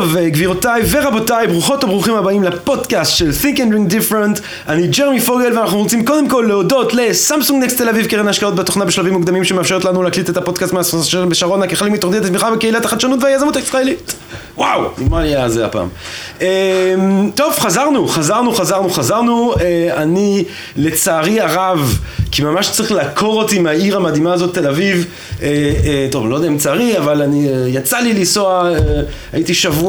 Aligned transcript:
טוב, 0.00 0.16
גבירותיי 0.18 0.82
ורבותיי, 0.90 1.46
ברוכות 1.46 1.84
וברוכים 1.84 2.14
הבאים 2.14 2.42
לפודקאסט 2.42 3.16
של 3.16 3.30
Think 3.42 3.56
and 3.56 3.60
Drink 3.60 3.92
Different. 3.92 4.40
אני 4.68 4.86
ג'רמי 4.86 5.20
פוגל 5.20 5.58
ואנחנו 5.58 5.78
רוצים 5.78 6.04
קודם 6.04 6.28
כל 6.28 6.44
להודות 6.48 6.94
לסמסונג 6.94 7.64
נקסט 7.64 7.78
תל 7.78 7.88
אביב, 7.88 8.06
קרן 8.06 8.26
ההשקעות 8.26 8.54
בתוכנה 8.54 8.84
בשלבים 8.84 9.12
מוקדמים 9.12 9.44
שמאפשרת 9.44 9.84
לנו 9.84 10.02
להקליט 10.02 10.30
את 10.30 10.36
הפודקאסט 10.36 10.72
מהספר 10.72 11.24
בשרונה 11.24 11.66
כחלק 11.66 11.92
מתוכנית 11.92 12.24
התמיכה 12.24 12.50
בקהילת 12.50 12.84
החדשנות 12.84 13.22
והיזמות 13.22 13.56
הישראלית. 13.56 14.14
וואו, 14.56 14.82
נגמר 14.98 15.18
לי 15.18 15.48
זה 15.48 15.66
הפעם. 15.66 15.88
טוב, 17.34 17.52
חזרנו, 17.58 18.08
חזרנו, 18.08 18.52
חזרנו, 18.52 18.90
חזרנו. 18.90 19.54
אני 19.96 20.44
לצערי 20.76 21.40
הרב, 21.40 21.98
כי 22.30 22.42
ממש 22.42 22.70
צריך 22.70 22.92
לעקור 22.92 23.42
אותי 23.42 23.58
מהעיר 23.58 23.96
המדהימה 23.96 24.32
הזאת, 24.32 24.54
תל 24.54 24.66
אביב. 24.66 25.06
טוב, 26.10 26.28
לא 26.28 26.36
יודע 26.36 26.48
אם 26.48 26.58
צערי, 26.58 26.98
אבל 26.98 27.22
אני, 27.22 27.48
יצא 27.68 27.98
לי 27.98 28.12
לנסוע, 28.12 28.70
הייתי 29.32 29.54
שבוע 29.54 29.83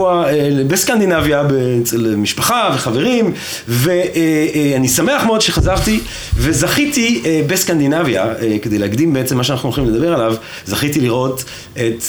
בסקנדינביה, 0.68 1.44
אצל 1.82 2.16
משפחה 2.18 2.70
וחברים, 2.76 3.34
ואני 3.68 4.88
שמח 4.88 5.24
מאוד 5.24 5.42
שחזרתי, 5.42 6.00
וזכיתי 6.38 7.24
בסקנדינביה, 7.48 8.34
כדי 8.62 8.78
להקדים 8.78 9.14
בעצם 9.14 9.38
מה 9.38 9.44
שאנחנו 9.44 9.70
הולכים 9.70 9.86
לדבר 9.86 10.14
עליו, 10.14 10.36
זכיתי 10.66 11.02
לראות 11.02 11.44
את, 11.74 12.04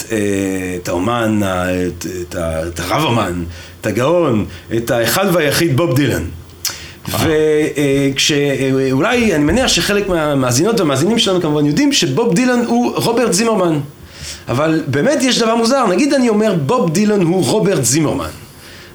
את 0.82 0.88
האומן, 0.88 1.40
את, 1.42 2.06
את 2.22 2.36
את 2.68 2.80
הרב 2.80 3.06
אמן, 3.06 3.44
את 3.80 3.86
הגאון, 3.86 4.44
את 4.76 4.90
האחד 4.90 5.26
והיחיד 5.32 5.76
בוב 5.76 5.96
דילן. 5.96 6.22
וכשאולי, 8.14 9.34
אני 9.34 9.44
מניח 9.44 9.68
שחלק 9.68 10.08
מהמאזינות 10.08 10.80
והמאזינים 10.80 11.18
שלנו 11.18 11.42
כמובן 11.42 11.66
יודעים 11.66 11.92
שבוב 11.92 12.34
דילן 12.34 12.64
הוא 12.66 12.92
רוברט 12.96 13.32
זימרמן. 13.32 13.80
אבל 14.48 14.82
באמת 14.86 15.22
יש 15.22 15.38
דבר 15.38 15.54
מוזר, 15.54 15.86
נגיד 15.86 16.14
אני 16.14 16.28
אומר 16.28 16.54
בוב 16.54 16.90
דילן 16.90 17.22
הוא 17.22 17.44
רוברט 17.44 17.84
זימרמן. 17.84 18.30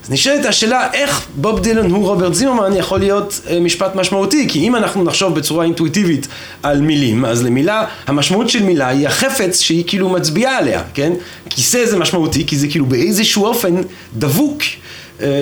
אז 0.04 0.12
נשאלת 0.12 0.46
השאלה 0.46 0.94
איך 0.94 1.28
בוב 1.36 1.60
דילן 1.60 1.92
הוא 1.92 2.06
רוברט 2.08 2.34
זימרמן 2.34 2.76
יכול 2.76 3.00
להיות 3.00 3.42
משפט 3.62 3.96
משמעותי 3.96 4.48
כי 4.50 4.60
אם 4.60 4.76
אנחנו 4.76 5.04
נחשוב 5.04 5.36
בצורה 5.36 5.66
אינטואיטיבית 5.66 6.28
על 6.64 6.82
מילים 6.82 7.26
אז 7.26 7.44
למילה, 7.44 7.86
המשמעות 8.08 8.50
של 8.50 8.64
מילה 8.64 8.88
היא 8.88 9.08
החפץ 9.08 9.62
שהיא 9.62 9.84
כאילו 9.88 10.10
מצביעה 10.10 10.58
עליה, 10.58 10.84
כן? 10.94 11.14
כיסא 11.50 11.86
זה 11.86 11.98
משמעותי 11.98 12.48
כי 12.48 12.58
זה 12.58 12.68
כאילו 12.68 12.86
באיזשהו 12.86 13.46
אופן 13.46 13.76
דבוק 14.18 14.62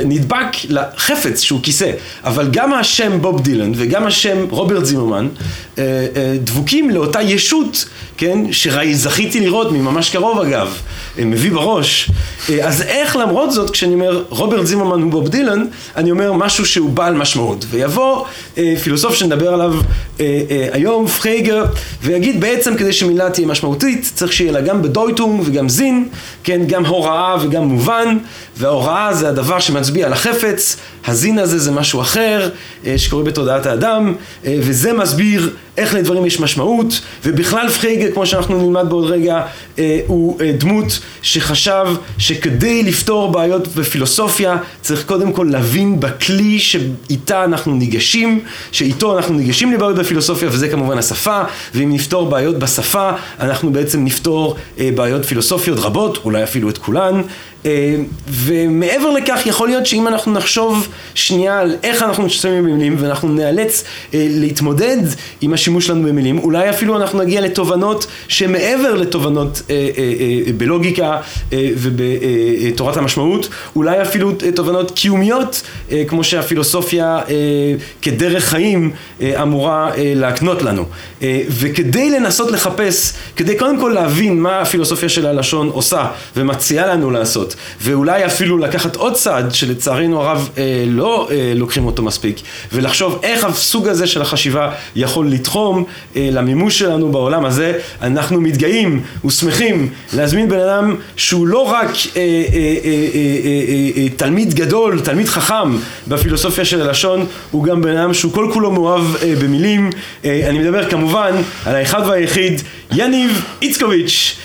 נדבק 0.06 0.46
לחפץ 0.70 1.42
שהוא 1.42 1.60
כיסא, 1.64 1.92
אבל 2.24 2.48
גם 2.52 2.74
השם 2.74 3.22
בוב 3.22 3.42
דילן 3.42 3.72
וגם 3.76 4.06
השם 4.06 4.46
רוברט 4.50 4.86
זימרמן 4.86 5.28
דבוקים 6.44 6.90
לאותה 6.90 7.22
ישות, 7.22 7.86
כן, 8.18 8.52
שזכיתי 8.52 9.40
לראות 9.40 9.72
מממש 9.72 10.10
קרוב 10.10 10.40
אגב, 10.40 10.78
מביא 11.18 11.52
בראש, 11.52 12.12
אז 12.64 12.82
איך 12.82 13.16
למרות 13.16 13.52
זאת 13.52 13.70
כשאני 13.70 13.94
אומר 13.94 14.24
רוברט 14.30 14.66
זימרמן 14.66 15.02
הוא 15.02 15.12
בוב 15.12 15.28
דילן, 15.28 15.66
אני 15.96 16.12
אומר 16.12 16.34
משהו 16.34 16.66
שהוא 16.66 16.90
בעל 16.90 17.14
משמעות, 17.14 17.66
ויבוא 17.70 18.26
פילוסוף 18.84 19.16
שנדבר 19.16 19.54
עליו 19.54 19.76
היום, 20.72 21.08
פרגה, 21.08 21.66
ויגיד 22.04 22.42
בעצם 22.42 22.78
כדי 22.78 22.94
שמילה 22.94 23.30
תהיה 23.30 23.48
משמעותית 23.48 24.12
צריך 24.16 24.34
שיהיה 24.34 24.52
לה 24.52 24.62
גם 24.62 24.82
Bedeutung 24.82 25.42
וגם 25.46 25.70
זין, 25.70 26.10
כן, 26.44 26.62
גם 26.68 26.86
הוראה 26.86 27.36
וגם 27.42 27.64
מובן, 27.64 28.18
וההוראה 28.58 29.14
זה 29.14 29.30
הדבר 29.30 29.60
שמצביע 29.60 30.06
על 30.06 30.14
החפץ, 30.14 30.78
הזין 31.08 31.40
הזה 31.40 31.60
זה 31.60 31.72
משהו 31.72 32.02
אחר 32.02 32.50
שקורה 32.98 33.24
בתודעת 33.24 33.66
האדם, 33.66 34.16
וזה 34.46 34.94
מסביר 34.94 35.50
איך 35.78 35.94
לדברים 35.96 36.26
יש 36.26 36.40
משמעות, 36.40 37.02
ובכלל 37.26 37.70
פרגה, 37.70 38.12
כמו 38.14 38.26
שאנחנו 38.26 38.62
נלמד 38.62 38.90
בעוד 38.90 39.12
רגע, 39.12 39.42
הוא 40.08 40.40
דמות 40.58 41.00
שחשב 41.22 41.86
שכדי 42.18 42.84
לפתור 42.84 43.32
בעיות 43.32 43.68
בפילוסופיה 43.68 44.58
צריך 44.82 45.06
קודם 45.06 45.34
כל 45.34 45.48
להבין 45.52 46.00
בכלי 46.00 46.60
שאיתה 46.60 47.44
אנחנו 47.44 47.76
ניגשים, 47.76 48.40
שאיתו 48.72 49.18
אנחנו 49.18 49.36
ניגשים 49.36 49.74
לבעיות 49.74 49.96
בפילוסופיה, 49.96 50.50
וזה 50.52 50.70
כמובן 50.70 50.98
השפה, 50.98 51.42
ואם 51.76 51.94
נפתור 51.94 52.30
בעיות 52.30 52.60
בשפה, 52.60 53.12
אנחנו 53.40 53.72
בעצם 53.74 54.06
נפתור 54.06 54.56
בעיות 54.96 55.26
פילוסופיות 55.26 55.80
רבות, 55.80 56.20
אולי 56.26 56.44
אפילו 56.44 56.70
את 56.70 56.78
כולן. 56.78 57.22
ומעבר 58.28 59.10
לכך 59.10 59.42
יכול 59.46 59.68
להיות 59.68 59.86
שאם 59.86 60.08
אנחנו 60.08 60.34
נחשוב 60.34 60.88
שנייה 61.16 61.60
על 61.60 61.76
איך 61.84 62.04
אנחנו 62.04 62.24
משתמשים 62.24 62.64
במילים 62.64 62.96
ואנחנו 63.00 63.30
נאלץ 63.30 63.84
להתמודד 64.14 64.98
עם 65.42 65.54
השימוש 65.54 65.88
שלנו 65.88 66.08
במילים, 66.08 66.40
אולי 66.40 66.70
אפילו 66.70 66.98
אנחנו 66.98 67.20
נגיע 67.20 67.42
לתובנות 67.42 68.08
שמעבר 68.28 68.94
לתובנות 68.96 69.62
בלוגיקה 70.58 71.18
ובתורת 71.54 72.98
המשמעות, 72.98 73.50
אולי 73.76 74.02
אפילו 74.02 74.32
תובנות 74.56 74.92
קיומיות 74.92 75.62
כמו 76.08 76.24
שהפילוסופיה 76.24 77.20
כדרך 78.02 78.44
חיים 78.44 78.92
אמורה 79.42 79.92
להקנות 79.98 80.62
לנו. 80.62 80.86
וכדי 81.50 82.10
לנסות 82.10 82.52
לחפש, 82.52 83.14
כדי 83.36 83.58
קודם 83.58 83.80
כל 83.80 83.92
להבין 83.96 84.40
מה 84.40 84.62
הפילוסופיה 84.62 85.10
של 85.10 85.26
הלשון 85.26 85.68
עושה 85.68 86.06
ומציעה 86.36 86.88
לנו 86.88 87.12
לעשות 87.12 87.49
ואולי 87.82 88.26
אפילו 88.26 88.58
לקחת 88.58 88.96
עוד 88.96 89.14
צעד 89.14 89.54
שלצערנו 89.54 90.22
הרב 90.22 90.50
לא 90.88 91.30
לוקחים 91.56 91.86
אותו 91.86 92.04
מספיק 92.04 92.40
ולחשוב 92.74 93.20
איך 93.24 93.44
הסוג 93.44 93.88
הזה 93.88 94.08
של 94.08 94.22
החשיבה 94.22 94.72
יכול 94.96 95.28
לתחום 95.28 95.84
למימוש 96.16 96.80
שלנו 96.80 97.12
בעולם 97.12 97.46
הזה. 97.46 97.80
אנחנו 98.02 98.42
מתגאים 98.42 99.04
ושמחים 99.26 99.90
להזמין 100.14 100.50
בן 100.50 100.60
אדם 100.60 100.96
שהוא 101.16 101.48
לא 101.48 101.60
רק 101.60 101.90
תלמיד 104.16 104.54
גדול, 104.54 105.00
תלמיד 105.00 105.28
חכם 105.28 105.78
בפילוסופיה 106.08 106.66
של 106.66 106.82
הלשון 106.82 107.26
הוא 107.52 107.64
גם 107.64 107.82
בן 107.82 107.98
אדם 107.98 108.14
שהוא 108.14 108.34
כל 108.34 108.50
כולו 108.54 108.72
מאוהב 108.72 109.04
במילים. 109.42 109.90
אני 110.24 110.60
מדבר 110.60 110.90
כמובן 110.90 111.32
על 111.66 111.76
האחד 111.76 112.02
והיחיד 112.08 112.62
יניב 112.92 113.46
איצקוביץ' 113.62 114.36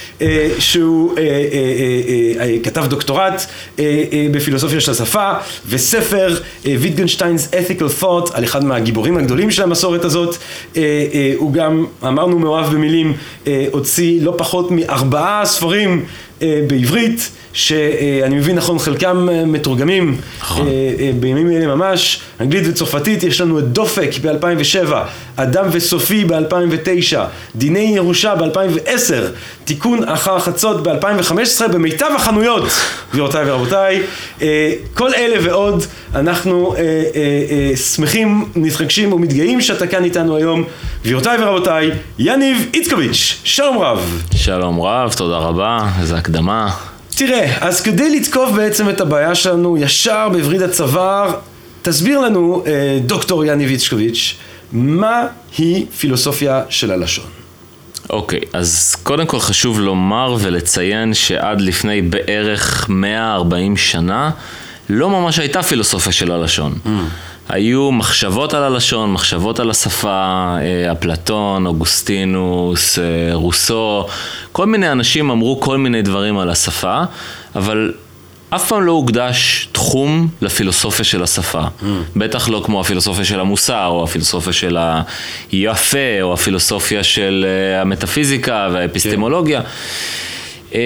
שהוא 0.58 1.14
כתב 2.62 2.86
דוקטורט 2.86 3.46
בפילוסופיה 4.32 4.80
של 4.80 4.90
השפה 4.90 5.32
וספר 5.68 6.36
ויטגנשטיינס 6.64 7.48
ethical 7.48 8.02
thought 8.02 8.30
על 8.32 8.44
אחד 8.44 8.64
מהגיבורים 8.64 9.16
הגדולים 9.16 9.50
של 9.50 9.62
המסורת 9.62 10.04
הזאת. 10.04 10.36
הוא 11.36 11.52
גם 11.52 11.86
אמרנו 12.06 12.38
מאוהב 12.38 12.72
במילים 12.74 13.12
הוציא 13.70 14.22
לא 14.22 14.34
פחות 14.38 14.70
מארבעה 14.70 15.46
ספרים 15.46 16.04
בעברית 16.40 17.30
שאני 17.54 18.36
מבין 18.36 18.56
נכון 18.56 18.78
חלקם 18.78 19.28
מתורגמים 19.46 20.16
בימים 21.20 21.50
אלה 21.50 21.66
ממש. 21.66 22.20
אנגלית 22.40 22.64
וצרפתית 22.68 23.22
יש 23.22 23.40
לנו 23.40 23.58
את 23.58 23.64
דופק 23.72 24.10
ב-2007 24.22 24.92
אדם 25.36 25.64
וסופי 25.72 26.24
ב-2009 26.24 27.16
דיני 27.54 27.92
ירושה 27.96 28.34
ב-2010 28.34 29.12
תיקון 29.64 30.08
אחר 30.08 30.38
חצות 30.38 30.82
ב-2015 30.82 31.68
במיטב 31.72 32.10
החנויות 32.16 32.64
גבירותיי 33.12 33.50
ורבותיי. 33.50 34.02
כל 34.94 35.14
אלה 35.14 35.36
ועוד 35.42 35.84
אנחנו 36.14 36.74
שמחים, 37.94 38.44
מתרגשים 38.56 39.12
ומתגאים 39.12 39.60
שאתה 39.60 39.86
כאן 39.86 40.04
איתנו 40.04 40.36
היום. 40.36 40.64
גבירותיי 41.04 41.44
ורבותיי 41.44 41.90
יניב 42.18 42.70
איצקוביץ' 42.74 43.40
שלום 43.44 43.78
רב. 43.78 44.22
שלום 44.36 44.80
רב, 44.80 45.14
תודה 45.16 45.36
רבה, 45.36 45.78
איזה 46.00 46.16
הקדמה 46.16 46.70
תראה, 47.16 47.56
אז 47.60 47.80
כדי 47.80 48.20
לתקוף 48.20 48.50
בעצם 48.50 48.88
את 48.88 49.00
הבעיה 49.00 49.34
שלנו 49.34 49.76
ישר 49.78 50.28
בווריד 50.32 50.62
הצוואר, 50.62 51.34
תסביר 51.82 52.18
לנו, 52.20 52.64
דוקטור 53.06 53.44
יניב 53.44 53.70
איצקוביץ', 53.70 54.36
מה 54.72 55.26
היא 55.58 55.86
פילוסופיה 55.98 56.62
של 56.68 56.90
הלשון? 56.90 57.26
אוקיי, 58.10 58.38
okay, 58.38 58.46
אז 58.52 58.96
קודם 59.02 59.26
כל 59.26 59.40
חשוב 59.40 59.80
לומר 59.80 60.36
ולציין 60.40 61.14
שעד 61.14 61.60
לפני 61.60 62.02
בערך 62.02 62.86
140 62.88 63.76
שנה 63.76 64.30
לא 64.88 65.10
ממש 65.10 65.38
הייתה 65.38 65.62
פילוסופיה 65.62 66.12
של 66.12 66.32
הלשון. 66.32 66.78
Mm. 66.84 66.88
היו 67.48 67.92
מחשבות 67.92 68.54
על 68.54 68.62
הלשון, 68.62 69.12
מחשבות 69.12 69.60
על 69.60 69.70
השפה, 69.70 70.56
אפלטון, 70.92 71.66
אוגוסטינוס, 71.66 72.98
רוסו, 73.32 74.06
כל 74.52 74.66
מיני 74.66 74.92
אנשים 74.92 75.30
אמרו 75.30 75.60
כל 75.60 75.78
מיני 75.78 76.02
דברים 76.02 76.38
על 76.38 76.50
השפה, 76.50 77.02
אבל 77.56 77.92
אף 78.50 78.68
פעם 78.68 78.82
לא 78.82 78.92
הוקדש 78.92 79.68
תחום 79.72 80.28
לפילוסופיה 80.42 81.04
של 81.04 81.22
השפה. 81.22 81.62
Mm. 81.62 81.84
בטח 82.16 82.48
לא 82.48 82.62
כמו 82.64 82.80
הפילוסופיה 82.80 83.24
של 83.24 83.40
המוסר, 83.40 83.86
או 83.86 84.04
הפילוסופיה 84.04 84.52
של 84.52 84.78
היפה, 85.52 86.22
או 86.22 86.34
הפילוסופיה 86.34 87.04
של 87.04 87.46
המטאפיזיקה 87.80 88.68
והאפיסטמולוגיה. 88.72 89.60
Okay. 89.60 90.33
אה, 90.74 90.80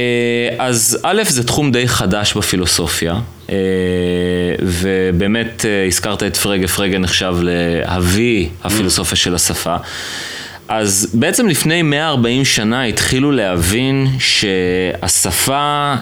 אז 0.58 0.98
א', 1.02 1.22
זה 1.28 1.44
תחום 1.44 1.72
די 1.72 1.88
חדש 1.88 2.34
בפילוסופיה, 2.34 3.14
אה, 3.50 3.56
ובאמת 4.62 5.64
אה, 5.68 5.86
הזכרת 5.86 6.22
את 6.22 6.36
פרגה, 6.36 6.68
פרגה 6.68 6.98
נחשב 6.98 7.34
לאבי 7.42 8.48
הפילוסופיה 8.64 9.16
של 9.16 9.34
השפה. 9.34 9.76
אז 10.68 11.10
בעצם 11.14 11.48
לפני 11.48 11.82
140 11.82 12.44
שנה 12.44 12.84
התחילו 12.84 13.32
להבין 13.32 14.06
שהשפה 14.18 15.94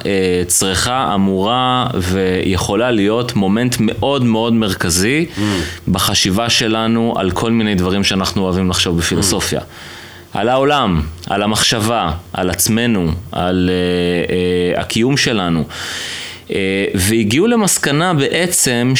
צריכה, 0.46 1.14
אמורה 1.14 1.86
ויכולה 1.94 2.90
להיות 2.90 3.36
מומנט 3.36 3.76
מאוד 3.80 4.24
מאוד 4.24 4.52
מרכזי 4.52 5.26
mm. 5.36 5.40
בחשיבה 5.88 6.50
שלנו 6.50 7.14
על 7.16 7.30
כל 7.30 7.50
מיני 7.50 7.74
דברים 7.74 8.04
שאנחנו 8.04 8.42
אוהבים 8.42 8.70
לחשוב 8.70 8.98
בפילוסופיה. 8.98 9.60
Mm. 9.60 9.95
על 10.36 10.48
העולם, 10.48 11.02
על 11.30 11.42
המחשבה, 11.42 12.10
על 12.32 12.50
עצמנו, 12.50 13.10
על 13.32 13.70
uh, 13.70 14.28
uh, 14.76 14.80
הקיום 14.80 15.16
שלנו. 15.16 15.64
Uh, 16.48 16.50
והגיעו 16.94 17.46
למסקנה 17.46 18.14
בעצם 18.14 18.92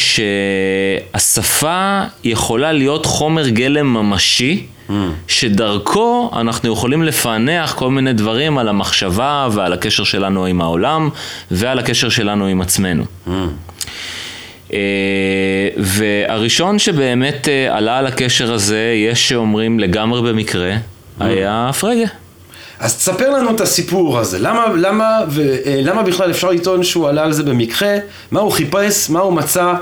שהשפה 1.14 2.02
יכולה 2.24 2.72
להיות 2.72 3.06
חומר 3.06 3.48
גלם 3.48 3.86
ממשי, 3.86 4.66
mm. 4.88 4.92
שדרכו 5.28 6.30
אנחנו 6.36 6.72
יכולים 6.72 7.02
לפענח 7.02 7.74
כל 7.74 7.90
מיני 7.90 8.12
דברים 8.12 8.58
על 8.58 8.68
המחשבה 8.68 9.48
ועל 9.52 9.72
הקשר 9.72 10.04
שלנו 10.04 10.46
עם 10.46 10.60
העולם 10.60 11.08
ועל 11.50 11.78
הקשר 11.78 12.08
שלנו 12.08 12.46
עם 12.46 12.60
עצמנו. 12.60 13.04
Mm. 13.26 13.30
Uh, 14.68 14.72
והראשון 15.76 16.78
שבאמת 16.78 17.48
uh, 17.48 17.74
עלה 17.74 17.98
על 17.98 18.06
הקשר 18.06 18.52
הזה, 18.52 18.94
יש 18.96 19.28
שאומרים 19.28 19.80
לגמרי 19.80 20.32
במקרה, 20.32 20.76
היה 21.20 21.70
פרגה. 21.80 22.06
אז 22.78 22.96
תספר 22.96 23.30
לנו 23.30 23.54
את 23.54 23.60
הסיפור 23.60 24.18
הזה, 24.18 24.38
למה, 24.38 24.66
למה, 24.76 25.20
ולמה 25.28 26.00
אה, 26.00 26.06
בכלל 26.06 26.30
אפשר 26.30 26.50
לטעון 26.50 26.84
שהוא 26.84 27.08
עלה 27.08 27.22
על 27.22 27.32
זה 27.32 27.42
במקרה, 27.42 27.96
מה 28.30 28.40
הוא 28.40 28.52
חיפש, 28.52 29.10
מה 29.10 29.20
הוא 29.20 29.32
מצא. 29.32 29.74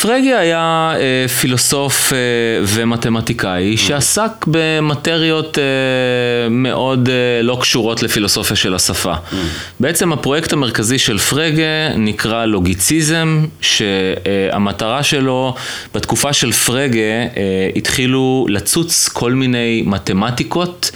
פרגה 0.00 0.38
היה 0.38 0.94
אה, 0.96 1.28
פילוסוף 1.28 2.12
אה, 2.12 2.18
ומתמטיקאי 2.64 3.76
שעסק 3.76 4.30
במטריות 4.46 5.58
אה, 5.58 5.64
מאוד 6.50 7.08
אה, 7.08 7.42
לא 7.42 7.58
קשורות 7.60 8.02
לפילוסופיה 8.02 8.56
של 8.56 8.74
השפה. 8.74 9.14
Mm. 9.14 9.34
בעצם 9.80 10.12
הפרויקט 10.12 10.52
המרכזי 10.52 10.98
של 10.98 11.18
פרגה 11.18 11.88
נקרא 11.96 12.44
לוגיציזם, 12.44 13.46
שהמטרה 13.60 15.02
שלו, 15.02 15.54
בתקופה 15.94 16.32
של 16.32 16.52
פרגה 16.52 17.00
אה, 17.00 17.70
התחילו 17.76 18.46
לצוץ 18.48 19.08
כל 19.08 19.32
מיני 19.32 19.82
מתמטיקות. 19.86 20.90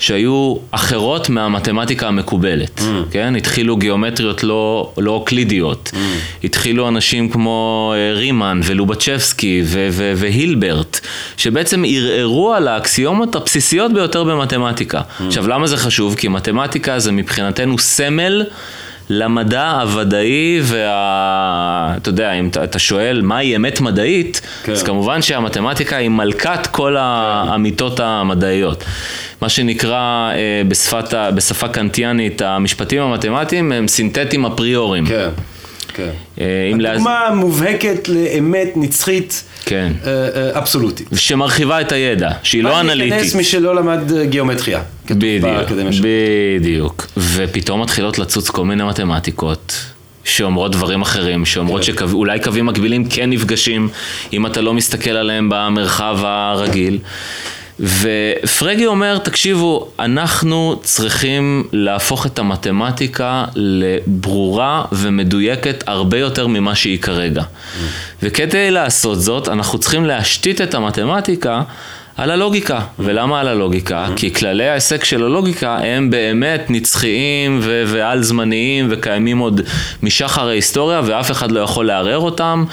שהיו 0.00 0.56
אחרות 0.70 1.28
מהמתמטיקה 1.28 2.08
המקובלת, 2.08 2.78
mm. 2.78 2.82
כן? 3.10 3.36
התחילו 3.36 3.76
גיאומטריות 3.76 4.42
לא, 4.42 4.92
לא 4.98 5.10
אוקלידיות, 5.10 5.90
mm. 5.94 5.96
התחילו 6.44 6.88
אנשים 6.88 7.28
כמו 7.28 7.92
אה, 7.96 8.14
רימן 8.14 8.60
ולובצ'בסקי 8.64 9.62
ו- 9.64 9.88
ו- 9.92 10.12
והילברט, 10.16 11.00
שבעצם 11.36 11.84
ערערו 11.86 12.52
על 12.54 12.68
האקסיומות 12.68 13.34
הבסיסיות 13.34 13.92
ביותר 13.92 14.24
במתמטיקה. 14.24 15.00
Mm. 15.00 15.22
עכשיו, 15.26 15.48
למה 15.48 15.66
זה 15.66 15.76
חשוב? 15.76 16.14
כי 16.14 16.28
מתמטיקה 16.28 16.98
זה 16.98 17.12
מבחינתנו 17.12 17.78
סמל 17.78 18.44
למדע 19.10 19.70
הוודאי 19.70 20.60
וה... 20.62 21.94
אתה 21.96 22.08
יודע, 22.08 22.32
אם 22.32 22.48
אתה 22.64 22.78
שואל 22.78 23.22
מהי 23.22 23.56
אמת 23.56 23.80
מדעית, 23.80 24.40
כן. 24.62 24.72
אז 24.72 24.82
כמובן 24.82 25.22
שהמתמטיקה 25.22 25.96
היא 25.96 26.08
מלכת 26.08 26.66
כל 26.66 26.92
כן. 26.92 27.00
האמיתות 27.00 28.00
המדעיות. 28.00 28.84
מה 29.40 29.48
שנקרא 29.48 30.30
אה, 30.34 30.62
בשפת, 30.68 31.14
בשפה 31.34 31.68
קנטיאנית, 31.68 32.42
המשפטים 32.42 33.02
המתמטיים 33.02 33.72
הם 33.72 33.88
סינתטיים 33.88 34.46
אפריוריים. 34.46 35.06
כן, 35.06 35.28
כן. 35.94 36.10
אה, 36.40 36.70
הדוגמה 36.90 37.24
לה... 37.28 37.34
מובהקת 37.34 38.08
לאמת 38.08 38.68
נצחית. 38.76 39.44
כן. 39.64 39.92
אה, 40.06 40.10
אה, 40.10 40.58
אבסולוטית. 40.58 41.08
שמרחיבה 41.14 41.80
את 41.80 41.92
הידע, 41.92 42.30
שהיא 42.42 42.62
לא 42.62 42.80
אנליטית. 42.80 43.12
להיכנס 43.12 43.34
מי 43.34 43.44
שלא 43.44 43.74
למד 43.74 44.12
גיאומטריה. 44.22 44.82
בדיוק, 45.10 45.70
בדיוק. 46.00 47.06
ופתאום 47.16 47.82
מתחילות 47.82 48.18
לצוץ 48.18 48.50
כל 48.50 48.64
מיני 48.64 48.84
מתמטיקות. 48.84 49.84
שאומרות 50.24 50.72
דברים 50.72 51.02
אחרים, 51.02 51.46
שאומרות 51.46 51.84
כן. 51.84 51.92
שאולי 52.08 52.40
קווים 52.40 52.66
מקבילים 52.66 53.04
כן 53.04 53.30
נפגשים 53.30 53.88
אם 54.32 54.46
אתה 54.46 54.60
לא 54.60 54.74
מסתכל 54.74 55.10
עליהם 55.10 55.48
במרחב 55.52 56.18
הרגיל. 56.22 56.98
ופרגי 57.80 58.86
אומר, 58.86 59.18
תקשיבו, 59.18 59.88
אנחנו 59.98 60.80
צריכים 60.82 61.64
להפוך 61.72 62.26
את 62.26 62.38
המתמטיקה 62.38 63.44
לברורה 63.54 64.84
ומדויקת 64.92 65.84
הרבה 65.86 66.18
יותר 66.18 66.46
ממה 66.46 66.74
שהיא 66.74 66.98
כרגע. 66.98 67.42
וכדי 68.22 68.70
לעשות 68.70 69.20
זאת, 69.20 69.48
אנחנו 69.48 69.78
צריכים 69.78 70.04
להשתית 70.04 70.60
את 70.60 70.74
המתמטיקה 70.74 71.62
על 72.16 72.30
הלוגיקה. 72.30 72.80
ולמה 72.98 73.40
על 73.40 73.48
הלוגיקה? 73.48 74.06
כי 74.16 74.34
כללי 74.34 74.68
ההיסק 74.68 75.04
של 75.04 75.24
הלוגיקה 75.24 75.76
הם 75.76 76.10
באמת 76.10 76.64
נצחיים 76.68 77.60
ו- 77.62 77.84
ועל 77.86 78.22
זמניים 78.22 78.86
וקיימים 78.90 79.38
עוד 79.38 79.60
משחר 80.02 80.48
ההיסטוריה 80.48 81.00
ואף 81.04 81.30
אחד 81.30 81.50
לא 81.52 81.60
יכול 81.60 81.86
לערער 81.86 82.18
אותם. 82.18 82.64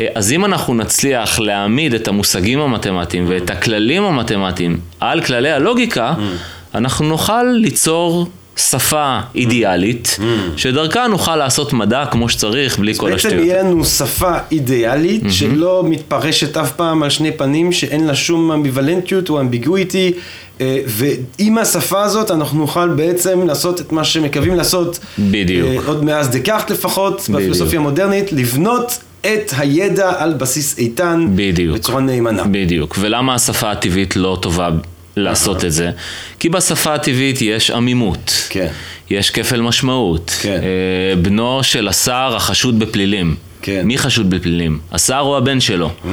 אה, 0.00 0.06
אז 0.14 0.32
אם 0.32 0.44
אנחנו 0.44 0.74
נצליח 0.74 1.38
להעמיד 1.38 1.94
את 1.94 2.08
המושגים 2.08 2.60
המתמטיים 2.60 3.24
ואת 3.28 3.50
הכללים 3.50 4.02
המתמטיים 4.02 4.80
על 5.00 5.22
כללי 5.22 5.50
הלוגיקה, 5.50 6.14
mm. 6.16 6.76
אנחנו 6.76 7.08
נוכל 7.08 7.42
ליצור 7.42 8.26
שפה 8.56 9.18
אידיאלית, 9.34 10.18
mm. 10.18 10.22
שדרכה 10.56 11.06
נוכל 11.06 11.36
לעשות 11.36 11.72
מדע 11.72 12.04
כמו 12.10 12.28
שצריך, 12.28 12.78
בלי 12.78 12.94
כל 12.94 13.12
השטויות. 13.12 13.36
בעצם 13.36 13.48
יהיה 13.48 13.62
לנו 13.62 13.84
שפה 13.84 14.32
אידיאלית, 14.52 15.22
mm-hmm. 15.22 15.32
שלא 15.32 15.84
מתפרשת 15.86 16.56
אף 16.56 16.72
פעם 16.72 17.02
על 17.02 17.10
שני 17.10 17.32
פנים, 17.32 17.72
שאין 17.72 18.06
לה 18.06 18.14
שום 18.14 18.52
אמביוולנטיות 18.52 19.30
או 19.30 19.40
אמביגויטי, 19.40 20.12
אה, 20.60 20.80
ועם 20.86 21.58
השפה 21.58 22.02
הזאת 22.02 22.30
אנחנו 22.30 22.58
נוכל 22.58 22.88
בעצם 22.88 23.46
לעשות 23.46 23.80
את 23.80 23.92
מה 23.92 24.04
שמקווים 24.04 24.54
לעשות, 24.54 24.98
בדיוק. 25.18 25.68
אה, 25.68 25.76
עוד 25.86 26.04
מאז 26.04 26.28
דקארט 26.28 26.70
לפחות, 26.70 27.28
בפילוסופיה 27.32 27.78
המודרנית, 27.78 28.32
לבנות 28.32 28.98
את 29.34 29.52
הידע 29.56 30.12
על 30.18 30.34
בסיס 30.34 30.78
איתן, 30.78 31.26
בדיוק, 31.34 31.76
בצורה 31.76 32.00
נאמנה. 32.00 32.44
בדיוק, 32.44 32.96
ולמה 33.00 33.34
השפה 33.34 33.70
הטבעית 33.70 34.16
לא 34.16 34.38
טובה 34.42 34.70
לעשות 35.16 35.64
את 35.64 35.72
זה? 35.72 35.90
כי 36.38 36.48
בשפה 36.48 36.94
הטבעית 36.94 37.42
יש 37.42 37.70
עמימות, 37.70 38.46
כן. 38.48 38.68
יש 39.10 39.30
כפל 39.30 39.60
משמעות. 39.60 40.36
כן. 40.40 40.60
אה, 40.62 41.16
בנו 41.16 41.62
של 41.62 41.88
השר 41.88 42.32
החשוד 42.36 42.78
בפלילים. 42.78 43.34
כן. 43.62 43.82
מי 43.84 43.98
חשוד 43.98 44.30
בפלילים? 44.30 44.78
השר 44.92 45.20
או 45.20 45.36
הבן 45.36 45.60
שלו? 45.60 45.90
Mm. 46.04 46.08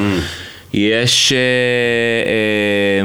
יש... 0.73 1.33
אה, 1.33 1.37
אה, 2.29 3.03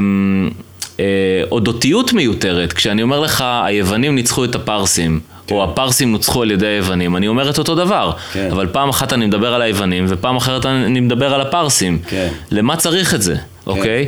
אה, 0.99 1.43
אודותיות 1.51 2.13
מיותרת, 2.13 2.73
כשאני 2.73 3.01
אומר 3.01 3.19
לך, 3.19 3.43
היוונים 3.65 4.15
ניצחו 4.15 4.45
את 4.45 4.55
הפרסים, 4.55 5.19
כן. 5.49 5.55
או 5.55 5.63
הפרסים 5.63 6.11
נוצחו 6.11 6.41
על 6.41 6.51
ידי 6.51 6.67
היוונים, 6.67 7.15
אני 7.15 7.27
אומר 7.27 7.49
את 7.49 7.57
אותו 7.57 7.75
דבר. 7.75 8.11
כן. 8.33 8.49
אבל 8.51 8.67
פעם 8.67 8.89
אחת 8.89 9.13
אני 9.13 9.25
מדבר 9.25 9.53
על 9.53 9.61
היוונים, 9.61 10.05
ופעם 10.07 10.35
אחרת 10.35 10.65
אני 10.65 10.99
מדבר 10.99 11.33
על 11.33 11.41
הפרסים. 11.41 11.99
כן. 12.07 12.27
למה 12.51 12.75
צריך 12.75 13.15
את 13.15 13.21
זה, 13.21 13.35
כן. 13.35 13.41
אוקיי? 13.67 14.05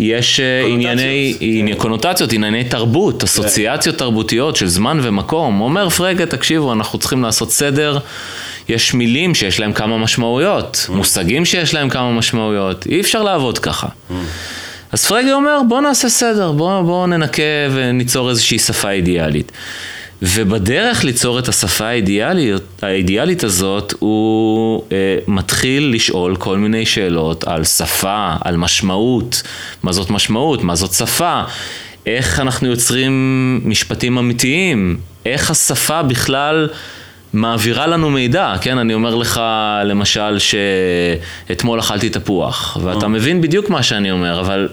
יש 0.00 0.40
אה, 0.40 0.66
ענייני, 0.66 1.34
כן. 1.40 1.74
קונוטציות, 1.74 2.32
ענייני 2.32 2.64
תרבות, 2.64 3.20
כן. 3.20 3.24
אסוציאציות 3.24 3.98
תרבותיות 3.98 4.56
של 4.56 4.66
זמן 4.66 4.98
ומקום. 5.02 5.60
אומר 5.60 5.88
פרגה, 5.88 6.26
תקשיבו, 6.26 6.72
אנחנו 6.72 6.98
צריכים 6.98 7.22
לעשות 7.22 7.50
סדר. 7.50 7.98
יש 8.68 8.94
מילים 8.94 9.34
שיש 9.34 9.60
להם 9.60 9.72
כמה 9.72 9.98
משמעויות, 9.98 10.86
mm. 10.88 10.92
מושגים 10.92 11.44
שיש 11.44 11.74
להם 11.74 11.88
כמה 11.88 12.12
משמעויות, 12.12 12.86
אי 12.86 13.00
אפשר 13.00 13.22
לעבוד 13.22 13.58
ככה. 13.58 13.86
Mm. 13.86 14.14
אז 14.92 15.06
פרגה 15.06 15.32
אומר, 15.32 15.60
בוא 15.68 15.80
נעשה 15.80 16.08
סדר, 16.08 16.52
בוא, 16.52 16.82
בוא 16.82 17.06
ננקה 17.06 17.42
וניצור 17.70 18.30
איזושהי 18.30 18.58
שפה 18.58 18.90
אידיאלית. 18.90 19.52
ובדרך 20.24 21.04
ליצור 21.04 21.38
את 21.38 21.48
השפה 21.48 21.86
האידיאלית, 21.86 22.62
האידיאלית 22.82 23.44
הזאת, 23.44 23.94
הוא 23.98 24.82
אה, 24.92 25.16
מתחיל 25.26 25.92
לשאול 25.94 26.36
כל 26.36 26.58
מיני 26.58 26.86
שאלות 26.86 27.44
על 27.44 27.64
שפה, 27.64 28.34
על 28.40 28.56
משמעות, 28.56 29.42
מה 29.82 29.92
זאת 29.92 30.10
משמעות, 30.10 30.62
מה 30.62 30.74
זאת 30.74 30.92
שפה, 30.92 31.42
איך 32.06 32.40
אנחנו 32.40 32.68
יוצרים 32.68 33.60
משפטים 33.64 34.18
אמיתיים, 34.18 34.96
איך 35.26 35.50
השפה 35.50 36.02
בכלל 36.02 36.68
מעבירה 37.32 37.86
לנו 37.86 38.10
מידע, 38.10 38.54
כן? 38.60 38.78
אני 38.78 38.94
אומר 38.94 39.14
לך, 39.14 39.40
למשל, 39.84 40.38
שאתמול 40.38 41.80
אכלתי 41.80 42.10
תפוח, 42.10 42.78
ואתה 42.82 43.08
מבין 43.08 43.40
בדיוק 43.40 43.70
מה 43.70 43.82
שאני 43.82 44.10
אומר, 44.10 44.40
אבל... 44.40 44.68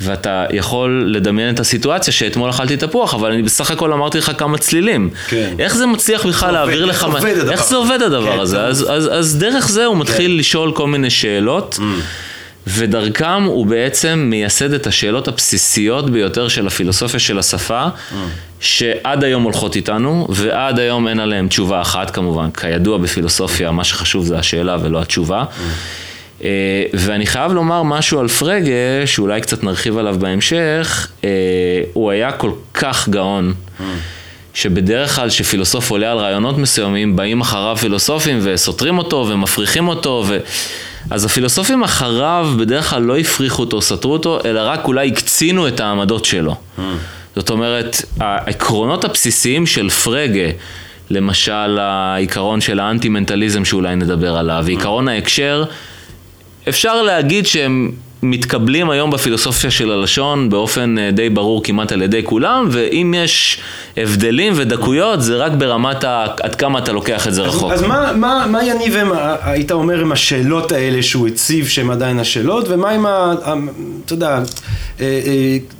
ואתה 0.00 0.44
יכול 0.50 1.04
לדמיין 1.06 1.54
את 1.54 1.60
הסיטואציה 1.60 2.12
שאתמול 2.12 2.50
אכלתי 2.50 2.76
תפוח, 2.76 3.14
אבל 3.14 3.32
אני 3.32 3.42
בסך 3.42 3.70
הכל 3.70 3.92
אמרתי 3.92 4.18
לך 4.18 4.32
כמה 4.38 4.58
צלילים. 4.58 5.10
כן. 5.28 5.54
איך 5.58 5.76
זה 5.76 5.86
מצליח 5.86 6.26
בכלל 6.26 6.52
להעביר 6.52 6.84
לך... 6.84 6.94
איך 6.94 7.04
עובד 7.04 7.38
הדבר, 7.38 7.52
איך 7.52 7.64
זה 7.64 7.76
עובד 7.76 8.02
הדבר 8.02 8.32
כן, 8.32 8.40
הזה? 8.40 8.60
אז, 8.60 8.86
אז, 8.90 9.08
אז 9.12 9.38
דרך 9.38 9.68
זה 9.68 9.84
הוא 9.84 9.96
מתחיל 9.96 10.30
כן. 10.30 10.36
לשאול 10.36 10.72
כל 10.72 10.86
מיני 10.86 11.10
שאלות. 11.10 11.78
Mm. 11.78 11.82
ודרכם 12.66 13.42
הוא 13.42 13.66
בעצם 13.66 14.26
מייסד 14.30 14.72
את 14.72 14.86
השאלות 14.86 15.28
הבסיסיות 15.28 16.10
ביותר 16.10 16.48
של 16.48 16.66
הפילוסופיה 16.66 17.20
של 17.20 17.38
השפה, 17.38 17.86
שעד 18.60 19.24
היום 19.24 19.42
הולכות 19.42 19.76
איתנו, 19.76 20.26
ועד 20.30 20.78
היום 20.78 21.08
אין 21.08 21.20
עליהן 21.20 21.48
תשובה 21.48 21.80
אחת 21.80 22.10
כמובן. 22.10 22.50
כידוע 22.50 22.98
בפילוסופיה, 22.98 23.70
מה 23.70 23.84
שחשוב 23.84 24.26
זה 24.26 24.38
השאלה 24.38 24.76
ולא 24.82 25.02
התשובה. 25.02 25.38
אה, 25.38 25.44
ואני 26.94 27.26
חייב 27.26 27.52
לומר 27.52 27.82
משהו 27.82 28.20
על 28.20 28.28
פרגה, 28.28 29.06
שאולי 29.06 29.40
קצת 29.40 29.62
נרחיב 29.64 29.98
עליו 29.98 30.16
בהמשך, 30.18 31.08
אה, 31.24 31.28
הוא 31.92 32.10
היה 32.10 32.32
כל 32.32 32.52
כך 32.74 33.08
גאון. 33.08 33.54
שבדרך 34.54 35.16
כלל 35.16 35.28
כשפילוסוף 35.28 35.90
עולה 35.90 36.12
על 36.12 36.18
רעיונות 36.18 36.58
מסוימים, 36.58 37.16
באים 37.16 37.40
אחריו 37.40 37.76
פילוסופים 37.76 38.38
וסותרים 38.42 38.98
אותו 38.98 39.26
ומפריחים 39.30 39.88
אותו, 39.88 40.24
ו... 40.28 40.38
אז 41.10 41.24
הפילוסופים 41.24 41.82
אחריו 41.82 42.52
בדרך 42.58 42.90
כלל 42.90 43.02
לא 43.02 43.18
הפריחו 43.18 43.62
אותו, 43.62 43.82
סתרו 43.82 44.12
אותו, 44.12 44.38
אלא 44.44 44.60
רק 44.64 44.84
אולי 44.84 45.08
הקצינו 45.08 45.68
את 45.68 45.80
העמדות 45.80 46.24
שלו. 46.24 46.56
זאת 47.36 47.50
אומרת, 47.50 47.96
העקרונות 48.20 49.04
הבסיסיים 49.04 49.66
של 49.66 49.90
פרגה, 49.90 50.50
למשל 51.10 51.78
העיקרון 51.78 52.60
של 52.60 52.80
האנטי-מנטליזם 52.80 53.64
שאולי 53.64 53.96
נדבר 53.96 54.36
עליו, 54.36 54.64
עיקרון 54.68 55.08
ההקשר, 55.08 55.64
אפשר 56.68 57.02
להגיד 57.02 57.46
שהם 57.46 57.90
מתקבלים 58.22 58.90
היום 58.90 59.10
בפילוסופיה 59.10 59.70
של 59.70 59.90
הלשון 59.90 60.50
באופן 60.50 60.98
אה, 60.98 61.10
די 61.10 61.30
ברור 61.30 61.62
כמעט 61.64 61.92
על 61.92 62.02
ידי 62.02 62.22
כולם, 62.24 62.68
ואם 62.70 63.14
יש 63.16 63.60
הבדלים 63.96 64.52
ודקויות, 64.56 65.22
זה 65.22 65.36
רק 65.36 65.52
ברמת 65.52 66.04
ה... 66.04 66.26
עד 66.42 66.54
כמה 66.54 66.78
אתה 66.78 66.92
לוקח 66.92 67.28
את 67.28 67.34
זה 67.34 67.42
רחוק. 67.42 67.72
אז 67.72 67.82
מה, 67.82 68.12
מה, 68.12 68.46
מה 68.46 68.64
יניב, 68.64 68.96
הם, 68.96 69.08
היית 69.42 69.72
אומר, 69.72 70.00
עם 70.00 70.12
השאלות 70.12 70.72
האלה 70.72 71.02
שהוא 71.02 71.28
הציב, 71.28 71.68
שהן 71.68 71.90
עדיין 71.90 72.18
השאלות, 72.18 72.68
ומה 72.68 72.90
עם, 72.90 73.06
ה, 73.06 73.34
ה, 73.44 73.54
אתה 74.04 74.12
יודע, 74.12 74.38
אה, 75.00 75.20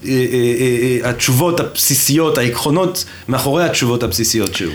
אה, 0.05 1.11
התשובות 1.11 1.61
הבסיסיות, 1.61 2.39
העקרונות 2.39 3.05
מאחורי 3.29 3.65
התשובות 3.65 4.03
הבסיסיות 4.03 4.55
שהוא? 4.55 4.73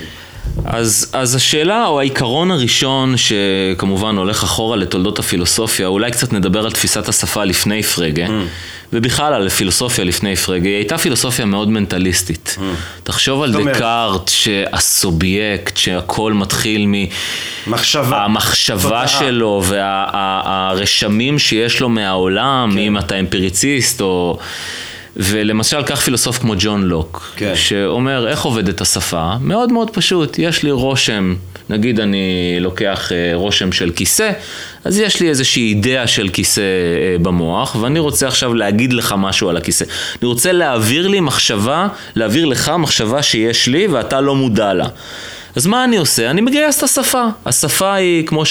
אז, 0.64 1.10
אז 1.12 1.34
השאלה 1.34 1.86
או 1.86 2.00
העיקרון 2.00 2.50
הראשון 2.50 3.14
שכמובן 3.16 4.16
הולך 4.16 4.42
אחורה 4.44 4.76
לתולדות 4.76 5.18
הפילוסופיה, 5.18 5.86
אולי 5.86 6.10
קצת 6.10 6.32
נדבר 6.32 6.64
על 6.64 6.70
תפיסת 6.70 7.08
השפה 7.08 7.44
לפני 7.44 7.82
פרגה, 7.82 8.26
mm. 8.26 8.30
ובכלל 8.92 9.32
על 9.32 9.48
פילוסופיה 9.48 10.04
לפני 10.04 10.36
פרגה, 10.36 10.68
היא 10.68 10.76
הייתה 10.76 10.98
פילוסופיה 10.98 11.44
מאוד 11.44 11.68
מנטליסטית. 11.68 12.56
Mm. 12.58 12.62
תחשוב 13.02 13.42
על 13.42 13.52
דקארט 13.52 14.28
שהסובייקט, 14.28 15.76
שהכל 15.76 16.32
מתחיל 16.32 16.86
המחשבה 17.94 19.08
שלו 19.08 19.62
והרשמים 19.64 21.34
וה, 21.34 21.38
שיש 21.40 21.80
לו 21.80 21.88
מהעולם, 21.88 22.70
כן. 22.72 22.78
אם 22.78 22.98
אתה 22.98 23.20
אמפיריציסט 23.20 24.00
או... 24.00 24.38
ולמשל, 25.16 25.82
קח 25.82 26.00
פילוסוף 26.00 26.38
כמו 26.38 26.54
ג'ון 26.58 26.82
לוק, 26.82 27.32
כן. 27.36 27.52
שאומר 27.54 28.28
איך 28.28 28.42
עובדת 28.42 28.80
השפה, 28.80 29.32
מאוד 29.40 29.72
מאוד 29.72 29.90
פשוט, 29.90 30.38
יש 30.38 30.62
לי 30.62 30.70
רושם, 30.70 31.34
נגיד 31.70 32.00
אני 32.00 32.56
לוקח 32.60 33.12
אה, 33.12 33.30
רושם 33.34 33.72
של 33.72 33.90
כיסא, 33.90 34.30
אז 34.84 34.98
יש 34.98 35.20
לי 35.20 35.28
איזושהי 35.28 35.68
אידאה 35.68 36.06
של 36.06 36.28
כיסא 36.28 36.60
אה, 36.60 37.18
במוח, 37.18 37.76
ואני 37.80 37.98
רוצה 37.98 38.28
עכשיו 38.28 38.54
להגיד 38.54 38.92
לך 38.92 39.14
משהו 39.18 39.48
על 39.48 39.56
הכיסא. 39.56 39.84
אני 40.22 40.28
רוצה 40.28 40.52
להעביר 40.52 41.08
לי 41.08 41.20
מחשבה, 41.20 41.88
להעביר 42.16 42.44
לך 42.44 42.72
מחשבה 42.78 43.22
שיש 43.22 43.68
לי 43.68 43.86
ואתה 43.86 44.20
לא 44.20 44.34
מודע 44.34 44.74
לה. 44.74 44.86
אז 45.56 45.66
מה 45.66 45.84
אני 45.84 45.96
עושה? 45.96 46.30
אני 46.30 46.40
מגייס 46.40 46.78
את 46.78 46.82
השפה. 46.82 47.24
השפה 47.46 47.94
היא, 47.94 48.26
כמו 48.26 48.42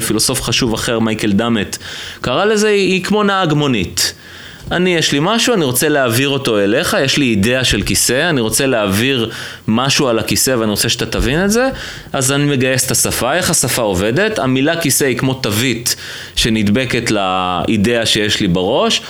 שפילוסוף 0.00 0.42
חשוב 0.42 0.74
אחר, 0.74 0.98
מייקל 0.98 1.32
דאמט, 1.32 1.76
קרא 2.20 2.44
לזה, 2.44 2.68
היא 2.68 3.04
כמו 3.04 3.22
נהג 3.22 3.52
מונית. 3.52 4.14
אני, 4.70 4.96
יש 4.96 5.12
לי 5.12 5.18
משהו, 5.22 5.54
אני 5.54 5.64
רוצה 5.64 5.88
להעביר 5.88 6.28
אותו 6.28 6.58
אליך, 6.58 6.96
יש 7.04 7.16
לי 7.16 7.24
אידאה 7.24 7.64
של 7.64 7.82
כיסא, 7.82 8.28
אני 8.30 8.40
רוצה 8.40 8.66
להעביר 8.66 9.30
משהו 9.68 10.08
על 10.08 10.18
הכיסא 10.18 10.50
ואני 10.50 10.70
רוצה 10.70 10.88
שאתה 10.88 11.06
תבין 11.06 11.44
את 11.44 11.50
זה, 11.50 11.68
אז 12.12 12.32
אני 12.32 12.44
מגייס 12.44 12.86
את 12.86 12.90
השפה. 12.90 13.34
איך 13.34 13.50
השפה 13.50 13.82
עובדת? 13.82 14.38
המילה 14.38 14.80
כיסא 14.80 15.04
היא 15.04 15.18
כמו 15.18 15.34
תווית 15.34 15.96
שנדבקת 16.36 17.10
לאידאה 17.10 18.06
שיש 18.06 18.40
לי 18.40 18.48
בראש. 18.48 19.02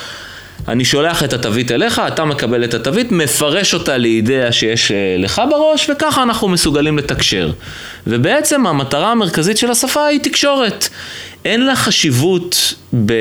אני 0.68 0.84
שולח 0.84 1.24
את 1.24 1.32
התווית 1.32 1.70
אליך, 1.70 2.02
אתה 2.08 2.24
מקבל 2.24 2.64
את 2.64 2.74
התווית, 2.74 3.12
מפרש 3.12 3.74
אותה 3.74 3.98
לאידאה 3.98 4.52
שיש 4.52 4.90
אה, 4.90 5.16
לך 5.18 5.42
בראש, 5.50 5.90
וככה 5.90 6.22
אנחנו 6.22 6.48
מסוגלים 6.48 6.98
לתקשר. 6.98 7.50
ובעצם 8.06 8.66
המטרה 8.66 9.10
המרכזית 9.10 9.58
של 9.58 9.70
השפה 9.70 10.06
היא 10.06 10.20
תקשורת. 10.20 10.88
אין 11.44 11.66
לה 11.66 11.76
חשיבות 11.76 12.74
ב... 13.06 13.12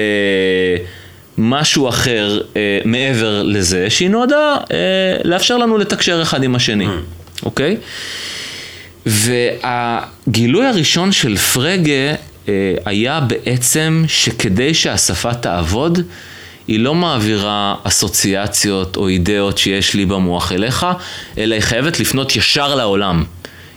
משהו 1.37 1.89
אחר 1.89 2.41
אה, 2.55 2.79
מעבר 2.85 3.43
לזה, 3.43 3.89
שהיא 3.89 4.09
נועדה 4.09 4.55
אה, 4.71 4.77
לאפשר 5.23 5.57
לנו 5.57 5.77
לתקשר 5.77 6.21
אחד 6.21 6.43
עם 6.43 6.55
השני, 6.55 6.85
mm. 6.85 7.45
אוקיי? 7.45 7.77
והגילוי 9.05 10.65
הראשון 10.65 11.11
של 11.11 11.37
פרגה 11.37 12.13
אה, 12.47 12.73
היה 12.85 13.19
בעצם 13.19 14.03
שכדי 14.07 14.73
שהשפה 14.73 15.33
תעבוד, 15.33 15.99
היא 16.67 16.79
לא 16.79 16.95
מעבירה 16.95 17.75
אסוציאציות 17.83 18.97
או 18.97 19.07
אידאות 19.07 19.57
שיש 19.57 19.93
לי 19.93 20.05
במוח 20.05 20.51
אליך, 20.51 20.85
אלא 21.37 21.55
היא 21.55 21.61
חייבת 21.61 21.99
לפנות 21.99 22.35
ישר 22.35 22.75
לעולם. 22.75 23.23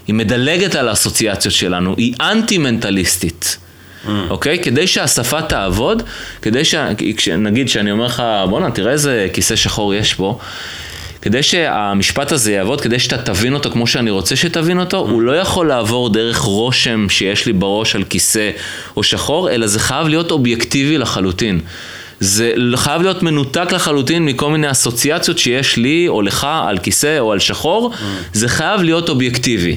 היא 0.06 0.14
מדלגת 0.14 0.74
על 0.74 0.88
האסוציאציות 0.88 1.54
שלנו, 1.54 1.94
היא 1.96 2.14
אנטי-מנטליסטית. 2.20 3.58
Mm. 4.06 4.10
אוקיי? 4.30 4.58
כדי 4.58 4.86
שהשפה 4.86 5.42
תעבוד, 5.42 6.02
כדי 6.42 6.64
ש... 6.64 6.74
נגיד 7.38 7.68
שאני 7.68 7.90
אומר 7.90 8.06
לך, 8.06 8.22
בואנה, 8.48 8.70
תראה 8.70 8.92
איזה 8.92 9.28
כיסא 9.32 9.56
שחור 9.56 9.94
יש 9.94 10.14
פה. 10.14 10.38
כדי 11.22 11.42
שהמשפט 11.42 12.32
הזה 12.32 12.52
יעבוד, 12.52 12.80
כדי 12.80 12.98
שאתה 12.98 13.18
תבין 13.18 13.54
אותו 13.54 13.70
כמו 13.70 13.86
שאני 13.86 14.10
רוצה 14.10 14.36
שתבין 14.36 14.80
אותו, 14.80 15.06
mm. 15.06 15.10
הוא 15.10 15.22
לא 15.22 15.32
יכול 15.32 15.68
לעבור 15.68 16.08
דרך 16.08 16.38
רושם 16.38 17.08
שיש 17.08 17.46
לי 17.46 17.52
בראש 17.52 17.96
על 17.96 18.04
כיסא 18.04 18.50
או 18.96 19.02
שחור, 19.02 19.50
אלא 19.50 19.66
זה 19.66 19.78
חייב 19.78 20.08
להיות 20.08 20.30
אובייקטיבי 20.30 20.98
לחלוטין. 20.98 21.60
זה 22.20 22.52
חייב 22.74 23.02
להיות 23.02 23.22
מנותק 23.22 23.72
לחלוטין 23.72 24.24
מכל 24.24 24.50
מיני 24.50 24.70
אסוציאציות 24.70 25.38
שיש 25.38 25.76
לי 25.76 26.08
או 26.08 26.22
לך 26.22 26.46
על 26.66 26.78
כיסא 26.78 27.18
או 27.18 27.32
על 27.32 27.38
שחור, 27.38 27.90
mm. 27.92 27.96
זה 28.32 28.48
חייב 28.48 28.82
להיות 28.82 29.08
אובייקטיבי. 29.08 29.76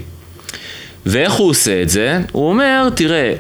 ואיך 1.08 1.34
הוא 1.34 1.50
עושה 1.50 1.82
את 1.82 1.90
זה? 1.90 2.20
הוא 2.32 2.50
אומר, 2.50 2.90
תראה, 2.96 3.34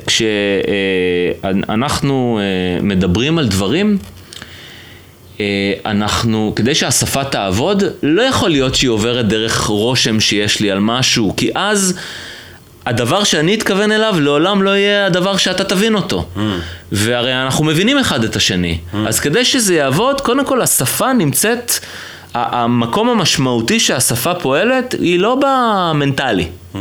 כשאנחנו 1.43 2.39
אה, 2.41 2.81
מדברים 2.81 3.38
על 3.38 3.47
דברים, 3.47 3.97
אה, 5.39 5.74
אנחנו, 5.86 6.53
כדי 6.55 6.75
שהשפה 6.75 7.24
תעבוד, 7.24 7.83
לא 8.03 8.21
יכול 8.21 8.50
להיות 8.50 8.75
שהיא 8.75 8.89
עוברת 8.89 9.27
דרך 9.27 9.62
רושם 9.62 10.19
שיש 10.19 10.59
לי 10.59 10.71
על 10.71 10.79
משהו, 10.79 11.33
כי 11.38 11.50
אז 11.55 12.00
הדבר 12.86 13.24
שאני 13.24 13.55
אתכוון 13.55 13.91
אליו 13.91 14.15
לעולם 14.19 14.63
לא 14.63 14.69
יהיה 14.69 15.05
הדבר 15.05 15.38
שאתה 15.38 15.63
תבין 15.63 15.95
אותו. 15.95 16.25
Mm. 16.36 16.39
והרי 16.91 17.33
אנחנו 17.33 17.65
מבינים 17.65 17.97
אחד 17.97 18.24
את 18.24 18.36
השני. 18.36 18.77
Mm. 18.77 18.97
אז 19.07 19.19
כדי 19.19 19.45
שזה 19.45 19.75
יעבוד, 19.75 20.21
קודם 20.21 20.45
כל 20.45 20.62
השפה 20.62 21.13
נמצאת, 21.13 21.71
המקום 22.33 23.09
המשמעותי 23.09 23.79
שהשפה 23.79 24.33
פועלת 24.33 24.95
היא 25.00 25.19
לא 25.19 25.39
במנטלי. 25.41 26.47
Mm. 26.74 26.77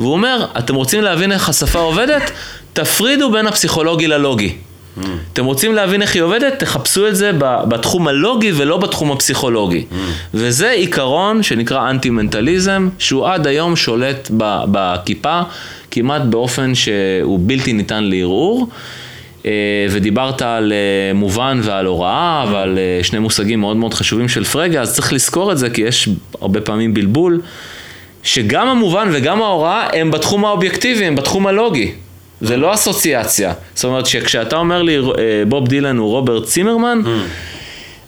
והוא 0.00 0.12
אומר, 0.12 0.46
אתם 0.58 0.74
רוצים 0.74 1.02
להבין 1.02 1.32
איך 1.32 1.48
השפה 1.48 1.78
עובדת? 1.78 2.30
תפרידו 2.72 3.32
בין 3.32 3.46
הפסיכולוגי 3.46 4.06
ללוגי. 4.06 4.54
Mm. 4.98 5.00
אתם 5.32 5.44
רוצים 5.44 5.74
להבין 5.74 6.02
איך 6.02 6.14
היא 6.14 6.22
עובדת? 6.22 6.58
תחפשו 6.58 7.08
את 7.08 7.16
זה 7.16 7.32
בתחום 7.68 8.08
הלוגי 8.08 8.52
ולא 8.56 8.76
בתחום 8.76 9.12
הפסיכולוגי. 9.12 9.84
Mm. 9.90 9.94
וזה 10.34 10.70
עיקרון 10.70 11.42
שנקרא 11.42 11.90
אנטי-מנטליזם, 11.90 12.88
שהוא 12.98 13.28
עד 13.28 13.46
היום 13.46 13.76
שולט 13.76 14.30
בכיפה 14.70 15.40
כמעט 15.90 16.22
באופן 16.22 16.74
שהוא 16.74 17.40
בלתי 17.42 17.72
ניתן 17.72 18.04
לערעור. 18.04 18.68
אה, 19.46 19.50
ודיברת 19.90 20.42
על 20.42 20.72
אה, 20.72 21.14
מובן 21.14 21.60
ועל 21.62 21.86
הוראה 21.86 22.44
ועל 22.52 22.78
אה, 22.78 23.04
שני 23.04 23.18
מושגים 23.18 23.60
מאוד 23.60 23.76
מאוד 23.76 23.94
חשובים 23.94 24.28
של 24.28 24.44
פרגה, 24.44 24.80
אז 24.80 24.94
צריך 24.94 25.12
לזכור 25.12 25.52
את 25.52 25.58
זה 25.58 25.70
כי 25.70 25.82
יש 25.82 26.08
הרבה 26.40 26.60
פעמים 26.60 26.94
בלבול. 26.94 27.40
שגם 28.22 28.68
המובן 28.68 29.08
וגם 29.12 29.42
ההוראה 29.42 29.88
הם 29.92 30.10
בתחום 30.10 30.44
האובייקטיבי, 30.44 31.04
הם 31.04 31.16
בתחום 31.16 31.46
הלוגי. 31.46 31.92
זה 32.40 32.56
לא 32.56 32.74
אסוציאציה. 32.74 33.52
זאת 33.74 33.84
אומרת 33.84 34.06
שכשאתה 34.06 34.56
אומר 34.56 34.82
לי 34.82 34.96
אה, 34.98 35.02
בוב 35.48 35.68
דילן 35.68 35.96
הוא 35.96 36.10
רוברט 36.10 36.44
צימרמן, 36.44 37.02
mm. 37.04 37.08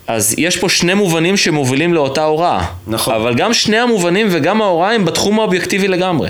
אז 0.07 0.35
יש 0.39 0.57
פה 0.57 0.69
שני 0.69 0.95
מובנים 0.95 1.37
שמובילים 1.37 1.95
לאותה 1.95 2.25
הוראה. 2.25 2.65
נכון. 2.87 3.15
אבל 3.15 3.35
גם 3.35 3.55
שני 3.55 3.79
המובנים 3.79 4.27
וגם 4.31 4.63
ההוראה 4.63 4.95
הם 4.95 5.05
בתחום 5.05 5.41
האובייקטיבי 5.41 5.89
לגמרי. 5.89 6.29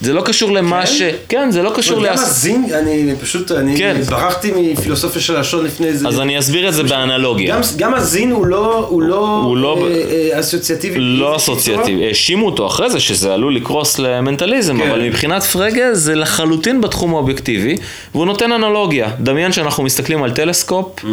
זה 0.00 0.12
לא 0.12 0.22
קשור 0.22 0.52
למה 0.52 0.80
כן? 0.80 0.86
ש... 0.92 1.02
כן, 1.28 1.50
זה 1.50 1.62
לא 1.62 1.72
קשור 1.76 1.98
גם 1.98 2.04
להס... 2.04 2.20
הזין, 2.28 2.64
אני 2.74 3.14
פשוט, 3.20 3.52
אני 3.52 3.76
כן. 3.78 3.96
ברחתי 4.08 4.52
מפילוסופיה 4.56 5.22
של 5.22 5.40
לשון 5.40 5.64
לפני 5.64 5.86
איזה... 5.86 6.08
אז 6.08 6.20
אני 6.20 6.38
אסביר 6.38 6.68
את 6.68 6.74
זה 6.74 6.82
באנלוגיה. 6.82 7.54
גם, 7.54 7.60
גם 7.76 7.94
הזין 7.94 8.30
הוא 8.30 8.46
לא, 8.46 8.86
הוא 8.88 9.02
לא, 9.02 9.42
הוא 9.44 9.56
לא- 9.56 9.86
אה, 9.90 10.02
אה, 10.34 10.40
אסוציאטיבי. 10.40 10.98
לא 10.98 11.36
אסוציאטיבי, 11.36 12.06
האשימו 12.06 12.46
אותו 12.46 12.66
אחרי 12.66 12.90
זה 12.90 13.00
שזה 13.00 13.34
עלול 13.34 13.56
לקרוס 13.56 13.98
למנטליזם, 13.98 14.78
כן. 14.82 14.90
אבל 14.90 15.00
מבחינת 15.02 15.42
פרגה 15.42 15.94
זה 15.94 16.14
לחלוטין 16.14 16.80
בתחום 16.80 17.14
האובייקטיבי, 17.14 17.76
והוא 18.14 18.26
נותן 18.26 18.52
אנלוגיה. 18.52 19.10
דמיין 19.20 19.52
שאנחנו 19.52 19.82
מסתכלים 19.82 20.22
על 20.22 20.30
טלסקופ, 20.30 21.04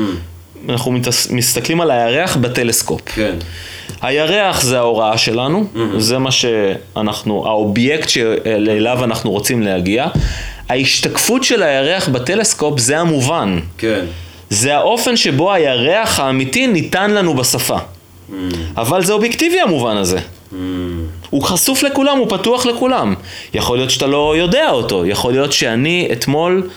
אנחנו 0.69 0.91
מתס- 0.91 1.31
מסתכלים 1.31 1.81
על 1.81 1.91
הירח 1.91 2.35
בטלסקופ. 2.35 3.01
כן. 3.05 3.35
הירח 4.01 4.61
זה 4.61 4.77
ההוראה 4.77 5.17
שלנו, 5.17 5.67
זה 5.97 6.17
מה 6.17 6.31
שאנחנו, 6.31 7.47
האובייקט 7.47 8.09
שאליו 8.09 9.03
אנחנו 9.03 9.31
רוצים 9.31 9.61
להגיע. 9.61 10.07
ההשתקפות 10.69 11.43
של 11.43 11.63
הירח 11.63 12.09
בטלסקופ 12.09 12.79
זה 12.79 12.99
המובן. 12.99 13.59
כן. 13.77 14.05
זה 14.49 14.75
האופן 14.75 15.15
שבו 15.15 15.53
הירח 15.53 16.19
האמיתי 16.19 16.67
ניתן 16.67 17.11
לנו 17.11 17.33
בשפה. 17.33 17.77
אבל 18.77 19.03
זה 19.03 19.13
אובייקטיבי 19.13 19.61
המובן 19.61 19.97
הזה. 19.97 20.19
הוא 21.29 21.43
חשוף 21.43 21.83
לכולם, 21.83 22.17
הוא 22.17 22.29
פתוח 22.29 22.65
לכולם. 22.65 23.15
יכול 23.53 23.77
להיות 23.77 23.91
שאתה 23.91 24.07
לא 24.07 24.37
יודע 24.37 24.69
אותו, 24.69 25.05
יכול 25.05 25.31
להיות 25.31 25.53
שאני 25.53 26.09
אתמול 26.11 26.69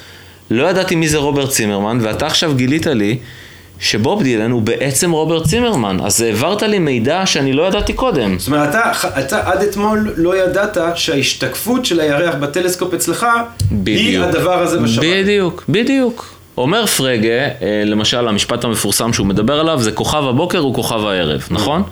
לא 0.51 0.67
ידעתי 0.71 0.95
מי 0.95 1.09
זה 1.09 1.19
רוברט 1.19 1.49
צימרמן, 1.49 1.99
ואתה 2.03 2.27
עכשיו 2.27 2.55
גילית 2.55 2.87
לי 2.87 3.19
שבוב 3.81 4.23
דילן 4.23 4.51
הוא 4.51 4.63
בעצם 4.63 5.11
רוברט 5.11 5.47
צימרמן, 5.47 5.97
אז 6.05 6.21
העברת 6.21 6.63
לי 6.63 6.79
מידע 6.79 7.27
שאני 7.27 7.53
לא 7.53 7.63
ידעתי 7.63 7.93
קודם. 7.93 8.39
זאת 8.39 8.47
אומרת, 8.47 8.69
אתה, 8.69 8.93
אתה 9.21 9.51
עד 9.51 9.63
אתמול 9.63 10.15
לא 10.17 10.37
ידעת 10.37 10.77
שההשתקפות 10.95 11.85
של 11.85 12.01
הירח 12.01 12.35
בטלסקופ 12.35 12.95
אצלך 12.95 13.27
היא 13.71 13.79
בדיוק. 13.83 14.25
הדבר 14.25 14.63
הזה 14.63 14.79
בשמיים. 14.79 15.23
בדיוק, 15.25 15.65
בדיוק. 15.69 16.35
אומר 16.59 16.87
פרגה, 16.87 17.29
אה, 17.29 17.83
למשל 17.85 18.29
המשפט 18.29 18.65
המפורסם 18.65 19.13
שהוא 19.13 19.27
מדבר 19.27 19.61
עליו 19.61 19.81
זה 19.83 19.93
כוכב 19.93 20.25
הבוקר 20.25 20.59
הוא 20.59 20.75
כוכב 20.75 21.07
הערב, 21.07 21.49
נכון? 21.51 21.83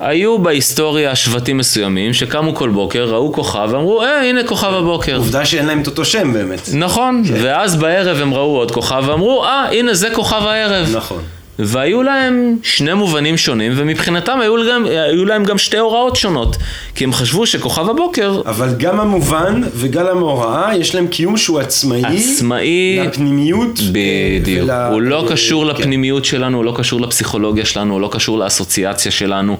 היו 0.00 0.38
בהיסטוריה 0.38 1.16
שבטים 1.16 1.56
מסוימים 1.56 2.12
שקמו 2.12 2.54
כל 2.54 2.70
בוקר, 2.70 3.04
ראו 3.04 3.32
כוכב 3.32 3.68
ואמרו, 3.70 4.02
אה, 4.02 4.28
הנה 4.28 4.44
כוכב 4.44 4.74
הבוקר. 4.74 5.16
עובדה 5.16 5.44
שאין 5.44 5.66
להם 5.66 5.80
את 5.80 5.86
אותו 5.86 6.04
שם 6.04 6.32
באמת. 6.32 6.60
נכון, 6.74 7.22
ואז 7.42 7.76
בערב 7.76 8.16
הם 8.20 8.34
ראו 8.34 8.56
עוד 8.56 8.70
כוכב 8.70 9.02
ואמרו, 9.06 9.44
אה, 9.44 9.66
הנה 9.72 9.94
זה 9.94 10.10
כוכב 10.14 10.42
הערב. 10.46 10.96
נכון. 10.96 11.22
והיו 11.58 12.02
להם 12.02 12.56
שני 12.62 12.94
מובנים 12.94 13.36
שונים, 13.36 13.72
ומבחינתם 13.76 14.38
היו 14.40 14.56
להם, 14.56 14.84
היו 14.84 15.24
להם 15.24 15.44
גם 15.44 15.58
שתי 15.58 15.78
הוראות 15.78 16.16
שונות. 16.16 16.56
כי 16.94 17.04
הם 17.04 17.12
חשבו 17.12 17.46
שכוכב 17.46 17.88
הבוקר 17.90 18.40
אבל 18.46 18.74
גם 18.78 19.00
המובן 19.00 19.62
וגם 19.74 20.06
המהוראה, 20.06 20.76
יש 20.76 20.94
להם 20.94 21.06
קיום 21.06 21.36
שהוא 21.36 21.60
עצמאי. 21.60 22.02
עצמאי, 22.04 22.98
לפנימיות. 23.06 23.80
בדיוק. 23.92 24.68
ול- 24.68 24.70
הוא 24.92 25.02
לא 25.02 25.24
אה, 25.24 25.28
קשור 25.32 25.64
כן. 25.64 25.70
לפנימיות 25.80 26.24
שלנו, 26.24 26.56
הוא 26.56 26.64
לא 26.64 26.74
קשור 26.76 27.00
לפסיכולוגיה 27.00 27.64
שלנו, 27.64 27.92
הוא 27.92 28.00
לא 28.00 28.08
קשור 28.12 28.38
לאסוציאציה 28.38 29.12
שלנו. 29.12 29.56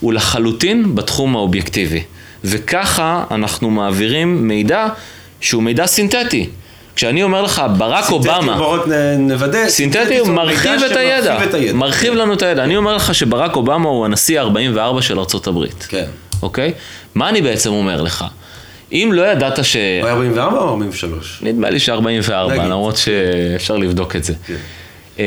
הוא 0.00 0.12
לחלוטין 0.12 0.94
בתחום 0.94 1.36
האובייקטיבי. 1.36 2.02
וככה 2.44 3.24
אנחנו 3.30 3.70
מעבירים 3.70 4.48
מידע 4.48 4.86
שהוא 5.40 5.62
מידע 5.62 5.86
סינתטי. 5.86 6.48
כשאני 6.96 7.22
אומר 7.22 7.42
לך, 7.42 7.62
ברק 7.78 8.04
סינתטי, 8.04 8.14
אובמה, 8.28 8.56
רק 8.66 8.88
נ- 8.88 9.28
נוודא. 9.28 9.68
סינתטי 9.68 10.18
הוא 10.18 10.28
מרחיב 10.28 10.80
את 10.90 10.96
הידע, 10.96 11.44
את 11.44 11.54
הידע. 11.54 11.72
מרחיב 11.72 12.14
לנו 12.14 12.32
את 12.34 12.42
הידע. 12.42 12.64
אני 12.64 12.76
אומר 12.76 12.96
לך 12.96 13.14
שברק 13.14 13.56
אובמה 13.56 13.88
הוא 13.88 14.04
הנשיא 14.04 14.40
ה-44 14.40 15.02
של 15.02 15.18
ארצות 15.18 15.46
הברית, 15.46 15.86
כן. 15.88 16.04
אוקיי? 16.42 16.72
מה 17.14 17.28
אני 17.28 17.42
בעצם 17.42 17.70
אומר 17.70 18.02
לך? 18.02 18.24
אם 18.92 19.10
לא 19.12 19.22
ידעת 19.22 19.64
ש... 19.64 19.76
הוא 19.76 20.06
היה 20.06 20.14
44 20.14 20.58
או 20.58 20.68
43? 20.68 21.38
נדמה 21.42 21.70
לי 21.70 21.80
ש-44, 21.80 22.00
נגיד. 22.02 22.62
למרות 22.62 22.96
שאפשר 22.96 23.76
לבדוק 23.76 24.16
את 24.16 24.24
זה. 24.24 24.32
כן. 24.46 24.54
אה, 25.18 25.24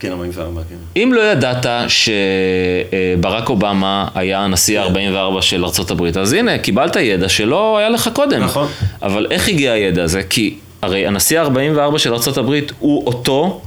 כן, 0.00 0.10
44, 0.10 0.60
כן. 0.68 1.00
אם 1.02 1.12
לא 1.14 1.20
ידעת 1.20 1.66
שברק 1.88 3.48
אובמה 3.48 4.08
היה 4.14 4.40
הנשיא 4.40 4.80
ה-44 4.80 5.42
של 5.42 5.64
הברית, 5.90 6.16
אז 6.16 6.32
הנה, 6.32 6.58
קיבלת 6.58 6.96
ידע 6.96 7.28
שלא 7.28 7.78
היה 7.78 7.88
לך 7.88 8.10
קודם. 8.12 8.42
נכון. 8.42 8.68
אבל 9.02 9.26
איך 9.30 9.48
הגיע 9.48 9.72
הידע 9.72 10.02
הזה? 10.02 10.22
כי 10.22 10.54
הרי 10.82 11.06
הנשיא 11.06 11.40
ה-44 11.40 11.98
של 11.98 12.12
הברית 12.36 12.72
הוא 12.78 13.06
אותו 13.06 13.60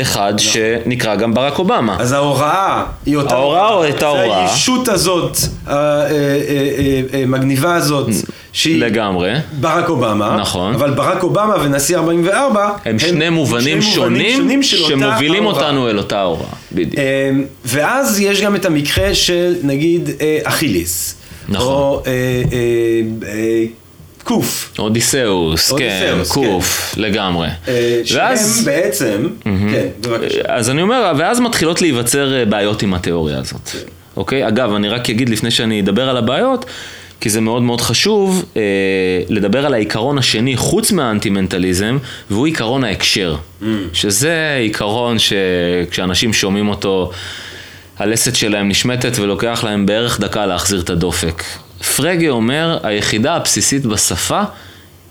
אחד 0.00 0.34
שנקרא 0.38 1.14
גם 1.16 1.34
ברק 1.34 1.58
אובמה. 1.58 1.96
אז 1.98 2.12
ההוראה 2.12 2.84
היא 3.06 3.16
אותה 3.16 3.34
ההוראה 3.34 3.68
או 3.74 3.82
הייתה 3.82 3.98
זה 3.98 4.06
הוראה? 4.06 4.52
הישות 4.52 4.88
הזאת, 4.88 5.38
המגניבה 7.12 7.74
הזאת, 7.74 8.08
שהיא 8.52 8.80
לגמרי. 8.80 9.32
ברק 9.60 9.88
אובמה. 9.88 10.36
נכון. 10.40 10.74
אבל 10.74 10.90
ברק 10.90 11.22
אובמה 11.22 11.54
ונשיא 11.64 11.96
44 11.96 12.70
הם 12.84 12.98
שני 12.98 13.30
מובנים 13.30 13.82
שני 13.82 13.92
שונים 14.36 14.62
של 14.62 14.82
אותה 14.82 14.88
שמובילים 14.94 15.42
ההוראה. 15.42 15.62
אותנו 15.64 15.88
אל 15.88 15.98
אותה 15.98 16.22
הוראה. 16.22 16.46
בדיוק. 16.72 16.94
אמ, 16.98 17.44
ואז 17.64 18.20
יש 18.20 18.42
גם 18.42 18.56
את 18.56 18.64
המקרה 18.64 19.14
של 19.14 19.54
נגיד 19.62 20.10
אה, 20.20 20.38
אכיליס. 20.42 21.14
נכון. 21.48 21.66
או 21.66 22.02
אה, 22.06 22.12
אה, 22.12 23.28
אה, 23.28 23.64
קוף. 24.24 24.72
אודיסאוס, 24.78 25.72
כן, 25.72 26.16
קוף, 26.28 26.94
לגמרי. 26.96 27.48
אה, 27.68 28.00
שהם 28.04 28.18
ואז... 28.20 28.62
בעצם, 28.64 29.28
כן, 29.44 29.86
בבקשה. 30.00 30.40
אז 30.44 30.70
אני 30.70 30.82
אומר, 30.82 31.12
ואז 31.18 31.40
מתחילות 31.40 31.80
להיווצר 31.80 32.34
אה, 32.34 32.44
בעיות 32.44 32.82
עם 32.82 32.94
התיאוריה 32.94 33.38
הזאת. 33.38 33.70
אוקיי? 34.16 34.48
אגב, 34.48 34.74
אני 34.74 34.88
רק 34.88 35.10
אגיד 35.10 35.28
לפני 35.28 35.50
שאני 35.50 35.80
אדבר 35.80 36.08
על 36.08 36.16
הבעיות, 36.16 36.64
כי 37.20 37.30
זה 37.30 37.40
מאוד 37.40 37.62
מאוד 37.62 37.80
חשוב 37.80 38.44
אה, 38.56 38.62
לדבר 39.28 39.66
על 39.66 39.74
העיקרון 39.74 40.18
השני, 40.18 40.56
חוץ 40.56 40.92
מהאנטי-מנטליזם, 40.92 41.98
והוא 42.30 42.46
עיקרון 42.46 42.84
ההקשר. 42.84 43.36
שזה 43.92 44.56
עיקרון 44.60 45.16
שכשאנשים 45.18 46.32
שומעים 46.32 46.68
אותו, 46.68 47.10
הלסת 47.98 48.36
שלהם 48.36 48.68
נשמטת 48.68 49.18
ולוקח 49.18 49.64
להם 49.64 49.86
בערך 49.86 50.20
דקה 50.20 50.46
להחזיר 50.46 50.80
את 50.80 50.90
הדופק. 50.90 51.42
פרגה 51.96 52.28
אומר, 52.28 52.78
היחידה 52.82 53.34
הבסיסית 53.34 53.86
בשפה 53.86 54.42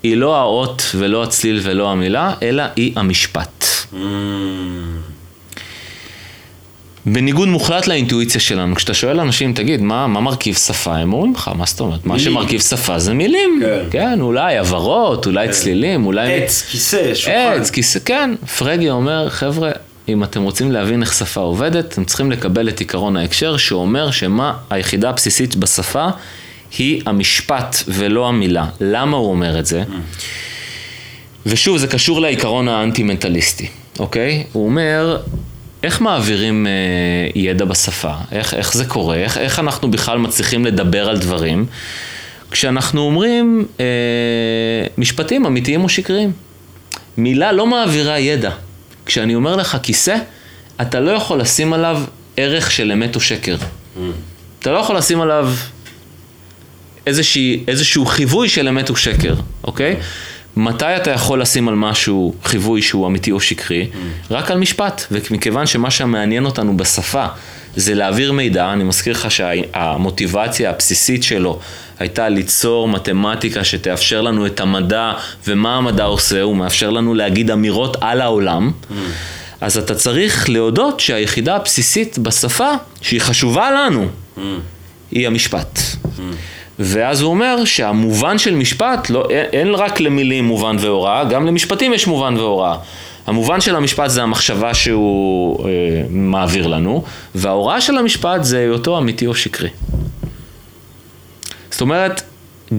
היא 0.04 0.18
לא 0.18 0.36
האות 0.36 0.84
ולא 0.96 1.24
הצליל 1.24 1.60
ולא 1.64 1.92
המילה, 1.92 2.34
אלא 2.42 2.64
היא 2.76 2.94
המשפט. 2.96 3.66
בניגוד 7.10 7.48
מוחלט 7.48 7.88
לאינטואיציה 7.88 8.42
שלנו, 8.42 8.76
כשאתה 8.76 8.94
שואל 8.94 9.20
אנשים, 9.20 9.54
תגיד, 9.54 9.82
מה, 9.82 10.08
מה 10.08 10.20
מרכיב 10.20 10.56
שפה? 10.56 10.96
הם 10.96 11.14
אומרים 11.14 11.34
לך, 11.34 11.52
מה 11.56 11.66
זאת 11.66 11.80
אומרת? 11.80 12.06
מה. 12.06 12.20
שמרכיב 12.20 12.62
שפה 12.62 13.00
זה 13.00 13.14
מילים. 13.14 13.60
כן. 13.62 13.80
כן, 13.92 14.22
אולי 14.22 14.58
הברות, 14.58 15.26
אולי 15.26 15.50
צלילים, 15.50 16.06
אולי... 16.06 16.34
עץ, 16.34 16.66
כיסא, 16.72 17.16
שולחן. 17.16 17.62
עץ, 17.62 17.70
כיסא, 17.70 18.00
כן. 18.06 18.36
פרגי 18.58 18.90
אומר, 18.90 19.30
חבר'ה, 19.30 19.72
אם 20.08 20.24
אתם 20.24 20.42
רוצים 20.44 20.72
להבין 20.72 21.02
איך 21.02 21.14
שפה 21.14 21.42
עובדת, 21.42 21.86
אתם 21.94 22.06
צריכים 22.06 22.32
לקבל 22.32 22.70
את 22.70 22.80
עיקרון 22.80 23.18
ההקשר, 23.18 23.58
שאומר 23.58 24.12
שמה 24.12 24.54
היחידה 24.70 25.10
הבסיסית 25.10 25.56
בשפה 25.56 26.08
היא 26.78 27.02
המשפט 27.06 27.76
ולא 27.88 28.28
המילה. 28.28 28.66
למה 28.82 29.18
הוא 29.18 29.32
אומר 29.32 29.60
את 29.60 29.66
זה? 29.66 29.84
ושוב, 31.46 31.78
זה 31.78 31.88
קשור 31.88 32.22
לעיקרון 32.22 32.68
האנטי-מנטליסטי, 32.68 33.68
אוקיי? 34.00 34.44
הוא 34.52 34.66
אומר, 34.66 35.18
איך 35.84 36.02
מעבירים 36.02 36.68
אה, 36.68 36.72
ידע 37.36 37.66
בשפה? 37.66 38.14
איך, 38.32 38.54
איך 38.54 38.74
זה 38.74 38.86
קורה? 38.86 39.16
איך, 39.16 39.38
איך 39.38 39.60
אנחנו 39.60 39.92
בכלל 39.92 40.18
מצליחים 40.18 40.66
לדבר 40.66 41.10
על 41.10 41.18
דברים? 41.18 41.66
כשאנחנו 42.52 43.02
אומרים 43.02 43.66
אה, 43.80 43.86
משפטים 44.98 45.46
אמיתיים 45.46 45.84
או 45.84 45.90
שקריים. 45.90 46.32
מילה 47.18 47.52
לא 47.52 47.68
מעבירה 47.68 48.20
ידע. 48.20 48.52
כשאני 49.06 49.36
אומר 49.36 49.56
לך 49.56 49.78
כיסא, 49.84 50.16
אתה 50.82 51.00
לא 51.00 51.12
יכול 51.12 51.40
לשים 51.40 51.74
עליו 51.74 52.02
ערך 52.38 52.72
של 52.72 52.92
אמת 52.92 53.16
או 53.16 53.20
שקר. 53.20 53.56
אתה 54.60 54.72
לא 54.72 54.78
יכול 54.78 54.98
לשים 54.98 55.22
עליו 55.22 55.54
איזושהי, 57.08 57.64
איזשהו 57.68 58.06
חיווי 58.06 58.50
של 58.50 58.68
אמת 58.68 58.90
ושקר, 58.90 59.36
אוקיי? 59.64 59.96
מתי 60.58 60.96
אתה 60.96 61.12
יכול 61.12 61.42
לשים 61.42 61.68
על 61.68 61.76
משהו 61.76 62.34
חיווי 62.44 62.82
שהוא 62.82 63.08
אמיתי 63.08 63.32
או 63.32 63.40
שקרי? 63.40 63.88
רק 64.32 64.52
על 64.52 64.58
משפט. 64.58 65.06
ומכיוון 65.12 65.66
שמה 65.66 65.92
שמעניין 65.92 66.46
אותנו 66.46 66.78
בשפה 66.78 67.26
זה 67.76 67.94
להעביר 67.94 68.32
מידע, 68.32 68.74
אני 68.74 68.84
מזכיר 68.84 69.14
לך 69.14 69.32
שהמוטיבציה 69.32 70.70
הבסיסית 70.70 71.24
שלו 71.24 71.60
הייתה 72.00 72.30
ליצור 72.30 72.88
מתמטיקה 72.88 73.64
שתאפשר 73.64 74.22
לנו 74.22 74.46
את 74.46 74.60
המדע, 74.60 75.14
ומה 75.48 75.76
המדע 75.76 76.04
עושה? 76.04 76.42
הוא 76.42 76.56
מאפשר 76.56 76.90
לנו 76.90 77.14
להגיד 77.14 77.52
אמירות 77.52 77.98
על 78.02 78.22
העולם. 78.22 78.72
אז 79.62 79.78
אתה 79.78 79.96
צריך 79.96 80.50
להודות 80.50 81.00
שהיחידה 81.00 81.56
הבסיסית 81.56 82.18
בשפה, 82.18 82.72
שהיא 83.02 83.22
חשובה 83.22 83.72
לנו, 83.72 84.08
היא 85.12 85.28
המשפט. 85.28 85.80
ואז 86.80 87.22
הוא 87.22 87.30
אומר 87.30 87.66
שהמובן 87.66 88.38
של 88.38 88.56
משפט, 88.56 89.10
לא, 89.10 89.28
אין, 89.30 89.76
רק 89.76 90.00
למילים 90.00 90.46
מובן 90.46 90.76
והוראה, 90.80 91.24
גם 91.26 91.46
למשפטים 91.46 91.94
יש 91.94 92.08
מובן 92.08 92.38
והוראה. 92.38 92.76
המובן 93.28 93.62
של 93.62 93.76
המשפט 93.76 94.10
זה 94.10 94.24
המחשבה 94.24 94.74
שהוא 94.74 95.66
אה, 95.66 95.70
מעביר 96.10 96.68
לנו, 96.68 97.04
וההוראה 97.36 97.82
של 97.82 97.98
המשפט 97.98 98.44
זה 98.44 98.58
היותו 98.58 98.98
אמיתי 98.98 99.28
או 99.28 99.36
שקרי. 99.36 99.70
זאת 101.72 101.82
אומרת, 101.82 102.22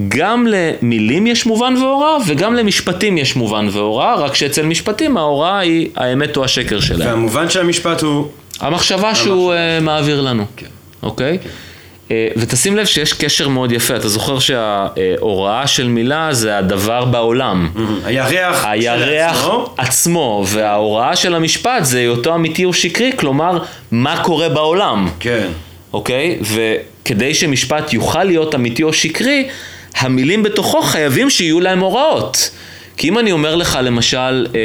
גם 0.09 0.47
למילים 0.47 1.27
יש 1.27 1.47
מובן 1.47 1.75
והוראה, 1.77 2.17
וגם 2.27 2.55
למשפטים 2.55 3.19
יש 3.19 3.37
מובן 3.37 3.69
והוראה, 3.73 4.15
רק 4.15 4.35
שאצל 4.35 4.67
משפטים 4.67 5.17
ההוראה 5.17 5.59
היא 5.59 5.89
האמת 5.97 6.37
או 6.37 6.45
השקר 6.45 6.81
שלהם. 6.81 7.09
והמובן 7.09 7.51
של 7.51 7.61
המשפט 7.61 8.03
הוא... 8.03 8.29
המחשבה 8.61 9.15
שהוא 9.15 9.53
uh, 9.53 9.83
מעביר 9.83 10.21
לנו, 10.21 10.45
כן. 10.57 10.67
אוקיי? 11.03 11.39
Uh, 11.43 11.68
ותשים 12.11 12.77
לב 12.77 12.87
שיש 12.87 13.13
קשר 13.13 13.49
מאוד 13.49 13.73
יפה, 13.73 13.97
אתה 13.97 14.09
זוכר 14.09 14.39
שההוראה 14.39 15.67
של 15.67 15.89
מילה 15.89 16.29
זה 16.35 16.59
הדבר 16.59 17.05
בעולם. 17.05 17.71
הירח 18.05 18.65
הירח 18.65 19.37
כשלעצמו, 19.37 19.75
עצמו, 19.77 20.45
וההוראה 20.47 21.17
של 21.17 21.35
המשפט 21.35 21.85
זה 21.85 21.99
היותו 21.99 22.35
אמיתי 22.35 22.65
או 22.65 22.73
שקרי, 22.73 23.13
כלומר, 23.17 23.59
מה 23.91 24.23
קורה 24.25 24.49
בעולם. 24.49 25.09
כן. 25.21 25.49
אוקיי? 25.93 26.39
וכדי 26.43 27.35
שמשפט 27.35 27.93
יוכל 27.93 28.25
להיות 28.25 28.55
אמיתי 28.55 28.83
או 28.83 28.93
שקרי, 28.93 29.49
המילים 29.97 30.43
בתוכו 30.43 30.83
חייבים 30.83 31.31
שיהיו 31.31 31.61
להם 31.61 31.81
הוראות. 31.81 32.51
כי 32.97 33.09
אם 33.09 33.19
אני 33.19 33.33
אומר 33.33 33.55
לך 33.55 33.79
למשל, 33.83 34.47
אה, 34.55 34.61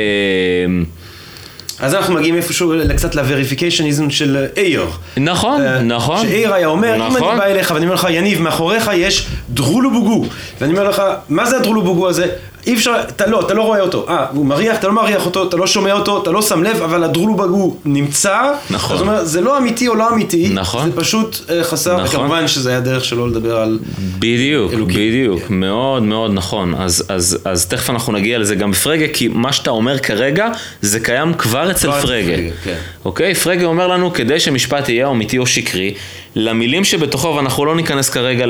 אז 1.80 1.96
אנחנו 1.96 2.14
מגיעים 2.14 2.36
איפשהו 2.36 2.74
קצת 2.96 3.16
לווריפיקיישניזם 3.16 4.10
של 4.10 4.46
אייר. 4.58 4.88
נכון, 5.18 5.62
אה, 5.62 5.82
נכון. 5.82 6.22
שאייר 6.22 6.54
היה 6.54 6.68
אומר, 6.68 6.96
אם 6.96 7.16
נכון. 7.16 7.30
אני 7.30 7.40
בא 7.40 7.46
אליך 7.46 7.72
ואני 7.72 7.86
אומר 7.86 7.96
לך, 7.96 8.08
יניב, 8.10 8.42
מאחוריך 8.42 8.92
יש 8.94 9.28
דרולו 9.50 9.92
בוגו. 9.92 10.26
ואני 10.62 10.74
אומר 10.74 10.90
לך, 10.90 11.02
מה 11.30 11.46
זה 11.46 11.58
הדרולו 11.58 11.82
בוגו 11.82 12.10
הזה? 12.10 12.28
אי 12.68 12.74
אפשר, 12.74 12.96
אתה 13.08 13.28
לא, 13.28 13.42
אתה 13.42 13.54
לא 13.54 13.62
רואה 13.62 13.80
אותו. 13.80 14.06
אה, 14.10 14.26
הוא 14.34 14.46
מריח, 14.46 14.78
אתה 14.78 14.88
לא 14.88 14.94
מריח 14.94 15.26
אותו, 15.26 15.48
אתה 15.48 15.58
לא 15.58 15.68
שומע 15.68 15.94
אותו, 15.94 16.22
אתה 16.22 16.32
לא 16.32 16.42
שם 16.42 16.64
לב, 16.64 16.82
אבל 16.82 17.04
הדרולו 17.04 17.36
בוגו 17.36 17.78
נמצא. 17.86 18.40
נכון. 18.70 18.98
זאת 18.98 19.08
אומרת, 19.08 19.28
זה 19.28 19.42
לא 19.42 19.58
אמיתי 19.58 19.88
או 19.88 19.96
לא 19.96 20.10
אמיתי. 20.10 20.50
נכון. 20.54 20.92
זה 20.92 20.96
פשוט 20.96 21.40
אה, 21.50 21.64
חסר, 21.64 21.94
נכון. 21.94 22.06
וכמובן 22.06 22.48
שזה 22.48 22.70
היה 22.70 22.80
דרך 22.80 23.06
שלו 23.06 23.28
לדבר 23.28 23.58
על... 23.58 23.80
בדיוק, 24.20 24.74
אלוקים. 24.74 24.96
בדיוק, 24.96 25.42
כן. 25.48 25.54
מאוד 25.54 26.04
מאוד 26.04 26.32
נכון. 26.34 26.76
אז, 26.78 27.04
אז, 27.10 27.38
אז 27.46 27.66
תכף 27.66 27.90
אנחנו 27.90 28.14
נגיע 28.14 28.40
לזה 28.40 28.56
גם 28.56 28.72
בפרגה, 28.72 29.06
כי 29.14 29.28
מה 29.28 29.54
שאתה 29.54 29.70
אומר 29.70 30.00
כרגע, 30.00 30.48
זה 30.82 31.00
קיים 31.00 31.34
כבר 31.34 31.72
אצל 31.72 31.88
כבר 31.88 32.00
אצל 32.00 32.08
פרגה. 32.08 32.36
פרגה, 32.36 32.50
כן. 32.64 32.76
אוקיי? 33.06 33.36
פרגה 33.36 33.66
אומר 33.66 33.88
לנו, 33.88 34.14
כדי 34.14 34.40
שמשפט 34.40 34.90
יהיה 34.90 35.10
אמיתי 35.10 35.38
או 35.38 35.46
שקרי, 35.46 35.94
למילים 36.36 36.84
שבתוכו, 36.84 37.36
ואנחנו 37.36 37.66
לא 37.66 37.76
ניכנס 37.76 38.10
כרגע 38.10 38.46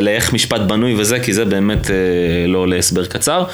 לאיך 0.00 0.32
משפט 0.32 0.60
בנוי 0.60 0.94
וזה, 0.98 1.20
כי 1.20 1.32
זה 1.32 1.44
באמת 1.44 1.90
אה, 1.90 1.96
לא 2.46 2.68
להסבר 2.68 3.04
קצר, 3.04 3.44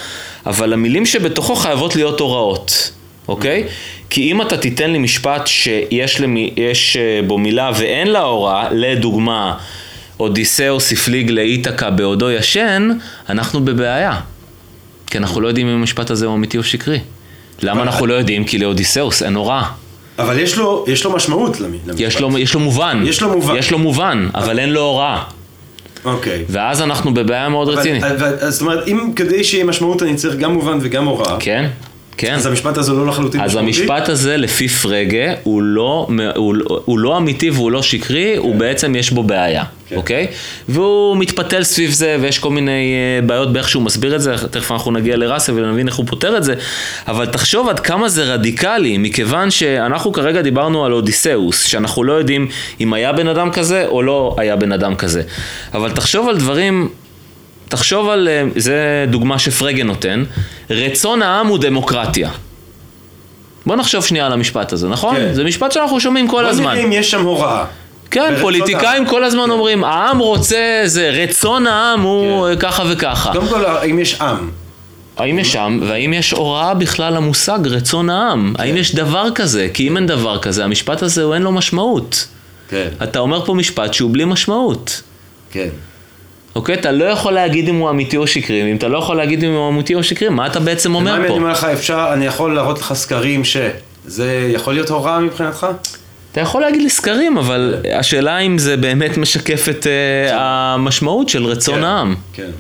אבל 0.47 0.73
המילים 0.73 1.07
שבתוכו 1.07 1.57
חייבות 1.57 1.97
להיות 1.97 2.21
הוראות. 2.21 2.91
אוקיי? 3.29 3.65
כי 4.11 4.33
אם 4.33 4.43
אתה 4.43 4.57
תיתן 4.57 4.91
לי 4.91 4.99
משפט 4.99 5.47
שיש 5.47 6.21
למי, 6.21 6.55
אה, 6.59 7.21
בו 7.27 7.39
מילה 7.39 7.71
ואין 7.77 8.09
לה 8.09 8.21
הוראה, 8.21 8.69
לדוגמה, 8.73 9.57
אודיסאוס 10.21 10.93
הפליג 10.93 11.31
לאיתקה 11.31 11.91
בעודו 11.91 12.31
ישן, 12.31 12.91
אנחנו 13.29 13.65
בבעיה. 13.65 14.21
כי 15.07 15.19
אנחנו 15.19 15.41
לא 15.41 15.49
יודעים 15.49 15.69
אם 15.69 15.75
המשפט 15.75 16.11
הזה 16.11 16.27
הוא 16.27 16.35
אמיתי 16.35 16.59
או 16.59 16.63
שקרי. 16.63 16.99
למה 17.63 17.83
אנחנו 17.83 18.07
לא 18.07 18.15
יודעים? 18.15 18.45
כי 18.45 18.59
לאודיסאוס 18.59 19.23
אין 19.23 19.35
הוראה. 19.35 19.65
אבל 20.21 20.39
יש 20.39 20.59
לו, 20.59 20.85
יש 20.89 21.05
לו 21.05 21.13
משמעות 21.13 21.61
למ- 21.61 21.73
למשפט. 21.87 22.01
יש 22.01 22.21
לו, 22.21 22.39
יש 22.39 22.55
לו 22.55 22.61
מובן. 22.61 23.03
יש 23.07 23.23
לו 23.23 23.29
מובן. 23.29 23.57
יש 23.57 23.71
לו 23.71 23.79
מובן, 23.79 24.29
אבל 24.35 24.59
אין 24.59 24.71
לו 24.73 24.81
הוראה. 24.81 25.23
אוקיי. 26.05 26.45
ואז 26.49 26.83
אנחנו 26.83 27.15
בבעיה 27.15 27.49
מאוד 27.49 27.69
רצינית. 27.69 28.03
זאת 28.49 28.61
אומרת, 28.63 28.89
אם 28.89 29.11
כדי 29.17 29.45
שיהיה 29.45 29.65
משמעות 29.65 30.03
אני 30.03 30.15
צריך 30.15 30.37
גם 30.37 30.53
מובן 30.53 30.79
וגם 30.83 31.05
הוראה, 31.07 31.37
כן, 31.41 31.71
כן. 32.21 32.35
אז 32.35 32.47
המשפט 32.47 32.79
הזה 32.79 32.93
לא 32.93 33.07
לחלוטין 33.07 33.41
אז 33.41 33.57
משמעותי? 33.57 33.67
המשפט 33.67 34.09
הזה, 34.09 34.37
לפי 34.37 34.69
פרגה, 34.69 35.35
הוא 35.43 35.63
לא, 35.63 36.09
הוא, 36.37 36.55
הוא 36.85 36.99
לא 36.99 37.17
אמיתי 37.17 37.51
והוא 37.51 37.71
לא 37.71 37.83
שקרי, 37.83 38.37
הוא 38.37 38.55
בעצם 38.55 38.95
יש 38.95 39.11
בו 39.11 39.23
בעיה, 39.23 39.65
כן. 39.89 39.97
אוקיי? 39.97 40.27
והוא 40.69 41.17
מתפתל 41.17 41.63
סביב 41.63 41.91
זה, 41.91 42.17
ויש 42.21 42.39
כל 42.39 42.51
מיני 42.51 42.95
אה, 42.95 43.27
בעיות 43.27 43.53
באיך 43.53 43.69
שהוא 43.69 43.83
מסביר 43.83 44.17
את 44.17 44.21
זה, 44.21 44.35
תכף 44.51 44.73
אנחנו 44.73 44.91
נגיע 44.91 45.17
לראסל 45.17 45.53
ונבין 45.53 45.89
איך 45.89 45.97
הוא 45.97 46.07
פותר 46.07 46.37
את 46.37 46.45
זה, 46.45 46.55
אבל 47.09 47.27
תחשוב 47.27 47.69
עד 47.69 47.81
כמה 47.81 48.09
זה 48.09 48.35
רדיקלי, 48.35 48.99
מכיוון 48.99 49.51
שאנחנו 49.51 50.13
כרגע 50.13 50.43
דיברנו 50.43 50.85
על 50.85 50.93
אודיסאוס, 50.93 51.65
שאנחנו 51.65 52.05
לא 52.05 52.13
יודעים 52.13 52.49
אם 52.81 52.93
היה 52.93 53.13
בן 53.13 53.29
אדם 53.29 53.51
כזה 53.51 53.87
או 53.87 54.03
לא 54.03 54.35
היה 54.39 54.57
בן 54.57 54.73
אדם 54.73 54.95
כזה, 54.95 55.23
אבל 55.75 55.91
תחשוב 55.91 56.29
על 56.29 56.37
דברים... 56.37 56.89
תחשוב 57.71 58.09
על, 58.09 58.29
אה, 58.29 58.43
זה 58.57 59.05
דוגמה 59.09 59.39
שפרגה 59.39 59.85
נותן, 59.85 60.25
רצון 60.71 61.23
העם 61.23 61.47
הוא 61.47 61.59
דמוקרטיה. 61.59 62.31
בוא 63.67 63.77
נחשוב 63.77 64.05
שנייה 64.05 64.27
על 64.27 64.33
המשפט 64.33 64.73
הזה, 64.73 64.89
נכון? 64.89 65.17
כן. 65.17 65.35
זה 65.35 65.45
משפט 65.45 65.73
שאנחנו 65.73 66.01
שומעים 66.01 66.29
כל 66.29 66.43
בוא 66.43 66.51
הזמן. 66.51 66.73
נראה 66.73 66.85
אם 66.85 66.93
יש 66.93 67.11
שם 67.11 67.23
הוראה. 67.23 67.65
כן, 68.11 68.35
פוליטיקאים. 68.41 69.07
כל 69.07 69.25
הזמן 69.25 69.51
אומרים, 69.51 69.85
העם 69.85 70.19
רוצה 70.19 70.83
זה, 70.85 71.11
רצון 71.11 71.67
העם 71.67 72.01
הוא 72.01 72.47
כן. 72.47 72.51
אה, 72.51 72.57
ככה 72.57 72.83
וככה. 72.91 73.33
קודם 73.33 73.49
כל, 73.49 73.65
האם 73.65 73.99
יש 73.99 74.21
עם? 74.21 74.51
האם 75.17 75.39
יש 75.39 75.57
עם, 75.57 75.81
והאם 75.89 76.13
יש 76.13 76.33
הוראה 76.33 76.75
בכלל 76.75 77.15
למושג 77.15 77.59
רצון 77.65 78.11
העם? 78.11 78.55
כן. 78.57 78.63
האם 78.63 78.77
יש 78.77 78.95
דבר 78.95 79.29
כזה? 79.35 79.69
כי 79.75 79.89
אם 79.89 79.97
אין 79.97 80.07
דבר 80.07 80.39
כזה, 80.39 80.65
המשפט 80.65 81.03
הזה 81.03 81.23
הוא 81.23 81.35
אין 81.35 81.43
לו 81.43 81.53
משמעות. 81.53 82.27
כן, 82.69 82.89
אתה 83.03 83.19
אומר 83.19 83.45
פה 83.47 83.55
משפט 83.55 83.95
שהוא 83.95 84.11
בלי 84.13 84.25
משמעות. 84.25 85.03
כן. 85.51 85.69
אוקיי? 86.55 86.75
אתה 86.75 86.93
לא 86.93 87.05
יכול 87.05 87.33
להגיד 87.33 87.69
אם 87.69 87.75
הוא 87.75 87.91
אמיתי 87.91 88.17
או 88.17 88.27
שקרי, 88.27 88.63
ואם 88.63 88.77
אתה 88.77 88.89
לא 88.89 88.99
יכול 88.99 89.17
להגיד 89.17 89.45
אם 89.45 89.53
הוא 89.53 89.69
אמיתי 89.69 89.95
או 89.95 90.03
שקרי, 90.03 90.29
מה 90.29 90.47
אתה 90.47 90.61
בעצם 90.61 90.93
מה 90.93 90.99
אומר 90.99 91.17
אם 91.17 91.21
אני 91.21 91.29
פה? 91.29 91.35
אומר 91.35 91.53
לך, 91.53 91.65
אפשר, 91.65 92.11
אני 92.13 92.27
יכול 92.27 92.55
להראות 92.55 92.79
לך 92.79 92.93
סקרים 92.93 93.43
שזה 93.45 94.51
יכול 94.55 94.75
להיות 94.75 94.91
הוראה 94.91 95.21
מבחינתך? 95.21 95.67
אתה 96.33 96.41
יכול 96.41 96.61
להגיד 96.61 96.83
לי 96.83 96.91
סקרים, 96.91 97.39
אבל 97.39 97.75
השאלה 97.95 98.39
אם 98.39 98.59
זה 98.59 98.77
באמת 98.77 99.17
משקף 99.17 99.69
את 99.69 99.87
אה, 99.87 100.35
המשמעות 100.75 101.29
של 101.29 101.45
רצון 101.45 101.75
כן, 101.75 101.85
העם, 101.85 102.15
כן. 102.33 102.51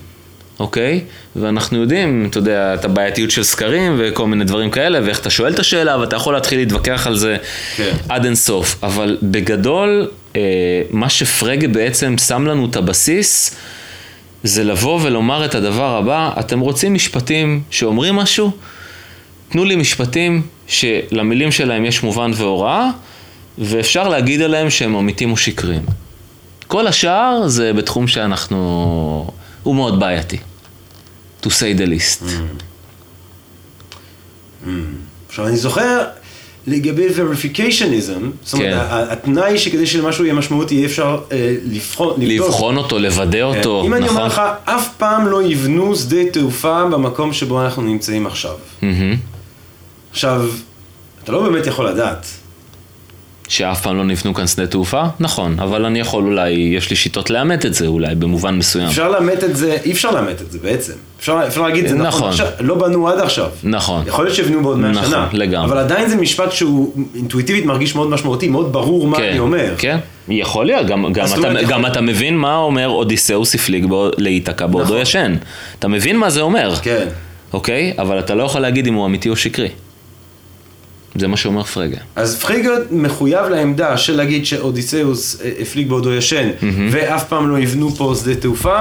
אוקיי? 0.60 1.00
ואנחנו 1.36 1.78
יודעים, 1.78 2.26
אתה 2.30 2.38
יודע, 2.38 2.74
את 2.74 2.84
הבעייתיות 2.84 3.30
של 3.30 3.42
סקרים 3.42 3.96
וכל 3.98 4.26
מיני 4.26 4.44
דברים 4.44 4.70
כאלה, 4.70 5.00
ואיך 5.04 5.20
אתה 5.20 5.30
שואל 5.30 5.52
את 5.52 5.58
השאלה, 5.58 5.98
ואתה 6.00 6.16
יכול 6.16 6.34
להתחיל 6.34 6.58
להתווכח 6.58 7.06
על 7.06 7.16
זה 7.16 7.36
כן. 7.76 7.90
עד 8.08 8.24
אינסוף. 8.24 8.76
אבל 8.82 9.16
בגדול, 9.22 10.08
אה, 10.36 10.40
מה 10.90 11.08
שפרגה 11.08 11.68
בעצם 11.68 12.18
שם 12.18 12.46
לנו 12.46 12.66
את 12.70 12.76
הבסיס, 12.76 13.56
זה 14.44 14.64
לבוא 14.64 15.00
ולומר 15.02 15.44
את 15.44 15.54
הדבר 15.54 15.96
הבא, 15.96 16.30
אתם 16.40 16.60
רוצים 16.60 16.94
משפטים 16.94 17.62
שאומרים 17.70 18.16
משהו? 18.16 18.50
תנו 19.48 19.64
לי 19.64 19.76
משפטים 19.76 20.42
שלמילים 20.66 21.52
שלהם 21.52 21.84
יש 21.84 22.02
מובן 22.02 22.30
והוראה, 22.34 22.90
ואפשר 23.58 24.08
להגיד 24.08 24.42
עליהם 24.42 24.70
שהם 24.70 24.94
אמיתים 24.94 25.32
או 25.32 25.36
שקריים. 25.36 25.82
כל 26.66 26.86
השאר 26.86 27.48
זה 27.48 27.72
בתחום 27.72 28.08
שאנחנו... 28.08 29.30
הוא 29.62 29.74
מאוד 29.74 30.00
בעייתי. 30.00 30.38
To 31.42 31.46
say 31.46 31.78
the 31.78 31.86
least. 31.86 32.24
עכשיו, 35.28 35.46
אני 35.46 35.56
זוכר 35.56 36.04
לגבי 36.70 37.06
verificationism, 37.08 38.24
זאת 38.44 38.54
אומרת, 38.54 38.88
כן. 38.90 39.12
התנאי 39.12 39.58
שכדי 39.58 39.86
שלמשהו 39.86 40.24
יהיה 40.24 40.34
משמעות, 40.34 40.72
יהיה 40.72 40.86
אפשר 40.86 41.18
אה, 41.32 41.54
לבחון, 41.64 42.20
לבדוק. 42.20 42.46
לבחון 42.46 42.76
אותו, 42.76 42.98
לוודא 42.98 43.42
אותו, 43.42 43.82
אם 43.86 43.94
אני 43.94 44.08
אומר 44.08 44.26
נכון? 44.26 44.44
לך, 44.44 44.50
אף 44.64 44.88
פעם 44.98 45.26
לא 45.26 45.42
יבנו 45.42 45.96
שדה 45.96 46.30
תעופה 46.32 46.84
במקום 46.84 47.32
שבו 47.32 47.64
אנחנו 47.64 47.82
נמצאים 47.82 48.26
עכשיו. 48.26 48.54
מהמם. 48.82 49.16
עכשיו, 50.10 50.48
אתה 51.24 51.32
לא 51.32 51.42
באמת 51.42 51.66
יכול 51.66 51.88
לדעת. 51.88 52.26
שאף 53.50 53.82
פעם 53.82 53.96
לא 53.96 54.04
נבנו 54.04 54.34
כאן 54.34 54.46
שדה 54.46 54.66
תעופה? 54.66 55.02
נכון, 55.20 55.56
אבל 55.60 55.84
אני 55.84 56.00
יכול 56.00 56.24
אולי, 56.24 56.50
יש 56.50 56.90
לי 56.90 56.96
שיטות 56.96 57.30
לאמת 57.30 57.66
את 57.66 57.74
זה 57.74 57.86
אולי, 57.86 58.14
במובן 58.14 58.54
מסוים. 58.58 58.86
אפשר 58.88 59.08
לאמת 59.08 59.44
את 59.44 59.56
זה, 59.56 59.76
אי 59.84 59.92
אפשר 59.92 60.10
לאמת 60.10 60.42
את 60.42 60.52
זה 60.52 60.58
בעצם. 60.62 60.92
אפשר, 61.20 61.40
אפשר 61.46 61.62
להגיד, 61.62 61.86
זה 61.88 61.94
נכון, 61.94 62.06
נכון. 62.08 62.28
עכשיו, 62.28 62.46
לא 62.60 62.74
בנו 62.74 63.08
עד 63.08 63.18
עכשיו. 63.18 63.48
נכון. 63.64 64.02
יכול 64.06 64.24
להיות 64.24 64.36
שיבנו 64.36 64.62
בעוד 64.62 64.78
100 64.78 64.90
נכון, 64.90 65.04
שנה. 65.10 65.28
לגמרי. 65.32 65.66
אבל 65.70 65.78
עדיין 65.78 66.08
זה 66.08 66.16
משפט 66.16 66.52
שהוא 66.52 66.92
אינטואיטיבית 67.14 67.64
מרגיש 67.64 67.94
מאוד 67.94 68.08
משמעותי, 68.10 68.48
מאוד 68.48 68.72
ברור 68.72 69.06
מה 69.06 69.16
כן, 69.16 69.22
אני 69.28 69.38
אומר. 69.38 69.74
כן, 69.78 69.98
יכול 70.28 70.66
להיות, 70.66 70.86
גם, 70.86 71.12
גם, 71.12 71.26
אתה, 71.26 71.36
אומרת, 71.36 71.66
גם 71.68 71.80
יכול- 71.80 71.86
אתה 71.92 72.00
מבין 72.00 72.36
מה 72.36 72.56
אומר 72.56 72.88
אודיסאוס 72.88 73.54
הפליג 73.54 73.86
בו- 73.86 74.10
לאיתקה 74.18 74.66
בעודו 74.66 74.84
נכון. 74.84 74.98
ישן. 75.00 75.34
אתה 75.78 75.88
מבין 75.88 76.16
מה 76.16 76.30
זה 76.30 76.40
אומר, 76.40 76.74
כן. 76.82 77.06
אוקיי? 77.52 77.92
אבל 77.98 78.18
אתה 78.18 78.34
לא 78.34 78.42
יכול 78.42 78.60
להגיד 78.60 78.86
אם 78.86 78.94
הוא 78.94 79.06
אמיתי 79.06 79.28
או 79.28 79.36
שקרי. 79.36 79.68
זה 81.14 81.28
מה 81.28 81.36
שאומר 81.36 81.62
פרגה. 81.62 81.98
אז 82.16 82.40
פרגה 82.40 82.74
מחויב 82.90 83.46
לעמדה 83.46 83.96
של 83.96 84.16
להגיד 84.16 84.46
שאודיסאוס 84.46 85.40
אה, 85.44 85.50
הפליג 85.60 85.88
בעודו 85.88 86.12
ישן, 86.12 86.50
ואף 86.90 87.28
פעם 87.28 87.50
לא 87.50 87.58
יבנו 87.58 87.90
פה 87.90 88.14
שדה 88.20 88.34
תעופה, 88.34 88.78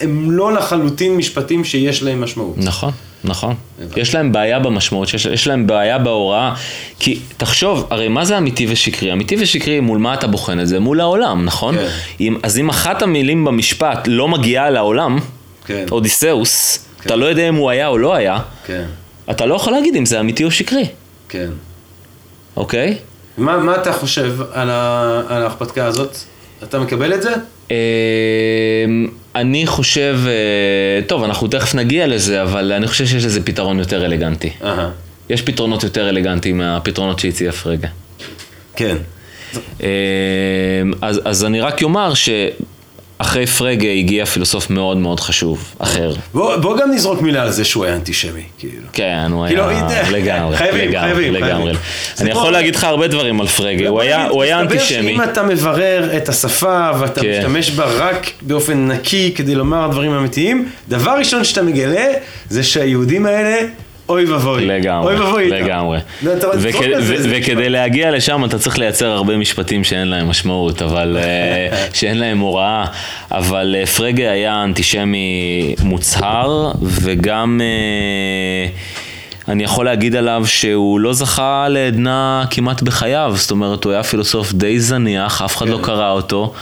הם 0.00 0.30
לא 0.30 0.52
לחלוטין 0.52 1.16
משפטים 1.16 1.64
שיש 1.64 2.02
להם 2.02 2.20
משמעות. 2.20 2.54
נכון, 2.58 2.90
נכון. 3.24 3.54
הבנתי. 3.80 4.00
יש 4.00 4.14
להם 4.14 4.32
בעיה 4.32 4.58
במשמעות, 4.58 5.08
שיש, 5.08 5.26
יש 5.26 5.46
להם 5.46 5.66
בעיה 5.66 5.98
בהוראה. 5.98 6.54
כי 6.98 7.18
תחשוב, 7.36 7.86
הרי 7.90 8.08
מה 8.08 8.24
זה 8.24 8.38
אמיתי 8.38 8.66
ושקרי? 8.70 9.12
אמיתי 9.12 9.36
ושקרי, 9.38 9.80
מול 9.80 9.98
מה 9.98 10.14
אתה 10.14 10.26
בוחן 10.26 10.60
את 10.60 10.68
זה? 10.68 10.80
מול 10.80 11.00
העולם, 11.00 11.44
נכון? 11.44 11.76
כן. 11.76 11.88
אם, 12.20 12.36
אז 12.42 12.58
אם 12.58 12.68
אחת 12.68 13.02
המילים 13.02 13.44
במשפט 13.44 13.98
לא 14.06 14.28
מגיעה 14.28 14.70
לעולם, 14.70 15.18
כן. 15.66 15.86
אודיסאוס, 15.90 16.84
אתה 17.06 17.16
לא 17.16 17.26
יודע 17.26 17.48
אם 17.48 17.54
הוא 17.54 17.70
היה 17.70 17.88
או 17.88 17.98
לא 17.98 18.14
היה, 18.14 18.38
כן, 18.66 18.84
אתה 19.30 19.46
לא 19.46 19.54
יכול 19.54 19.72
להגיד 19.72 19.96
אם 19.96 20.06
זה 20.06 20.20
אמיתי 20.20 20.44
או 20.44 20.50
שקרי, 20.50 20.86
כן. 21.28 21.48
אוקיי? 22.60 22.96
מה, 23.38 23.58
מה 23.58 23.76
אתה 23.76 23.92
חושב 23.92 24.36
על, 24.52 24.70
ה, 24.70 25.22
על 25.28 25.42
ההרפתקה 25.42 25.86
הזאת? 25.86 26.16
אתה 26.62 26.78
מקבל 26.78 27.14
את 27.14 27.22
זה? 27.22 27.34
אמ, 27.70 27.76
אני 29.34 29.66
חושב, 29.66 30.18
אה, 30.26 31.06
טוב, 31.06 31.24
אנחנו 31.24 31.48
תכף 31.48 31.74
נגיע 31.74 32.06
לזה, 32.06 32.42
אבל 32.42 32.72
אני 32.72 32.86
חושב 32.86 33.06
שיש 33.06 33.24
לזה 33.24 33.44
פתרון 33.44 33.78
יותר 33.78 34.04
אלגנטי. 34.04 34.50
אהה. 34.64 34.90
יש 35.30 35.42
פתרונות 35.42 35.82
יותר 35.82 36.08
אלגנטיים 36.08 36.58
מהפתרונות 36.58 37.18
שהציע 37.18 37.52
פרגה. 37.52 37.88
כן. 38.76 38.96
אה, 39.82 39.88
אז, 41.02 41.20
אז 41.24 41.44
אני 41.44 41.60
רק 41.60 41.82
אומר 41.82 42.12
שאחרי 43.22 43.46
פרגה 43.46 43.88
הגיע 43.88 44.26
פילוסוף 44.26 44.70
מאוד 44.70 44.96
מאוד 44.96 45.20
חשוב, 45.20 45.64
אחר. 45.78 46.12
בוא, 46.34 46.56
בוא 46.56 46.78
גם 46.78 46.90
נזרוק 46.92 47.22
מילה 47.22 47.42
על 47.42 47.50
זה 47.50 47.64
שהוא 47.64 47.84
היה 47.84 47.94
אנטישמי, 47.94 48.42
כאילו. 48.58 48.86
כן, 48.92 49.26
הוא 49.30 49.46
כאילו, 49.46 49.68
היה 49.68 49.78
הנה, 49.78 50.10
לגמרי, 50.10 50.56
חייבים, 50.56 50.88
לגמרי, 50.90 51.06
חייבים, 51.14 51.34
לגמרי. 51.34 51.52
חייבים. 51.52 51.74
אני 52.20 52.30
כמו- 52.30 52.40
יכול 52.40 52.52
להגיד 52.52 52.76
לך 52.76 52.84
הרבה 52.84 53.08
דברים 53.08 53.40
על 53.40 53.46
פרגה, 53.46 53.88
הוא 53.88 54.00
היה 54.00 54.26
הוא 54.28 54.42
היה 54.42 54.62
מסתבר 54.62 54.74
אנטישמי. 54.76 55.02
שאם 55.12 55.22
אתה 55.22 55.42
מברר 55.42 56.10
את 56.16 56.28
השפה 56.28 56.90
ואתה 57.00 57.20
כן. 57.20 57.30
משתמש 57.38 57.70
בה 57.70 57.84
רק 57.84 58.30
באופן 58.42 58.88
נקי 58.88 59.32
כדי 59.36 59.54
לומר 59.54 59.88
דברים 59.90 60.12
אמיתיים, 60.14 60.68
דבר 60.88 61.10
ראשון 61.18 61.44
שאתה 61.44 61.62
מגלה 61.62 62.06
זה 62.48 62.62
שהיהודים 62.62 63.26
האלה, 63.26 63.56
אוי 64.10 64.24
ואבוי. 64.24 64.66
לגמרי, 64.66 65.14
אוי 65.14 65.24
ואבוי. 65.24 65.48
לגמרי. 65.48 65.98
וכדי 67.30 67.68
להגיע 67.68 68.10
לשם 68.10 68.44
אתה 68.44 68.58
צריך 68.58 68.78
לייצר 68.78 69.06
הרבה 69.06 69.36
משפטים 69.36 69.84
שאין 69.84 70.08
להם 70.08 70.28
משמעות, 70.28 70.82
אבל 70.82 71.16
אה, 71.20 71.76
שאין 71.98 72.18
להם 72.18 72.38
הוראה. 72.38 72.84
אבל 73.30 73.76
אה, 73.78 73.86
פרגה 73.86 74.30
היה 74.30 74.64
אנטישמי 74.64 75.74
מוצהר, 75.82 76.72
וגם 76.82 77.60
אה, 77.60 78.68
אני 79.50 79.64
יכול 79.64 79.84
להגיד 79.84 80.16
עליו 80.16 80.42
שהוא 80.46 81.00
לא 81.00 81.12
זכה 81.12 81.68
לעדנה 81.68 82.44
כמעט 82.50 82.82
בחייו, 82.82 83.32
זאת 83.36 83.50
אומרת 83.50 83.84
הוא 83.84 83.92
היה 83.92 84.02
פילוסוף 84.02 84.52
די 84.52 84.80
זניח, 84.80 85.42
אף 85.42 85.56
אחד 85.56 85.68
לא 85.68 85.78
קרא 85.82 86.10
אותו, 86.10 86.52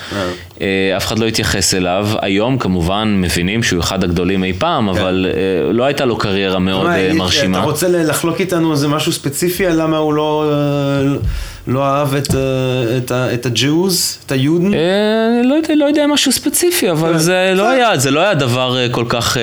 אה, 0.60 0.94
אף 0.96 1.06
אחד 1.06 1.18
לא 1.18 1.26
התייחס 1.26 1.74
אליו. 1.74 2.08
היום 2.22 2.58
כמובן 2.58 3.14
מבינים 3.20 3.62
שהוא 3.62 3.80
אחד 3.80 4.04
הגדולים 4.04 4.44
אי 4.44 4.52
פעם, 4.52 4.88
אבל 4.88 5.26
אה, 5.28 5.72
לא 5.72 5.84
הייתה 5.84 6.04
לו 6.04 6.16
קריירה 6.16 6.58
מאוד 6.58 6.86
מה, 6.86 7.14
מרשימה. 7.14 7.58
אתה 7.58 7.66
רוצה 7.66 7.88
לחלוק 7.88 8.40
איתנו 8.40 8.72
איזה 8.72 8.88
משהו 8.88 9.12
ספציפי 9.12 9.66
על 9.66 9.82
למה 9.82 9.96
הוא 9.96 10.14
לא, 10.14 10.44
לא 11.68 11.84
אהב 11.84 12.14
את, 12.14 12.34
אה, 12.34 12.40
את, 12.96 13.12
את 13.34 13.46
הג'וז, 13.46 14.18
את 14.26 14.32
היודן? 14.32 14.74
אה, 14.74 14.78
לא 15.44 15.54
יודע, 15.54 15.74
לא 15.76 15.84
יודע 15.84 16.06
משהו 16.06 16.32
ספציפי, 16.32 16.90
אבל 16.90 17.12
כן. 17.12 17.18
זה 17.18 17.52
לא. 17.54 17.68
היה, 17.70 17.96
זה 17.98 18.10
לא 18.10 18.20
היה 18.20 18.34
דבר 18.34 18.76
אה, 18.78 18.86
כל 18.90 19.04
כך 19.08 19.36
אה, 19.36 19.42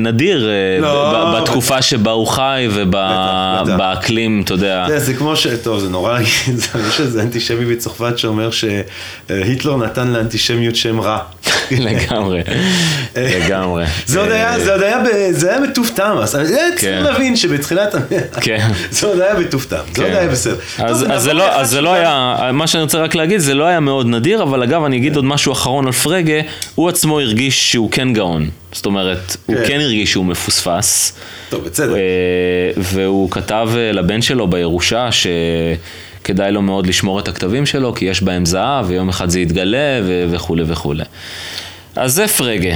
נדיר 0.00 0.48
אה, 0.48 0.80
לא, 0.80 1.12
ב- 1.12 1.36
ב- 1.38 1.42
בתקופה 1.42 1.82
שבה 1.82 2.10
הוא 2.10 2.26
חי. 2.26 2.68
ובאקלים, 2.72 4.42
אתה 4.44 4.54
יודע. 4.54 4.84
יודע, 4.88 4.98
זה 5.00 5.14
כמו 5.14 5.36
ש... 5.36 5.46
טוב, 5.62 5.78
זה 5.80 5.88
נורא 5.88 6.12
להגיד, 6.12 6.30
זה- 6.56 6.68
יש 6.88 7.00
איזה 7.00 7.22
אנטישמי 7.22 7.74
בצרפת 7.74 8.18
שאומר 8.18 8.50
שהיטלר 8.50 9.76
נתן 9.76 10.08
לאנטישמיות 10.08 10.76
שם 10.76 11.00
רע. 11.00 11.18
לגמרי, 11.70 12.40
לגמרי. 13.16 13.84
זה 14.06 14.20
עוד 14.20 14.28
אה, 14.28 14.34
היה, 14.34 14.60
זה 14.60 14.72
עוד 14.72 14.82
היה, 14.82 14.98
זה 15.30 15.50
היה 15.50 15.60
בטוב 15.60 15.90
טעם, 15.94 16.18
אז 16.18 16.30
צריך 16.32 16.48
כן. 16.78 17.02
להבין 17.04 17.36
שבתחילת 17.36 17.94
המאה, 17.94 18.18
כן. 18.40 18.68
זה 18.90 19.06
עוד 19.06 19.20
היה 19.20 19.34
בטוב 19.34 19.66
טעם, 19.68 19.84
זה 19.94 20.02
עוד 20.02 20.10
כן. 20.12 20.18
היה 20.18 20.28
בסדר. 20.28 20.56
אז, 20.78 21.06
זה 21.16 21.32
לא, 21.32 21.55
אז 21.56 21.70
זה 21.70 21.80
לא 21.80 21.92
היה, 21.92 22.36
מה 22.52 22.66
שאני 22.66 22.82
רוצה 22.82 22.98
רק 22.98 23.14
להגיד, 23.14 23.38
זה 23.40 23.54
לא 23.54 23.64
היה 23.64 23.80
מאוד 23.80 24.06
נדיר, 24.06 24.42
אבל 24.42 24.62
אגב, 24.62 24.84
אני 24.84 24.96
אגיד 24.96 25.16
עוד 25.16 25.24
משהו 25.24 25.52
אחרון 25.52 25.86
על 25.86 25.92
פרגה, 25.92 26.40
הוא 26.74 26.88
עצמו 26.88 27.20
הרגיש 27.20 27.72
שהוא 27.72 27.90
כן 27.90 28.12
גאון. 28.12 28.48
זאת 28.72 28.86
אומרת, 28.86 29.36
הוא 29.46 29.56
כן. 29.56 29.62
כן 29.66 29.80
הרגיש 29.80 30.10
שהוא 30.12 30.24
מפוספס. 30.24 31.12
טוב, 31.48 31.64
בצדק. 31.64 31.92
אה, 31.96 32.00
והוא 32.76 33.30
כתב 33.30 33.68
אה, 33.76 33.92
לבן 33.92 34.22
שלו 34.22 34.46
בירושה 34.46 35.08
שכדאי 35.12 36.52
לו 36.52 36.62
מאוד 36.62 36.86
לשמור 36.86 37.20
את 37.20 37.28
הכתבים 37.28 37.66
שלו, 37.66 37.94
כי 37.94 38.04
יש 38.04 38.22
בהם 38.22 38.46
זהב, 38.46 38.84
ויום 38.88 39.08
אחד 39.08 39.28
זה 39.30 39.40
יתגלה, 39.40 40.00
ו- 40.04 40.24
וכולי 40.30 40.62
וכולי. 40.66 41.04
אז 41.96 42.12
זה 42.14 42.28
פרגה. 42.28 42.74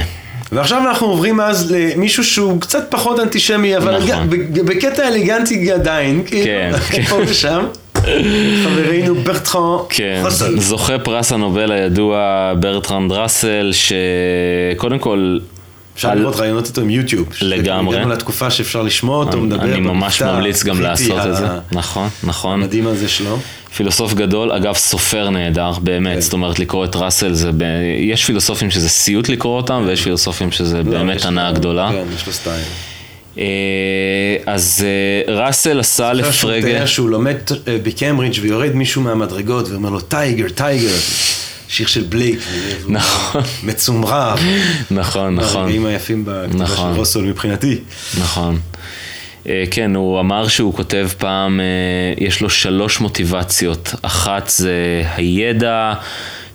ועכשיו 0.51 0.81
אנחנו 0.89 1.07
עוברים 1.07 1.41
אז 1.41 1.71
למישהו 1.71 2.23
שהוא 2.23 2.61
קצת 2.61 2.85
פחות 2.89 3.19
אנטישמי, 3.19 3.77
אבל 3.77 3.97
נכון. 3.97 4.29
ב- 4.29 4.59
בקטע 4.65 5.07
אלגנטי 5.07 5.71
עדיין, 5.71 6.23
כאילו, 6.25 6.45
כן, 6.45 6.71
כן. 6.91 7.03
פה 7.03 7.17
ושם. 7.27 7.65
חברנו 8.63 9.15
ברטרן 9.15 9.77
כן, 9.89 10.21
ראסל. 10.25 10.59
זוכה 10.59 10.99
פרס 10.99 11.31
הנובל 11.31 11.71
הידוע 11.71 12.19
ברטרנד 12.59 13.11
ראסל, 13.11 13.71
שקודם 13.71 14.99
כל... 14.99 15.37
אפשר 15.95 16.09
על- 16.09 16.19
לראות 16.19 16.35
רעיונות 16.35 16.67
איתו 16.67 16.81
עם 16.81 16.89
יוטיוב. 16.89 17.27
לגמרי. 17.41 17.95
הגענו 17.97 18.11
לתקופה 18.13 18.51
שאפשר 18.51 18.81
לשמוע 18.81 19.17
אותו 19.17 19.41
מדבר 19.41 19.63
אני 19.63 19.79
ממש 19.79 20.21
ממליץ 20.21 20.63
גם 20.63 20.81
לעשות 20.81 21.25
את 21.27 21.35
זה. 21.35 21.47
נכון, 21.71 22.09
נכון. 22.23 22.53
המדהים 22.61 22.87
הזה 22.87 23.07
שלו. 23.09 23.39
פילוסוף 23.75 24.13
גדול, 24.13 24.51
אגב 24.51 24.73
סופר 24.73 25.29
נהדר, 25.29 25.71
באמת, 25.81 26.13
כן. 26.15 26.21
זאת 26.21 26.33
אומרת 26.33 26.59
לקרוא 26.59 26.85
את 26.85 26.95
ראסל 26.95 27.33
זה, 27.33 27.51
ב... 27.57 27.63
יש 27.99 28.25
פילוסופים 28.25 28.71
שזה 28.71 28.89
סיוט 28.89 29.29
לקרוא 29.29 29.57
אותם, 29.57 29.83
ויש 29.87 30.03
פילוסופים 30.03 30.51
שזה 30.51 30.77
לא, 30.77 30.83
באמת 30.83 31.25
הנאה 31.25 31.51
גדולה. 31.51 31.89
כן, 31.91 32.03
יש 32.15 32.27
לו 32.27 32.33
סטייל. 32.33 32.63
אה, 33.37 33.43
אז 34.45 34.85
אה, 35.27 35.33
ראסל 35.33 35.79
עשה 35.79 36.11
שהוא 36.13 36.29
לפרגה, 36.29 36.67
תיאר 36.67 36.85
שהוא 36.85 37.09
לומד 37.09 37.35
אה, 37.67 37.77
בקיימברידג' 37.83 38.39
ויורד 38.41 38.75
מישהו 38.75 39.01
מהמדרגות 39.01 39.69
ואומר 39.69 39.89
לו 39.89 39.99
Tyger, 39.99 40.49
Tyger. 40.49 40.95
שיר 41.67 41.87
של 41.87 42.03
בלייק. 42.09 42.39
נכון. 42.87 43.41
מצומרר. 43.63 44.35
נכון, 44.91 45.35
נכון, 45.35 45.61
הרגעים 45.61 45.85
היפים 45.85 46.25
בכתיבה 46.25 46.57
של 46.57 46.63
נכון. 46.63 46.93
רוסול 46.95 47.25
מבחינתי. 47.25 47.77
נכון. 48.19 48.59
כן, 49.71 49.95
הוא 49.95 50.19
אמר 50.19 50.47
שהוא 50.47 50.73
כותב 50.73 51.09
פעם, 51.17 51.59
יש 52.17 52.41
לו 52.41 52.49
שלוש 52.49 52.99
מוטיבציות. 52.99 53.95
אחת 54.01 54.49
זה 54.49 55.03
הידע, 55.15 55.93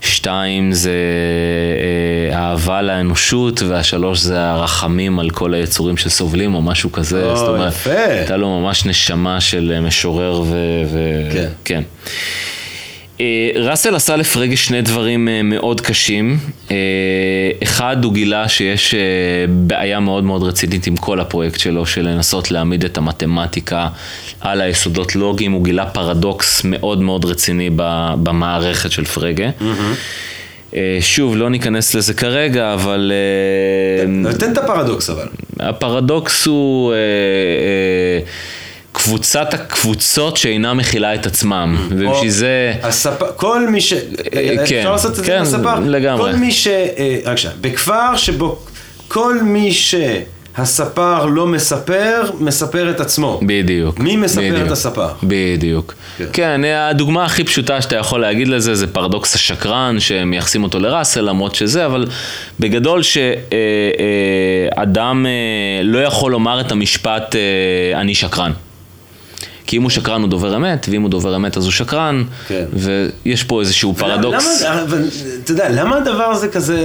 שתיים 0.06 0.72
זה 0.72 0.90
אה, 2.30 2.38
אהבה 2.38 2.82
לאנושות, 2.82 3.62
והשלוש 3.62 4.20
זה 4.20 4.40
הרחמים 4.40 5.18
על 5.18 5.30
כל 5.30 5.54
היצורים 5.54 5.96
שסובלים 5.96 6.54
או 6.54 6.62
משהו 6.62 6.92
כזה. 6.92 7.24
או, 7.24 7.36
זאת 7.36 7.48
אומרת, 7.48 7.72
יפה. 7.72 7.90
הייתה 7.90 8.36
לו 8.36 8.60
ממש 8.60 8.86
נשמה 8.86 9.40
של 9.40 9.72
אה, 9.74 9.80
משורר 9.80 10.40
ו... 10.40 10.56
ו... 10.92 10.98
כן. 11.32 11.48
כן. 11.64 11.82
אה, 13.20 13.50
ראסל 13.56 13.94
עשה 13.94 14.16
לפרגה 14.16 14.56
שני 14.56 14.82
דברים 14.82 15.28
אה, 15.28 15.42
מאוד 15.42 15.80
קשים. 15.80 16.38
אה, 16.70 16.76
אחד, 17.62 18.04
הוא 18.04 18.12
גילה 18.12 18.48
שיש 18.48 18.94
בעיה 19.48 20.00
מאוד 20.00 20.24
מאוד 20.24 20.42
רצינית 20.42 20.86
עם 20.86 20.96
כל 20.96 21.20
הפרויקט 21.20 21.60
שלו, 21.60 21.86
של 21.86 22.08
לנסות 22.08 22.50
להעמיד 22.50 22.84
את 22.84 22.98
המתמטיקה 22.98 23.88
על 24.40 24.60
היסודות 24.60 25.16
לוגיים. 25.16 25.52
הוא 25.52 25.64
גילה 25.64 25.86
פרדוקס 25.86 26.64
מאוד 26.64 27.00
מאוד 27.00 27.24
רציני 27.24 27.70
במערכת 28.22 28.90
של 28.90 29.04
פרגה. 29.04 29.50
אה, 30.74 30.98
שוב, 31.00 31.36
לא 31.36 31.50
ניכנס 31.50 31.94
לזה 31.94 32.14
כרגע, 32.14 32.74
אבל... 32.74 33.12
אה, 34.26 34.32
תן 34.34 34.52
את 34.52 34.58
הפרדוקס 34.58 35.10
אבל. 35.10 35.26
הפרדוקס 35.60 36.46
הוא 36.46 36.94
קבוצת 39.06 39.54
הקבוצות 39.54 40.36
שאינה 40.36 40.74
מכילה 40.74 41.14
את 41.14 41.26
עצמם, 41.26 41.76
ובשביל 41.88 42.08
או 42.08 42.28
זה... 42.28 42.72
הספר, 42.82 43.26
כל 43.36 43.68
מי 43.68 43.80
ש... 43.80 43.94
כן, 44.32 44.58
אפשר 44.62 44.92
לעשות 44.92 45.10
את 45.10 45.16
זה 45.16 45.24
כן, 45.24 45.42
בספר? 45.42 45.80
לגמרי. 45.80 46.32
כל 46.32 46.38
מי 46.38 46.52
ש... 46.52 46.66
אה, 46.66 47.18
רק 47.24 47.36
שנייה. 47.36 47.56
בכפר 47.60 48.16
שבו 48.16 48.58
כל 49.08 49.38
מי 49.42 49.72
שהספר 49.72 51.26
לא 51.26 51.46
מספר, 51.46 52.30
מספר 52.40 52.90
את 52.90 53.00
עצמו. 53.00 53.40
בדיוק. 53.46 53.98
מי 53.98 54.16
מספר 54.16 54.40
בדיוק, 54.40 54.66
את 54.66 54.70
הספר? 54.70 55.08
בדיוק. 55.22 55.94
כן. 56.18 56.24
כן, 56.32 56.60
הדוגמה 56.64 57.24
הכי 57.24 57.44
פשוטה 57.44 57.82
שאתה 57.82 57.96
יכול 57.96 58.20
להגיד 58.20 58.48
לזה 58.48 58.74
זה 58.74 58.86
פרדוקס 58.86 59.34
השקרן, 59.34 60.00
שמייחסים 60.00 60.62
אותו 60.62 60.78
לראסל 60.78 61.20
למרות 61.20 61.54
שזה, 61.54 61.86
אבל 61.86 62.06
בגדול 62.60 63.02
שאדם 63.02 65.26
לא 65.82 65.98
יכול 65.98 66.32
לומר 66.32 66.60
את 66.60 66.72
המשפט 66.72 67.36
אה, 67.36 68.00
אני 68.00 68.14
שקרן. 68.14 68.52
כי 69.66 69.76
אם 69.76 69.82
הוא 69.82 69.90
שקרן 69.90 70.20
הוא 70.20 70.28
דובר 70.28 70.56
אמת, 70.56 70.86
ואם 70.90 71.02
הוא 71.02 71.10
דובר 71.10 71.36
אמת 71.36 71.56
אז 71.56 71.64
הוא 71.64 71.72
שקרן, 71.72 72.24
כן. 72.48 72.64
ויש 72.72 73.44
פה 73.44 73.60
איזשהו 73.60 73.94
פרדוקס. 73.94 74.62
למה, 74.62 74.82
אבל, 74.82 75.04
אתה 75.44 75.52
יודע, 75.52 75.68
למה 75.68 75.96
הדבר 75.96 76.24
הזה 76.24 76.48
כזה, 76.48 76.78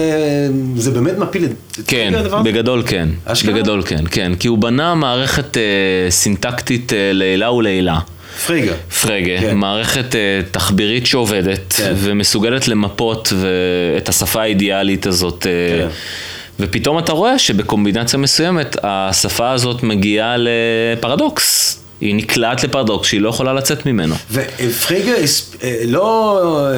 זה 0.76 0.91
באמת 0.91 1.17
מפיל 1.17 1.46
את... 1.46 1.80
כן? 1.88 2.13
בגדול 2.44 2.84
כן. 2.86 3.10
אשכרה? 3.26 3.54
בגדול 3.54 3.84
כן, 3.86 4.04
כן. 4.12 4.32
כי 4.39 4.48
הוא 4.48 4.58
בנה 4.58 4.96
מערכת 4.96 5.58
אה, 5.58 5.62
סינטקטית 6.10 6.94
אה, 6.94 7.12
לעילה 7.13 7.52
ולעילה. 7.52 8.00
פריגה. 8.46 8.74
פרגה, 9.02 9.41
כן. 9.41 9.56
מערכת 9.56 10.15
אה, 10.15 10.39
תחבירית 10.52 11.06
שעובדת 11.06 11.74
כן. 11.74 11.94
ומסוגלת 11.96 12.67
למפות 12.67 13.34
ו- 13.36 13.98
את 13.98 14.10
השפה 14.10 14.41
האידיאלית 14.41 15.06
הזאת. 15.06 15.48
אה, 15.48 15.78
כן. 15.80 15.88
ופתאום 16.60 17.00
אתה 17.00 17.12
רואה 17.12 17.39
שבקומבינציה 17.39 18.20
מסוימת 18.20 18.78
השפה 18.84 19.52
הזאת 19.52 19.84
מגיעה 19.84 20.36
לפרדוקס. 20.38 21.81
היא 22.02 22.16
נקלעת 22.16 22.64
לפרדוקס 22.64 23.08
שהיא 23.08 23.22
לא 23.22 23.30
יכולה 23.30 23.54
לצאת 23.54 23.86
ממנו. 23.86 24.16
ופריגה 24.32 25.12
אה, 25.64 25.82
לא 25.88 26.40
אה, 26.74 26.76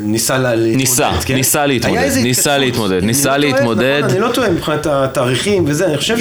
ניסה 0.00 0.38
לה- 0.38 0.54
להתמודד, 0.54 0.76
ניסה, 0.78 1.10
כן? 1.26 1.34
ניסה 1.34 1.66
להתמודד, 1.66 1.98
ניסה. 2.22 2.58
להתמודד, 2.58 3.02
ניסה 3.04 3.30
לא 3.30 3.36
להתמודד. 3.36 3.98
נכון, 4.04 4.10
אני 4.10 4.20
לא 4.20 4.28
טועה 4.34 4.50
מבחינת 4.50 4.86
התאריכים 4.86 5.64
וזה, 5.66 5.86
אני 5.86 5.96
חושב 5.96 6.16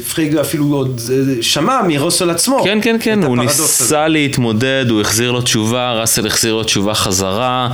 שפריגה 0.00 0.40
אפילו 0.40 0.64
עוד 0.66 1.00
אה, 1.12 1.42
שמע 1.42 1.80
מרוסל 1.88 2.30
עצמו. 2.30 2.60
כן, 2.64 2.78
כן, 2.82 2.96
כן, 3.00 3.22
הוא 3.22 3.34
הפרדוקס 3.34 3.60
הזה. 3.60 3.84
ניסה 3.84 4.08
להתמודד, 4.08 4.86
הוא 4.90 5.00
החזיר 5.00 5.32
לו 5.32 5.42
תשובה, 5.42 5.92
ראסל 5.92 6.26
החזיר 6.26 6.54
לו 6.54 6.64
תשובה 6.64 6.94
חזרה, 6.94 7.68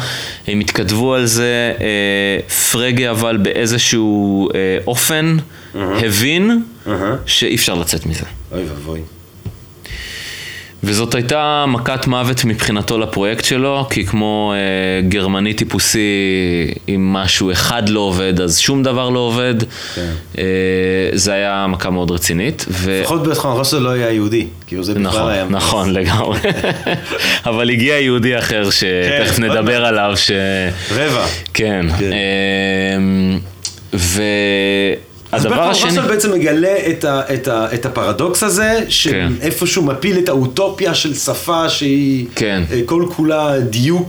הם 0.46 0.60
התכתבו 0.60 1.14
על 1.14 1.26
זה, 1.26 1.72
אה, 1.80 2.48
פרגה 2.72 3.10
אבל 3.10 3.36
באיזשהו 3.36 4.48
אה, 4.54 4.78
אופן 4.86 5.36
הבין 5.74 6.62
שאי 7.26 7.54
אפשר 7.54 7.74
לצאת 7.74 8.06
מזה. 8.06 8.24
אוי 8.52 8.64
ואבוי. 8.64 9.00
וזאת 10.84 11.14
הייתה 11.14 11.64
מכת 11.68 12.06
מוות 12.06 12.44
מבחינתו 12.44 12.98
לפרויקט 12.98 13.44
שלו, 13.44 13.86
כי 13.90 14.06
כמו 14.06 14.52
אה, 14.54 15.08
גרמני 15.08 15.54
טיפוסי, 15.54 16.00
אם 16.88 17.12
משהו 17.12 17.52
אחד 17.52 17.88
לא 17.88 18.00
עובד, 18.00 18.40
אז 18.40 18.58
שום 18.58 18.82
דבר 18.82 19.08
לא 19.10 19.18
עובד. 19.18 19.54
כן. 19.94 20.10
אה, 20.38 20.44
זה 21.12 21.32
היה 21.32 21.66
מכה 21.68 21.90
מאוד 21.90 22.10
רצינית. 22.10 22.66
ו... 22.68 23.00
לפחות 23.02 23.22
בזמן 23.22 23.50
רוסל 23.50 23.78
לא 23.78 23.88
היה 23.88 24.10
יהודי, 24.10 24.46
כאילו 24.66 24.84
זה 24.84 24.94
בכלל 24.94 25.06
נכון, 25.06 25.30
היה... 25.30 25.44
נכון, 25.50 25.92
לגמרי. 25.98 26.38
אבל 27.46 27.70
הגיע 27.70 27.98
יהודי 27.98 28.38
אחר 28.38 28.70
שתכף 28.70 29.36
כן, 29.36 29.44
נדבר 29.44 29.84
עליו, 29.84 30.12
ש... 30.16 30.30
רבע. 30.90 31.26
כן. 31.54 31.86
כן. 31.98 32.10
אמ, 32.96 33.38
אז 35.32 35.44
והדבר 35.44 35.56
ברטון 35.56 35.70
השני... 35.70 35.90
רוסל 35.90 36.08
בעצם 36.08 36.32
מגלה 36.32 36.76
את, 36.90 37.04
ה, 37.04 37.20
את, 37.34 37.48
ה, 37.48 37.74
את 37.74 37.86
הפרדוקס 37.86 38.42
הזה, 38.42 38.80
כן. 38.80 38.86
שאיפשהו 38.88 39.82
מפיל 39.82 40.18
את 40.18 40.28
האוטופיה 40.28 40.94
של 40.94 41.14
שפה 41.14 41.68
שהיא 41.68 42.26
כן. 42.34 42.62
אה, 42.72 42.80
כל 42.86 43.04
כולה 43.16 43.60
דיוק 43.60 44.08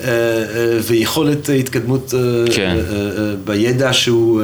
אה, 0.00 0.06
אה, 0.06 0.78
ויכולת 0.82 1.50
התקדמות 1.58 2.14
כן. 2.54 2.76
בידע 3.44 3.92
שהוא 3.92 4.42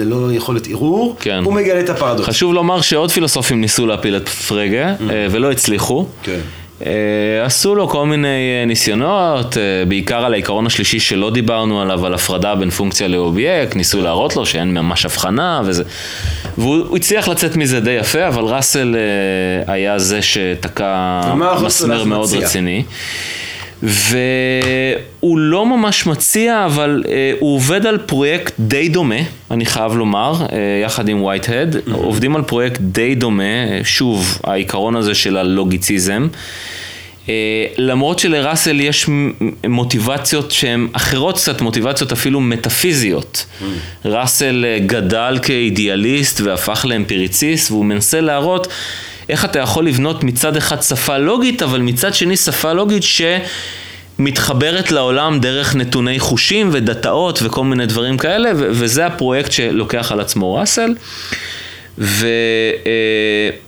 ללא 0.00 0.32
יכולת 0.32 0.68
ערעור, 0.70 1.16
כן. 1.20 1.42
הוא 1.44 1.54
מגלה 1.54 1.80
את 1.80 1.90
הפרדוקס. 1.90 2.28
חשוב 2.28 2.54
לומר 2.54 2.80
שעוד 2.80 3.10
פילוסופים 3.10 3.60
ניסו 3.60 3.86
להפיל 3.86 4.16
את 4.16 4.28
פרגה, 4.28 4.88
אה, 4.88 5.26
ולא 5.30 5.50
הצליחו. 5.50 6.06
כן. 6.22 6.40
אה, 6.86 7.44
עשו 7.44 7.74
לו 7.74 7.88
כל 7.88 8.06
מיני 8.06 8.28
אה, 8.28 8.64
ניסיונות, 8.66 9.56
אה, 9.56 9.84
בעיקר 9.88 10.24
על 10.24 10.32
העיקרון 10.32 10.66
השלישי 10.66 11.00
שלא 11.00 11.30
דיברנו 11.30 11.82
עליו, 11.82 12.06
על 12.06 12.14
הפרדה 12.14 12.54
בין 12.54 12.70
פונקציה 12.70 13.08
לאובייקט, 13.08 13.76
ניסו 13.76 14.00
להראות 14.00 14.36
לו 14.36 14.46
שאין 14.46 14.74
ממש 14.74 15.04
הבחנה 15.04 15.62
וזה. 15.64 15.84
והוא 16.58 16.76
הוא 16.88 16.96
הצליח 16.96 17.28
לצאת 17.28 17.56
מזה 17.56 17.80
די 17.80 17.90
יפה, 17.90 18.28
אבל 18.28 18.42
ראסל 18.42 18.96
היה 19.66 19.98
זה 19.98 20.22
שתקע 20.22 21.20
מסמר 21.62 22.04
מאוד 22.04 22.28
מציע? 22.28 22.40
רציני. 22.40 22.82
והוא 23.82 25.38
לא 25.38 25.66
ממש 25.66 26.06
מציע, 26.06 26.64
אבל 26.64 27.02
אה, 27.08 27.32
הוא 27.38 27.54
עובד 27.54 27.86
על 27.86 27.98
פרויקט 27.98 28.52
די 28.58 28.88
דומה, 28.88 29.20
אני 29.50 29.66
חייב 29.66 29.92
לומר, 29.92 30.32
אה, 30.52 30.58
יחד 30.84 31.08
עם 31.08 31.22
וייטהד, 31.22 31.76
Mm-hmm. 31.76 31.92
עובדים 31.94 32.36
על 32.36 32.42
פרויקט 32.42 32.80
די 32.80 33.14
דומה, 33.14 33.42
אה, 33.42 33.80
שוב, 33.84 34.38
העיקרון 34.44 34.96
הזה 34.96 35.14
של 35.14 35.36
הלוגיציזם. 35.36 36.28
אה, 37.28 37.34
למרות 37.78 38.18
שלראסל 38.18 38.80
יש 38.80 39.06
מוטיבציות 39.68 40.50
שהן 40.50 40.88
אחרות 40.92 41.36
קצת, 41.36 41.60
מוטיבציות 41.60 42.12
אפילו 42.12 42.40
מטאפיזיות. 42.40 43.46
ראסל 44.04 44.64
אה, 44.68 44.78
גדל 44.86 45.38
כאידיאליסט 45.42 46.40
והפך 46.40 46.84
לאמפיריציסט, 46.88 47.70
והוא 47.70 47.84
מנסה 47.84 48.20
להראות 48.20 48.68
איך 49.30 49.44
אתה 49.44 49.58
יכול 49.58 49.86
לבנות 49.86 50.24
מצד 50.24 50.56
אחד 50.56 50.82
שפה 50.82 51.18
לוגית, 51.18 51.62
אבל 51.62 51.80
מצד 51.80 52.14
שני 52.14 52.36
שפה 52.36 52.72
לוגית 52.72 53.02
שמתחברת 54.18 54.90
לעולם 54.90 55.40
דרך 55.40 55.76
נתוני 55.76 56.18
חושים 56.18 56.70
ודאטאות 56.72 57.38
וכל 57.42 57.64
מיני 57.64 57.86
דברים 57.86 58.18
כאלה, 58.18 58.50
וזה 58.54 59.06
הפרויקט 59.06 59.52
שלוקח 59.52 60.12
על 60.12 60.20
עצמו 60.20 60.54
ראסל. 60.54 60.94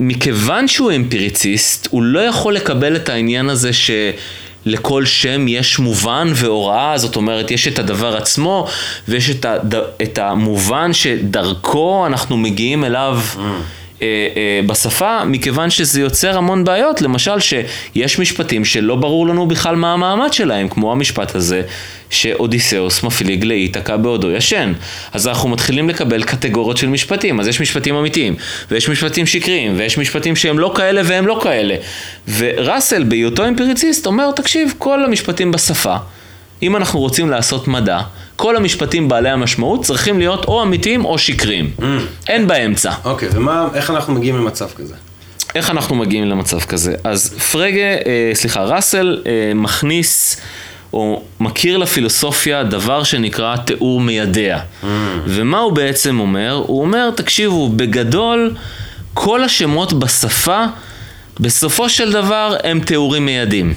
ומכיוון 0.00 0.68
שהוא 0.68 0.92
אמפיריציסט, 0.92 1.88
הוא 1.90 2.02
לא 2.02 2.20
יכול 2.20 2.54
לקבל 2.54 2.96
את 2.96 3.08
העניין 3.08 3.50
הזה 3.50 3.70
שלכל 3.72 5.04
שם 5.04 5.48
יש 5.48 5.78
מובן 5.78 6.32
והוראה, 6.34 6.98
זאת 6.98 7.16
אומרת, 7.16 7.50
יש 7.50 7.68
את 7.68 7.78
הדבר 7.78 8.16
עצמו, 8.16 8.66
ויש 9.08 9.30
את, 9.30 9.44
הד... 9.44 9.74
את 10.02 10.18
המובן 10.18 10.92
שדרכו 10.92 12.06
אנחנו 12.06 12.36
מגיעים 12.36 12.84
אליו. 12.84 13.18
אה, 13.38 13.42
אה, 13.44 13.81
בשפה, 14.66 15.24
מכיוון 15.24 15.70
שזה 15.70 16.00
יוצר 16.00 16.38
המון 16.38 16.64
בעיות, 16.64 17.02
למשל 17.02 17.40
שיש 17.40 18.18
משפטים 18.18 18.64
שלא 18.64 18.96
ברור 18.96 19.28
לנו 19.28 19.46
בכלל 19.46 19.76
מה 19.76 19.92
המעמד 19.92 20.32
שלהם, 20.32 20.68
כמו 20.68 20.92
המשפט 20.92 21.34
הזה 21.34 21.62
שאודיסאוס 22.10 23.02
מפליג 23.02 23.44
לאיתקה 23.44 23.96
בעודו 23.96 24.30
ישן. 24.30 24.72
אז 25.12 25.28
אנחנו 25.28 25.48
מתחילים 25.48 25.88
לקבל 25.88 26.22
קטגוריות 26.22 26.76
של 26.76 26.88
משפטים, 26.88 27.40
אז 27.40 27.48
יש 27.48 27.60
משפטים 27.60 27.94
אמיתיים, 27.94 28.36
ויש 28.70 28.88
משפטים 28.88 29.26
שקריים, 29.26 29.74
ויש 29.76 29.98
משפטים 29.98 30.36
שהם 30.36 30.58
לא 30.58 30.72
כאלה 30.76 31.02
והם 31.04 31.26
לא 31.26 31.40
כאלה. 31.42 31.74
וראסל, 32.36 33.02
בהיותו 33.02 33.48
אמפיריציסט, 33.48 34.06
אומר, 34.06 34.30
תקשיב, 34.36 34.74
כל 34.78 35.04
המשפטים 35.04 35.52
בשפה, 35.52 35.96
אם 36.62 36.76
אנחנו 36.76 37.00
רוצים 37.00 37.30
לעשות 37.30 37.68
מדע, 37.68 38.00
כל 38.42 38.56
המשפטים 38.56 39.08
בעלי 39.08 39.30
המשמעות 39.30 39.84
צריכים 39.84 40.18
להיות 40.18 40.44
או 40.44 40.62
אמיתיים 40.62 41.04
או 41.04 41.18
שקריים. 41.18 41.70
אין 42.28 42.46
באמצע. 42.46 42.92
אוקיי, 43.04 43.28
ומה, 43.32 43.68
איך 43.74 43.90
אנחנו 43.90 44.14
מגיעים 44.14 44.36
למצב 44.36 44.68
כזה? 44.76 44.94
איך 45.54 45.70
אנחנו 45.70 45.94
מגיעים 45.94 46.24
למצב 46.24 46.60
כזה? 46.60 46.94
אז 47.04 47.34
פרגה, 47.52 47.80
אה, 47.80 48.30
סליחה, 48.34 48.64
ראסל 48.64 49.22
אה, 49.26 49.52
מכניס 49.54 50.40
או 50.92 51.22
מכיר 51.40 51.76
לפילוסופיה 51.76 52.62
דבר 52.62 53.02
שנקרא 53.02 53.56
תיאור 53.56 54.00
מיידע. 54.00 54.58
ומה 55.26 55.58
הוא 55.58 55.72
בעצם 55.72 56.20
אומר? 56.20 56.62
הוא 56.66 56.80
אומר, 56.82 57.10
תקשיבו, 57.10 57.68
בגדול, 57.68 58.54
כל 59.14 59.44
השמות 59.44 59.92
בשפה, 59.92 60.64
בסופו 61.40 61.88
של 61.88 62.12
דבר 62.12 62.56
הם 62.64 62.80
תיאורים 62.80 63.26
מיידים. 63.26 63.74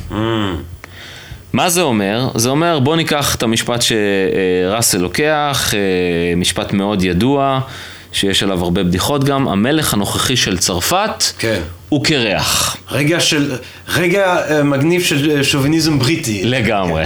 מה 1.55 1.69
זה 1.69 1.81
אומר? 1.81 2.29
זה 2.35 2.49
אומר, 2.49 2.79
בוא 2.79 2.95
ניקח 2.95 3.35
את 3.35 3.43
המשפט 3.43 3.79
שראסל 3.81 4.97
לוקח, 4.97 5.73
אה, 5.73 6.35
משפט 6.35 6.73
מאוד 6.73 7.03
ידוע, 7.03 7.59
שיש 8.15 8.43
עליו 8.43 8.63
הרבה 8.63 8.83
בדיחות 8.83 9.23
גם, 9.23 9.47
המלך 9.47 9.93
הנוכחי 9.93 10.35
של 10.35 10.57
צרפת 10.57 11.23
כן. 11.39 11.59
הוא 11.89 12.03
קרח. 12.05 12.77
רגע 12.91 13.19
של, 13.19 13.55
רגע 13.95 14.37
אה, 14.49 14.63
מגניב 14.63 15.01
של 15.01 15.31
אה, 15.31 15.43
שוביניזם 15.43 15.99
בריטי. 15.99 16.41
לגמרי. 16.45 17.03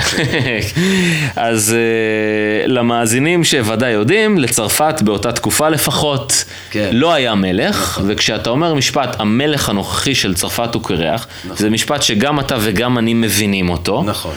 אז 1.35 1.75
uh, 1.75 2.67
למאזינים 2.67 3.43
שוודאי 3.43 3.91
יודעים, 3.91 4.37
לצרפת 4.37 5.01
באותה 5.01 5.31
תקופה 5.31 5.69
לפחות, 5.69 6.43
כן. 6.71 6.89
לא 6.91 7.13
היה 7.13 7.35
מלך, 7.35 8.01
וכשאתה 8.07 8.49
אומר 8.49 8.73
משפט, 8.73 9.15
המלך 9.19 9.69
הנוכחי 9.69 10.15
של 10.15 10.33
צרפת 10.33 10.73
הוא 10.73 10.83
קרח, 10.83 11.27
זה 11.55 11.69
משפט 11.69 12.01
שגם 12.01 12.39
אתה 12.39 12.57
וגם 12.59 12.97
אני 12.97 13.13
מבינים 13.13 13.69
אותו. 13.69 14.03
נכון. 14.05 14.33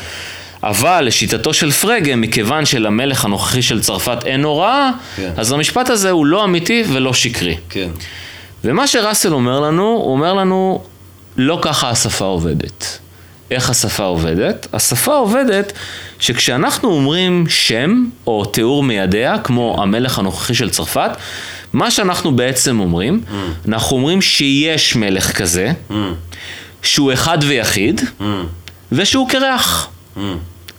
אבל 0.62 1.04
לשיטתו 1.04 1.54
של 1.54 1.70
פרגה, 1.70 2.16
מכיוון 2.16 2.64
שלמלך 2.66 3.24
הנוכחי 3.24 3.62
של 3.62 3.80
צרפת 3.80 4.18
אין 4.24 4.44
הוראה, 4.44 4.90
כן. 5.16 5.30
אז 5.36 5.52
המשפט 5.52 5.90
הזה 5.90 6.10
הוא 6.10 6.26
לא 6.26 6.44
אמיתי 6.44 6.84
ולא 6.92 7.12
שקרי. 7.12 7.56
כן. 7.68 7.88
ומה 8.64 8.86
שראסל 8.86 9.32
אומר 9.32 9.60
לנו, 9.60 9.82
הוא 9.82 10.12
אומר 10.12 10.32
לנו, 10.32 10.84
לא 11.36 11.58
ככה 11.62 11.90
השפה 11.90 12.24
עובדת. 12.24 12.98
איך 13.50 13.70
השפה 13.70 14.04
עובדת? 14.04 14.66
השפה 14.72 15.14
עובדת 15.14 15.72
שכשאנחנו 16.18 16.88
אומרים 16.90 17.44
שם 17.48 18.04
או 18.26 18.44
תיאור 18.44 18.82
מיידע, 18.82 19.36
כמו 19.44 19.82
המלך 19.82 20.18
הנוכחי 20.18 20.54
של 20.54 20.70
צרפת, 20.70 21.10
מה 21.72 21.90
שאנחנו 21.90 22.36
בעצם 22.36 22.80
אומרים, 22.80 23.22
אנחנו 23.68 23.96
אומרים 23.96 24.22
שיש 24.22 24.96
מלך 24.96 25.32
כזה, 25.32 25.72
שהוא 26.82 27.12
אחד 27.12 27.38
ויחיד, 27.40 28.00
ושהוא 28.92 29.28
קרח. 29.28 29.88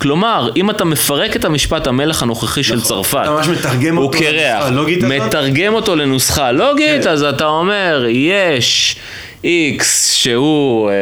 כלומר, 0.03 0.49
אם 0.55 0.69
אתה 0.69 0.85
מפרק 0.85 1.35
את 1.35 1.45
המשפט 1.45 1.87
המלך 1.87 2.23
הנוכחי 2.23 2.63
של 2.63 2.81
צרפת, 2.81 3.19
אתה 3.23 3.31
ממש 3.31 3.47
מתרגם 3.47 3.97
הוא 3.97 4.11
קרח, 4.11 4.67
לנוסחה? 4.67 5.25
מתרגם 5.25 5.73
אותו 5.73 5.95
לנוסחה 5.95 6.51
לוגית, 6.51 7.03
כן. 7.03 7.09
אז 7.09 7.23
אתה 7.23 7.45
אומר, 7.45 8.05
יש 8.09 8.95
x 9.43 9.83
שהוא 10.13 10.89
אה, 10.89 10.95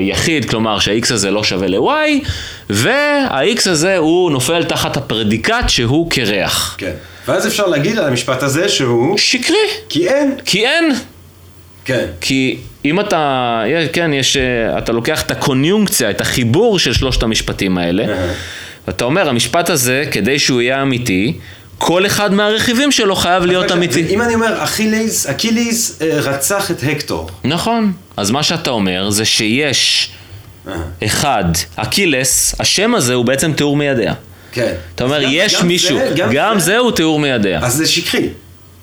יחיד, 0.00 0.50
כלומר 0.50 0.78
שה-x 0.78 1.14
הזה 1.14 1.30
לא 1.30 1.44
שווה 1.44 1.68
ל-y, 1.68 2.28
וה-x 2.70 3.70
הזה 3.70 3.96
הוא 3.96 4.30
נופל 4.30 4.64
תחת 4.64 4.96
הפרדיקט 4.96 5.68
שהוא 5.68 6.10
קרח. 6.10 6.74
כן. 6.78 6.92
ואז 7.28 7.46
אפשר 7.46 7.66
להגיד 7.66 7.98
על 7.98 8.04
המשפט 8.04 8.42
הזה 8.42 8.68
שהוא... 8.68 9.18
שקרי, 9.18 9.56
כי 9.88 10.08
אין. 10.08 10.34
כי 10.44 10.66
אין. 10.66 10.92
כן. 11.86 12.04
כי 12.20 12.56
אם 12.84 13.00
אתה, 13.00 13.62
כן, 13.92 14.12
יש, 14.12 14.36
אה, 14.36 14.78
אתה 14.78 14.92
לוקח 14.92 15.22
את 15.22 15.30
הקוניונקציה, 15.30 16.10
את 16.10 16.20
החיבור 16.20 16.78
של 16.78 16.92
שלושת 16.92 17.22
המשפטים 17.22 17.78
האלה, 17.78 18.04
ואתה 18.86 19.04
אומר, 19.04 19.28
המשפט 19.28 19.70
הזה, 19.70 20.04
כדי 20.10 20.38
שהוא 20.38 20.60
יהיה 20.60 20.82
אמיתי, 20.82 21.32
כל 21.78 22.06
אחד 22.06 22.32
מהרכיבים 22.34 22.92
שלו 22.92 23.16
חייב 23.16 23.44
להיות 23.44 23.72
אמיתי. 23.72 24.06
אם 24.08 24.22
אני 24.22 24.34
אומר, 24.34 24.64
אכיליס, 24.64 25.26
אכיליס 25.26 25.98
אה, 26.02 26.08
רצח 26.20 26.70
את 26.70 26.76
הקטור. 26.92 27.30
נכון. 27.44 27.92
אז 28.16 28.30
מה 28.30 28.42
שאתה 28.42 28.70
אומר 28.70 29.10
זה 29.10 29.24
שיש. 29.24 30.10
אחד, 31.04 31.44
אקילס, 31.76 32.54
השם 32.60 32.94
הזה 32.94 33.14
הוא 33.14 33.24
בעצם 33.24 33.52
תיאור 33.52 33.76
מיידע. 33.76 34.12
כן. 34.52 34.72
אתה 34.94 35.04
אומר, 35.04 35.22
גם- 35.22 35.28
יש 35.32 35.54
גם 35.60 35.68
מישהו, 35.68 35.98
זה- 35.98 36.14
גם 36.32 36.58
זה 36.60 36.78
הוא 36.78 36.92
תיאור 36.92 37.18
מיידע. 37.20 37.58
אז 37.62 37.74
זה 37.74 37.86
שקרי. 37.86 38.28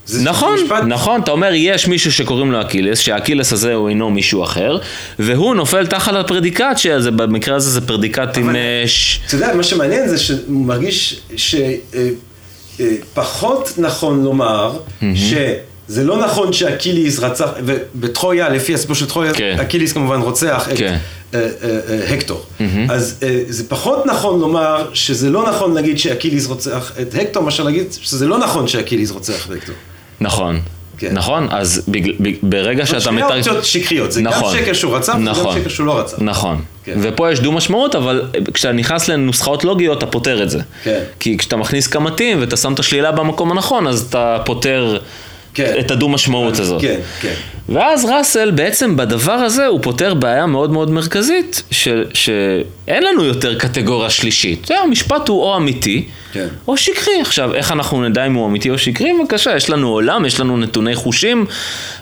זה 0.06 0.24
נכון, 0.30 0.58
משפט- 0.66 0.84
נכון, 0.88 1.22
אתה 1.22 1.32
אומר 1.32 1.52
יש 1.54 1.88
מישהו 1.88 2.12
שקוראים 2.12 2.52
לו 2.52 2.62
אקילס, 2.62 3.00
שהאקילס 3.00 3.54
הזה 3.54 3.74
הוא 3.74 3.90
אינו 3.90 4.10
מישהו 4.10 4.44
אחר, 4.44 4.78
והוא 5.20 5.56
נופל 5.56 5.86
תחת 5.88 6.14
הפרדיקט, 6.14 6.78
שזה 6.78 7.12
במקרה 7.12 7.56
הזה 7.56 7.70
זה 7.70 7.82
פרדיקט 7.88 8.38
עם... 8.38 8.56
אה, 8.56 8.84
ש- 8.86 9.20
אתה 9.28 9.36
יודע, 9.36 9.56
מה 9.56 9.64
שמעניין 9.64 10.08
זה 10.10 10.18
שהוא 10.18 10.38
מרגיש 10.66 11.20
שפחות 12.78 13.74
נכון 13.78 14.24
לומר 14.24 14.78
שזה 15.16 16.04
לא 16.04 16.18
נכון 16.26 16.54
שאקיליס 16.54 17.20
רצח, 17.20 17.50
ובטרויה, 17.66 18.50
לפי 18.50 18.74
הסיפור 18.74 18.96
של 18.96 19.06
טרויה, 19.08 19.34
כן. 19.34 19.58
אקיליס 19.62 19.94
כמובן 19.94 20.20
רוצח 20.22 20.70
את 20.72 20.78
כן. 20.78 20.98
אה, 21.34 21.40
אה, 21.64 21.80
אה, 21.90 22.14
הקטור. 22.14 22.46
אז 22.90 23.20
אה, 23.24 23.40
זה 23.48 23.64
פחות 23.70 24.06
נכון 24.06 24.40
לומר 24.40 24.90
שזה 24.94 25.30
לא 25.30 25.50
נכון 25.50 25.74
להגיד 25.74 25.98
שאקיליס 26.00 26.46
רוצח 26.48 26.92
את 27.02 27.16
הקטור, 27.16 27.44
מאשר 27.44 27.64
להגיד 27.64 27.86
שזה 28.02 28.28
לא 28.28 28.38
נכון 28.38 28.68
שאקיליס 28.68 29.12
רוצח 29.12 29.46
את 29.48 29.62
הקטור. 29.62 29.76
נכון. 30.22 30.60
כן. 30.98 31.14
נכון, 31.14 31.48
אז 31.52 31.84
בגל- 31.88 32.14
ב- 32.22 32.30
ברגע 32.44 32.86
שאתה 32.86 33.00
שני 33.00 33.24
אופציות 33.24 33.66
שקריות, 33.66 34.12
זה 34.12 34.22
גם 34.22 34.32
נכון. 34.32 34.58
שקר 34.58 34.74
שהוא 34.74 34.94
גם 35.14 35.24
נכון. 35.24 35.60
שקר 35.60 35.70
שהוא 35.70 35.88
לא 35.88 36.00
רצח. 36.00 36.18
נכון. 36.22 36.62
כן. 36.86 36.98
ופה 37.02 37.32
יש 37.32 37.40
דו 37.40 37.52
משמעות, 37.52 37.96
אבל 37.96 38.22
כשאתה 38.54 38.74
נכנס 38.74 39.08
לנוסחאות 39.10 39.64
לוגיות, 39.64 39.98
אתה 39.98 40.06
פותר 40.06 40.44
את 40.44 40.50
זה. 40.50 40.60
כן. 40.84 41.00
כי 41.20 41.38
כשאתה 41.38 41.56
מכניס 41.58 41.88
כמתים 41.88 42.40
ואתה 42.42 42.58
שם 42.58 42.74
את 42.74 42.80
השלילה 42.80 43.12
במקום 43.12 43.52
הנכון, 43.52 43.88
אז 43.88 44.06
אתה 44.10 44.38
פותר 44.46 44.98
כן. 45.54 45.74
את 45.80 45.92
הדו 45.92 46.10
משמעות 46.10 46.60
הזאת. 46.60 46.82
כן, 46.82 47.00
כן. 47.22 47.34
ואז 47.70 48.06
ראסל 48.06 48.52
בעצם 48.52 48.96
בדבר 48.98 49.34
הזה 49.34 49.66
הוא 49.66 49.80
פותר 49.84 50.14
בעיה 50.14 50.46
מאוד 50.46 50.72
מאוד 50.72 50.92
מרכזית, 50.92 51.64
ש, 51.72 51.88
שאין 52.14 53.04
לנו 53.04 53.24
יותר 53.24 53.60
קטגוריה 53.60 54.10
שלישית. 54.10 54.66
זה 54.66 54.80
המשפט 54.80 55.28
הוא 55.28 55.42
או 55.42 55.58
אמיתי, 55.58 56.06
כן. 56.34 56.48
או 56.68 56.78
שקרי. 56.78 57.22
עכשיו, 57.22 57.56
איך 57.56 57.72
אנחנו 57.72 58.10
נדע 58.10 58.26
אם 58.26 58.34
הוא 58.34 58.48
אמיתי 58.48 58.70
או 58.70 58.78
שקרי? 58.78 59.12
בבקשה, 59.20 59.56
יש 59.56 59.70
לנו 59.70 59.90
עולם, 59.90 60.26
יש 60.26 60.40
לנו 60.40 60.58
נתוני 60.58 60.96
חושים, 60.96 61.46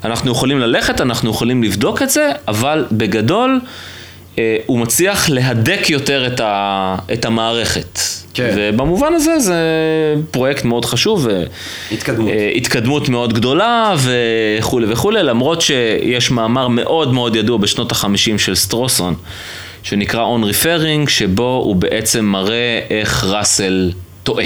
אנחנו 0.03 0.31
יכולים 0.31 0.59
ללכת, 0.59 1.01
אנחנו 1.01 1.29
יכולים 1.29 1.63
לבדוק 1.63 2.01
את 2.01 2.09
זה, 2.09 2.31
אבל 2.47 2.85
בגדול... 2.91 3.59
אה, 4.37 4.57
הוא 4.65 4.79
מצליח 4.79 5.29
להדק 5.29 5.89
יותר 5.89 6.27
את, 6.27 6.39
ה, 6.39 6.95
את 7.13 7.25
המערכת. 7.25 7.99
כן. 8.33 8.53
ובמובן 8.55 9.13
הזה 9.13 9.39
זה 9.39 9.59
פרויקט 10.31 10.65
מאוד 10.65 10.85
חשוב. 10.85 11.27
התקדמות. 11.91 12.29
אה, 12.31 12.51
התקדמות 12.55 13.09
מאוד 13.09 13.33
גדולה 13.33 13.95
וכולי 13.97 14.87
וכולי, 14.89 15.23
למרות 15.23 15.61
שיש 15.61 16.31
מאמר 16.31 16.67
מאוד 16.67 17.13
מאוד 17.13 17.35
ידוע 17.35 17.57
בשנות 17.57 17.91
החמישים 17.91 18.39
של 18.39 18.55
סטרוסון, 18.55 19.15
שנקרא 19.83 20.25
On 20.37 20.53
Referring, 20.53 21.09
שבו 21.09 21.61
הוא 21.65 21.75
בעצם 21.75 22.25
מראה 22.25 22.79
איך 22.89 23.23
ראסל 23.23 23.91
טועה. 24.23 24.45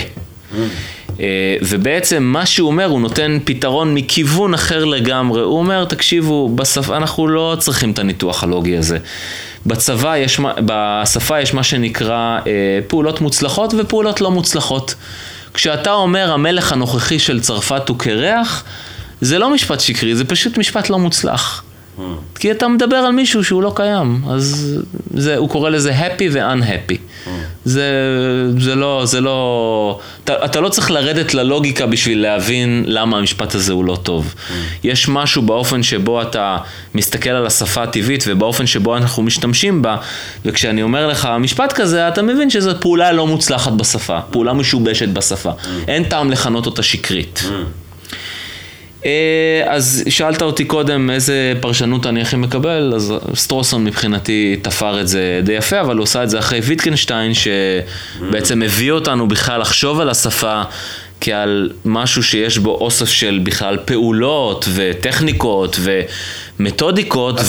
אה, 1.20 1.56
ובעצם 1.62 2.24
מה 2.24 2.46
שהוא 2.46 2.68
אומר, 2.68 2.86
הוא 2.86 3.02
נותן 3.02 3.38
פתרון 3.44 3.94
מכיוון 3.94 4.54
אחר 4.54 4.86
לגמרי. 4.86 5.42
הוא 5.42 5.58
אומר, 5.58 5.86
תקשיבו, 5.86 6.50
בשפה, 6.56 6.98
אנחנו 6.98 7.28
לא 7.28 7.56
צריכים 7.60 7.92
את 7.92 8.00
הניתוח 8.00 8.44
הלוגי 8.44 8.78
הזה. 8.78 8.98
בצבא 9.66 10.18
יש, 10.18 10.40
בשפה 10.66 11.42
יש 11.42 11.54
מה 11.54 11.64
שנקרא 11.64 12.40
אה, 12.48 12.80
פעולות 12.88 13.22
מוצלחות 13.22 13.74
ופעולות 13.78 14.22
לא 14.22 14.32
מוצלחות. 14.32 14.96
כשאתה 15.54 15.92
אומר 15.92 16.32
המלך 16.32 16.72
הנוכחי 16.72 17.20
של 17.20 17.42
צרפת 17.42 17.90
הוא 17.90 18.00
קרח, 18.00 18.64
זה 19.22 19.40
לא 19.40 19.50
משפט 19.50 19.80
שקרי, 19.80 20.16
זה 20.16 20.26
פשוט 20.26 20.58
משפט 20.58 20.90
לא 20.90 21.00
מוצלח. 21.00 21.64
כי 22.40 22.52
אתה 22.52 22.68
מדבר 22.68 22.96
על 22.96 23.12
מישהו 23.12 23.44
שהוא 23.44 23.64
לא 23.64 23.72
קיים, 23.76 24.22
אז 24.30 24.78
זה, 25.14 25.38
הוא 25.38 25.50
קורא 25.50 25.70
לזה 25.70 25.92
happy 26.00 26.24
ו-unhappy. 26.32 26.98
זה, 27.66 27.84
זה 28.60 28.76
לא, 28.76 29.02
זה 29.06 29.22
לא, 29.22 30.00
אתה, 30.24 30.46
אתה 30.46 30.60
לא 30.60 30.70
צריך 30.70 30.92
לרדת 30.92 31.34
ללוגיקה 31.34 31.86
בשביל 31.86 32.22
להבין 32.22 32.84
למה 32.88 33.18
המשפט 33.18 33.56
הזה 33.56 33.74
הוא 33.74 33.86
לא 33.86 33.98
טוב. 34.04 34.36
יש 34.84 35.08
משהו 35.08 35.42
באופן 35.42 35.84
שבו 35.84 36.22
אתה 36.22 36.58
מסתכל 36.96 37.30
על 37.30 37.46
השפה 37.46 37.84
הטבעית 37.84 38.24
ובאופן 38.28 38.68
שבו 38.68 38.98
אנחנו 38.98 39.24
משתמשים 39.24 39.82
בה, 39.82 39.98
וכשאני 40.46 40.82
אומר 40.84 41.08
לך 41.08 41.30
משפט 41.40 41.74
כזה, 41.74 42.08
אתה 42.08 42.22
מבין 42.22 42.50
שזו 42.50 42.72
פעולה 42.80 43.12
לא 43.12 43.28
מוצלחת 43.28 43.72
בשפה, 43.72 44.22
פעולה 44.22 44.54
משובשת 44.54 45.08
בשפה. 45.08 45.52
אין 45.88 46.04
טעם 46.04 46.32
לכנות 46.32 46.66
אותה 46.66 46.84
שקרית. 46.84 47.44
אה, 47.46 47.85
אז 49.66 50.04
שאלת 50.10 50.42
אותי 50.42 50.66
קודם 50.66 51.10
איזה 51.10 51.54
פרשנות 51.62 52.06
אני 52.06 52.22
הכי 52.22 52.36
מקבל, 52.36 52.94
אז 52.96 53.14
סטרוסון 53.36 53.84
מבחינתי 53.84 54.56
תפר 54.62 55.02
את 55.02 55.08
זה 55.08 55.42
די 55.44 55.54
יפה, 55.54 55.82
אבל 55.82 55.96
הוא 55.96 56.04
עושה 56.04 56.24
את 56.24 56.30
זה 56.30 56.40
אחרי 56.40 56.60
ויטקנשטיין, 56.60 57.32
שבעצם 57.34 58.62
הביא 58.62 58.92
אותנו 58.92 59.28
בכלל 59.28 59.62
לחשוב 59.62 60.00
על 60.00 60.10
השפה 60.10 60.62
כעל 61.22 61.70
משהו 61.86 62.24
שיש 62.24 62.58
בו 62.58 62.72
אוסף 62.72 63.10
של 63.10 63.40
בכלל 63.44 63.78
פעולות 63.86 64.66
וטכניקות 64.74 65.80
ומתודיקות, 66.60 67.40
כן, 67.40 67.46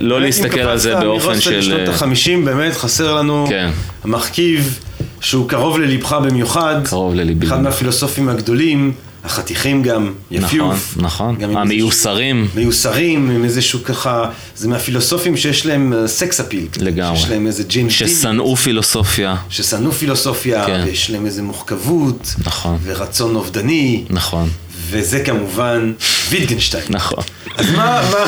ולא 0.00 0.14
באמת, 0.14 0.26
להסתכל 0.26 0.60
על 0.60 0.78
זה 0.78 0.94
באופן 0.94 1.40
של... 1.40 1.58
לשנות 1.58 1.88
החמישים, 1.88 2.44
באמת 2.44 2.72
חסר 2.72 3.14
לנו 3.14 3.46
כן. 3.48 3.70
המרכיב 4.04 4.78
שהוא 5.20 5.48
קרוב 5.48 5.78
ללבך 5.78 6.12
במיוחד. 6.12 6.76
קרוב 6.84 7.14
לליבי. 7.14 7.46
אחד 7.46 7.62
מהפילוסופים 7.62 8.28
הגדולים, 8.28 8.92
החתיכים 9.24 9.82
גם, 9.82 10.12
יפיוף. 10.30 10.94
נכון, 10.96 11.36
נכון. 11.38 11.56
המיוסרים. 11.56 12.48
מיוסרים, 12.54 13.30
עם 13.30 13.44
איזשהו 13.44 13.84
ככה, 13.84 14.30
זה 14.56 14.68
מהפילוסופים 14.68 15.36
שיש 15.36 15.66
להם 15.66 15.94
סקס 16.06 16.40
אפיל. 16.40 16.66
לגמרי. 16.80 17.16
שיש 17.18 17.30
להם 17.30 17.46
איזה 17.46 17.64
דין. 17.64 17.90
ששנאו 17.90 18.56
פילוסופיה. 18.56 19.36
ששנאו 19.48 19.92
פילוסופיה, 19.92 20.66
כן. 20.66 20.82
ויש 20.86 21.10
להם 21.10 21.26
איזה 21.26 21.42
מוחכבות, 21.42 22.34
נכון. 22.46 22.78
ורצון 22.84 23.36
אובדני, 23.36 24.04
נכון, 24.10 24.48
וזה 24.90 25.24
כמובן 25.24 25.92
ויטגנשטיין. 26.28 26.84
נכון. 26.88 27.24
אז 27.56 27.70
מה, 27.70 28.10
מה, 28.12 28.24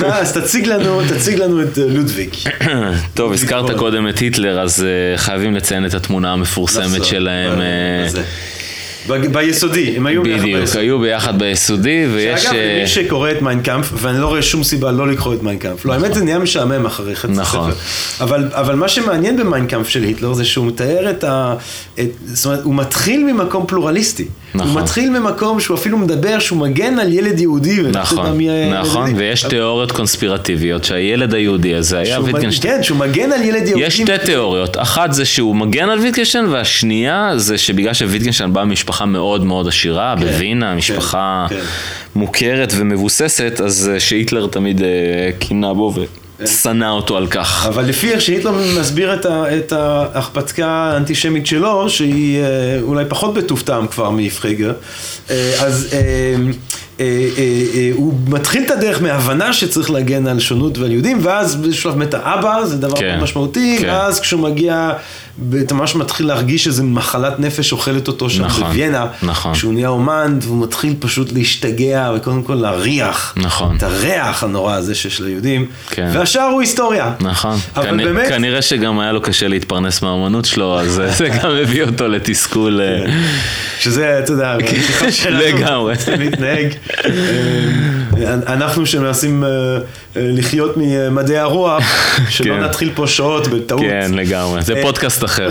מה, 0.00 0.18
אז 0.18 0.32
תציג 0.32 0.66
לנו, 0.66 1.00
תציג 1.08 1.38
לנו 1.38 1.62
את 1.62 1.78
אה, 1.78 1.84
לודוויג. 1.88 2.34
טוב, 3.14 3.32
הזכרת. 3.32 3.78
קודם 3.78 4.08
את 4.08 4.18
היטלר, 4.18 4.60
אז 4.60 4.84
אה, 4.84 5.18
חייבים 5.18 5.54
לציין 5.54 5.86
את 5.86 5.94
התמונה 5.94 6.32
המפורסמת. 6.32 7.04
שלהם. 7.04 7.58
ביסודי, 9.06 9.96
הם 9.96 10.06
היו 10.06 10.22
ביחד 10.22 10.42
בדיוק, 10.42 10.60
ביסודי. 10.60 10.84
היו 10.84 10.98
ביחד 10.98 11.38
ביסודי, 11.38 12.06
ויש... 12.14 12.42
שאגב, 12.42 12.54
אה, 12.54 12.76
למי 12.78 12.86
שקורא 12.86 13.30
את 13.30 13.42
מיינקאמפ, 13.42 13.86
ואני 13.92 14.20
לא 14.20 14.26
רואה 14.26 14.42
שום 14.42 14.64
סיבה 14.64 14.92
לא 14.92 15.08
לקרוא 15.08 15.34
את 15.34 15.42
מיינקאמפ. 15.42 15.84
לא, 15.84 15.92
האמת 15.92 16.14
זה 16.14 16.24
נהיה 16.24 16.38
משעמם 16.38 16.86
אחרי 16.86 17.16
חצי 17.16 17.32
נכון. 17.32 17.72
ספר. 17.72 18.24
אבל, 18.54 18.74
מה 18.74 18.88
שמעניין 18.88 19.36
במיינקאמפ 19.36 19.88
של 19.88 20.02
היטלר 20.02 20.32
זה 20.32 20.44
שהוא 20.44 20.66
מתאר 20.66 21.10
את 21.10 21.24
ה... 21.24 21.54
את, 22.00 22.10
זאת 22.24 22.46
אומרת, 22.46 22.64
הוא 22.64 22.74
מתחיל 22.74 23.24
ממקום 23.24 23.66
פלורליסטי. 23.66 24.24
נכון. 24.54 24.70
הוא 24.70 24.80
מתחיל 24.80 25.10
ממקום 25.10 25.60
שהוא 25.60 25.76
אפילו 25.76 25.98
מדבר 25.98 26.38
שהוא 26.38 26.58
מגן 26.58 26.98
על 26.98 27.12
ילד 27.12 27.40
יהודי. 27.40 27.82
נכון, 27.82 28.38
נכון, 28.72 29.06
היהודי. 29.06 29.12
ויש 29.16 29.42
תיאוריות 29.42 29.92
קונספירטיביות 29.92 30.84
שהילד 30.84 31.34
היהודי 31.34 31.74
הזה 31.74 31.98
היה 31.98 32.20
ויטגנשטיין. 32.20 32.76
כן, 32.76 32.82
שהוא 32.82 32.98
מגן 32.98 33.32
על 33.32 33.42
ילד 33.42 33.68
יהודי. 33.68 33.84
יש 33.86 33.96
שתי 33.96 34.18
תיאוריות, 34.24 34.76
אחת 34.78 35.12
זה 35.12 35.24
שהוא 35.24 35.56
מגן 35.56 35.88
על 35.88 35.98
ויטגנשטיין, 35.98 36.46
והשנייה 36.46 37.32
זה 37.36 37.58
שבגלל 37.58 37.94
שוויטגנשטיין 37.94 38.52
בא 38.52 38.64
ממשפחה 38.64 39.04
מאוד 39.04 39.44
מאוד 39.44 39.68
עשירה, 39.68 40.14
בווינה, 40.16 40.74
משפחה 40.74 41.46
כן. 41.48 41.60
מוכרת 42.14 42.72
ומבוססת, 42.76 43.60
אז 43.64 43.90
אה, 43.94 44.00
שהיטלר 44.00 44.46
תמיד 44.46 44.82
אה, 44.82 44.88
קינה 45.38 45.74
בו 45.74 45.94
ושנא 46.40 46.90
אותו 46.90 47.16
על 47.16 47.26
כך. 47.26 47.66
אבל 47.68 47.84
לפי 47.84 48.12
איך 48.12 48.20
שהיטלר 48.20 48.52
מסביר 48.80 49.14
את, 49.14 49.26
ה, 49.26 49.56
את 49.58 49.72
ההרפתקה 49.72 50.66
האנטישמית 50.66 51.46
שלו, 51.46 51.90
שהיא 51.90 52.40
אה, 52.40 52.46
אולי 52.82 53.04
פחות 53.08 53.34
בטוב 53.34 53.60
טעם 53.60 53.86
כבר 53.86 54.10
מאיפרגר, 54.10 54.72
אה, 55.30 55.54
אז 55.60 55.88
אה, 55.92 56.34
הוא 57.92 58.14
מתחיל 58.28 58.62
את 58.66 58.70
הדרך 58.70 59.02
מהבנה 59.02 59.52
שצריך 59.52 59.90
להגן 59.90 60.26
על 60.26 60.40
שונות 60.40 60.78
ועל 60.78 60.92
יהודים, 60.92 61.18
ואז 61.22 61.56
בשלב 61.56 61.96
מת 61.96 62.14
האבא, 62.14 62.64
זה 62.64 62.76
דבר 62.76 62.96
כן, 62.96 63.20
משמעותי, 63.22 63.76
כן. 63.80 63.88
ואז 63.88 64.20
כשהוא 64.20 64.40
מגיע, 64.40 64.92
אתה 65.62 65.74
ממש 65.74 65.94
מתחיל 65.94 66.26
להרגיש 66.26 66.66
איזה 66.66 66.82
מחלת 66.82 67.40
נפש 67.40 67.72
אוכלת 67.72 68.08
אותו 68.08 68.30
שם 68.30 68.44
נכון, 68.44 68.64
בוויינה, 68.64 69.06
נכון. 69.22 69.52
כשהוא 69.54 69.72
נהיה 69.74 69.88
אומן, 69.88 70.38
והוא 70.42 70.62
מתחיל 70.64 70.94
פשוט 71.00 71.32
להשתגע, 71.32 72.12
וקודם 72.16 72.42
כל 72.42 72.54
להריח, 72.54 73.34
נכון. 73.36 73.76
את 73.76 73.82
הריח 73.82 74.44
הנורא 74.44 74.74
הזה 74.74 74.94
שיש 74.94 75.20
ליהודים, 75.20 75.66
כן. 75.90 76.10
והשאר 76.12 76.42
הוא 76.52 76.60
היסטוריה. 76.60 77.12
נכון, 77.20 77.56
אבל 77.76 77.88
כנ- 78.00 78.04
באמת- 78.04 78.28
כנראה 78.28 78.62
שגם 78.62 79.00
היה 79.00 79.12
לו 79.12 79.20
קשה 79.22 79.48
להתפרנס 79.48 80.02
מהאומנות 80.02 80.44
שלו, 80.44 80.80
אז 80.80 81.02
זה 81.18 81.28
גם 81.42 81.50
הביא 81.50 81.82
אותו 81.84 82.08
לתסכול. 82.08 82.80
אה, 82.80 83.12
שזה, 83.78 84.18
אתה 84.24 84.32
יודע, 84.32 84.56
שלנו, 85.10 85.38
לגמרי. 85.40 85.96
צריכים 85.98 86.20
להתנהג. 86.20 86.66
אה, 87.04 88.34
אנחנו 88.46 88.86
שמנסים 88.86 89.44
אה, 89.44 89.48
לחיות 90.16 90.74
ממדעי 90.76 91.38
הרוח, 91.38 91.84
שלא 92.28 92.54
כן. 92.54 92.60
נתחיל 92.60 92.90
פה 92.94 93.06
שעות 93.06 93.46
בטעות. 93.48 93.80
כן, 93.82 94.10
לגמרי, 94.14 94.62
זה 94.62 94.74
אה, 94.74 94.82
פודקאסט 95.26 95.34
אחר. 95.34 95.48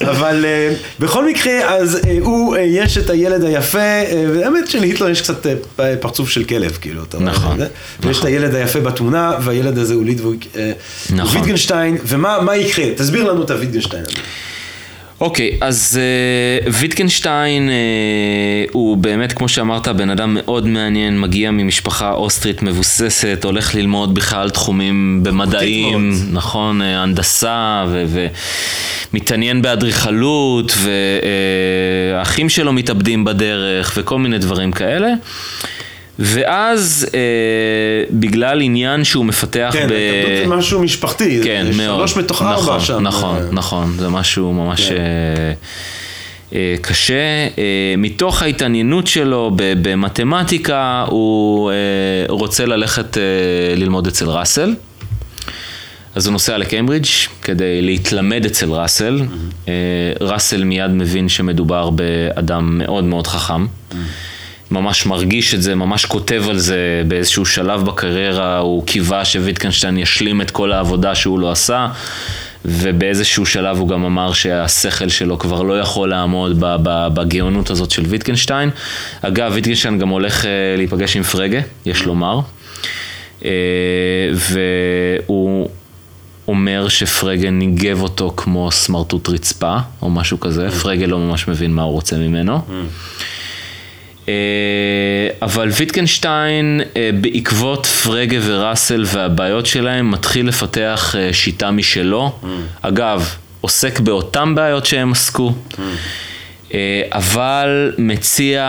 אבל 0.10 0.44
אה, 0.44 0.74
בכל 1.00 1.28
מקרה, 1.28 1.74
אז 1.74 1.96
אה, 2.06 2.16
הוא, 2.20 2.56
אה, 2.56 2.62
יש 2.62 2.98
את 2.98 3.10
הילד 3.10 3.44
היפה, 3.44 3.78
והאמת 4.34 4.70
שלהיטלר 4.70 5.10
יש 5.10 5.20
קצת 5.22 5.46
פרצוף 6.00 6.28
של 6.28 6.44
כלב, 6.44 6.78
כאילו, 6.80 7.02
אתה 7.02 7.16
רואה 7.16 7.28
נכון, 7.30 7.52
את 7.52 7.58
זה? 7.58 7.66
ויש 8.00 8.16
את 8.16 8.22
נכון. 8.22 8.32
הילד 8.32 8.54
היפה 8.54 8.80
בתמונה, 8.80 9.32
והילד 9.40 9.78
הזה 9.78 9.94
הוא 9.94 10.04
הוא 10.04 10.34
נכון. 11.10 11.40
ויטגנשטיין, 11.40 11.98
ומה 12.04 12.40
מה 12.40 12.56
יקרה? 12.56 12.84
תסביר 12.96 13.24
לנו 13.24 13.42
את 13.42 13.50
הוויטגנשטיין 13.50 14.02
הזה. 14.02 14.20
אוקיי, 15.20 15.58
אז 15.60 16.00
uh, 16.66 16.68
ויטקנשטיין 16.72 17.68
uh, 17.68 18.70
הוא 18.72 18.96
באמת, 18.96 19.32
כמו 19.32 19.48
שאמרת, 19.48 19.88
בן 19.88 20.10
אדם 20.10 20.34
מאוד 20.34 20.66
מעניין, 20.66 21.20
מגיע 21.20 21.50
ממשפחה 21.50 22.12
אוסטרית 22.12 22.62
מבוססת, 22.62 23.44
הולך 23.44 23.74
ללמוד 23.74 24.14
בכלל 24.14 24.50
תחומים 24.50 25.20
במדעים. 25.22 26.12
נכון, 26.32 26.82
אה, 26.82 27.02
הנדסה, 27.02 27.84
ומתעניין 29.12 29.62
באדריכלות, 29.62 30.72
והאחים 32.12 32.48
שלו 32.48 32.72
מתאבדים 32.72 33.24
בדרך, 33.24 33.94
וכל 33.96 34.18
מיני 34.18 34.38
דברים 34.38 34.72
כאלה. 34.72 35.08
ואז 36.18 37.06
אה, 37.14 37.20
בגלל 38.10 38.60
עניין 38.60 39.04
שהוא 39.04 39.24
מפתח 39.24 39.70
כן, 39.72 39.88
ב... 39.88 39.92
ההתאבדות 39.92 40.48
זה 40.48 40.56
משהו 40.56 40.80
משפחתי, 40.82 41.40
כן, 41.44 41.66
זה 41.72 41.76
מאוד. 41.76 41.98
שלוש 41.98 42.16
מתוך 42.16 42.42
ארבע 42.42 42.62
נכון, 42.62 42.80
שם. 42.80 43.02
נכון, 43.02 43.36
אה, 43.38 43.48
נכון, 43.52 43.96
זה 43.98 44.08
משהו 44.08 44.52
ממש 44.52 44.88
כן. 44.88 44.96
אה, 44.96 45.52
אה, 46.54 46.74
קשה. 46.80 47.14
אה, 47.58 47.94
מתוך 47.98 48.42
ההתעניינות 48.42 49.06
שלו 49.06 49.50
במתמטיקה, 49.56 51.04
הוא 51.08 51.70
אה, 51.70 51.74
רוצה 52.28 52.66
ללכת 52.66 53.18
אה, 53.18 53.22
ללמוד 53.76 54.06
אצל 54.06 54.28
ראסל. 54.28 54.74
אז 56.14 56.26
הוא 56.26 56.32
נוסע 56.32 56.58
לקיימברידג' 56.58 57.06
כדי 57.42 57.82
להתלמד 57.82 58.44
אצל 58.46 58.70
ראסל. 58.70 59.22
אה, 59.68 59.72
ראסל 60.20 60.64
מיד 60.64 60.90
מבין 60.90 61.28
שמדובר 61.28 61.90
באדם 61.90 62.78
מאוד 62.78 63.04
מאוד 63.04 63.26
חכם. 63.26 63.66
ממש 64.70 65.06
מרגיש 65.06 65.54
את 65.54 65.62
זה, 65.62 65.74
ממש 65.74 66.04
כותב 66.04 66.44
על 66.50 66.58
זה 66.58 67.02
באיזשהו 67.08 67.46
שלב 67.46 67.84
בקריירה, 67.84 68.58
הוא 68.58 68.86
קיווה 68.86 69.24
שוויטקנשטיין 69.24 69.98
ישלים 69.98 70.40
את 70.40 70.50
כל 70.50 70.72
העבודה 70.72 71.14
שהוא 71.14 71.38
לא 71.40 71.50
עשה, 71.50 71.86
ובאיזשהו 72.64 73.46
שלב 73.46 73.78
הוא 73.78 73.88
גם 73.88 74.04
אמר 74.04 74.32
שהשכל 74.32 75.08
שלו 75.08 75.38
כבר 75.38 75.62
לא 75.62 75.80
יכול 75.80 76.10
לעמוד 76.10 76.56
בגאונות 77.14 77.70
הזאת 77.70 77.90
של 77.90 78.02
ויטקנשטיין. 78.06 78.70
אגב, 79.22 79.52
ויטקנשטיין 79.54 79.98
גם 79.98 80.08
הולך 80.08 80.46
אה, 80.46 80.50
להיפגש 80.76 81.16
עם 81.16 81.22
פרגה, 81.22 81.60
יש 81.86 82.04
לומר, 82.04 82.40
אה, 83.44 83.50
והוא... 84.32 85.68
אומר 86.48 86.88
שפרגה 86.88 87.50
ניגב 87.50 88.02
אותו 88.02 88.34
כמו 88.36 88.70
סמרטוט 88.70 89.28
רצפה, 89.28 89.76
או 90.02 90.10
משהו 90.10 90.40
כזה, 90.40 90.70
פרגה 90.70 91.06
לא 91.06 91.18
ממש 91.18 91.48
מבין 91.48 91.74
מה 91.74 91.82
הוא 91.82 91.92
רוצה 91.92 92.16
ממנו. 92.16 92.54
אה, 92.54 92.82
אבל 95.42 95.68
ויטקנשטיין, 95.76 96.80
אה, 96.96 97.10
בעקבות 97.20 97.86
פרגה 97.86 98.38
וראסל 98.42 99.04
והבעיות 99.06 99.66
שלהם, 99.66 100.10
מתחיל 100.10 100.48
לפתח 100.48 101.14
אה, 101.18 101.32
שיטה 101.32 101.70
משלו. 101.70 102.32
אגב, 102.82 103.28
עוסק 103.60 104.00
באותן 104.00 104.54
בעיות 104.54 104.86
שהם 104.86 105.12
עסקו. 105.12 105.52
אה, 106.74 107.02
אבל 107.12 107.92
מציע 107.98 108.62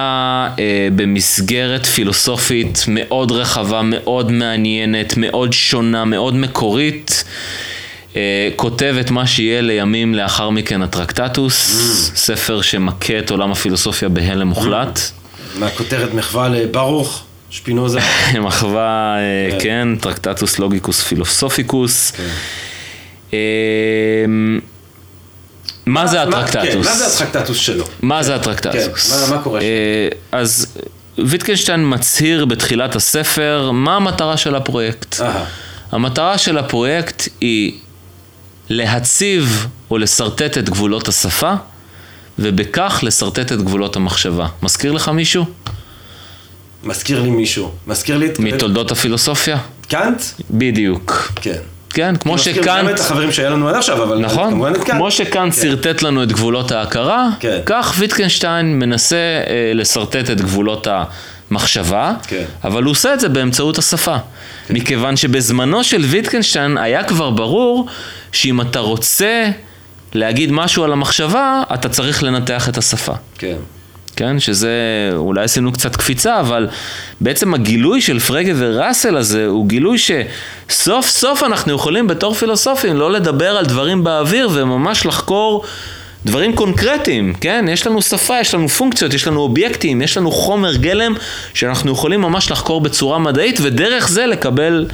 אה, 0.59 0.87
במסגרת 0.95 1.85
פילוסופית 1.85 2.85
מאוד 2.87 3.31
רחבה, 3.31 3.81
מאוד 3.83 4.31
מעניינת, 4.31 5.13
מאוד 5.17 5.53
שונה, 5.53 6.05
מאוד 6.05 6.35
מקורית. 6.35 7.23
אה, 8.15 8.49
כותב 8.55 8.95
את 8.99 9.11
מה 9.11 9.27
שיהיה 9.27 9.61
לימים 9.61 10.15
לאחר 10.15 10.49
מכן 10.49 10.81
הטרקטטוס, 10.81 12.11
ספר 12.15 12.61
שמכה 12.61 13.19
את 13.19 13.31
עולם 13.31 13.51
הפילוסופיה 13.51 14.09
בהלם 14.09 14.47
מוחלט. 14.47 14.99
מהכותרת 15.59 16.13
מחווה 16.13 16.49
לברוך, 16.49 17.23
שפינוזה. 17.49 17.99
מחווה, 18.47 19.15
אה, 19.17 19.59
כן, 19.59 19.87
טרקטטוס 20.01 20.59
לוגיקוס 20.59 21.01
פילוסופיקוס. 21.03 22.11
מה 25.85 26.07
זה 26.07 26.21
הטרקטטוס? 26.23 26.63
כן, 26.63 26.77
מה 26.79 26.95
זה 26.97 27.07
הטרקטטוס 27.07 27.57
שלו? 27.57 27.85
מה 28.01 28.23
זה 28.23 28.35
הטרקטטוס? 28.35 29.11
כן, 29.27 29.35
מה- 29.35 29.41
קורה 29.43 29.61
שם? 29.61 29.65
אה, 29.67 30.09
אז 30.39 30.77
ויטקנשטיין 31.17 31.83
מצהיר 31.93 32.45
בתחילת 32.45 32.95
הספר 32.95 33.71
מה 33.73 33.95
המטרה 33.95 34.37
של 34.37 34.55
הפרויקט. 34.55 35.15
המטרה 35.91 36.37
של 36.37 36.57
הפרויקט 36.57 37.27
היא 37.41 37.73
להציב 38.69 39.67
או 39.91 39.97
לשרטט 39.97 40.57
את 40.57 40.69
גבולות 40.69 41.07
השפה, 41.07 41.53
ובכך 42.39 42.99
לשרטט 43.03 43.51
את 43.51 43.61
גבולות 43.61 43.95
המחשבה. 43.95 44.47
מזכיר 44.63 44.91
לך 44.91 45.09
מישהו? 45.09 45.45
מזכיר 46.83 47.21
לי 47.21 47.29
מישהו. 47.29 47.71
מזכיר 47.87 48.17
לי 48.17 48.25
את... 48.25 48.39
מתולדות 48.39 48.91
הפילוסופיה? 48.91 49.57
קאנט? 49.87 50.21
בדיוק. 50.51 51.31
כן. 51.35 51.59
כן, 51.89 52.15
כמו 52.15 52.33
מזכיר 52.33 52.55
גם 52.55 52.63
שקאנט... 52.63 52.89
את 52.89 52.99
החברים 52.99 53.31
שהיה 53.31 53.49
לנו 53.49 53.69
עד 53.69 53.75
עכשיו, 53.75 54.03
אבל... 54.03 54.19
נכון, 54.19 54.49
כמובן 54.49 54.71
את 54.71 54.77
קאנט. 54.77 54.97
כמו 54.97 55.11
שקאנט 55.11 55.53
כן. 55.53 55.61
שרטט 55.61 56.01
לנו 56.01 56.23
את 56.23 56.31
גבולות 56.31 56.71
ההכרה, 56.71 57.29
כן. 57.39 57.59
כך 57.65 57.93
ויטקנשטיין 57.97 58.79
מנסה 58.79 59.15
אה, 59.15 59.71
לשרטט 59.73 60.29
את 60.29 60.41
גבולות 60.41 60.87
המחשבה, 61.51 62.13
כן. 62.27 62.43
אבל 62.63 62.83
הוא 62.83 62.91
עושה 62.91 63.13
את 63.13 63.19
זה 63.19 63.29
באמצעות 63.29 63.77
השפה. 63.77 64.15
מכיוון 64.69 65.15
שבזמנו 65.15 65.83
של 65.83 66.01
ויטקנשטיין 66.01 66.77
היה 66.77 67.03
כבר 67.03 67.29
ברור 67.29 67.87
שאם 68.31 68.61
אתה 68.61 68.79
רוצה 68.79 69.49
להגיד 70.13 70.51
משהו 70.51 70.83
על 70.83 70.91
המחשבה, 70.91 71.63
אתה 71.73 71.89
צריך 71.89 72.23
לנתח 72.23 72.69
את 72.69 72.77
השפה. 72.77 73.13
כן. 73.37 73.55
כן? 74.15 74.39
שזה, 74.39 74.71
אולי 75.15 75.43
עשינו 75.43 75.71
קצת 75.71 75.95
קפיצה, 75.95 76.39
אבל 76.39 76.67
בעצם 77.21 77.53
הגילוי 77.53 78.01
של 78.01 78.19
פרגה 78.19 78.53
וראסל 78.55 79.17
הזה 79.17 79.45
הוא 79.45 79.67
גילוי 79.67 79.97
שסוף 79.97 81.09
סוף 81.09 81.43
אנחנו 81.43 81.73
יכולים 81.73 82.07
בתור 82.07 82.33
פילוסופים 82.33 82.97
לא 82.97 83.11
לדבר 83.11 83.57
על 83.57 83.65
דברים 83.65 84.03
באוויר 84.03 84.49
וממש 84.53 85.05
לחקור 85.05 85.65
דברים 86.25 86.55
קונקרטיים, 86.55 87.33
כן? 87.41 87.65
יש 87.69 87.87
לנו 87.87 88.01
שפה, 88.01 88.39
יש 88.39 88.53
לנו 88.53 88.69
פונקציות, 88.69 89.13
יש 89.13 89.27
לנו 89.27 89.39
אובייקטים, 89.39 90.01
יש 90.01 90.17
לנו 90.17 90.31
חומר 90.31 90.75
גלם 90.75 91.13
שאנחנו 91.53 91.91
יכולים 91.91 92.21
ממש 92.21 92.51
לחקור 92.51 92.81
בצורה 92.81 93.19
מדעית 93.19 93.59
ודרך 93.61 94.09
זה 94.09 94.25
לקבל 94.25 94.87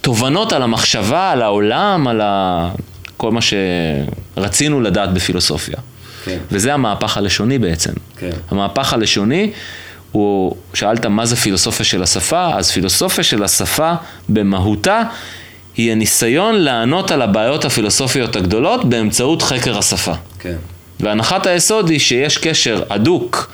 תובנות 0.00 0.52
על 0.52 0.62
המחשבה, 0.62 1.30
על 1.30 1.42
העולם, 1.42 2.08
על 2.08 2.20
ה... 2.20 2.68
כל 3.16 3.30
מה 3.30 3.40
שרצינו 4.36 4.80
לדעת 4.80 5.12
בפילוסופיה. 5.14 5.76
כן. 6.24 6.38
וזה 6.52 6.74
המהפך 6.74 7.16
הלשוני 7.16 7.58
בעצם. 7.58 7.92
כן. 8.16 8.30
המהפך 8.50 8.92
הלשוני 8.92 9.50
הוא, 10.12 10.56
שאלת 10.74 11.06
מה 11.06 11.26
זה 11.26 11.36
פילוסופיה 11.36 11.86
של 11.86 12.02
השפה, 12.02 12.50
אז 12.54 12.70
פילוסופיה 12.70 13.24
של 13.24 13.44
השפה 13.44 13.92
במהותה 14.28 15.02
היא 15.76 15.92
הניסיון 15.92 16.54
לענות 16.54 17.10
על 17.10 17.22
הבעיות 17.22 17.64
הפילוסופיות 17.64 18.36
הגדולות 18.36 18.84
באמצעות 18.84 19.42
חקר 19.42 19.78
השפה. 19.78 20.12
כן. 20.38 20.56
והנחת 21.00 21.46
היסוד 21.46 21.88
היא 21.88 21.98
שיש 21.98 22.38
קשר 22.38 22.82
הדוק 22.90 23.50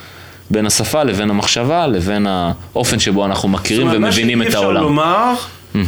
בין 0.51 0.67
השפה 0.67 1.03
לבין 1.03 1.31
המחשבה, 1.31 1.87
לבין 1.87 2.27
האופן 2.27 2.99
שבו 2.99 3.25
אנחנו 3.25 3.49
מכירים 3.49 3.87
זאת 3.89 3.97
אומרת, 3.97 4.13
ומבינים 4.13 4.39
מה 4.39 4.45
את 4.45 4.51
שאי 4.51 4.59
אפשר 4.59 4.65
העולם. 4.65 5.35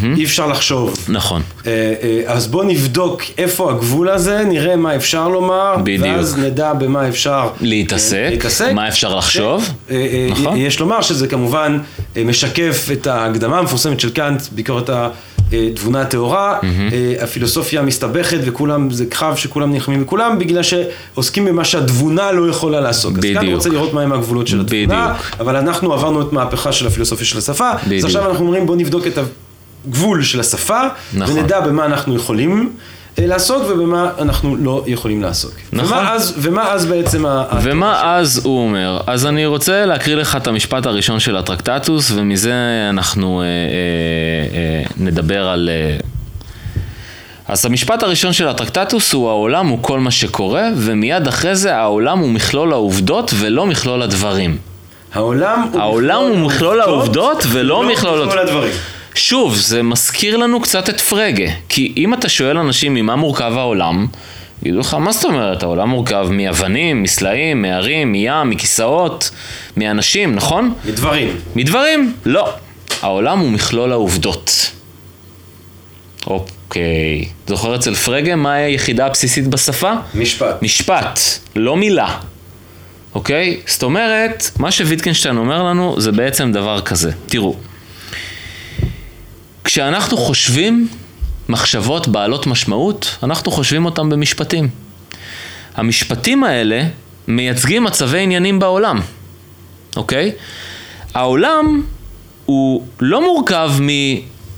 לומר, 0.02 0.14
אי 0.16 0.24
אפשר 0.24 0.46
לחשוב. 0.46 0.96
נכון. 1.08 1.42
אה, 1.66 1.94
אה, 2.02 2.22
אז 2.26 2.46
בוא 2.46 2.64
נבדוק 2.64 3.22
איפה 3.38 3.70
הגבול 3.70 4.08
הזה, 4.08 4.44
נראה 4.44 4.76
מה 4.76 4.96
אפשר 4.96 5.28
לומר, 5.28 5.76
בדיוק. 5.82 6.02
ואז 6.02 6.38
נדע 6.38 6.72
במה 6.72 7.08
אפשר 7.08 7.48
להתעסק, 7.60 8.16
אה, 8.16 8.30
להתעסק. 8.30 8.72
מה 8.74 8.88
אפשר 8.88 9.14
לחשוב, 9.16 9.68
נכון. 10.30 10.56
יש 10.56 10.80
לומר 10.80 11.02
שזה 11.02 11.28
כמובן 11.28 11.78
משקף 12.24 12.88
את 12.92 13.06
ההקדמה 13.06 13.58
המפורסמת 13.58 14.00
של 14.00 14.10
קאנט, 14.10 14.42
ביקורת 14.52 14.90
התבונה 15.52 16.00
הטהורה, 16.00 16.58
אה, 16.62 17.14
הפילוסופיה 17.24 17.82
מסתבכת 17.82 18.38
וכולם, 18.44 18.90
זה 18.90 19.04
קרב 19.06 19.36
שכולם 19.36 19.72
נלחמים 19.72 20.00
בכולם, 20.00 20.38
בגלל 20.38 20.62
שעוסקים 20.62 21.44
במה 21.44 21.64
שהתבונה 21.64 22.32
לא 22.32 22.48
יכולה 22.48 22.80
לעסוק. 22.80 23.18
אז 23.18 23.22
קאנט 23.22 23.36
בדיוק. 23.36 23.54
רוצה 23.54 23.68
לראות 23.68 23.94
מהם 23.94 24.12
הגבולות 24.12 24.46
של 24.46 24.60
התבונה, 24.60 25.14
בדיוק. 25.14 25.40
אבל 25.40 25.56
אנחנו 25.56 25.92
עברנו 25.92 26.22
את 26.22 26.32
מהפכה 26.32 26.72
של 26.72 26.86
הפילוסופיה 26.86 27.26
של 27.26 27.38
השפה, 27.38 27.70
אז 27.70 27.78
בדיוק. 27.86 28.04
עכשיו 28.04 28.30
אנחנו 28.30 28.44
אומרים 28.44 28.66
בוא 28.66 28.76
נבדוק 28.76 29.06
את 29.06 29.18
הגבול 29.88 30.22
של 30.22 30.40
השפה, 30.40 30.80
נכון. 31.14 31.38
ונדע 31.38 31.60
במה 31.60 31.84
אנחנו 31.84 32.16
יכולים 32.16 32.72
אה, 33.18 33.26
לעסוק 33.26 33.62
ובמה 33.68 34.10
אנחנו 34.18 34.56
לא 34.56 34.84
יכולים 34.86 35.22
לעסוק. 35.22 35.52
נכון. 35.72 35.98
ומה 35.98 36.12
אז, 36.12 36.34
ומה 36.38 36.72
אז 36.72 36.86
בעצם 36.86 37.26
ה... 37.26 37.44
ומה 37.62 38.16
אז 38.16 38.40
הוא 38.44 38.64
אומר? 38.64 39.00
אז 39.06 39.26
אני 39.26 39.46
רוצה 39.46 39.86
להקריא 39.86 40.16
לך 40.16 40.36
את 40.36 40.46
המשפט 40.46 40.86
הראשון 40.86 41.20
של 41.20 41.36
הטרקטטוס, 41.36 42.10
ומזה 42.14 42.52
אנחנו 42.90 43.40
אה, 43.40 43.46
אה, 43.46 43.50
אה, 44.58 44.82
נדבר 44.96 45.48
על... 45.48 45.70
אה... 45.72 45.96
אז 47.48 47.66
המשפט 47.66 48.02
הראשון 48.02 48.32
של 48.32 48.48
הטרקטטוס 48.48 49.12
הוא 49.12 49.28
העולם 49.28 49.66
הוא 49.66 49.78
כל 49.82 50.00
מה 50.00 50.10
שקורה, 50.10 50.68
ומיד 50.76 51.28
אחרי 51.28 51.56
זה 51.56 51.76
העולם 51.76 52.18
הוא 52.18 52.28
מכלול 52.28 52.72
העובדות 52.72 53.30
ולא 53.38 53.66
מכלול 53.66 54.02
הדברים. 54.02 54.56
העולם 55.14 55.68
הוא 55.72 55.80
העולם 55.80 56.20
הוא 56.20 56.36
מכלול 56.36 56.80
העובדות 56.80 57.42
ולא 57.48 57.88
מכלול 57.88 58.26
מכלול 58.26 58.38
הדברים. 58.38 58.72
שוב, 59.14 59.56
זה 59.56 59.82
מזכיר 59.82 60.36
לנו 60.36 60.60
קצת 60.60 60.88
את 60.88 61.00
פרגה, 61.00 61.50
כי 61.68 61.92
אם 61.96 62.14
אתה 62.14 62.28
שואל 62.28 62.58
אנשים 62.58 62.94
ממה 62.94 63.16
מורכב 63.16 63.52
העולם, 63.56 64.06
יגידו 64.62 64.80
לך, 64.80 64.94
מה 64.94 65.12
זאת 65.12 65.24
אומרת? 65.24 65.62
העולם 65.62 65.88
מורכב 65.88 66.28
מאבנים, 66.30 67.02
מסלעים, 67.02 67.62
מהרים, 67.62 68.12
מים, 68.12 68.50
מכיסאות, 68.50 69.30
מאנשים, 69.76 70.34
נכון? 70.34 70.74
מדברים. 70.84 71.36
מדברים? 71.56 72.12
לא. 72.24 72.52
העולם 73.02 73.38
הוא 73.38 73.50
מכלול 73.50 73.92
העובדות. 73.92 74.70
אוקיי. 76.26 77.28
זוכר 77.46 77.76
אצל 77.76 77.94
פרגה 77.94 78.36
מה 78.36 78.52
היחידה 78.52 79.06
הבסיסית 79.06 79.46
בשפה? 79.48 79.92
משפט. 80.14 80.62
משפט, 80.62 81.20
לא 81.56 81.76
מילה. 81.76 82.18
אוקיי? 83.14 83.60
זאת 83.66 83.82
אומרת, 83.82 84.50
מה 84.58 84.70
שוויטקנשטיין 84.70 85.36
אומר 85.36 85.62
לנו 85.62 86.00
זה 86.00 86.12
בעצם 86.12 86.52
דבר 86.52 86.80
כזה. 86.80 87.12
תראו, 87.26 87.56
כשאנחנו 89.72 90.16
חושבים 90.16 90.88
מחשבות 91.48 92.08
בעלות 92.08 92.46
משמעות, 92.46 93.16
אנחנו 93.22 93.52
חושבים 93.52 93.84
אותם 93.84 94.10
במשפטים. 94.10 94.68
המשפטים 95.74 96.44
האלה 96.44 96.82
מייצגים 97.28 97.84
מצבי 97.84 98.18
עניינים 98.18 98.58
בעולם, 98.58 99.00
אוקיי? 99.96 100.32
העולם 101.14 101.82
הוא 102.46 102.84
לא 103.00 103.22
מורכב 103.22 103.70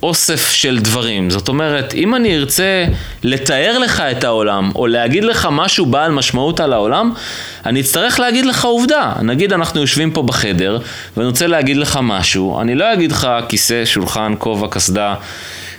מאוסף 0.02 0.50
של 0.50 0.78
דברים. 0.78 1.30
זאת 1.30 1.48
אומרת, 1.48 1.94
אם 1.94 2.14
אני 2.14 2.36
ארצה 2.36 2.84
לתאר 3.22 3.78
לך 3.78 4.00
את 4.00 4.24
העולם, 4.24 4.70
או 4.74 4.86
להגיד 4.86 5.24
לך 5.24 5.48
משהו 5.52 5.86
בעל 5.86 6.12
משמעות 6.12 6.60
על 6.60 6.72
העולם, 6.72 7.12
אני 7.66 7.80
אצטרך 7.80 8.20
להגיד 8.20 8.46
לך 8.46 8.64
עובדה. 8.64 9.12
נגיד 9.22 9.52
אנחנו 9.52 9.80
יושבים 9.80 10.10
פה 10.10 10.22
בחדר, 10.22 10.78
ואני 11.16 11.28
רוצה 11.28 11.46
להגיד 11.46 11.76
לך 11.76 11.98
משהו, 12.02 12.60
אני 12.60 12.74
לא 12.74 12.92
אגיד 12.92 13.12
לך 13.12 13.28
כיסא, 13.48 13.84
שולחן, 13.84 14.34
כובע, 14.38 14.68
קסדה. 14.70 15.14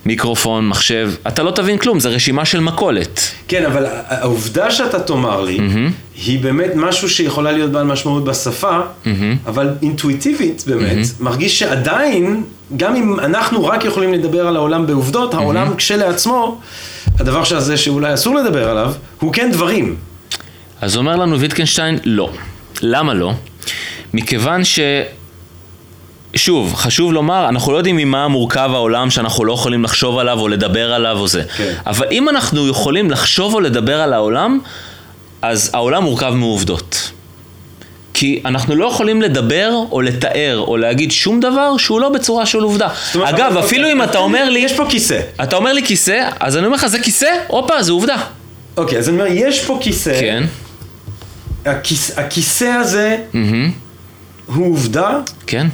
מיקרופון, 0.06 0.68
מחשב, 0.68 1.12
אתה 1.28 1.43
לא 1.43 1.51
תבין 1.51 1.78
כלום, 1.78 1.99
זה 1.99 2.10
רשימה 2.10 2.45
של 2.45 2.60
מכולת. 2.60 3.22
כן, 3.47 3.66
אבל 3.66 3.86
העובדה 3.88 4.72
שאתה 4.72 4.99
תאמר 4.99 5.41
לי, 5.41 5.58
mm-hmm. 5.58 6.18
היא 6.26 6.39
באמת 6.39 6.72
משהו 6.76 7.10
שיכולה 7.10 7.51
להיות 7.51 7.72
בעל 7.72 7.86
משמעות 7.86 8.24
בשפה, 8.24 8.80
mm-hmm. 8.80 9.10
אבל 9.47 9.70
אינטואיטיבית 9.82 10.64
באמת, 10.68 11.06
mm-hmm. 11.06 11.24
מרגיש 11.24 11.60
שעדיין, 11.60 12.43
גם 12.78 12.95
אם 12.95 13.20
אנחנו 13.20 13.66
רק 13.66 13.86
יכולים 13.86 14.14
לדבר 14.14 14.47
על 14.47 14.56
העולם 14.56 14.88
בעובדות, 14.88 15.34
mm-hmm. 15.34 15.38
העולם 15.38 15.76
כשלעצמו, 15.76 16.62
הדבר 17.20 17.43
הזה 17.51 17.78
שאולי 17.78 18.14
אסור 18.14 18.36
לדבר 18.36 18.70
עליו, 18.70 18.93
הוא 19.20 19.34
כן 19.34 19.49
דברים. 19.51 19.95
אז 20.82 20.97
אומר 20.97 21.16
לנו 21.16 21.39
ויטקנשטיין, 21.39 21.99
לא. 22.04 22.30
למה 22.82 23.14
לא? 23.14 23.34
מכיוון 24.14 24.64
ש... 24.64 24.80
שוב, 26.36 26.75
חשוב 26.75 27.13
לומר, 27.13 27.49
אנחנו 27.49 27.71
לא 27.71 27.77
יודעים 27.77 27.97
ממה 27.97 28.27
מורכב 28.27 28.69
העולם 28.73 29.09
שאנחנו 29.09 29.45
לא 29.45 29.53
יכולים 29.53 29.84
לחשוב 29.84 30.17
עליו 30.17 30.39
או 30.39 30.47
לדבר 30.47 30.93
עליו 30.93 31.17
או 31.19 31.27
זה. 31.27 31.43
כן. 31.57 31.73
אבל 31.86 32.07
אם 32.11 32.29
אנחנו 32.29 32.67
יכולים 32.67 33.11
לחשוב 33.11 33.53
או 33.53 33.59
לדבר 33.59 34.01
על 34.01 34.13
העולם, 34.13 34.59
אז 35.41 35.71
העולם 35.73 36.03
מורכב 36.03 36.29
מעובדות. 36.29 37.11
כי 38.13 38.41
אנחנו 38.45 38.75
לא 38.75 38.86
יכולים 38.86 39.21
לדבר 39.21 39.71
או 39.91 40.01
לתאר 40.01 40.63
או 40.67 40.77
להגיד 40.77 41.11
שום 41.11 41.39
דבר 41.39 41.77
שהוא 41.77 42.01
לא 42.01 42.09
בצורה 42.09 42.45
של 42.45 42.59
עובדה. 42.59 42.88
אומרת, 43.15 43.34
אגב, 43.34 43.57
אפילו 43.57 43.91
אם 43.91 44.03
אתה 44.03 44.17
אומר 44.17 44.49
לי... 44.49 44.59
יש 44.59 44.73
פה 44.73 44.86
כיסא. 44.89 45.19
אתה 45.43 45.55
אומר 45.55 45.73
לי 45.73 45.86
כיסא, 45.86 46.29
אז 46.39 46.57
אני 46.57 46.65
אומר 46.65 46.75
לך, 46.75 46.86
זה 46.86 46.99
כיסא? 46.99 47.29
הופה, 47.47 47.84
זה 47.84 47.91
עובדה. 47.91 48.15
אוקיי, 48.77 48.97
אז 48.97 49.09
אני 49.09 49.21
אומר, 49.21 49.31
יש 49.31 49.65
פה 49.65 49.77
כיסא. 49.81 50.19
כן. 50.19 50.43
הכיס, 51.65 52.17
הכיסא 52.17 52.65
הזה 52.65 53.17
הוא 54.45 54.71
עובדה? 54.71 55.19
כן. 55.47 55.67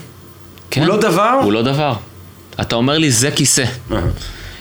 כן. 0.72 0.82
הוא 0.82 0.88
לא 0.90 0.98
דבר? 0.98 1.40
הוא 1.44 1.54
לא 1.54 1.62
דבר. 1.62 1.94
אתה 2.62 2.76
אומר 2.76 2.98
לי, 2.98 3.12
זה 3.12 3.32
כיסא. 3.32 3.66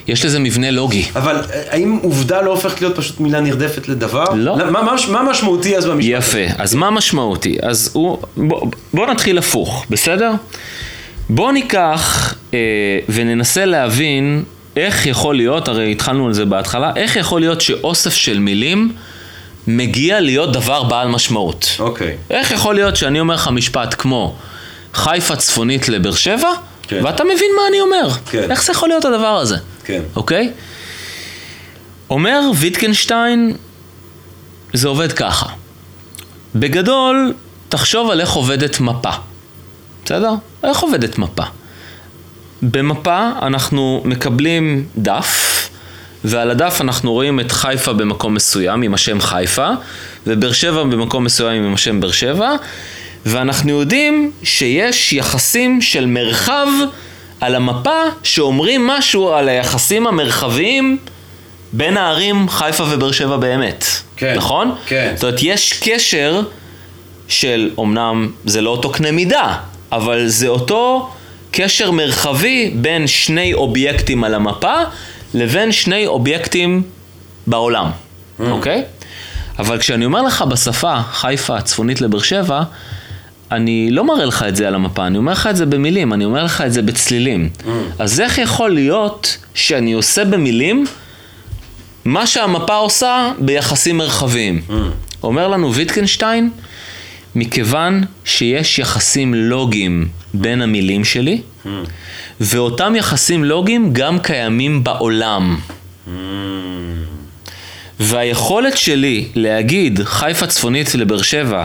יש 0.08 0.24
לזה 0.24 0.38
מבנה 0.38 0.70
לוגי. 0.70 1.04
אבל 1.16 1.36
אה, 1.36 1.62
האם 1.70 1.98
עובדה 2.02 2.42
לא 2.42 2.50
הופכת 2.50 2.80
להיות 2.80 2.96
פשוט 2.96 3.20
מילה 3.20 3.40
נרדפת 3.40 3.88
לדבר? 3.88 4.24
לא. 4.34 4.56
מה, 4.56 4.82
מה, 4.82 4.94
מה 5.08 5.22
משמעותי 5.22 5.76
אז 5.76 5.86
במשפט? 5.86 6.10
יפה. 6.12 6.38
אז 6.58 6.74
מה 6.74 6.90
משמעותי? 6.90 7.56
אז 7.62 7.90
הוא... 7.92 8.18
בוא, 8.36 8.70
בוא 8.94 9.06
נתחיל 9.06 9.38
הפוך, 9.38 9.86
בסדר? 9.90 10.32
בוא 11.30 11.52
ניקח 11.52 12.34
אה, 12.54 12.58
וננסה 13.08 13.64
להבין 13.64 14.44
איך 14.76 15.06
יכול 15.06 15.36
להיות, 15.36 15.68
הרי 15.68 15.92
התחלנו 15.92 16.26
על 16.26 16.32
זה 16.32 16.44
בהתחלה, 16.44 16.92
איך 16.96 17.16
יכול 17.16 17.40
להיות 17.40 17.60
שאוסף 17.60 18.14
של 18.14 18.38
מילים 18.38 18.92
מגיע 19.66 20.20
להיות 20.20 20.52
דבר 20.52 20.82
בעל 20.82 21.08
משמעות. 21.08 21.76
אוקיי. 21.78 22.16
איך 22.30 22.50
יכול 22.50 22.74
להיות 22.74 22.96
שאני 22.96 23.20
אומר 23.20 23.34
לך 23.34 23.48
משפט 23.48 23.94
כמו 23.98 24.34
חיפה 24.98 25.36
צפונית 25.36 25.88
לבאר 25.88 26.14
שבע, 26.14 26.50
כן. 26.82 27.04
ואתה 27.04 27.24
מבין 27.24 27.50
מה 27.56 27.62
אני 27.68 27.80
אומר. 27.80 28.10
כן. 28.30 28.50
איך 28.50 28.64
זה 28.64 28.72
יכול 28.72 28.88
להיות 28.88 29.04
הדבר 29.04 29.36
הזה? 29.36 29.56
כן. 29.84 30.02
אוקיי? 30.16 30.52
אומר 32.10 32.40
ויטקנשטיין, 32.56 33.56
זה 34.72 34.88
עובד 34.88 35.12
ככה. 35.12 35.46
בגדול, 36.54 37.34
תחשוב 37.68 38.10
על 38.10 38.20
איך 38.20 38.30
עובדת 38.30 38.80
מפה. 38.80 39.10
בסדר? 40.04 40.32
איך 40.64 40.78
עובדת 40.78 41.18
מפה? 41.18 41.42
במפה 42.62 43.30
אנחנו 43.42 44.02
מקבלים 44.04 44.86
דף, 44.96 45.68
ועל 46.24 46.50
הדף 46.50 46.80
אנחנו 46.80 47.12
רואים 47.12 47.40
את 47.40 47.52
חיפה 47.52 47.92
במקום 47.92 48.34
מסוים 48.34 48.82
עם 48.82 48.94
השם 48.94 49.20
חיפה, 49.20 49.70
ובאר 50.26 50.52
שבע 50.52 50.82
במקום 50.82 51.24
מסוים 51.24 51.64
עם 51.64 51.74
השם 51.74 52.00
באר 52.00 52.10
שבע, 52.10 52.56
ואנחנו 53.26 53.80
יודעים 53.80 54.32
שיש 54.42 55.12
יחסים 55.12 55.80
של 55.80 56.06
מרחב 56.06 56.66
על 57.40 57.54
המפה 57.54 58.00
שאומרים 58.22 58.86
משהו 58.86 59.32
על 59.32 59.48
היחסים 59.48 60.06
המרחביים 60.06 60.98
בין 61.72 61.96
הערים 61.96 62.48
חיפה 62.48 62.84
ובאר 62.90 63.12
שבע 63.12 63.36
באמת. 63.36 63.84
כן, 64.16 64.34
נכון? 64.36 64.74
כן. 64.86 65.12
זאת 65.14 65.24
אומרת, 65.24 65.38
יש 65.42 65.72
קשר 65.82 66.42
של, 67.28 67.70
אמנם 67.78 68.30
זה 68.44 68.60
לא 68.60 68.70
אותו 68.70 68.90
קנה 68.90 69.10
מידה, 69.10 69.56
אבל 69.92 70.26
זה 70.26 70.48
אותו 70.48 71.10
קשר 71.50 71.90
מרחבי 71.90 72.70
בין 72.74 73.06
שני 73.06 73.54
אובייקטים 73.54 74.24
על 74.24 74.34
המפה 74.34 74.74
לבין 75.34 75.72
שני 75.72 76.06
אובייקטים 76.06 76.82
בעולם, 77.46 77.90
אוקיי? 78.40 78.82
אבל 79.58 79.78
כשאני 79.78 80.04
אומר 80.04 80.22
לך 80.22 80.42
בשפה 80.42 81.00
חיפה 81.12 81.60
צפונית 81.60 82.00
לבאר 82.00 82.20
שבע, 82.20 82.62
אני 83.52 83.90
לא 83.90 84.04
מראה 84.04 84.24
לך 84.24 84.44
את 84.48 84.56
זה 84.56 84.68
על 84.68 84.74
המפה, 84.74 85.06
אני 85.06 85.18
אומר 85.18 85.32
לך 85.32 85.46
את 85.46 85.56
זה 85.56 85.66
במילים, 85.66 86.12
אני 86.12 86.24
אומר 86.24 86.44
לך 86.44 86.60
את 86.60 86.72
זה 86.72 86.82
בצלילים. 86.82 87.48
אז 87.98 88.20
איך 88.20 88.38
יכול 88.38 88.70
להיות 88.70 89.36
שאני 89.54 89.92
עושה 89.92 90.24
במילים 90.24 90.84
מה 92.04 92.26
שהמפה 92.26 92.74
עושה 92.74 93.32
ביחסים 93.38 93.96
מרחביים? 93.96 94.60
אומר 95.22 95.48
לנו 95.48 95.74
ויטקנשטיין, 95.74 96.50
מכיוון 97.34 98.04
שיש 98.24 98.78
יחסים 98.78 99.34
לוגיים 99.34 100.08
בין 100.34 100.62
המילים 100.62 101.04
שלי, 101.04 101.40
ואותם 102.40 102.94
יחסים 102.96 103.44
לוגיים 103.44 103.92
גם 103.92 104.18
קיימים 104.18 104.84
בעולם. 104.84 105.58
והיכולת 108.00 108.76
שלי 108.76 109.28
להגיד 109.34 110.00
חיפה 110.04 110.46
צפונית 110.46 110.94
לבאר 110.94 111.22
שבע 111.22 111.64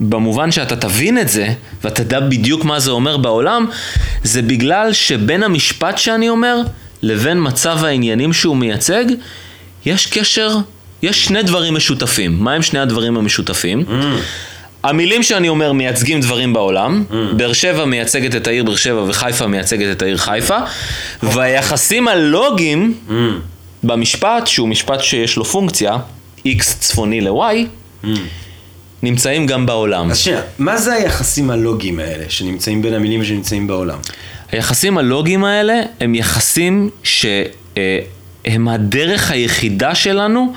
במובן 0.00 0.50
שאתה 0.50 0.76
תבין 0.76 1.18
את 1.18 1.28
זה, 1.28 1.48
ואתה 1.84 2.04
תדע 2.04 2.20
בדיוק 2.20 2.64
מה 2.64 2.80
זה 2.80 2.90
אומר 2.90 3.16
בעולם, 3.16 3.66
זה 4.24 4.42
בגלל 4.42 4.92
שבין 4.92 5.42
המשפט 5.42 5.98
שאני 5.98 6.28
אומר, 6.28 6.60
לבין 7.02 7.38
מצב 7.40 7.84
העניינים 7.84 8.32
שהוא 8.32 8.56
מייצג, 8.56 9.04
יש 9.86 10.06
קשר, 10.06 10.56
יש 11.02 11.24
שני 11.24 11.42
דברים 11.42 11.74
משותפים. 11.74 12.36
מה 12.40 12.52
הם 12.52 12.62
שני 12.62 12.78
הדברים 12.78 13.16
המשותפים? 13.16 13.84
Mm. 13.88 13.92
המילים 14.84 15.22
שאני 15.22 15.48
אומר 15.48 15.72
מייצגים 15.72 16.20
דברים 16.20 16.52
בעולם, 16.52 17.04
mm. 17.10 17.14
באר 17.36 17.52
שבע 17.52 17.84
מייצגת 17.84 18.34
את 18.36 18.46
העיר 18.46 18.64
באר 18.64 18.76
שבע 18.76 19.02
וחיפה 19.08 19.46
מייצגת 19.46 19.96
את 19.96 20.02
העיר 20.02 20.16
חיפה. 20.16 20.58
והיחסים 21.22 22.08
הלוגיים 22.08 22.94
mm. 23.08 23.12
במשפט, 23.82 24.46
שהוא 24.46 24.68
משפט 24.68 25.00
שיש 25.00 25.36
לו 25.36 25.44
פונקציה, 25.44 25.96
x 26.46 26.62
צפוני 26.80 27.20
ל-y, 27.20 27.66
mm. 28.04 28.08
נמצאים 29.02 29.46
גם 29.46 29.66
בעולם. 29.66 30.10
אז 30.10 30.18
שנייה, 30.18 30.40
מה 30.58 30.76
זה 30.76 30.92
היחסים 30.92 31.50
הלוגיים 31.50 32.00
האלה 32.00 32.24
שנמצאים 32.28 32.82
בין 32.82 32.94
המילים 32.94 33.24
שנמצאים 33.24 33.66
בעולם? 33.66 33.98
היחסים 34.52 34.98
הלוגיים 34.98 35.44
האלה 35.44 35.80
הם 36.00 36.14
יחסים 36.14 36.90
שהם 37.02 38.68
הדרך 38.68 39.30
היחידה 39.30 39.94
שלנו 39.94 40.52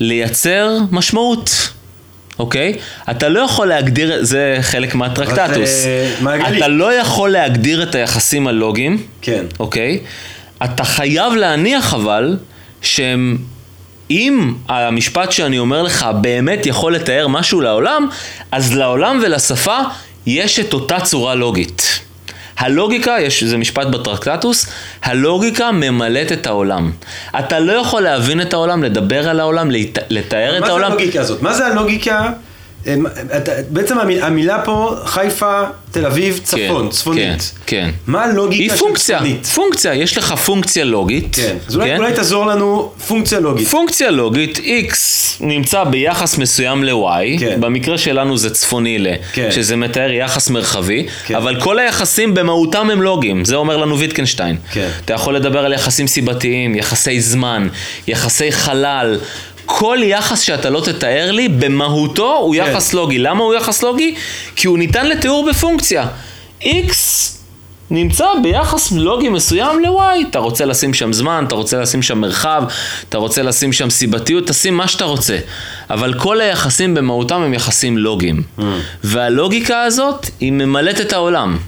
לייצר 0.00 0.78
משמעות. 0.90 1.68
אוקיי? 2.38 2.78
אתה 3.10 3.28
לא 3.28 3.40
יכול 3.40 3.66
להגדיר, 3.66 4.24
זה 4.24 4.58
חלק 4.60 4.94
מהטרקטטוס. 4.94 5.84
מעגלי. 6.20 6.58
אתה 6.58 6.68
לא 6.68 6.94
יכול 6.94 7.30
להגדיר 7.30 7.82
את 7.82 7.94
היחסים 7.94 8.46
הלוגיים, 8.46 9.02
כן. 9.22 9.44
אוקיי? 9.60 9.98
אתה 10.64 10.84
חייב 10.84 11.32
להניח 11.32 11.94
אבל 11.94 12.36
שהם 12.82 13.36
אם 14.10 14.54
המשפט 14.68 15.32
שאני 15.32 15.58
אומר 15.58 15.82
לך 15.82 16.06
באמת 16.20 16.66
יכול 16.66 16.94
לתאר 16.94 17.28
משהו 17.28 17.60
לעולם, 17.60 18.08
אז 18.52 18.76
לעולם 18.76 19.20
ולשפה 19.22 19.78
יש 20.26 20.58
את 20.60 20.72
אותה 20.72 21.00
צורה 21.00 21.34
לוגית. 21.34 22.00
הלוגיקה, 22.58 23.16
יש, 23.20 23.44
זה 23.44 23.56
משפט 23.56 23.86
בטרקטטוס, 23.86 24.66
הלוגיקה 25.02 25.70
ממלאת 25.72 26.32
את 26.32 26.46
העולם. 26.46 26.92
אתה 27.38 27.58
לא 27.60 27.72
יכול 27.72 28.02
להבין 28.02 28.40
את 28.40 28.52
העולם, 28.52 28.82
לדבר 28.82 29.28
על 29.28 29.40
העולם, 29.40 29.70
לת- 29.70 29.98
לתאר 30.10 30.54
את 30.56 30.60
מה 30.60 30.66
זה 30.66 30.72
העולם. 30.72 30.90
הלוגיקה 30.92 31.20
הזאת? 31.20 31.42
מה 31.42 31.52
זה 31.54 31.66
הלוגיקה? 31.66 32.30
בעצם 33.68 33.98
המילה, 34.22 34.62
פה, 34.64 34.96
חיפה, 35.04 35.62
תל 35.90 36.06
אביב, 36.06 36.40
צפון, 36.44 36.84
כן, 36.84 36.90
צפונית. 36.90 37.52
כן, 37.66 37.76
כן. 37.76 37.90
מה 38.06 38.24
הלוגיקה 38.24 38.62
היא 38.62 38.70
של 38.70 38.76
פונקציה, 38.76 39.18
צפונית? 39.18 39.46
פונקציה, 39.46 39.94
יש 39.94 40.18
לך 40.18 40.32
פונקציה 40.32 40.84
לוגית. 40.84 41.36
כן, 41.36 41.56
אז 41.68 41.76
אולי, 41.76 41.96
אולי 41.96 42.12
תעזור 42.12 42.46
לנו 42.46 42.92
פונקציה 43.08 43.40
לוגית. 43.40 43.68
פונקציה 43.68 44.10
לוגית, 44.10 44.58
x 44.58 44.94
נמצא 45.40 45.84
ביחס 45.84 46.38
מסוים 46.38 46.84
ל-y, 46.84 47.40
כן. 47.40 47.60
במקרה 47.60 47.98
שלנו 47.98 48.36
זה 48.36 48.50
צפוני 48.50 48.98
ל, 48.98 49.06
כן. 49.32 49.50
שזה 49.50 49.76
מתאר 49.76 50.10
יחס 50.10 50.50
מרחבי, 50.50 51.06
כן. 51.26 51.34
אבל 51.34 51.60
כל 51.60 51.78
היחסים 51.78 52.34
במהותם 52.34 52.90
הם 52.90 53.02
לוגיים, 53.02 53.44
זה 53.44 53.56
אומר 53.56 53.76
לנו 53.76 53.98
ויטקנשטיין. 53.98 54.56
כן. 54.72 54.88
אתה 55.04 55.14
יכול 55.14 55.36
לדבר 55.36 55.64
על 55.64 55.72
יחסים 55.72 56.06
סיבתיים, 56.06 56.74
יחסי 56.74 57.20
זמן, 57.20 57.68
יחסי 58.06 58.52
חלל. 58.52 59.18
כל 59.66 59.98
יחס 60.02 60.40
שאתה 60.40 60.70
לא 60.70 60.80
תתאר 60.80 61.30
לי, 61.32 61.48
במהותו 61.48 62.36
הוא 62.36 62.54
כן. 62.54 62.70
יחס 62.70 62.94
לוגי. 62.94 63.18
למה 63.18 63.44
הוא 63.44 63.54
יחס 63.54 63.82
לוגי? 63.82 64.14
כי 64.56 64.66
הוא 64.66 64.78
ניתן 64.78 65.06
לתיאור 65.08 65.48
בפונקציה. 65.50 66.06
x 66.62 66.94
נמצא 67.90 68.26
ביחס 68.42 68.92
לוגי 68.92 69.28
מסוים 69.28 69.80
ל-y. 69.80 70.28
אתה 70.30 70.38
רוצה 70.38 70.64
לשים 70.64 70.94
שם 70.94 71.12
זמן, 71.12 71.44
אתה 71.46 71.54
רוצה 71.54 71.80
לשים 71.80 72.02
שם 72.02 72.18
מרחב, 72.18 72.64
אתה 73.08 73.18
רוצה 73.18 73.42
לשים 73.42 73.72
שם 73.72 73.90
סיבתיות, 73.90 74.46
תשים 74.46 74.76
מה 74.76 74.88
שאתה 74.88 75.04
רוצה. 75.04 75.38
אבל 75.90 76.14
כל 76.14 76.40
היחסים 76.40 76.94
במהותם 76.94 77.42
הם 77.42 77.54
יחסים 77.54 77.98
לוגיים. 77.98 78.42
והלוגיקה 79.04 79.82
הזאת, 79.82 80.26
היא 80.40 80.52
ממלאת 80.52 81.00
את 81.00 81.12
העולם, 81.12 81.58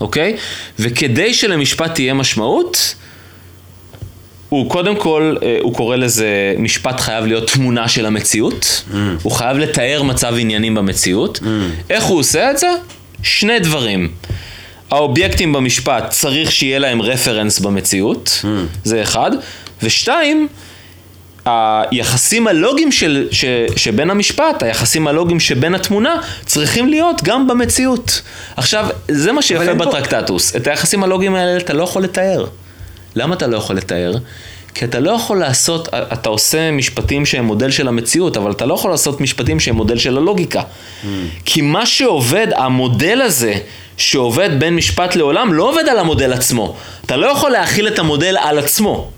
אוקיי? 0.00 0.36
וכדי 0.78 1.34
שלמשפט 1.34 1.94
תהיה 1.94 2.14
משמעות, 2.14 2.94
הוא 4.48 4.70
קודם 4.70 4.96
כל, 4.96 5.36
אה, 5.42 5.58
הוא 5.62 5.74
קורא 5.74 5.96
לזה, 5.96 6.26
משפט 6.58 7.00
חייב 7.00 7.26
להיות 7.26 7.50
תמונה 7.50 7.88
של 7.88 8.06
המציאות. 8.06 8.84
הוא 9.22 9.32
חייב 9.32 9.56
לתאר 9.58 10.02
מצב 10.02 10.34
עניינים 10.38 10.74
במציאות. 10.74 11.40
איך 11.90 12.04
הוא 12.04 12.18
עושה 12.18 12.50
את 12.50 12.58
זה? 12.58 12.66
שני 13.22 13.58
דברים. 13.58 14.08
האובייקטים 14.90 15.52
במשפט 15.52 16.10
צריך 16.10 16.52
שיהיה 16.52 16.78
להם 16.78 17.02
רפרנס 17.02 17.58
במציאות, 17.58 18.44
זה 18.84 19.02
אחד. 19.02 19.30
ושתיים, 19.82 20.48
היחסים 21.44 22.46
הלוגיים 22.46 22.92
של, 22.92 23.28
ש, 23.30 23.44
שבין 23.76 24.10
המשפט, 24.10 24.62
היחסים 24.62 25.08
הלוגיים 25.08 25.40
שבין 25.40 25.74
התמונה, 25.74 26.16
צריכים 26.46 26.88
להיות 26.88 27.22
גם 27.24 27.48
במציאות. 27.48 28.22
עכשיו, 28.56 28.86
זה 29.08 29.32
מה 29.32 29.42
שיפה 29.42 29.62
אין 29.62 29.78
פה- 29.78 29.84
בטרקטטוס. 29.86 30.56
את 30.56 30.66
היחסים 30.66 31.02
הלוגיים 31.04 31.34
האלה 31.34 31.56
אתה 31.56 31.72
לא 31.72 31.82
יכול 31.82 32.02
לתאר. 32.02 32.44
למה 33.16 33.34
אתה 33.34 33.46
לא 33.46 33.56
יכול 33.56 33.76
לתאר? 33.76 34.14
כי 34.74 34.84
אתה 34.84 35.00
לא 35.00 35.10
יכול 35.10 35.40
לעשות, 35.40 35.88
אתה 35.94 36.28
עושה 36.28 36.70
משפטים 36.70 37.26
שהם 37.26 37.44
מודל 37.44 37.70
של 37.70 37.88
המציאות, 37.88 38.36
אבל 38.36 38.50
אתה 38.50 38.66
לא 38.66 38.74
יכול 38.74 38.90
לעשות 38.90 39.20
משפטים 39.20 39.60
שהם 39.60 39.74
מודל 39.76 39.98
של 39.98 40.16
הלוגיקה. 40.16 40.62
כי 41.44 41.60
מה 41.60 41.86
שעובד, 41.86 42.46
המודל 42.56 43.20
הזה 43.20 43.54
שעובד 43.96 44.50
בין 44.58 44.76
משפט 44.76 45.16
לעולם, 45.16 45.52
לא 45.52 45.70
עובד 45.70 45.88
על 45.90 45.98
המודל 45.98 46.32
עצמו. 46.32 46.76
אתה 47.06 47.16
לא 47.16 47.26
יכול 47.26 47.50
להכיל 47.50 47.88
את 47.88 47.98
המודל 47.98 48.36
על 48.40 48.58
עצמו. 48.58 49.10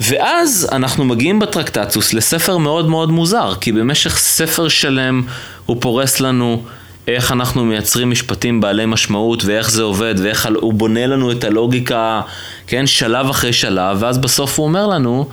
ואז 0.00 0.68
אנחנו 0.72 1.04
מגיעים 1.04 1.38
בטרקטטוס 1.38 2.14
לספר 2.14 2.56
מאוד 2.56 2.88
מאוד 2.88 3.10
מוזר, 3.10 3.54
כי 3.60 3.72
במשך 3.72 4.18
ספר 4.18 4.68
שלם 4.68 5.22
הוא 5.66 5.76
פורס 5.80 6.20
לנו 6.20 6.62
איך 7.08 7.32
אנחנו 7.32 7.64
מייצרים 7.64 8.10
משפטים 8.10 8.60
בעלי 8.60 8.86
משמעות 8.86 9.44
ואיך 9.44 9.70
זה 9.70 9.82
עובד 9.82 10.14
ואיך 10.22 10.48
הוא 10.60 10.72
בונה 10.72 11.06
לנו 11.06 11.32
את 11.32 11.44
הלוגיקה, 11.44 12.20
כן, 12.66 12.86
שלב 12.86 13.28
אחרי 13.28 13.52
שלב, 13.52 13.96
ואז 14.00 14.18
בסוף 14.18 14.58
הוא 14.58 14.66
אומר 14.66 14.86
לנו, 14.86 15.28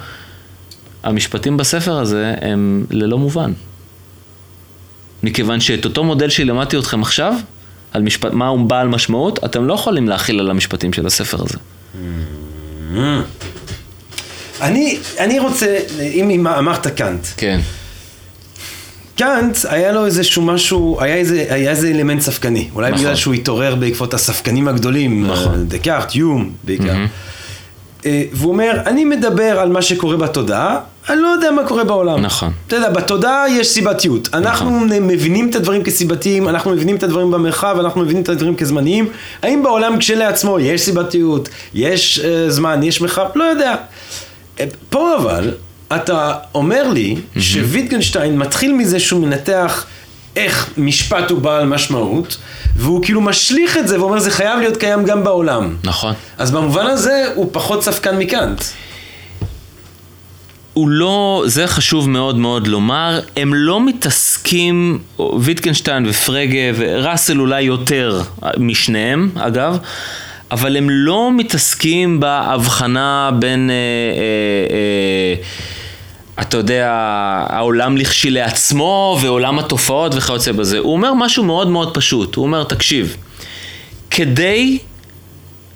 המשפטים 1.03 1.57
בספר 1.57 1.97
הזה 1.97 2.33
הם 2.41 2.85
ללא 2.89 3.17
מובן. 3.17 3.53
מכיוון 5.23 5.59
שאת 5.59 5.85
אותו 5.85 6.03
מודל 6.03 6.29
שלמדתי 6.29 6.77
אתכם 6.77 7.01
עכשיו, 7.01 7.33
על 7.91 8.01
משפט, 8.01 8.33
מה 8.33 8.47
הוא 8.47 8.59
בעל 8.59 8.87
משמעות, 8.87 9.43
אתם 9.43 9.67
לא 9.67 9.73
יכולים 9.73 10.09
להכיל 10.09 10.39
על 10.39 10.49
המשפטים 10.49 10.93
של 10.93 11.07
הספר 11.07 11.37
הזה. 11.43 11.57
אני, 14.61 14.99
אני 15.19 15.39
רוצה, 15.39 15.79
אם 15.99 16.29
אם 16.29 16.47
אמרת 16.47 16.87
קאנט, 16.87 17.27
כן. 17.37 17.59
קאנט 19.17 19.57
היה 19.69 19.91
לו 19.91 20.05
איזשהו 20.05 20.41
משהו, 20.41 20.97
היה 21.01 21.15
איזה, 21.15 21.45
היה 21.49 21.71
איזה 21.71 21.87
אלמנט 21.87 22.21
ספקני. 22.21 22.69
אולי 22.75 22.91
נכון. 22.91 23.03
בגלל 23.03 23.15
שהוא 23.15 23.33
התעורר 23.33 23.75
בעקבות 23.75 24.13
הספקנים 24.13 24.67
הגדולים, 24.67 25.27
נכון. 25.27 25.53
אה, 25.53 25.57
דקארט, 25.57 26.15
יום 26.15 26.51
בעיקר. 26.63 26.95
אה, 28.05 28.23
והוא 28.33 28.51
אומר, 28.51 28.81
אני 28.85 29.05
מדבר 29.05 29.59
על 29.59 29.69
מה 29.69 29.81
שקורה 29.81 30.17
בתודעה, 30.17 30.79
אני 31.09 31.21
לא 31.21 31.27
יודע 31.27 31.51
מה 31.51 31.67
קורה 31.67 31.83
בעולם. 31.83 32.21
נכון. 32.21 32.51
אתה 32.67 32.75
יודע, 32.75 32.89
בתודעה 32.89 33.45
יש 33.49 33.67
סיבתיות. 33.67 34.29
אנחנו 34.33 34.79
מבינים 35.01 35.49
את 35.49 35.55
הדברים 35.55 35.83
כסיבתיים, 35.83 36.47
אנחנו 36.49 36.71
מבינים 36.71 36.95
את 36.95 37.03
הדברים 37.03 37.31
במרחב, 37.31 37.77
אנחנו 37.79 38.01
מבינים 38.01 38.23
את 38.23 38.29
הדברים 38.29 38.55
כזמניים. 38.55 39.09
האם 39.41 39.63
בעולם 39.63 39.97
כשלעצמו 39.97 40.59
יש 40.59 40.81
סיבתיות, 40.81 41.49
יש 41.73 42.19
אה, 42.19 42.49
זמן, 42.49 42.83
יש 42.83 43.01
מרחב? 43.01 43.25
לא 43.35 43.43
יודע. 43.43 43.75
פה 44.89 45.15
אבל, 45.15 45.51
אתה 45.95 46.33
אומר 46.55 46.89
לי 46.89 47.15
שוויטגנשטיין 47.39 48.37
מתחיל 48.37 48.73
מזה 48.73 48.99
שהוא 48.99 49.21
מנתח 49.21 49.85
איך 50.35 50.69
משפט 50.77 51.31
הוא 51.31 51.41
בעל 51.41 51.65
משמעות, 51.65 52.37
והוא 52.75 53.03
כאילו 53.03 53.21
משליך 53.21 53.77
את 53.77 53.87
זה 53.87 53.99
ואומר 53.99 54.19
זה 54.19 54.31
חייב 54.31 54.59
להיות 54.59 54.77
קיים 54.77 55.05
גם 55.05 55.23
בעולם. 55.23 55.75
נכון. 55.83 56.13
אז 56.37 56.51
במובן 56.51 56.85
הזה 56.85 57.25
הוא 57.35 57.49
פחות 57.51 57.83
ספקן 57.83 58.17
מקאנט. 58.17 58.63
הוא 60.73 60.89
לא, 60.89 61.43
זה 61.45 61.67
חשוב 61.67 62.09
מאוד 62.09 62.37
מאוד 62.37 62.67
לומר, 62.67 63.19
הם 63.37 63.53
לא 63.53 63.85
מתעסקים, 63.85 64.99
ויטקנשטיין 65.39 66.05
ופרגה 66.09 66.59
וראסל 66.75 67.39
אולי 67.39 67.61
יותר 67.61 68.21
משניהם 68.57 69.29
אגב, 69.35 69.77
אבל 70.51 70.77
הם 70.77 70.89
לא 70.89 71.31
מתעסקים 71.33 72.19
בהבחנה 72.19 73.31
בין, 73.39 73.69
אה, 73.69 73.75
אה, 73.75 74.75
אה, 74.75 75.43
אתה 76.41 76.57
יודע, 76.57 76.91
העולם 77.49 77.97
לכשלעצמו 77.97 79.17
ועולם 79.21 79.59
התופעות 79.59 80.15
וכיוצא 80.15 80.51
בזה. 80.51 80.79
הוא 80.79 80.93
אומר 80.93 81.13
משהו 81.13 81.43
מאוד 81.43 81.67
מאוד 81.67 81.93
פשוט, 81.93 82.35
הוא 82.35 82.45
אומר, 82.45 82.63
תקשיב, 82.63 83.17
כדי 84.09 84.77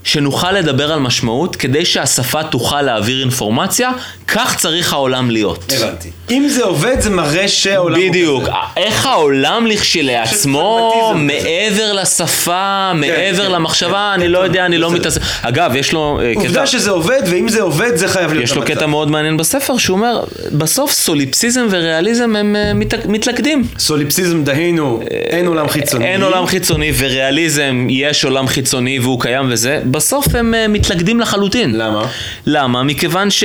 שנוכל 0.03 0.51
לדבר 0.51 0.91
על 0.91 0.99
משמעות, 0.99 1.55
כדי 1.55 1.86
שהשפה 1.86 2.43
תוכל 2.43 2.82
להעביר 2.82 3.22
אינפורמציה, 3.22 3.91
כך 4.34 4.56
צריך 4.58 4.94
העולם 4.94 5.32
להיות. 5.32 5.74
הבנתי. 5.78 6.10
אם 6.32 6.48
זה 6.50 6.64
עובד 6.64 6.96
זה 7.00 7.10
מראה 7.10 7.48
שהעולם 7.48 8.00
בדיוק. 8.10 8.44
איך 8.78 9.06
העולם 9.06 9.66
לכשלעצמו. 9.68 11.14
מעבר 11.16 11.94
לשפה, 11.94 12.92
מעבר 12.96 13.46
כן, 13.46 13.52
למחשבה, 13.52 13.90
כן, 14.16 14.20
אני 14.20 14.26
כן, 14.26 14.32
לא 14.32 14.40
יודע, 14.40 14.66
אני 14.66 14.78
לא. 14.78 14.92
מתעסק. 14.92 15.22
אגב, 15.42 15.76
יש 15.76 15.94
לו 15.94 16.20
אה, 16.24 16.32
קטע... 16.36 16.42
עובדה 16.42 16.68
שזה 16.68 16.92
עובד, 16.92 17.22
ואם 17.26 17.50
זה 17.50 17.62
עובד 17.62 17.96
זה 17.96 18.08
חייב 18.08 18.34
להיות 18.34 18.44
יש 18.44 18.56
לו. 18.56 18.62
קטע 18.66 18.86
מאוד 18.86 19.12
מעניין 19.12 19.38
בספר, 19.38 19.78
שהוא 19.78 19.98
אומר, 19.98 20.24
בסוף 20.52 20.92
סוליפסיזם 20.92 21.68
וריאליזם 21.70 22.36
הם 22.36 22.56
אה, 22.56 22.74
מת- 22.74 23.06
מתלכדים. 23.06 23.64
סוליפסיזם 23.80 24.44
דהיינו, 24.44 25.00
אין 25.12 25.48
עולם 25.48 25.68
חיצוני. 25.70 26.06
אין 26.06 26.24
עולם 26.24 26.46
חיצוני 26.48 26.92
וריאליזם, 26.98 27.88
יש 27.90 28.26
עולם 28.26 28.48
חיצוני 28.48 29.00
והוא 29.00 29.22
קיים 29.22 29.46
וזה, 29.50 29.82
בסוף 29.86 30.36
הם 30.36 30.54
אה, 30.54 30.68
מתלכדים 30.68 31.20
לחלוטין. 31.20 31.76
למה? 31.78 32.06
למה? 32.46 32.84
מכיוון 32.84 33.30
ש... 33.30 33.44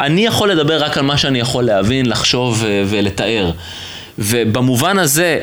אני 0.00 0.26
יכול 0.26 0.50
לדבר 0.50 0.84
רק 0.84 0.98
על 0.98 1.04
מה 1.04 1.18
שאני 1.18 1.40
יכול 1.40 1.64
להבין, 1.64 2.06
לחשוב 2.06 2.64
אה, 2.66 2.82
ולתאר. 2.86 3.50
ובמובן 4.18 4.98
הזה, 4.98 5.40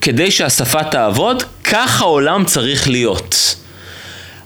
כדי 0.00 0.30
שהשפה 0.30 0.84
תעבוד, 0.84 1.42
כך 1.64 2.00
העולם 2.00 2.44
צריך 2.44 2.88
להיות. 2.88 3.56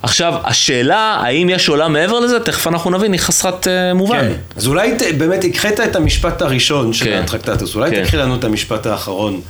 עכשיו, 0.02 0.34
השאלה, 0.44 1.20
האם 1.22 1.48
יש 1.48 1.68
עולם 1.68 1.92
מעבר 1.92 2.20
לזה, 2.20 2.40
תכף 2.40 2.66
אנחנו 2.66 2.90
נבין, 2.90 3.12
היא 3.12 3.20
חסרת 3.20 3.68
אה, 3.68 3.94
מובן. 3.94 4.20
כן. 4.20 4.32
אז 4.56 4.66
אולי 4.66 4.96
ת, 4.96 5.02
באמת 5.18 5.44
הקחית 5.44 5.80
את 5.80 5.96
המשפט 5.96 6.42
הראשון 6.42 6.92
של 6.92 7.04
כן. 7.04 7.22
הטרקטטוס, 7.24 7.74
אולי 7.74 7.90
כן. 7.90 8.04
תקחי 8.04 8.16
לנו 8.16 8.34
את 8.34 8.44
המשפט 8.44 8.86
האחרון. 8.86 9.40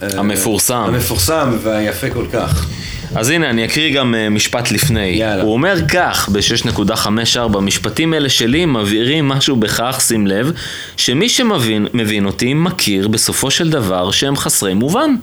המפורסם. 0.00 0.74
המפורסם 0.74 1.58
והיפה 1.62 2.10
כל 2.10 2.26
כך. 2.32 2.66
אז 3.14 3.30
הנה, 3.30 3.50
אני 3.50 3.64
אקריא 3.64 3.94
גם 3.94 4.14
uh, 4.14 4.30
משפט 4.30 4.70
לפני. 4.70 5.06
יאללה. 5.06 5.42
הוא 5.42 5.52
אומר 5.52 5.76
כך, 5.88 6.28
ב-6.54, 6.28 7.58
משפטים 7.60 8.14
אלה 8.14 8.28
שלי 8.28 8.66
מבהירים 8.66 9.28
משהו 9.28 9.56
בכך, 9.56 10.00
שים 10.06 10.26
לב, 10.26 10.52
שמי 10.96 11.28
שמבין 11.28 11.86
מבין 11.94 12.26
אותי 12.26 12.54
מכיר 12.54 13.08
בסופו 13.08 13.50
של 13.50 13.70
דבר 13.70 14.10
שהם 14.10 14.36
חסרי 14.36 14.74
מובן. 14.74 15.14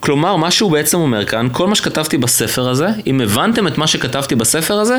כלומר, 0.00 0.36
מה 0.36 0.50
שהוא 0.50 0.70
בעצם 0.70 0.98
אומר 0.98 1.24
כאן, 1.24 1.48
כל 1.52 1.66
מה 1.66 1.74
שכתבתי 1.74 2.18
בספר 2.18 2.68
הזה, 2.68 2.88
אם 3.06 3.20
הבנתם 3.20 3.66
את 3.66 3.78
מה 3.78 3.86
שכתבתי 3.86 4.34
בספר 4.34 4.74
הזה, 4.74 4.98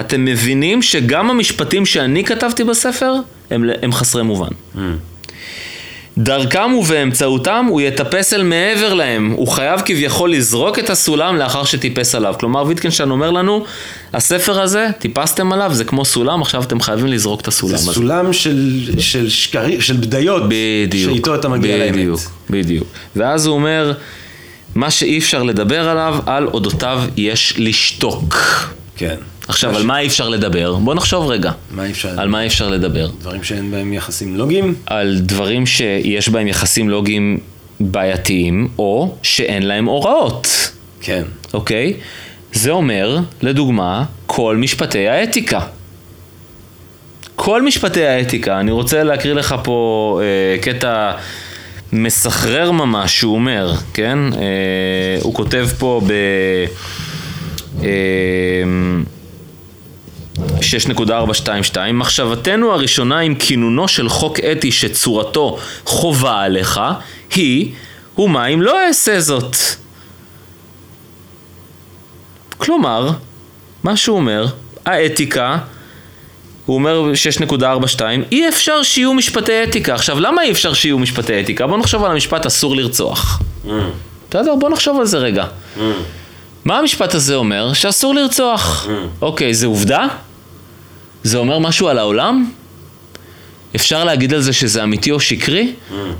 אתם 0.00 0.24
מבינים 0.24 0.82
שגם 0.82 1.30
המשפטים 1.30 1.86
שאני 1.86 2.24
כתבתי 2.24 2.64
בספר, 2.64 3.14
הם, 3.50 3.64
הם 3.82 3.92
חסרי 3.92 4.22
מובן. 4.22 4.48
דרכם 6.18 6.74
ובאמצעותם 6.74 7.66
הוא 7.68 7.80
יטפס 7.80 8.32
אל 8.34 8.42
מעבר 8.42 8.94
להם. 8.94 9.30
הוא 9.36 9.48
חייב 9.48 9.80
כביכול 9.84 10.32
לזרוק 10.32 10.78
את 10.78 10.90
הסולם 10.90 11.36
לאחר 11.36 11.64
שטיפס 11.64 12.14
עליו. 12.14 12.34
כלומר, 12.40 12.66
ויטקנשטיין 12.66 13.10
אומר 13.10 13.30
לנו, 13.30 13.64
הספר 14.12 14.60
הזה, 14.60 14.88
טיפסתם 14.98 15.52
עליו, 15.52 15.70
זה 15.74 15.84
כמו 15.84 16.04
סולם, 16.04 16.42
עכשיו 16.42 16.62
אתם 16.62 16.80
חייבים 16.80 17.06
לזרוק 17.06 17.40
את 17.40 17.48
הסולם 17.48 17.70
זה 17.70 17.76
הזה. 17.76 17.92
סולם 17.92 18.32
של, 18.32 18.80
של 18.98 19.28
שקרים, 19.28 19.80
של 19.80 19.96
בדיות, 19.96 20.42
בדיוק. 20.48 21.12
שאיתו 21.12 21.34
אתה 21.34 21.48
מגיע 21.48 21.78
לאמת. 21.78 21.92
בדיוק, 21.92 22.20
בדיוק. 22.50 22.88
ואז 23.16 23.46
הוא 23.46 23.54
אומר, 23.54 23.92
מה 24.74 24.90
שאי 24.90 25.18
אפשר 25.18 25.42
לדבר 25.42 25.88
עליו, 25.88 26.18
על 26.26 26.46
אודותיו 26.46 27.02
יש 27.16 27.54
לשתוק. 27.58 28.36
כן. 28.96 29.16
עכשיו, 29.48 29.76
על 29.76 29.82
מה 29.82 29.98
אי 29.98 30.06
אפשר 30.06 30.28
לדבר? 30.28 30.74
בוא 30.74 30.94
נחשוב 30.94 31.30
רגע. 31.30 31.52
מה 31.70 31.84
אי 31.84 31.90
אפשר? 31.90 32.20
על 32.20 32.28
מה 32.28 32.42
אי 32.42 32.46
אפשר 32.46 32.68
לדבר? 32.68 33.08
דברים 33.20 33.42
שאין 33.42 33.70
בהם 33.70 33.92
יחסים 33.92 34.36
לוגיים? 34.36 34.74
על 34.86 35.18
דברים 35.20 35.66
שיש 35.66 36.28
בהם 36.28 36.48
יחסים 36.48 36.90
לוגיים 36.90 37.38
בעייתיים, 37.80 38.68
או 38.78 39.16
שאין 39.22 39.62
להם 39.62 39.84
הוראות, 39.84 40.70
כן. 41.00 41.22
אוקיי? 41.54 41.92
זה 42.52 42.70
אומר, 42.70 43.18
לדוגמה, 43.42 44.04
כל 44.26 44.56
משפטי 44.56 45.08
האתיקה. 45.08 45.60
כל 47.36 47.62
משפטי 47.62 48.04
האתיקה, 48.04 48.60
אני 48.60 48.70
רוצה 48.70 49.04
להקריא 49.04 49.34
לך 49.34 49.54
פה 49.64 50.20
אה, 50.22 50.58
קטע 50.62 51.12
מסחרר 51.92 52.70
ממש, 52.70 53.18
שהוא 53.18 53.34
אומר, 53.34 53.72
כן? 53.94 54.18
אה, 54.32 55.18
הוא 55.22 55.34
כותב 55.34 55.68
פה 55.78 56.00
ב... 56.06 56.12
אה, 57.82 57.88
6.422 60.36 61.78
מחשבתנו 61.92 62.72
הראשונה 62.72 63.18
עם 63.18 63.34
כינונו 63.34 63.88
של 63.88 64.08
חוק 64.08 64.40
אתי 64.40 64.72
שצורתו 64.72 65.58
חובה 65.84 66.40
עליך 66.42 66.80
היא 67.34 67.72
ומה 68.18 68.46
אם 68.46 68.62
לא 68.62 68.86
אעשה 68.86 69.20
זאת? 69.20 69.56
כלומר, 72.58 73.10
מה 73.82 73.96
שהוא 73.96 74.16
אומר, 74.16 74.46
האתיקה, 74.86 75.58
הוא 76.66 76.74
אומר 76.74 77.10
6.42, 77.48 78.00
אי 78.32 78.48
אפשר 78.48 78.82
שיהיו 78.82 79.14
משפטי 79.14 79.62
אתיקה. 79.64 79.94
עכשיו, 79.94 80.20
למה 80.20 80.42
אי 80.42 80.50
אפשר 80.50 80.74
שיהיו 80.74 80.98
משפטי 80.98 81.40
אתיקה? 81.40 81.66
בוא 81.66 81.78
נחשוב 81.78 82.04
על 82.04 82.10
המשפט 82.10 82.46
אסור 82.46 82.76
לרצוח. 82.76 83.40
בסדר? 84.30 84.54
בוא 84.54 84.70
נחשוב 84.70 85.00
על 85.00 85.06
זה 85.06 85.18
רגע. 85.18 85.44
מה 86.64 86.78
המשפט 86.78 87.14
הזה 87.14 87.34
אומר? 87.34 87.72
שאסור 87.72 88.14
לרצוח. 88.14 88.86
אוקיי, 89.22 89.54
זה 89.54 89.66
עובדה? 89.66 90.06
זה 91.26 91.38
אומר 91.38 91.58
משהו 91.58 91.88
על 91.88 91.98
העולם? 91.98 92.50
אפשר 93.76 94.04
להגיד 94.04 94.34
על 94.34 94.40
זה 94.40 94.52
שזה 94.52 94.82
אמיתי 94.82 95.10
או 95.10 95.20
שקרי? 95.20 95.72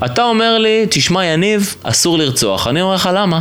אתה 0.05 0.23
אומר 0.23 0.57
לי, 0.57 0.85
תשמע 0.89 1.25
יניב, 1.25 1.75
אסור 1.83 2.17
לרצוח. 2.17 2.67
אני 2.67 2.81
אומר 2.81 2.95
לך, 2.95 3.09
למה? 3.13 3.39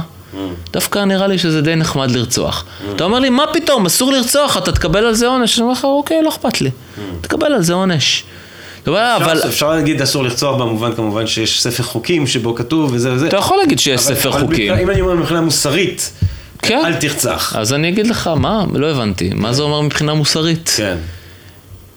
דווקא 0.73 0.99
נראה 0.99 1.27
לי 1.27 1.39
שזה 1.39 1.61
די 1.63 1.75
נחמד 1.77 2.11
לרצוח. 2.11 2.65
אתה 2.97 3.05
אומר 3.05 3.19
לי, 3.19 3.31
מה 3.31 3.45
פתאום, 3.53 3.87
אסור 3.87 4.13
לרצוח, 4.13 4.57
אתה 4.57 4.73
תקבל 4.73 5.05
על 5.07 5.15
זה 5.15 5.27
עונש. 5.27 5.59
אני 5.59 5.63
אומר 5.63 5.73
לך, 5.73 5.85
אוקיי, 5.85 6.23
לא 6.23 6.29
אכפת 6.29 6.61
לי. 6.61 6.71
תקבל 7.21 7.53
על 7.53 7.63
זה 7.63 7.73
עונש. 7.73 8.25
אומר, 8.87 9.17
אבל 9.17 9.37
אפשר, 9.39 9.49
אפשר 9.49 9.71
להגיד 9.71 10.03
אסור 10.03 10.23
לרצוח 10.25 10.57
במובן 10.61 10.95
כמובן 10.95 11.27
שיש 11.27 11.63
ספר 11.63 11.83
חוקים 11.83 12.27
שבו 12.27 12.55
כתוב 12.55 12.91
וזה 12.93 13.13
וזה. 13.13 13.27
אתה 13.27 13.37
יכול 13.37 13.57
להגיד 13.59 13.79
שיש 13.79 14.07
אבל- 14.07 14.15
ספר 14.15 14.29
אבל 14.29 14.41
חוקים. 14.41 14.73
אם 14.75 14.91
אני 14.91 15.01
אומר 15.01 15.15
מבחינה 15.15 15.41
מוסרית, 15.41 16.13
כן. 16.63 16.83
אל 16.87 16.95
תרצח. 16.95 17.57
אז 17.57 17.73
אני 17.73 17.89
אגיד 17.89 18.07
לך, 18.07 18.31
מה? 18.37 18.65
לא 18.75 18.91
הבנתי. 18.91 19.31
מה 19.35 19.53
זה 19.53 19.63
אומר 19.63 19.81
מבחינה 19.81 20.15
מוסרית? 20.15 20.73
כן, 20.77 20.97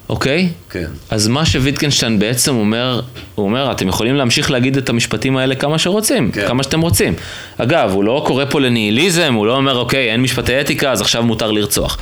אוקיי? 0.09 0.49
כן. 0.69 0.85
אז 1.09 1.27
מה 1.27 1.45
שוויטקנשטיין 1.45 2.19
בעצם 2.19 2.55
אומר, 2.55 3.01
הוא 3.35 3.45
אומר, 3.45 3.71
אתם 3.71 3.87
יכולים 3.87 4.15
להמשיך 4.15 4.51
להגיד 4.51 4.77
את 4.77 4.89
המשפטים 4.89 5.37
האלה 5.37 5.55
כמה 5.55 5.77
שרוצים, 5.77 6.31
כן. 6.31 6.47
כמה 6.47 6.63
שאתם 6.63 6.81
רוצים. 6.81 7.13
אגב, 7.57 7.91
הוא 7.93 8.03
לא 8.03 8.23
קורא 8.27 8.45
פה 8.49 8.61
לניהיליזם, 8.61 9.33
הוא 9.33 9.45
לא 9.45 9.55
אומר, 9.55 9.77
אוקיי, 9.77 10.11
אין 10.11 10.21
משפטי 10.21 10.61
אתיקה, 10.61 10.91
אז 10.91 11.01
עכשיו 11.01 11.23
מותר 11.23 11.51
לרצוח. 11.51 11.97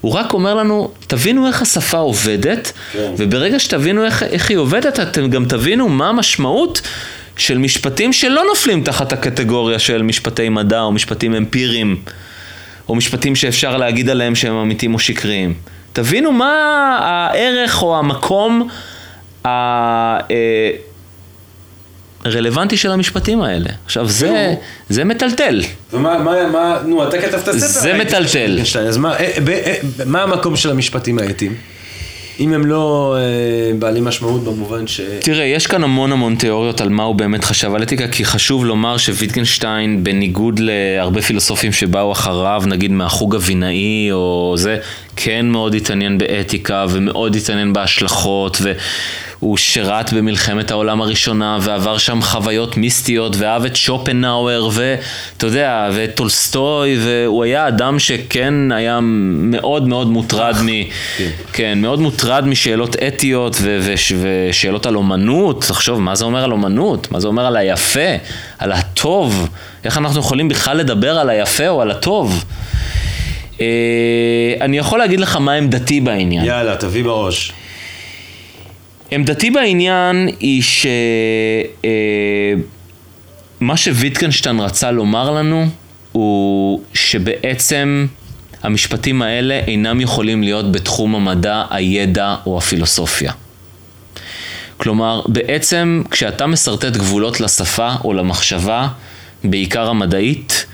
הוא 0.00 0.12
רק 0.12 0.32
אומר 0.32 0.54
לנו, 0.54 0.90
תבינו 1.06 1.46
איך 1.46 1.62
השפה 1.62 1.98
עובדת, 1.98 2.72
כן. 2.92 3.12
וברגע 3.16 3.58
שתבינו 3.58 4.04
איך, 4.04 4.22
איך 4.22 4.50
היא 4.50 4.58
עובדת, 4.58 5.00
אתם 5.00 5.30
גם 5.30 5.44
תבינו 5.44 5.88
מה 5.88 6.08
המשמעות 6.08 6.80
של 7.36 7.58
משפטים 7.58 8.12
שלא 8.12 8.42
נופלים 8.48 8.84
תחת 8.84 9.12
הקטגוריה 9.12 9.78
של 9.78 10.02
משפטי 10.02 10.48
מדע 10.48 10.80
או 10.80 10.92
משפטים 10.92 11.34
אמפיריים, 11.34 11.96
או 12.88 12.94
משפטים 12.94 13.36
שאפשר 13.36 13.76
להגיד 13.76 14.08
עליהם 14.08 14.34
שהם 14.34 14.54
אמיתיים 14.54 14.94
או 14.94 14.98
שקריים. 14.98 15.54
תבינו 15.92 16.32
מה 16.32 16.98
הערך 17.02 17.82
או 17.82 17.98
המקום 17.98 18.68
הרלוונטי 22.24 22.76
של 22.76 22.90
המשפטים 22.90 23.42
האלה. 23.42 23.70
עכשיו, 23.84 24.08
זה, 24.08 24.54
זה 24.88 25.04
מטלטל. 25.04 25.62
ומה, 25.92 26.18
מה, 26.18 26.48
מה, 26.48 26.78
נו, 26.84 27.08
אתה 27.08 27.18
כתבת 27.18 27.44
ספר. 27.44 27.56
זה 27.58 27.94
מטלטל. 27.94 28.58
אז 28.88 28.96
מה, 28.96 29.16
אה, 29.16 29.32
אה, 29.48 29.74
מה 30.06 30.22
המקום 30.22 30.56
של 30.56 30.70
המשפטים 30.70 31.18
האתיים? 31.18 31.54
אם 32.40 32.52
הם 32.52 32.66
לא 32.66 33.16
אה, 33.18 33.78
בעלי 33.78 34.00
משמעות 34.00 34.44
במובן 34.44 34.86
ש... 34.86 35.00
תראה, 35.20 35.44
יש 35.44 35.66
כאן 35.66 35.84
המון 35.84 36.12
המון 36.12 36.34
תיאוריות 36.34 36.80
על 36.80 36.88
מה 36.88 37.02
הוא 37.02 37.14
באמת 37.14 37.44
חשב 37.44 37.74
על 37.74 37.82
אתיקה, 37.82 38.08
כי 38.08 38.24
חשוב 38.24 38.64
לומר 38.64 38.96
שוויטגנשטיין, 38.96 40.04
בניגוד 40.04 40.58
להרבה 40.58 41.22
פילוסופים 41.22 41.72
שבאו 41.72 42.12
אחריו, 42.12 42.62
נגיד 42.66 42.90
מהחוג 42.90 43.36
הבינאי 43.36 44.12
או 44.12 44.54
זה, 44.56 44.78
כן 45.16 45.46
מאוד 45.46 45.74
התעניין 45.74 46.18
באתיקה 46.18 46.86
ומאוד 46.90 47.36
התעניין 47.36 47.72
בהשלכות, 47.72 48.56
והוא 49.42 49.56
שירת 49.56 50.12
במלחמת 50.12 50.70
העולם 50.70 51.00
הראשונה 51.02 51.58
ועבר 51.60 51.98
שם 51.98 52.22
חוויות 52.22 52.76
מיסטיות 52.76 53.36
ואהב 53.38 53.64
את 53.64 53.76
שופנאואר 53.76 54.68
ואתה 54.72 55.46
יודע, 55.46 55.88
ואת 55.92 56.14
טולסטוי, 56.14 56.96
והוא 57.04 57.44
היה 57.44 57.68
אדם 57.68 57.98
שכן 57.98 58.72
היה 58.72 58.98
מאוד 59.02 59.88
מאוד 59.88 60.06
מוטרד 60.08 60.56
מ... 60.64 60.68
כן, 61.52 61.78
מאוד 61.82 62.00
מוטרד 62.00 62.46
משאלות 62.46 62.96
אתיות 62.96 63.56
ו- 63.60 63.78
וש- 63.82 64.12
ושאלות 64.22 64.86
על 64.86 64.96
אומנות. 64.96 65.64
תחשוב, 65.68 66.00
מה 66.00 66.14
זה 66.14 66.24
אומר 66.24 66.44
על 66.44 66.52
אומנות? 66.52 67.12
מה 67.12 67.20
זה 67.20 67.26
אומר 67.28 67.46
על 67.46 67.56
היפה? 67.56 68.00
על 68.58 68.72
הטוב? 68.72 69.48
איך 69.84 69.98
אנחנו 69.98 70.20
יכולים 70.20 70.48
בכלל 70.48 70.76
לדבר 70.76 71.18
על 71.18 71.30
היפה 71.30 71.68
או 71.68 71.82
על 71.82 71.90
הטוב? 71.90 72.44
אה, 73.60 73.66
אני 74.60 74.78
יכול 74.78 74.98
להגיד 74.98 75.20
לך 75.20 75.36
מה 75.36 75.52
עמדתי 75.52 76.00
בעניין. 76.00 76.44
יאללה, 76.44 76.76
תביא 76.76 77.04
בראש. 77.04 77.52
עמדתי 79.10 79.50
בעניין 79.50 80.28
היא 80.40 80.62
ש... 80.62 80.86
אה, 81.84 83.76
שוויטקנשטיין 83.76 84.60
רצה 84.60 84.90
לומר 84.90 85.30
לנו 85.30 85.66
הוא 86.12 86.82
שבעצם 86.94 88.06
המשפטים 88.62 89.22
האלה 89.22 89.54
אינם 89.54 90.00
יכולים 90.00 90.42
להיות 90.42 90.72
בתחום 90.72 91.14
המדע, 91.14 91.64
הידע 91.70 92.34
או 92.46 92.58
הפילוסופיה. 92.58 93.32
כלומר, 94.76 95.22
בעצם 95.26 96.02
כשאתה 96.10 96.46
משרטט 96.46 96.96
גבולות 96.96 97.40
לשפה 97.40 97.94
או 98.04 98.12
למחשבה, 98.12 98.88
בעיקר 99.44 99.88
המדעית, 99.88 100.66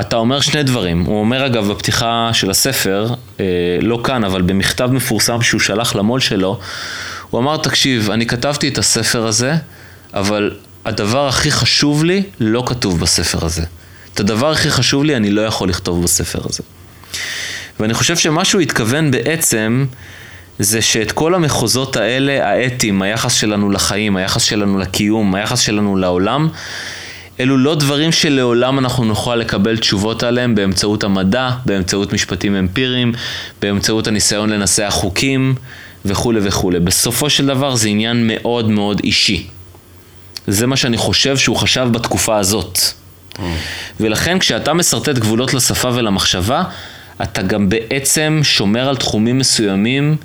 אתה 0.00 0.16
אומר 0.16 0.40
שני 0.40 0.62
דברים. 0.62 1.04
הוא 1.04 1.20
אומר 1.20 1.46
אגב 1.46 1.72
בפתיחה 1.72 2.30
של 2.32 2.50
הספר, 2.50 3.14
אה, 3.40 3.44
לא 3.82 4.00
כאן, 4.04 4.24
אבל 4.24 4.42
במכתב 4.42 4.90
מפורסם 4.92 5.42
שהוא 5.42 5.60
שלח 5.60 5.96
למו"ל 5.96 6.20
שלו, 6.20 6.58
הוא 7.30 7.40
אמר, 7.40 7.56
תקשיב, 7.56 8.10
אני 8.10 8.26
כתבתי 8.26 8.68
את 8.68 8.78
הספר 8.78 9.26
הזה, 9.26 9.54
אבל 10.14 10.56
הדבר 10.84 11.28
הכי 11.28 11.50
חשוב 11.50 12.04
לי 12.04 12.22
לא 12.40 12.62
כתוב 12.66 13.00
בספר 13.00 13.46
הזה. 13.46 13.62
את 14.14 14.20
הדבר 14.20 14.50
הכי 14.50 14.70
חשוב 14.70 15.04
לי 15.04 15.16
אני 15.16 15.30
לא 15.30 15.40
יכול 15.40 15.68
לכתוב 15.68 16.02
בספר 16.02 16.40
הזה. 16.48 16.62
ואני 17.80 17.94
חושב 17.94 18.16
שמה 18.16 18.44
שהוא 18.44 18.60
התכוון 18.60 19.10
בעצם 19.10 19.86
זה 20.58 20.82
שאת 20.82 21.12
כל 21.12 21.34
המחוזות 21.34 21.96
האלה, 21.96 22.48
האתיים, 22.50 23.02
היחס 23.02 23.32
שלנו 23.32 23.70
לחיים, 23.70 24.16
היחס 24.16 24.42
שלנו 24.42 24.78
לקיום, 24.78 25.34
היחס 25.34 25.60
שלנו 25.60 25.96
לעולם, 25.96 26.48
אלו 27.40 27.58
לא 27.58 27.74
דברים 27.74 28.12
שלעולם 28.12 28.78
אנחנו 28.78 29.04
נוכל 29.04 29.36
לקבל 29.36 29.76
תשובות 29.76 30.22
עליהם 30.22 30.54
באמצעות 30.54 31.04
המדע, 31.04 31.50
באמצעות 31.66 32.12
משפטים 32.12 32.56
אמפיריים, 32.56 33.12
באמצעות 33.62 34.06
הניסיון 34.06 34.50
לנסח 34.50 34.88
חוקים 34.90 35.54
וכולי 36.06 36.40
וכולי. 36.42 36.80
בסופו 36.80 37.30
של 37.30 37.46
דבר 37.46 37.74
זה 37.74 37.88
עניין 37.88 38.26
מאוד 38.26 38.70
מאוד 38.70 39.00
אישי. 39.04 39.46
זה 40.46 40.66
מה 40.66 40.76
שאני 40.76 40.96
חושב 40.96 41.36
שהוא 41.36 41.56
חשב 41.56 41.88
בתקופה 41.92 42.36
הזאת. 42.36 42.78
ולכן 44.00 44.38
כשאתה 44.38 44.72
משרטט 44.74 45.18
גבולות 45.18 45.54
לשפה 45.54 45.88
ולמחשבה, 45.94 46.62
אתה 47.22 47.42
גם 47.42 47.68
בעצם 47.68 48.40
שומר 48.42 48.88
על 48.88 48.96
תחומים 48.96 49.38
מסוימים 49.38 50.16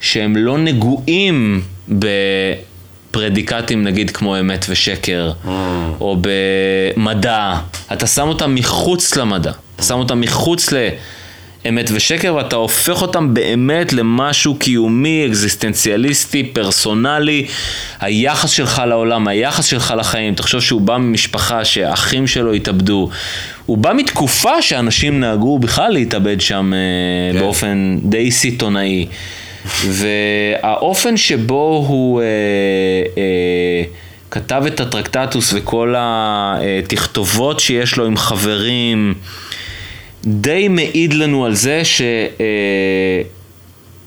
שהם 0.00 0.36
לא 0.36 0.58
נגועים 0.58 1.62
בפרדיקטים 1.88 3.84
נגיד 3.84 4.10
כמו 4.10 4.40
אמת 4.40 4.66
ושקר, 4.68 5.32
או 6.00 6.16
במדע. 6.20 7.54
אתה 7.92 8.06
שם 8.06 8.28
אותם 8.28 8.54
מחוץ 8.54 9.16
למדע, 9.16 9.52
אתה 9.76 9.82
שם 9.82 9.98
אותם 9.98 10.20
מחוץ 10.20 10.72
ל... 10.72 10.88
אמת 11.68 11.90
ושקר, 11.92 12.34
ואתה 12.34 12.56
הופך 12.56 13.02
אותם 13.02 13.34
באמת 13.34 13.92
למשהו 13.92 14.54
קיומי, 14.54 15.26
אקזיסטנציאליסטי, 15.26 16.42
פרסונלי. 16.44 17.46
היחס 18.00 18.50
שלך 18.50 18.82
לעולם, 18.86 19.28
היחס 19.28 19.64
שלך 19.64 19.94
לחיים, 19.98 20.34
תחשוב 20.34 20.60
שהוא 20.60 20.80
בא 20.80 20.96
ממשפחה 20.96 21.64
שהאחים 21.64 22.26
שלו 22.26 22.52
התאבדו. 22.52 23.10
הוא 23.66 23.78
בא 23.78 23.92
מתקופה 23.96 24.62
שאנשים 24.62 25.20
נהגו 25.20 25.58
בכלל 25.58 25.92
להתאבד 25.92 26.40
שם 26.40 26.72
כן. 27.32 27.38
באופן 27.40 27.98
די 28.02 28.30
סיטונאי. 28.30 29.06
והאופן 29.88 31.16
שבו 31.16 31.84
הוא 31.88 32.20
אה, 32.20 32.26
אה, 33.16 33.82
כתב 34.30 34.62
את 34.66 34.80
הטרקטטוס 34.80 35.52
וכל 35.56 35.94
התכתובות 35.98 37.60
שיש 37.60 37.96
לו 37.96 38.06
עם 38.06 38.16
חברים, 38.16 39.14
די 40.26 40.68
מעיד 40.68 41.14
לנו 41.14 41.44
על 41.44 41.54
זה 41.54 41.82
שהוא 41.84 42.06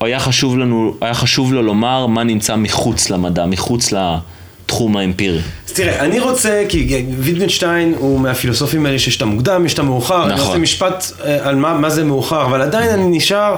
היה 0.00 0.20
חשוב 0.20 0.58
לנו, 0.58 0.94
היה 1.00 1.14
חשוב 1.14 1.52
לו 1.52 1.62
לומר 1.62 2.06
מה 2.06 2.24
נמצא 2.24 2.56
מחוץ 2.56 3.10
למדע, 3.10 3.46
מחוץ 3.46 3.92
לתחום 3.92 4.96
האמפירי. 4.96 5.40
אז 5.68 5.72
תראה, 5.72 6.00
אני 6.00 6.20
רוצה, 6.20 6.64
כי 6.68 7.04
ויטגנשטיין 7.18 7.94
הוא 7.98 8.20
מהפילוסופים 8.20 8.86
האלה 8.86 8.98
שיש 8.98 9.16
את 9.16 9.22
המוקדם, 9.22 9.66
יש 9.66 9.74
את 9.74 9.78
המאוחר, 9.78 10.18
נכון. 10.18 10.30
אני 10.30 10.40
רוצה 10.40 10.58
משפט 10.58 11.04
אה, 11.24 11.48
על 11.48 11.56
מה, 11.56 11.74
מה 11.74 11.90
זה 11.90 12.04
מאוחר, 12.04 12.44
אבל 12.44 12.62
עדיין 12.62 12.90
אני 12.90 13.16
נשאר, 13.16 13.56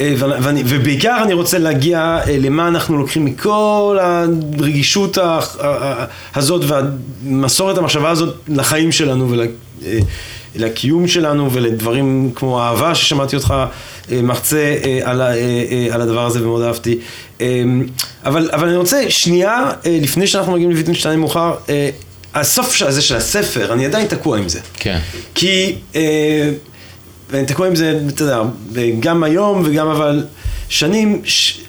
אה, 0.00 0.14
ואני, 0.18 0.62
ובעיקר 0.66 1.22
אני 1.22 1.32
רוצה 1.34 1.58
להגיע 1.58 2.20
אה, 2.26 2.36
למה 2.38 2.68
אנחנו 2.68 2.98
לוקחים 2.98 3.24
מכל 3.24 3.98
הרגישות 4.00 5.18
הזאת 6.34 6.64
והמסורת 6.64 7.78
המחשבה 7.78 8.10
הזאת 8.10 8.36
לחיים 8.48 8.92
שלנו 8.92 9.30
ול... 9.30 9.46
לקיום 10.56 11.08
שלנו 11.08 11.52
ולדברים 11.52 12.30
כמו 12.34 12.60
אהבה 12.60 12.94
ששמעתי 12.94 13.36
אותך 13.36 13.54
אה, 14.12 14.22
מחצה 14.22 14.76
אה, 14.84 15.00
על, 15.02 15.22
אה, 15.22 15.88
על 15.90 16.00
הדבר 16.00 16.26
הזה 16.26 16.42
ומאוד 16.42 16.62
אהבתי. 16.62 16.98
אבל, 18.24 18.50
אבל 18.52 18.68
אני 18.68 18.76
רוצה 18.76 19.02
שנייה, 19.08 19.70
לפני 19.84 20.26
שאנחנו 20.26 20.52
מגיעים 20.52 20.70
לויטנשטיין 20.70 21.20
מאוחר, 21.20 21.54
הסוף 22.34 22.82
הזה 22.82 23.02
של 23.02 23.16
הספר, 23.16 23.72
אני 23.72 23.86
עדיין 23.86 24.06
תקוע 24.06 24.38
עם 24.38 24.48
זה. 24.48 24.60
כן. 24.74 24.98
כי, 25.34 25.74
ואני 27.30 27.46
תקוע 27.46 27.66
עם 27.66 27.74
זה, 27.74 28.00
אתה 28.08 28.22
יודע, 28.22 28.42
גם 29.00 29.24
היום 29.24 29.62
וגם 29.64 29.88
אבל 29.88 30.24
שנים, 30.68 31.22
ש... 31.24 31.60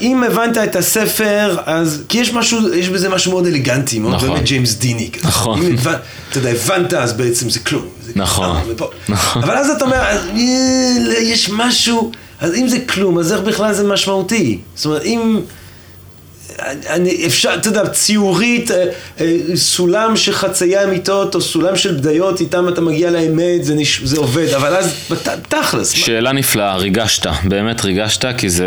אם 0.00 0.22
הבנת 0.22 0.58
את 0.58 0.76
הספר, 0.76 1.56
אז... 1.66 2.02
כי 2.08 2.18
יש 2.18 2.32
משהו, 2.32 2.74
יש 2.74 2.88
בזה 2.88 3.08
משהו 3.08 3.32
מאוד 3.32 3.46
אלגנטי, 3.46 3.98
מאוד 3.98 4.14
נכון. 4.14 4.28
באמת 4.28 4.44
ג'יימס 4.44 4.74
דיני. 4.74 5.10
נכון. 5.24 5.62
אם 5.62 5.72
הבנת, 5.72 5.98
אתה 6.30 6.38
יודע, 6.38 6.50
הבנת, 6.50 6.94
אז 6.94 7.12
בעצם 7.12 7.50
זה 7.50 7.60
כלום. 7.60 7.86
זה 8.02 8.12
נכון. 8.16 8.56
נכון. 9.08 9.42
אבל 9.42 9.56
אז 9.56 9.70
אתה 9.70 9.84
אומר, 9.84 9.96
אה, 9.96 10.16
יש 11.20 11.50
משהו, 11.50 12.12
אז 12.40 12.54
אם 12.54 12.68
זה 12.68 12.78
כלום, 12.80 13.18
אז 13.18 13.32
איך 13.32 13.40
בכלל 13.40 13.72
זה 13.72 13.84
משמעותי? 13.84 14.58
זאת 14.74 14.86
אומרת, 14.86 15.04
אם... 15.04 15.40
אני, 16.90 17.26
אפשר, 17.26 17.54
אתה 17.54 17.68
יודע, 17.68 17.86
ציורית, 17.88 18.70
אה, 18.70 18.84
אה, 19.20 19.36
סולם 19.54 20.16
של 20.16 20.32
חציי 20.32 20.84
אמיתות 20.84 21.34
או 21.34 21.40
סולם 21.40 21.76
של 21.76 21.94
בדיות, 21.94 22.40
איתם 22.40 22.68
אתה 22.68 22.80
מגיע 22.80 23.10
לאמת, 23.10 23.64
זה, 23.64 23.74
נש... 23.74 24.00
זה 24.04 24.18
עובד, 24.18 24.48
אבל 24.48 24.76
אז 24.76 24.94
תכלס. 25.48 25.90
שאלה 25.90 26.32
נפלאה, 26.32 26.76
ריגשת, 26.76 27.26
באמת 27.44 27.84
ריגשת, 27.84 28.24
כי 28.38 28.50
זה 28.50 28.66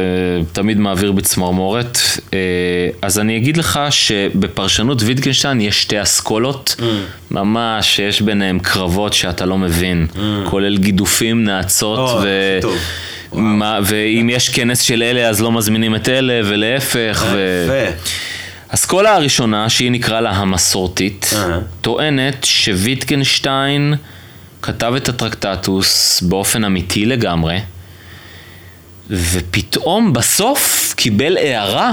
תמיד 0.53 0.79
מעביר 0.79 1.11
בצמרמורת. 1.11 1.99
אה, 2.33 2.39
אז 3.01 3.19
אני 3.19 3.37
אגיד 3.37 3.57
לך 3.57 3.79
שבפרשנות 3.89 5.01
ויטגנשטיין 5.01 5.61
יש 5.61 5.81
שתי 5.81 6.01
אסכולות, 6.01 6.75
mm. 6.79 6.83
ממש, 7.31 7.95
שיש 7.95 8.21
ביניהם 8.21 8.59
קרבות 8.59 9.13
שאתה 9.13 9.45
לא 9.45 9.57
מבין, 9.57 10.07
mm. 10.13 10.19
כולל 10.49 10.77
גידופים, 10.77 11.43
נאצות 11.43 12.09
oh, 12.09 12.23
ו... 12.23 12.59
טוב. 12.61 12.77
מה, 13.31 13.79
ואם 13.83 14.29
יש 14.31 14.49
כנס 14.49 14.81
של 14.81 15.03
אלה 15.03 15.29
אז 15.29 15.41
לא 15.41 15.51
מזמינים 15.51 15.95
את 15.95 16.09
אלה, 16.09 16.41
ולהפך. 16.45 17.25
ו... 17.31 17.67
אסכולה 18.69 19.15
הראשונה, 19.15 19.69
שהיא 19.69 19.91
נקרא 19.91 20.19
לה 20.19 20.29
המסורתית, 20.29 21.33
טוענת 21.81 22.43
שוויטגנשטיין 22.43 23.93
כתב 24.61 24.93
את 24.97 25.09
הטרקטטוס 25.09 26.21
באופן 26.21 26.63
אמיתי 26.63 27.05
לגמרי, 27.05 27.59
ופתאום 29.09 30.13
בסוף 30.13 30.93
קיבל 30.97 31.37
הערה 31.37 31.91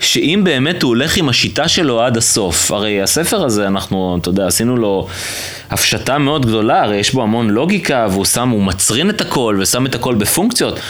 שאם 0.00 0.40
באמת 0.44 0.82
הוא 0.82 0.88
הולך 0.88 1.16
עם 1.16 1.28
השיטה 1.28 1.68
שלו 1.68 2.02
עד 2.02 2.16
הסוף, 2.16 2.70
הרי 2.70 3.02
הספר 3.02 3.44
הזה, 3.44 3.66
אנחנו, 3.66 4.18
אתה 4.20 4.28
יודע, 4.28 4.46
עשינו 4.46 4.76
לו 4.76 5.06
הפשטה 5.70 6.18
מאוד 6.18 6.46
גדולה, 6.46 6.82
הרי 6.82 6.96
יש 6.96 7.14
בו 7.14 7.22
המון 7.22 7.50
לוגיקה, 7.50 8.06
והוא 8.10 8.24
שם, 8.24 8.48
הוא 8.48 8.62
מצרין 8.62 9.10
את 9.10 9.20
הכל, 9.20 9.58
ושם 9.60 9.86
את 9.86 9.94
הכל 9.94 10.14
בפונקציות. 10.14 10.80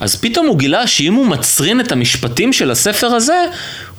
אז 0.00 0.16
פתאום 0.16 0.46
הוא 0.46 0.58
גילה 0.58 0.86
שאם 0.86 1.14
הוא 1.14 1.26
מצרין 1.26 1.80
את 1.80 1.92
המשפטים 1.92 2.52
של 2.52 2.70
הספר 2.70 3.06
הזה, 3.06 3.44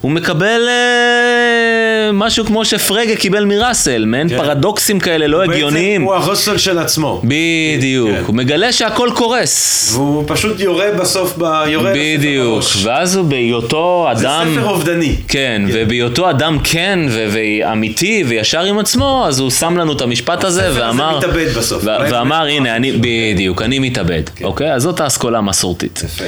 הוא 0.03 0.11
מקבל 0.11 0.61
אה, 0.69 2.11
משהו 2.13 2.45
כמו 2.45 2.65
שפרגה 2.65 3.15
קיבל 3.15 3.45
מראסל, 3.45 4.05
מעין 4.05 4.29
כן. 4.29 4.37
פרדוקסים 4.37 4.99
כאלה 4.99 5.27
לא 5.27 5.43
הגיוניים. 5.43 6.01
בעצם 6.01 6.11
הוא 6.11 6.15
הרוסל 6.15 6.57
של 6.57 6.79
עצמו. 6.79 7.21
בדיוק, 7.23 8.09
כן. 8.09 8.23
הוא 8.25 8.35
מגלה 8.35 8.71
שהכל 8.71 9.09
קורס. 9.15 9.89
והוא 9.93 10.23
פשוט 10.27 10.59
יורה 10.59 10.85
בסוף, 10.99 11.33
ב... 11.37 11.43
יורה 11.67 11.91
בדיוק, 11.95 12.63
ואז 12.83 13.15
הוא 13.15 13.25
בהיותו 13.25 14.07
אדם... 14.11 14.45
זה 14.47 14.59
ספר 14.59 14.69
אובדני. 14.69 15.15
כן, 15.27 15.61
כן. 15.67 15.73
ובהיותו 15.73 16.29
אדם 16.29 16.57
כן 16.63 16.99
ואמיתי 17.09 18.23
וישר 18.27 18.61
עם 18.61 18.79
עצמו, 18.79 19.23
אז 19.27 19.39
הוא 19.39 19.49
שם 19.49 19.77
לנו 19.77 19.93
את 19.93 20.01
המשפט 20.01 20.43
הזה 20.43 20.69
ואמר... 20.73 21.17
הספר 21.17 21.29
הזה 21.29 21.41
מתאבד 21.41 21.57
בסוף. 21.57 21.83
ואמר, 21.85 22.45
הנה, 22.45 22.75
אני, 22.75 22.91
בדיוק, 22.91 23.61
אני 23.61 23.79
מתאבד, 23.79 24.23
כן. 24.35 24.45
אוקיי? 24.45 24.73
אז 24.73 24.81
זאת 24.81 24.99
האסכולה 24.99 25.37
המסורתית. 25.37 26.01
יפה. 26.05 26.25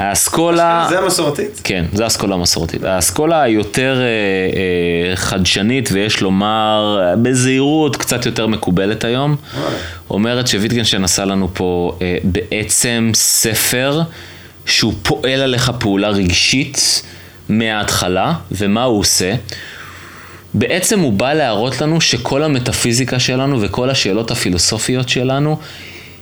האסכולה... 0.00 0.86
זה 0.88 0.98
המסורתית? 0.98 1.60
כן, 1.64 1.84
זה 1.92 2.04
האסכולה 2.04 2.34
המסורתית. 2.34 2.84
האסכולה 2.84 3.42
היותר 3.42 4.00
אה, 4.00 4.06
אה, 4.06 5.16
חדשנית, 5.16 5.88
ויש 5.92 6.20
לומר 6.20 6.98
בזהירות 7.22 7.96
קצת 7.96 8.26
יותר 8.26 8.46
מקובלת 8.46 9.04
היום, 9.04 9.36
אומרת 10.10 10.48
שוויטגנשטיין 10.48 11.04
עשה 11.04 11.24
לנו 11.24 11.48
פה 11.54 11.98
אה, 12.02 12.16
בעצם 12.24 13.10
ספר 13.14 14.02
שהוא 14.66 14.94
פועל 15.02 15.40
עליך 15.40 15.72
פעולה 15.78 16.08
רגשית 16.08 17.02
מההתחלה, 17.48 18.32
ומה 18.52 18.82
הוא 18.82 18.98
עושה? 18.98 19.34
בעצם 20.54 21.00
הוא 21.00 21.12
בא 21.12 21.32
להראות 21.32 21.80
לנו 21.80 22.00
שכל 22.00 22.42
המטאפיזיקה 22.42 23.18
שלנו 23.18 23.60
וכל 23.60 23.90
השאלות 23.90 24.30
הפילוסופיות 24.30 25.08
שלנו 25.08 25.58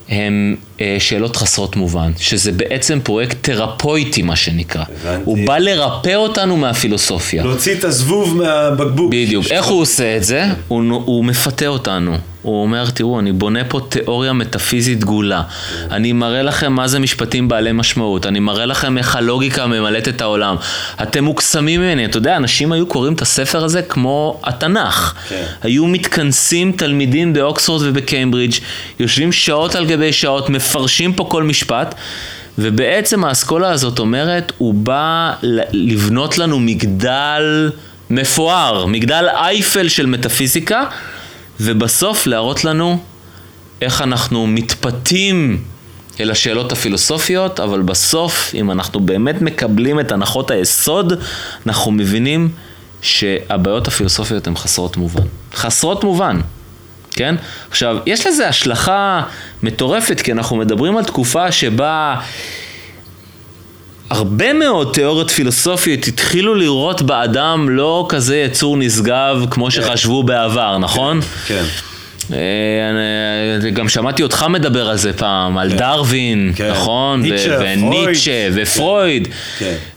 הם 0.09 0.57
אה, 0.81 0.97
שאלות 0.99 1.37
חסרות 1.37 1.77
מובן, 1.77 2.13
שזה 2.19 2.53
בעצם 2.53 2.99
פרויקט 3.03 3.37
תרפויטי 3.41 4.23
מה 4.23 4.37
שנקרא. 4.37 4.85
הבנתי. 5.03 5.23
הוא 5.25 5.39
בא 5.47 5.59
לרפא 5.59 6.15
אותנו 6.15 6.57
מהפילוסופיה. 6.57 7.43
להוציא 7.43 7.75
את 7.75 7.85
הזבוב 7.85 8.37
מהבקבוק. 8.37 9.13
בדיוק. 9.13 9.47
איך 9.51 9.67
הוא 9.67 9.81
עושה 9.81 10.17
את 10.17 10.25
זה? 10.25 10.45
הוא, 10.69 11.03
הוא 11.05 11.25
מפתה 11.25 11.67
אותנו. 11.67 12.17
הוא 12.49 12.63
אומר, 12.63 12.91
תראו, 12.91 13.21
אני 13.21 13.33
בונה 13.33 13.65
פה 13.65 13.81
תיאוריה 13.89 14.33
מטאפיזית 14.33 15.01
דגולה. 15.01 15.43
אני 15.91 16.13
מראה 16.13 16.43
לכם 16.43 16.73
מה 16.73 16.89
זה 16.89 16.99
משפטים 16.99 17.49
בעלי 17.49 17.73
משמעות. 17.73 18.27
אני 18.27 18.41
מראה 18.41 18.67
לכם 18.67 18.99
איך 18.99 19.17
הלוגיקה 19.17 19.67
ממלאת 19.67 20.09
את 20.09 20.21
העולם. 20.21 20.57
אתם 21.03 21.25
מוקסמים 21.25 21.81
ממני. 21.81 22.05
אתה 22.05 22.19
יודע, 22.19 22.37
אנשים 22.37 22.73
היו 22.73 22.87
קוראים 22.87 23.13
את 23.13 23.23
הספר 23.23 23.65
הזה 23.65 23.83
כמו 23.83 24.41
התנ"ך. 24.45 25.15
כן. 25.29 25.45
היו 25.63 25.87
מתכנסים 25.87 26.73
תלמידים 26.73 27.33
באוקספורד 27.33 27.83
ובקיימברידג', 27.85 28.55
יושבים 29.01 29.33
שעות 29.33 29.75
על 29.75 29.87
גבי 29.87 30.13
שעות, 30.13 30.51
מפרשים 30.51 31.13
פה 31.13 31.27
כל 31.31 31.43
משפט. 31.43 31.95
ובעצם 32.59 33.25
האסכולה 33.25 33.71
הזאת 33.71 33.99
אומרת, 33.99 34.53
הוא 34.59 34.75
בא 34.75 35.33
לבנות 35.73 36.39
לנו 36.39 36.59
מגדל 36.59 37.71
מפואר, 38.11 38.87
מגדל 38.87 39.27
אייפל 39.35 39.89
של 39.89 40.07
מטאפיזיקה, 40.07 40.85
ובסוף 41.61 42.27
להראות 42.27 42.65
לנו 42.65 42.99
איך 43.83 44.03
אנחנו 44.03 44.47
מתפתים 44.47 45.63
אל 46.21 46.31
השאלות 46.31 46.73
הפילוסופיות, 46.73 47.61
אבל 47.61 47.83
בסוף, 47.83 48.51
אם 48.55 48.71
אנחנו 48.71 49.01
באמת 49.01 49.43
מקבלים 49.43 50.01
את 50.01 50.13
הנחות 50.13 50.51
היסוד, 50.51 51.13
אנחנו 51.67 51.91
מבינים 51.91 52.49
שהבעיות 53.03 53.89
הפילוסופיות 53.89 54.47
הן 54.47 54.57
חסרות 54.57 54.97
מובן. 54.97 55.23
חסרות 55.55 56.05
מובן, 56.05 56.41
כן? 57.11 57.35
עכשיו, 57.71 57.97
יש 58.07 58.27
לזה 58.27 58.49
השלכה 58.49 59.23
מטורפת, 59.63 60.21
כי 60.21 60.33
אנחנו 60.33 60.57
מדברים 60.57 60.97
על 60.97 61.05
תקופה 61.05 61.53
שבה... 61.53 62.17
הרבה 64.11 64.53
מאוד 64.53 64.91
תיאוריות 64.95 65.31
פילוסופיות 65.31 66.07
התחילו 66.07 66.55
לראות 66.55 67.03
באדם 67.03 67.69
לא 67.71 68.07
כזה 68.09 68.37
יצור 68.37 68.77
נשגב 68.77 69.45
כמו 69.51 69.65
כן. 69.65 69.71
שחשבו 69.71 70.23
בעבר, 70.23 70.79
נכון? 70.79 71.21
כן. 71.47 71.63
אה, 72.33 73.71
גם 73.71 73.89
שמעתי 73.89 74.23
אותך 74.23 74.47
מדבר 74.51 74.91
על 74.91 74.97
זה 74.97 75.13
פעם, 75.13 75.59
על 75.59 75.71
כן. 75.71 75.77
דרווין, 75.77 76.53
כן. 76.57 76.71
נכון? 76.71 77.23
וניטשה 77.61 78.49
ופרויד. 78.55 79.29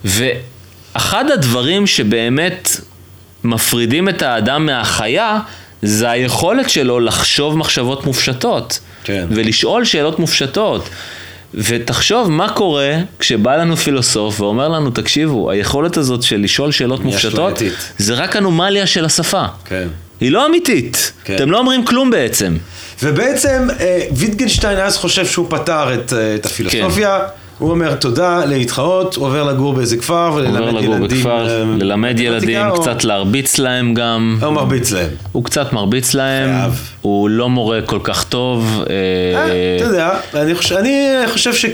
ואחד 0.05 1.31
הדברים 1.31 1.87
שבאמת 1.87 2.69
מפרידים 3.43 4.09
את 4.09 4.21
האדם 4.21 4.65
מהחיה, 4.65 5.39
זה 5.81 6.09
היכולת 6.09 6.69
שלו 6.69 6.99
לחשוב 6.99 7.57
מחשבות 7.57 8.05
מופשטות. 8.05 8.79
כן. 9.03 9.25
ולשאול 9.29 9.85
שאלות 9.85 10.19
מופשטות. 10.19 10.89
ותחשוב 11.53 12.31
מה 12.31 12.49
קורה 12.49 12.97
כשבא 13.19 13.55
לנו 13.55 13.77
פילוסוף 13.77 14.41
ואומר 14.41 14.67
לנו, 14.67 14.89
תקשיבו, 14.89 15.51
היכולת 15.51 15.97
הזאת 15.97 16.23
של 16.23 16.41
לשאול 16.41 16.71
שאלות 16.71 17.03
מופשטות, 17.03 17.53
אשלייתית. 17.55 17.93
זה 17.97 18.13
רק 18.13 18.35
אנומליה 18.35 18.87
של 18.87 19.05
השפה. 19.05 19.45
כן. 19.65 19.87
היא 20.21 20.31
לא 20.31 20.45
אמיתית. 20.45 21.11
כן. 21.23 21.35
אתם 21.35 21.51
לא 21.51 21.57
אומרים 21.57 21.85
כלום 21.85 22.09
בעצם. 22.09 22.57
ובעצם 23.03 23.67
אה, 23.79 24.01
ויטגנשטיין 24.11 24.79
אז 24.79 24.97
חושב 24.97 25.25
שהוא 25.25 25.47
פתר 25.49 25.93
את, 25.93 26.13
אה, 26.13 26.35
את 26.35 26.45
הפילוסופיה. 26.45 27.19
הוא 27.61 27.71
אומר 27.71 27.95
תודה, 27.95 28.45
להתחאות, 28.45 29.15
הוא 29.15 29.25
עובר 29.25 29.43
לגור 29.43 29.73
באיזה 29.73 29.97
כפר 29.97 30.31
וללמד 30.35 30.57
עובר 30.57 30.69
ילדים. 30.69 30.91
לגור 30.91 31.07
בכפר, 31.07 31.49
אה, 31.49 31.63
ללמד 31.79 32.19
ילדים, 32.19 32.61
קצת 32.75 33.03
להרביץ 33.03 33.57
להם 33.57 33.93
גם. 33.93 34.37
או 34.43 34.51
מרביץ 34.51 34.91
להם. 34.91 35.09
הוא 35.31 35.43
קצת 35.43 35.73
מרביץ 35.73 36.13
להם. 36.13 36.69
הוא 37.01 37.29
לא 37.29 37.49
מורה 37.49 37.81
כל 37.85 37.99
כך 38.03 38.23
טוב. 38.23 38.83
אה, 38.89 38.95
אה, 39.35 39.77
אתה 39.77 39.85
יודע, 39.85 40.09
אני 40.33 40.55
חושב, 41.27 41.53
ש... 41.53 41.65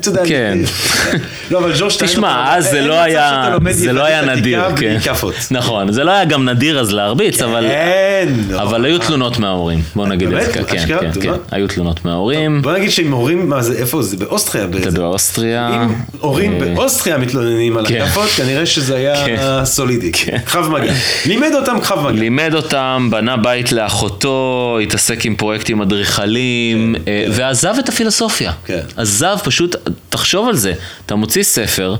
אתה 0.00 0.08
יודע, 0.08 0.22
כן. 0.26 0.58
לא, 1.50 1.58
אבל 1.58 1.72
ג'ורג' 1.78 1.90
שטיין... 1.90 2.10
תשמע, 2.10 2.56
אז 2.56 2.70
זה 2.70 2.80
לא 2.80 2.94
היה, 2.94 3.50
זה 3.70 3.92
לא 3.92 4.04
היה 4.04 4.34
נדיר, 4.34 4.62
כן. 4.76 4.98
נכון, 5.50 5.92
זה 5.92 6.04
לא 6.04 6.10
היה 6.10 6.24
גם 6.24 6.48
נדיר 6.48 6.80
אז 6.80 6.92
להרביץ, 6.92 7.42
אבל... 7.42 7.66
כן, 7.68 8.28
לא. 8.50 8.62
אבל 8.62 8.84
היו 8.84 8.98
תלונות 8.98 9.38
מההורים, 9.38 9.80
בוא 9.94 10.06
נגיד 10.06 10.32
את? 10.32 10.46
זה, 10.46 10.52
כן? 10.52 10.86
כן, 10.86 11.00
כן, 11.00 11.10
תלונות? 11.10 11.40
היו 11.50 11.68
תלונות 11.68 12.04
מההורים, 12.04 12.62
בוא 12.62 12.72
נגיד 12.72 12.90
שעם 12.90 13.12
הורים, 13.12 13.48
מה 13.48 13.62
זה, 13.62 13.78
איפה 13.78 14.02
זה? 14.02 14.16
באוסטריה. 14.16 14.65
אתה 14.70 14.78
באיזה- 14.80 14.98
באוסטריה, 14.98 15.68
אם 15.84 15.88
הורים 16.20 16.52
אה, 16.62 16.74
באוסטריה 16.74 17.18
מתלוננים 17.18 17.76
על 17.76 17.86
כן. 17.88 17.94
הכאפות, 18.00 18.28
כנראה 18.36 18.66
שזה 18.66 18.92
כן. 19.26 19.34
היה 19.36 19.64
סולידי. 19.64 20.12
כן. 20.12 20.38
קרב 20.44 20.68
מגע. 20.70 20.92
לימד 21.26 21.50
אותם 21.54 21.76
קרב 21.82 21.98
מגע. 22.06 22.10
לימד 22.20 22.54
אותם, 22.54 23.08
בנה 23.10 23.36
בית 23.36 23.72
לאחותו, 23.72 24.36
התעסק 24.82 25.24
עם 25.24 25.36
פרויקטים 25.36 25.82
אדריכליים, 25.82 26.94
אה, 27.08 27.26
ועזב 27.30 27.74
את 27.78 27.88
הפילוסופיה. 27.88 28.52
כן. 28.64 28.80
עזב, 28.96 29.36
פשוט, 29.44 29.76
תחשוב 30.08 30.48
על 30.48 30.56
זה, 30.56 30.72
אתה 31.06 31.14
מוציא 31.14 31.42
ספר, 31.42 31.94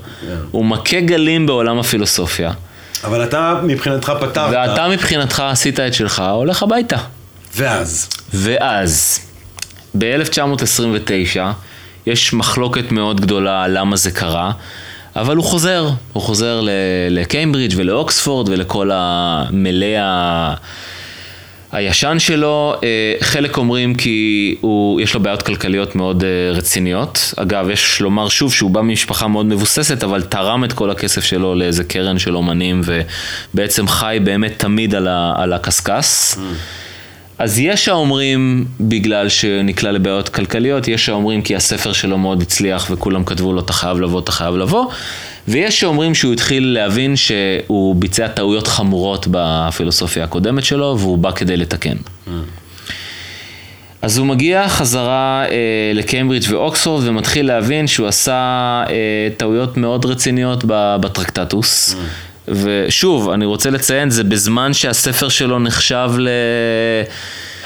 הוא 0.51 0.64
מכה 0.64 1.01
גלים 1.01 1.47
בעולם 1.47 1.79
הפילוסופיה, 1.79 2.51
אבל 3.05 3.25
אתה 3.25 3.61
מבחינתך 3.64 4.12
פתרת. 4.21 4.51
ואתה 4.53 4.89
מבחינתך 4.89 5.41
עשית 5.41 5.81
את 5.81 5.95
שלך, 5.95 6.23
הולך 6.35 6.62
הביתה. 6.62 6.97
ואז. 7.57 8.09
ואז, 8.35 9.21
ב-1929, 9.99 11.41
יש 12.07 12.34
מחלוקת 12.34 12.92
מאוד 12.92 13.20
גדולה 13.20 13.68
למה 13.68 13.96
זה 13.96 14.11
קרה, 14.11 14.52
אבל 15.16 15.36
הוא 15.36 15.44
חוזר, 15.44 15.88
הוא 16.12 16.22
חוזר 16.22 16.61
לקיימברידג' 17.11 17.74
ולאוקספורד 17.76 18.48
ולכל 18.48 18.90
המלא 18.92 19.96
ה... 19.98 20.54
הישן 21.72 22.18
שלו, 22.18 22.74
אה, 22.82 23.14
חלק 23.20 23.57
אומרים 23.57 23.94
כי 23.94 24.57
הוא, 24.61 25.00
יש 25.00 25.14
לו 25.14 25.20
בעיות 25.20 25.42
כלכליות 25.42 25.94
מאוד 25.94 26.24
אה, 26.24 26.52
רציניות. 26.52 27.34
אגב, 27.36 27.70
יש 27.70 28.00
לומר 28.00 28.28
שוב 28.28 28.52
שהוא 28.52 28.70
בא 28.70 28.80
ממשפחה 28.80 29.28
מאוד 29.28 29.46
מבוססת, 29.46 30.04
אבל 30.04 30.22
תרם 30.22 30.64
את 30.64 30.72
כל 30.72 30.90
הכסף 30.90 31.24
שלו 31.24 31.54
לאיזה 31.54 31.84
קרן 31.84 32.18
של 32.18 32.36
אומנים, 32.36 32.80
ובעצם 32.84 33.88
חי 33.88 34.18
באמת 34.24 34.59
תמיד 34.59 34.94
על, 34.94 35.09
ה, 35.09 35.32
על 35.36 35.52
הקשקש. 35.52 36.34
אז 37.39 37.59
יש 37.59 37.89
האומרים 37.89 38.66
בגלל 38.80 39.28
שנקלע 39.28 39.93
לבעיות 39.93 40.28
כלכליות, 40.28 40.89
יש 40.89 41.09
האומרים 41.09 41.43
כי 41.43 41.57
הספר 41.57 41.93
שלו 41.93 42.18
מאוד 42.18 42.43
הצליח 42.43 42.87
וכולם 42.91 43.24
כתבו 43.24 43.53
לו 43.53 43.61
אתה 43.61 43.72
חייב 43.72 44.01
לבוא, 44.01 44.20
אתה 44.20 44.32
חייב 44.32 44.57
לבוא, 44.57 44.87
ויש 45.49 45.80
שאומרים 45.80 46.14
שהוא 46.14 46.32
התחיל 46.32 46.66
להבין 46.66 47.16
שהוא 47.16 47.97
ביצע 47.97 48.28
טעויות 48.28 48.66
חמורות 48.66 49.26
בפילוסופיה 49.30 50.24
הקודמת 50.24 50.64
שלו 50.64 50.97
והוא 50.99 51.18
בא 51.18 51.30
כדי 51.30 51.57
לתקן. 51.57 51.97
אז 54.03 54.18
הוא 54.18 54.26
מגיע 54.26 54.68
חזרה 54.68 55.45
אה, 55.51 55.93
לקיימברידג' 55.95 56.53
ואוקספורד 56.53 57.09
ומתחיל 57.09 57.47
להבין 57.47 57.87
שהוא 57.87 58.09
עשה 58.09 58.34
אה, 58.89 59.28
טעויות 59.37 59.76
מאוד 59.76 60.05
רציניות 60.05 60.64
בטרקטטוס. 60.66 61.97
ושוב, 62.49 63.30
אני 63.30 63.44
רוצה 63.44 63.70
לציין, 63.70 64.11
זה 64.11 64.24
בזמן 64.24 64.72
שהספר 64.72 65.28
שלו 65.28 65.59
נחשב 65.59 66.11
ל... 66.18 66.28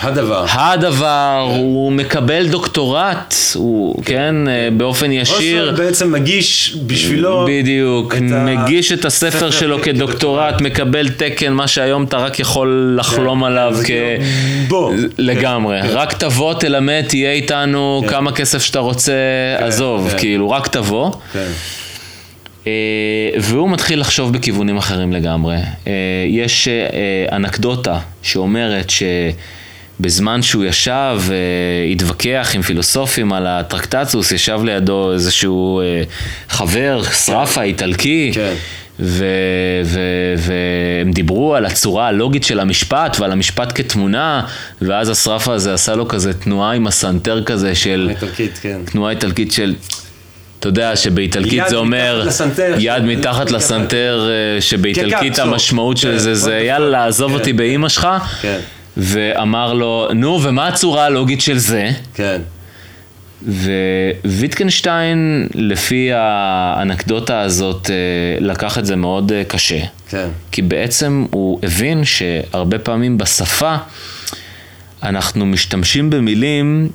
הדבר. 0.03 0.45
הדבר, 0.49 1.47
הוא 1.57 1.93
מקבל 1.93 2.47
דוקטורט, 2.49 3.35
הוא, 3.55 4.03
כן, 4.05 4.49
אה, 4.49 4.69
באופן 4.77 5.13
ישיר. 5.13 5.63
אוסלו 5.69 5.77
בעצם 5.85 6.13
מגיש 6.13 6.77
בשבילו... 6.87 7.47
בדיוק, 7.49 8.15
את 8.15 8.21
ה- 8.33 8.45
מגיש 8.45 8.93
את 8.93 9.05
הספר 9.05 9.31
ספר 9.31 9.51
שלו 9.51 9.83
כדוקטורט, 9.83 10.61
מקבל 10.61 11.09
תקן, 11.09 11.53
מה 11.53 11.69
שהיום 11.69 12.05
אתה 12.05 12.17
רק 12.17 12.41
יכול 12.41 12.97
לחלום 12.99 13.41
כן, 13.41 13.47
עליו 13.47 13.75
כ... 13.83 13.87
כאילו, 13.87 14.25
בוא. 14.69 14.93
לגמרי, 15.19 15.83
כן, 15.83 15.89
כן. 15.89 15.95
רק 15.95 16.13
תבוא, 16.13 16.55
תלמד, 16.55 17.05
תהיה 17.09 17.33
איתנו, 17.33 18.01
כן. 18.05 18.09
כמה 18.11 18.33
כסף 18.33 18.63
שאתה 18.63 18.79
רוצה, 18.79 19.13
עזוב, 19.59 20.09
כן. 20.11 20.19
כאילו, 20.19 20.51
רק 20.51 20.67
תבוא. 20.67 21.11
כן. 21.33 21.49
אה, 22.67 22.73
והוא 23.41 23.71
מתחיל 23.71 24.01
לחשוב 24.01 24.33
בכיוונים 24.33 24.77
אחרים 24.77 25.13
לגמרי. 25.13 25.57
אה, 25.87 25.93
יש 26.29 26.69
אה, 26.69 27.37
אנקדוטה 27.37 27.99
שאומרת 28.23 28.91
שבזמן 28.91 30.43
שהוא 30.43 30.65
ישב 30.65 31.19
והתווכח 31.19 32.53
עם 32.55 32.63
פילוסופים 32.63 33.33
על 33.33 33.47
הטרקטטוס, 33.47 34.33
ישב 34.33 34.61
לידו 34.65 35.13
איזשהו 35.13 35.81
חבר, 36.49 37.03
שרפה 37.03 37.63
איטלקי. 37.63 38.31
כן. 38.35 38.55
והם 40.37 41.13
דיברו 41.13 41.55
על 41.55 41.67
הצורה 41.67 42.09
הלוגית 42.09 42.45
של 42.45 42.61
המשפט 42.61 43.17
ועל 43.21 43.33
המשפט 43.33 43.73
כתמונה, 43.75 44.47
ואז 44.83 45.09
השרפה 45.09 45.55
הזה 45.55 45.75
עשה 45.75 45.95
לו 45.95 46.09
כזה 46.09 46.33
תנועה 46.35 46.73
עם 46.73 46.87
הסנטר 46.87 47.45
כזה 47.45 47.75
של... 47.75 48.07
איטלקית, 48.11 48.59
כן. 48.63 48.81
תנועה 48.85 49.11
איטלקית 49.11 49.53
של, 49.53 49.75
אתה 50.61 50.69
יודע 50.69 50.97
שבאיטלקית 50.97 51.63
זה 51.69 51.77
אומר. 51.77 52.29
יד 52.79 53.03
מתחת 53.03 53.51
לסנטר, 53.51 54.29
אה, 54.31 54.61
שבאיטלקית. 54.61 55.39
המשמעות 55.39 55.97
של 55.97 56.13
כן, 56.13 56.19
זה 56.19 56.35
זה 56.35 56.59
יאללה. 56.59 57.07
עזוב 57.07 57.33
כן. 57.33 57.39
אותי 57.39 57.53
באימא 57.53 57.89
שלך, 57.89 58.09
כן. 58.43 58.59
ואמר 58.97 59.73
לו, 59.73 60.09
נו, 60.15 60.41
ומה 60.43 60.69
הצורה 60.69 61.05
הלוגית 61.05 61.41
של 61.41 61.59
זה? 61.59 61.91
כן. 62.15 62.41
וויטקנשטיין, 64.25 65.49
לפי 65.55 66.11
האנקדוטה 66.15 67.41
הזאת, 67.41 67.91
אה, 67.91 67.95
לקח 68.41 68.79
את 68.79 68.87
זה 68.87 68.97
מאוד 68.97 69.33
אה, 69.33 69.43
קשה. 69.45 69.81
כן. 70.09 70.29
כי 70.53 70.63
בעצם 70.63 71.27
הוא 71.31 71.61
הבין 71.63 72.05
שהרבה 72.05 72.79
פעמים 72.79 73.19
בשפה 73.19 73.77
אנחנו 75.03 75.47
משתמשים 75.47 76.11
במילים 76.11 76.91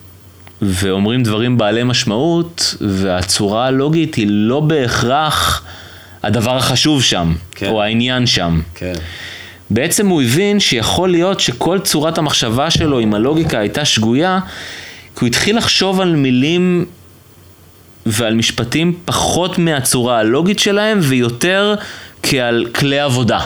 ואומרים 0.61 1.23
דברים 1.23 1.57
בעלי 1.57 1.83
משמעות, 1.83 2.75
והצורה 2.81 3.67
הלוגית 3.67 4.15
היא 4.15 4.27
לא 4.29 4.59
בהכרח 4.59 5.63
הדבר 6.23 6.57
החשוב 6.57 7.03
שם, 7.03 7.33
כן. 7.51 7.69
או 7.69 7.83
העניין 7.83 8.25
שם. 8.25 8.61
כן. 8.75 8.93
בעצם 9.69 10.07
הוא 10.07 10.21
הבין 10.21 10.59
שיכול 10.59 11.09
להיות 11.09 11.39
שכל 11.39 11.79
צורת 11.79 12.17
המחשבה 12.17 12.71
שלו 12.71 12.99
עם 12.99 13.13
הלוגיקה 13.13 13.59
הייתה 13.59 13.85
שגויה, 13.85 14.39
כי 15.15 15.19
הוא 15.19 15.27
התחיל 15.27 15.57
לחשוב 15.57 16.01
על 16.01 16.15
מילים 16.15 16.85
ועל 18.05 18.33
משפטים 18.33 18.97
פחות 19.05 19.57
מהצורה 19.57 20.19
הלוגית 20.19 20.59
שלהם 20.59 20.99
ויותר 21.01 21.75
כעל 22.23 22.65
כלי 22.75 22.99
עבודה. 22.99 23.39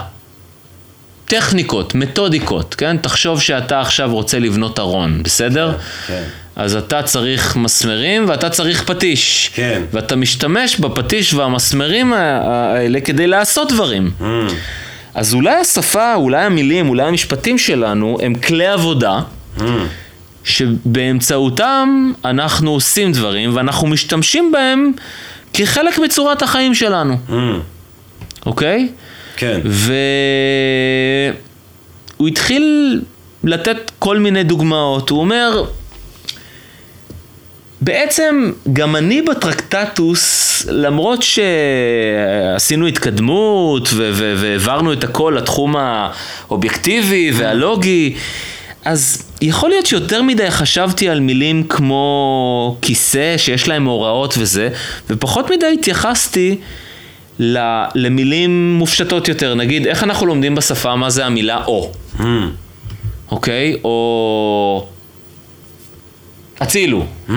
טכניקות, 1.25 1.95
מתודיקות, 1.95 2.75
כן? 2.75 2.97
תחשוב 2.97 3.41
שאתה 3.41 3.81
עכשיו 3.81 4.13
רוצה 4.13 4.39
לבנות 4.39 4.79
ארון, 4.79 5.23
בסדר? 5.23 5.73
כן. 6.07 6.23
אז 6.55 6.75
אתה 6.75 7.03
צריך 7.03 7.55
מסמרים 7.55 8.25
ואתה 8.29 8.49
צריך 8.49 8.83
פטיש. 8.83 9.51
כן. 9.53 9.81
ואתה 9.93 10.15
משתמש 10.15 10.79
בפטיש 10.79 11.33
והמסמרים 11.33 12.13
האלה 12.13 12.99
כדי 13.01 13.27
לעשות 13.27 13.71
דברים. 13.71 14.11
Mm. 14.21 14.23
אז 15.15 15.33
אולי 15.33 15.55
השפה, 15.55 16.15
אולי 16.15 16.41
המילים, 16.45 16.89
אולי 16.89 17.03
המשפטים 17.03 17.57
שלנו 17.57 18.17
הם 18.21 18.35
כלי 18.35 18.67
עבודה 18.67 19.19
Mm. 19.57 19.61
שבאמצעותם 20.43 22.11
אנחנו 22.25 22.71
עושים 22.71 23.11
דברים 23.11 23.55
ואנחנו 23.55 23.87
משתמשים 23.87 24.51
בהם 24.51 24.91
כחלק 25.53 25.99
מצורת 25.99 26.41
החיים 26.41 26.75
שלנו, 26.75 27.15
Mm. 27.29 27.33
אוקיי? 28.45 28.89
כן. 29.37 29.59
והוא 32.15 32.27
התחיל 32.27 33.01
לתת 33.43 33.91
כל 33.99 34.17
מיני 34.19 34.43
דוגמאות. 34.43 35.09
הוא 35.09 35.19
אומר, 35.19 35.63
בעצם 37.81 38.51
גם 38.73 38.95
אני 38.95 39.21
בטרקטטוס, 39.21 40.65
למרות 40.69 41.19
שעשינו 41.23 42.87
התקדמות 42.87 43.89
והעברנו 43.93 44.93
את 44.93 45.03
הכל 45.03 45.33
לתחום 45.37 45.75
האובייקטיבי 45.77 47.31
והלוגי, 47.35 48.15
אז 48.85 49.23
יכול 49.41 49.69
להיות 49.69 49.85
שיותר 49.85 50.21
מדי 50.21 50.51
חשבתי 50.51 51.09
על 51.09 51.19
מילים 51.19 51.63
כמו 51.63 52.77
כיסא 52.81 53.37
שיש 53.37 53.67
להם 53.67 53.85
הוראות 53.85 54.33
וזה, 54.37 54.69
ופחות 55.09 55.51
מדי 55.51 55.75
התייחסתי 55.79 56.57
למילים 57.95 58.73
מופשטות 58.73 59.27
יותר. 59.27 59.55
נגיד, 59.55 59.87
איך 59.87 60.03
אנחנו 60.03 60.25
לומדים 60.25 60.55
בשפה 60.55 60.95
מה 60.95 61.09
זה 61.09 61.25
המילה 61.25 61.65
או? 61.65 61.91
Mm. 62.17 62.23
אוקיי? 63.31 63.75
או... 63.83 64.87
הצילו. 66.59 67.05
Mm. 67.29 67.33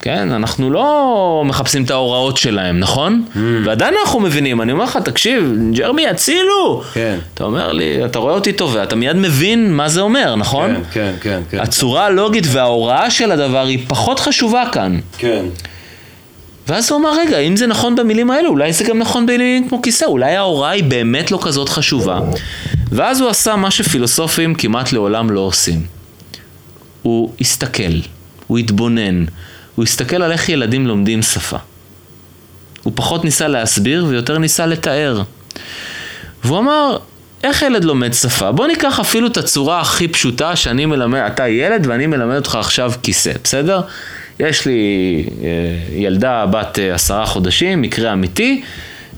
כן, 0.00 0.32
אנחנו 0.32 0.70
לא 0.70 1.42
מחפשים 1.44 1.84
את 1.84 1.90
ההוראות 1.90 2.36
שלהם, 2.36 2.80
נכון? 2.80 3.24
Mm. 3.34 3.38
ועדיין 3.64 3.94
אנחנו 4.04 4.20
מבינים, 4.20 4.62
אני 4.62 4.72
אומר 4.72 4.84
לך, 4.84 4.98
תקשיב, 5.04 5.52
ג'רמי, 5.72 6.06
הצילו! 6.06 6.82
כן. 6.92 7.18
אתה 7.34 7.44
אומר 7.44 7.72
לי, 7.72 8.04
אתה 8.04 8.18
רואה 8.18 8.34
אותי 8.34 8.52
טוב, 8.52 8.74
ואתה 8.74 8.96
מיד 8.96 9.16
מבין 9.16 9.72
מה 9.72 9.88
זה 9.88 10.00
אומר, 10.00 10.34
נכון? 10.34 10.74
כן, 10.74 10.80
כן, 10.92 11.12
כן, 11.20 11.40
כן. 11.50 11.60
הצורה 11.60 12.06
הלוגית 12.06 12.44
וההוראה 12.48 13.10
של 13.10 13.32
הדבר 13.32 13.66
היא 13.66 13.78
פחות 13.88 14.20
חשובה 14.20 14.64
כאן. 14.72 14.98
כן. 15.18 15.44
ואז 16.68 16.90
הוא 16.90 17.00
אמר, 17.00 17.18
רגע, 17.18 17.38
אם 17.38 17.56
זה 17.56 17.66
נכון 17.66 17.96
במילים 17.96 18.30
האלה, 18.30 18.48
אולי 18.48 18.72
זה 18.72 18.84
גם 18.84 18.98
נכון 18.98 19.26
במילים 19.26 19.68
כמו 19.68 19.82
כיסא, 19.82 20.04
אולי 20.04 20.36
ההוראה 20.36 20.70
היא 20.70 20.84
באמת 20.84 21.30
לא 21.30 21.38
כזאת 21.42 21.68
חשובה. 21.68 22.20
ואז 22.92 23.20
הוא 23.20 23.28
עשה 23.28 23.56
מה 23.56 23.70
שפילוסופים 23.70 24.54
כמעט 24.54 24.92
לעולם 24.92 25.30
לא 25.30 25.40
עושים. 25.40 25.93
הוא 27.04 27.32
הסתכל, 27.40 28.00
הוא 28.46 28.58
התבונן, 28.58 29.24
הוא 29.74 29.82
הסתכל 29.82 30.22
על 30.22 30.32
איך 30.32 30.48
ילדים 30.48 30.86
לומדים 30.86 31.22
שפה. 31.22 31.56
הוא 32.82 32.92
פחות 32.96 33.24
ניסה 33.24 33.48
להסביר 33.48 34.04
ויותר 34.08 34.38
ניסה 34.38 34.66
לתאר. 34.66 35.22
והוא 36.44 36.58
אמר, 36.58 36.96
איך 37.44 37.62
ילד 37.62 37.84
לומד 37.84 38.12
שפה? 38.12 38.52
בוא 38.52 38.66
ניקח 38.66 39.00
אפילו 39.00 39.26
את 39.26 39.36
הצורה 39.36 39.80
הכי 39.80 40.08
פשוטה 40.08 40.56
שאני 40.56 40.86
מלמד, 40.86 41.20
אתה 41.26 41.48
ילד 41.48 41.86
ואני 41.86 42.06
מלמד 42.06 42.36
אותך 42.36 42.54
עכשיו 42.54 42.92
כיסא, 43.02 43.32
בסדר? 43.44 43.80
יש 44.40 44.66
לי 44.66 45.24
אה, 45.42 45.48
ילדה 45.96 46.46
בת 46.46 46.78
אה, 46.78 46.94
עשרה 46.94 47.26
חודשים, 47.26 47.82
מקרה 47.82 48.12
אמיתי, 48.12 48.62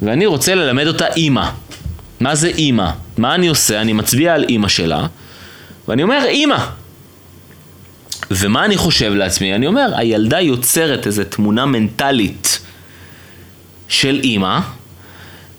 ואני 0.02 0.26
רוצה 0.26 0.54
ללמד 0.54 0.86
אותה 0.86 1.06
אימא. 1.06 1.48
מה 2.20 2.34
זה 2.34 2.48
אימא? 2.48 2.90
מה 3.18 3.34
אני 3.34 3.48
עושה? 3.48 3.80
אני 3.80 3.92
מצביע 3.92 4.34
על 4.34 4.44
אימא 4.48 4.68
שלה, 4.68 5.06
ואני 5.88 6.02
אומר, 6.02 6.24
אימא. 6.24 6.58
ומה 8.30 8.64
אני 8.64 8.76
חושב 8.76 9.12
לעצמי? 9.12 9.54
אני 9.54 9.66
אומר, 9.66 9.92
הילדה 9.96 10.40
יוצרת 10.40 11.06
איזו 11.06 11.22
תמונה 11.24 11.66
מנטלית 11.66 12.60
של 13.88 14.20
אימא, 14.24 14.58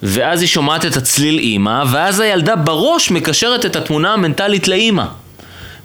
ואז 0.03 0.41
היא 0.41 0.48
שומעת 0.48 0.85
את 0.85 0.98
הצליל 0.98 1.39
אימא, 1.39 1.84
ואז 1.91 2.19
הילדה 2.19 2.56
בראש 2.56 3.11
מקשרת 3.11 3.65
את 3.65 3.76
התמונה 3.76 4.14
המנטלית 4.14 4.68
לאימא. 4.68 5.06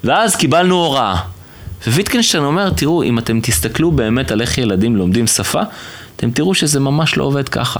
ואז 0.03 0.35
קיבלנו 0.35 0.75
הוראה. 0.75 1.15
וויטקנשטיין 1.87 2.43
אומר, 2.43 2.69
תראו, 2.69 3.03
אם 3.03 3.19
אתם 3.19 3.39
תסתכלו 3.39 3.91
באמת 3.91 4.31
על 4.31 4.41
איך 4.41 4.57
ילדים 4.57 4.95
לומדים 4.95 5.27
שפה, 5.27 5.61
אתם 6.15 6.31
תראו 6.31 6.53
שזה 6.53 6.79
ממש 6.79 7.17
לא 7.17 7.23
עובד 7.23 7.49
ככה. 7.49 7.79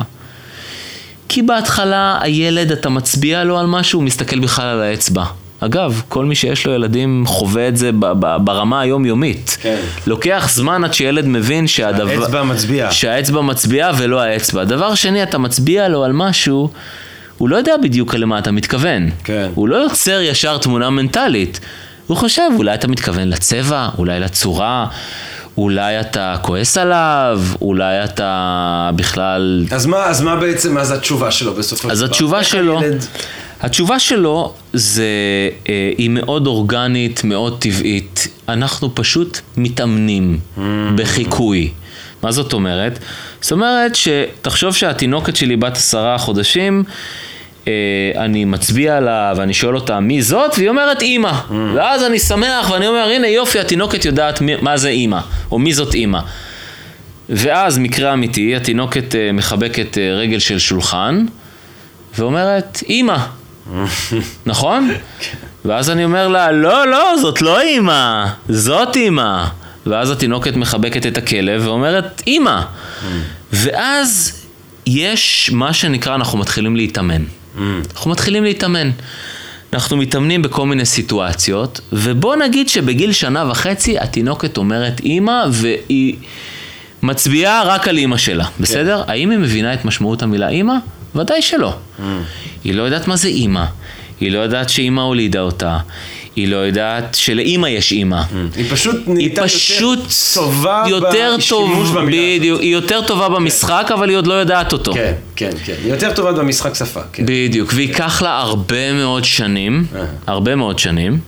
כי 1.30 1.42
בהתחלה 1.42 2.18
הילד, 2.22 2.72
אתה 2.72 2.90
מצביע 2.90 3.44
לו 3.44 3.60
על 3.60 3.66
משהו, 3.66 4.00
הוא 4.00 4.06
מסתכל 4.06 4.40
בכלל 4.40 4.66
על 4.66 4.82
האצבע. 4.82 5.26
אגב, 5.65 6.02
כל 6.10 6.26
מי 6.26 6.35
שיש 6.35 6.65
לו 6.68 6.73
ילדים 6.73 7.23
חווה 7.26 7.68
את 7.68 7.77
זה 7.77 7.90
ברמה 8.44 8.81
היומיומית. 8.81 9.57
כן. 9.61 9.80
לוקח 10.07 10.48
זמן 10.52 10.84
עד 10.84 10.94
שילד 10.94 11.27
מבין 11.27 11.68
שהדבר... 11.68 12.22
האצבע 12.23 12.44
מצביעה. 12.44 12.91
שהאצבע 12.91 13.41
מצביעה 13.41 13.91
ולא 13.98 14.22
האצבע. 14.22 14.64
דבר 14.64 14.95
שני, 14.95 15.23
אתה 15.23 15.38
מצביע 15.38 15.88
לו 15.90 16.03
על 16.03 16.11
משהו, 16.14 16.69
הוא 17.38 17.49
לא 17.49 17.56
יודע 17.56 17.73
בדיוק 17.84 18.15
למה 18.15 18.40
אתה 18.40 18.52
מתכוון. 18.52 19.10
כן. 19.23 19.49
הוא 19.56 19.68
לא 19.68 19.76
יוצר 19.76 20.19
ישר 20.22 20.57
תמונה 20.57 20.90
מנטלית. 20.90 21.60
הוא 22.07 22.18
חושב, 22.18 22.41
אולי 22.57 22.73
אתה 22.73 22.88
מתכוון 22.88 23.30
לצבע, 23.30 23.90
אולי 23.98 24.19
לצורה, 24.19 24.85
אולי 25.57 25.99
אתה 25.99 26.35
כועס 26.41 26.77
עליו, 26.77 27.41
אולי 27.61 28.03
אתה 28.03 28.90
בכלל... 28.95 29.65
אז 29.72 29.85
מה, 29.85 30.06
אז 30.06 30.22
מה 30.22 30.35
בעצם, 30.35 30.77
אז 30.77 30.91
התשובה 30.91 31.31
שלו 31.31 31.53
בסופו 31.53 31.81
של 31.81 31.88
דבר? 31.88 31.94
אז 31.94 32.02
התשובה 32.02 32.44
שלו, 32.44 32.80
הילד- 32.81 33.06
התשובה 33.64 33.99
שלו 33.99 34.53
זה, 34.73 35.03
אה, 35.69 35.91
היא 35.98 36.10
מאוד 36.10 36.48
אורגנית, 36.48 37.23
מאוד 37.23 37.61
טבעית. 37.61 38.27
אנחנו 38.49 38.95
פשוט 38.95 39.40
מתאמנים 39.57 40.40
בחיקוי. 40.95 41.72
מה 42.23 42.31
זאת 42.31 42.53
אומרת? 42.53 42.99
זאת 43.41 43.52
אומרת 43.52 43.91
שתחשוב 43.95 44.76
שהתינוקת 44.76 45.35
שלי 45.35 45.56
בת 45.56 45.77
עשרה 45.77 46.18
חודשים, 46.18 46.84
אה, 47.68 47.73
אני 48.18 48.45
מצביע 48.45 48.99
לה 48.99 49.34
ואני 49.38 49.53
שואל 49.53 49.76
אותה 49.76 49.99
מי 49.99 50.22
זאת, 50.22 50.52
והיא 50.57 50.69
אומרת 50.69 51.02
אימא. 51.02 51.31
ואז 51.76 52.03
אני 52.03 52.19
שמח 52.19 52.72
ואני 52.72 52.88
אומר, 52.88 53.10
הנה 53.15 53.27
יופי, 53.27 53.60
התינוקת 53.60 54.06
יודעת 54.06 54.41
מי, 54.41 54.56
מה 54.61 54.77
זה 54.77 54.90
אימא, 54.90 55.19
או 55.52 55.60
מי 55.60 55.73
זאת 55.73 55.94
אימא. 55.94 56.19
ואז 57.30 57.77
מקרה 57.77 58.14
אמיתי, 58.14 58.56
התינוקת 58.56 59.15
אה, 59.15 59.31
מחבקת 59.31 59.98
אה, 59.98 60.14
רגל 60.14 60.40
של 60.40 60.60
שולחן, 60.60 61.26
ואומרת, 62.18 62.84
אימא. 62.90 63.18
נכון? 64.45 64.91
ואז 65.65 65.90
אני 65.90 66.06
אומר 66.06 66.27
לה, 66.27 66.52
לא, 66.52 66.88
לא, 66.88 67.15
זאת 67.22 67.41
לא 67.41 67.61
אימא, 67.61 68.26
זאת 68.49 68.95
אימא. 68.95 69.45
ואז 69.85 70.11
התינוקת 70.11 70.56
מחבקת 70.56 71.06
את 71.06 71.18
הכלב 71.18 71.68
ואומרת, 71.68 72.23
אימא. 72.27 72.61
ואז 73.53 74.41
יש 74.85 75.49
מה 75.53 75.73
שנקרא, 75.73 76.15
אנחנו 76.15 76.38
מתחילים 76.38 76.76
להתאמן. 76.76 77.23
אנחנו 77.95 78.11
מתחילים 78.11 78.44
להתאמן. 78.44 78.91
אנחנו 79.73 79.98
מתאמנים 79.98 80.41
בכל 80.41 80.65
מיני 80.65 80.85
סיטואציות, 80.85 81.81
ובוא 81.94 82.35
נגיד 82.35 82.69
שבגיל 82.69 83.11
שנה 83.11 83.49
וחצי 83.52 83.99
התינוקת 83.99 84.57
אומרת 84.57 84.99
אימא, 84.99 85.44
והיא 85.52 86.15
מצביעה 87.03 87.64
רק 87.64 87.88
על 87.88 87.98
אימא 87.98 88.18
שלה, 88.18 88.45
בסדר? 88.60 89.03
האם 89.07 89.30
היא 89.30 89.40
מבינה 89.40 89.73
את 89.73 89.85
משמעות 89.85 90.23
המילה 90.23 90.49
אימא? 90.49 90.73
ודאי 91.15 91.41
שלא. 91.41 91.73
היא 92.64 92.73
לא 92.73 92.84
יודעת 92.84 93.07
מה 93.07 93.15
זה 93.15 93.27
אימא, 93.27 93.65
היא 94.19 94.31
לא 94.31 94.40
יודעת 94.40 94.69
שאימא 94.69 95.02
הולידה 95.02 95.41
אותה, 95.41 95.77
היא 96.35 96.48
לא 96.48 96.56
יודעת 96.56 97.15
שלאימא 97.15 97.68
יש 97.68 97.91
אימא. 97.91 98.22
היא 98.56 98.65
פשוט 98.72 98.95
נהייתה 99.07 99.41
יותר 99.41 100.02
טובה 100.34 100.84
יותר 100.90 101.35
בשימוש 101.38 101.88
טוב, 101.88 101.98
במילה. 101.98 102.38
בדיוק, 102.40 102.61
היא 102.61 102.73
יותר 102.73 103.02
טובה 103.07 103.30
במשחק, 103.30 103.90
אבל 103.94 104.10
היא 104.10 104.18
עוד 104.18 104.27
לא 104.27 104.34
יודעת 104.34 104.73
אותו. 104.73 104.94
כן, 104.94 105.14
כן, 105.35 105.49
כן. 105.65 105.73
היא 105.84 105.94
יותר 105.94 106.14
טובה 106.14 106.31
במשחק 106.31 106.73
שפה, 106.73 106.99
כן. 107.14 107.23
בדיוק, 107.26 107.72
וייקח 107.76 108.22
לה 108.22 108.40
הרבה 108.40 108.94
מאוד 108.94 109.26
שנים. 109.26 109.85
הרבה 110.27 110.56
מאוד 110.56 110.80
שנים, 110.80 111.19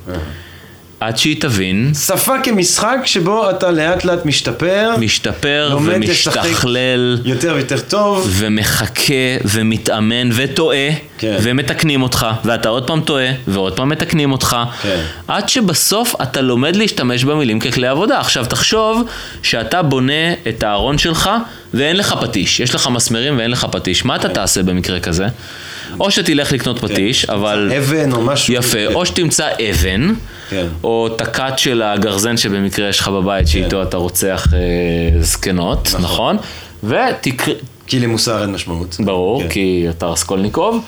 עד 1.05 1.17
שהיא 1.17 1.41
תבין, 1.41 1.91
שפה 2.05 2.33
כמשחק 2.43 2.97
שבו 3.05 3.49
אתה 3.49 3.71
לאט 3.71 4.05
לאט 4.05 4.25
משתפר, 4.25 4.91
משתפר 4.99 5.77
ומשתכלל. 5.85 7.17
יותר 7.25 7.53
ויותר 7.55 7.79
טוב. 7.79 8.27
ומחכה 8.31 9.13
ומתאמן 9.45 10.29
וטועה 10.31 10.89
כן. 11.17 11.37
ומתקנים 11.41 12.01
אותך 12.01 12.27
ואתה 12.45 12.69
עוד 12.69 12.87
פעם 12.87 13.01
טועה 13.01 13.27
ועוד 13.47 13.75
פעם 13.75 13.89
מתקנים 13.89 14.31
אותך 14.31 14.57
כן. 14.81 15.01
עד 15.27 15.49
שבסוף 15.49 16.15
אתה 16.21 16.41
לומד 16.41 16.75
להשתמש 16.75 17.23
במילים 17.23 17.59
ככלי 17.59 17.87
עבודה. 17.87 18.19
עכשיו 18.19 18.45
תחשוב 18.45 19.03
שאתה 19.43 19.81
בונה 19.81 20.33
את 20.49 20.63
הארון 20.63 20.97
שלך 20.97 21.29
ואין 21.73 21.97
לך 21.97 22.15
פטיש, 22.21 22.59
יש 22.59 22.75
לך 22.75 22.87
מסמרים 22.87 23.37
ואין 23.37 23.51
לך 23.51 23.67
פטיש, 23.71 24.05
מה 24.05 24.15
אתה 24.15 24.29
תעשה 24.29 24.63
במקרה 24.63 24.99
כזה? 24.99 25.27
או 25.99 26.11
שתלך 26.11 26.51
לקנות 26.51 26.79
פטיש, 26.79 27.25
אבל... 27.25 27.71
אבן 27.77 28.11
או 28.11 28.21
משהו. 28.21 28.53
יפה, 28.53 28.85
או 28.93 29.05
שתמצא 29.05 29.47
אבן, 29.69 30.13
כן. 30.49 30.65
או 30.83 31.07
את 31.15 31.21
הכת 31.21 31.53
של 31.57 31.81
הגרזן 31.81 32.37
שבמקרה 32.37 32.89
יש 32.89 32.99
לך 32.99 33.07
בבית 33.07 33.47
שאיתו 33.47 33.83
אתה 33.83 33.97
רוצח 33.97 34.47
אה, 34.53 34.59
זקנות, 35.21 35.95
נכון? 35.99 36.37
ותקרא... 36.83 37.53
כי 37.87 37.99
למוסר 37.99 38.41
אין 38.41 38.51
משמעות. 38.51 38.97
ברור, 38.99 39.41
כן. 39.43 39.49
כי 39.49 39.85
אתה 39.89 40.05
רסקולניקוב, 40.05 40.83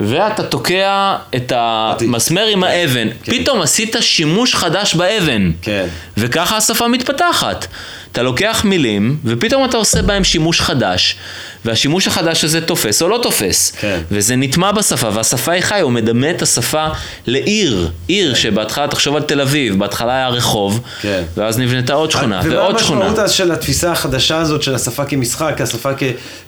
ואתה 0.00 0.42
תוקע 0.42 1.16
את 1.36 1.52
המסמר 1.56 2.46
עם 2.46 2.64
האבן. 2.64 3.08
כן. 3.22 3.32
פתאום 3.32 3.60
עשית 3.60 3.96
שימוש 4.00 4.54
חדש 4.54 4.94
באבן. 4.94 5.50
כן. 5.62 5.86
וככה 6.16 6.56
השפה 6.56 6.88
מתפתחת. 6.88 7.66
אתה 8.12 8.22
לוקח 8.22 8.62
מילים, 8.64 9.16
ופתאום 9.24 9.64
אתה 9.64 9.76
עושה 9.76 10.02
בהם 10.02 10.24
שימוש 10.24 10.60
חדש, 10.60 11.16
והשימוש 11.64 12.08
החדש 12.08 12.44
הזה 12.44 12.60
תופס 12.60 13.02
או 13.02 13.08
לא 13.08 13.20
תופס. 13.22 13.72
כן. 13.80 14.00
וזה 14.10 14.36
נטמע 14.36 14.72
בשפה, 14.72 15.08
והשפה 15.12 15.52
היא 15.52 15.62
חיה, 15.62 15.82
הוא 15.82 15.92
מדמה 15.92 16.30
את 16.30 16.42
השפה 16.42 16.86
לעיר. 17.26 17.90
עיר 18.08 18.34
שבהתחלה, 18.34 18.88
תחשוב 18.88 19.16
על 19.16 19.22
תל 19.22 19.40
אביב, 19.40 19.78
בהתחלה 19.78 20.12
היה 20.12 20.28
רחוב, 20.28 20.80
כן. 21.00 21.22
ואז 21.36 21.58
נבנתה 21.58 21.92
עוד 21.92 22.10
שכונה, 22.10 22.40
ומה 22.44 22.54
ועוד 22.54 22.78
שכונה. 22.78 23.00
המשמעות 23.00 23.18
אז 23.18 23.30
של 23.30 23.52
התפיסה 23.52 23.92
החדשה 23.92 24.38
הזאת 24.38 24.62
של 24.62 24.74
השפה 24.74 25.04
כמשחק, 25.04 25.60
השפה 25.60 25.90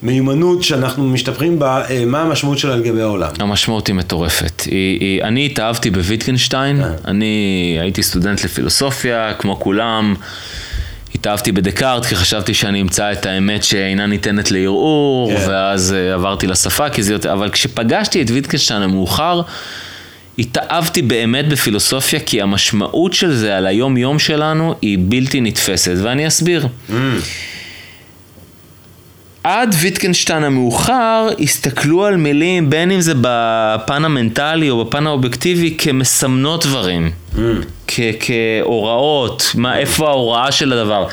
כמיומנות 0.02 0.62
שאנחנו 0.62 1.04
משתפרים 1.04 1.58
בה, 1.58 1.82
אה, 1.90 2.04
מה 2.06 2.20
המשמעות 2.20 2.58
שלה 2.58 2.76
לגבי 2.76 3.02
העולם? 3.02 3.30
המשמעות 3.38 3.86
היא 3.86 3.94
מטורפת. 3.94 4.60
היא, 4.60 5.00
היא, 5.00 5.22
אני 5.22 5.46
התאהבתי 5.46 5.90
בוויטגנשטיין, 5.90 6.82
כן. 6.82 6.90
אני 7.04 7.76
הייתי 7.80 8.02
סטודנט 8.02 8.44
לפילוסופיה, 8.44 9.32
כמו 9.38 9.60
כולם. 9.60 10.14
התאהבתי 11.14 11.52
בדקארט 11.52 12.06
כי 12.06 12.16
חשבתי 12.16 12.54
שאני 12.54 12.80
אמצא 12.80 13.12
את 13.12 13.26
האמת 13.26 13.64
שאינה 13.64 14.06
ניתנת 14.06 14.50
לערעור, 14.50 15.32
כן. 15.36 15.44
ואז 15.48 15.94
אה, 15.94 16.14
עברתי 16.14 16.46
לשפה, 16.46 16.90
כי 16.90 17.02
זה 17.02 17.12
יותר... 17.12 17.32
אבל 17.32 17.50
כשפגשתי 17.50 18.22
את 18.22 18.30
ויטגנשטיין 18.30 18.82
המאוחר, 18.82 19.42
התאהבתי 20.38 21.02
באמת 21.02 21.48
בפילוסופיה, 21.48 22.20
כי 22.20 22.42
המשמעות 22.42 23.12
של 23.12 23.32
זה 23.32 23.56
על 23.56 23.66
היום-יום 23.66 24.18
שלנו 24.18 24.74
היא 24.82 24.98
בלתי 25.00 25.40
נתפסת, 25.40 25.94
ואני 26.02 26.26
אסביר. 26.26 26.66
עד 29.44 29.74
ויטקנשטיין 29.80 30.44
המאוחר 30.44 31.28
הסתכלו 31.40 32.04
על 32.04 32.16
מילים, 32.16 32.70
בין 32.70 32.90
אם 32.90 33.00
זה 33.00 33.12
בפן 33.20 34.04
המנטלי 34.04 34.70
או 34.70 34.84
בפן 34.84 35.06
האובייקטיבי, 35.06 35.74
כמסמנות 35.78 36.66
דברים, 36.66 37.10
mm. 37.34 37.38
כ- 37.86 38.00
כהוראות, 38.20 39.50
מה, 39.54 39.78
איפה 39.78 40.08
ההוראה 40.08 40.52
של 40.52 40.72
הדבר. 40.72 41.06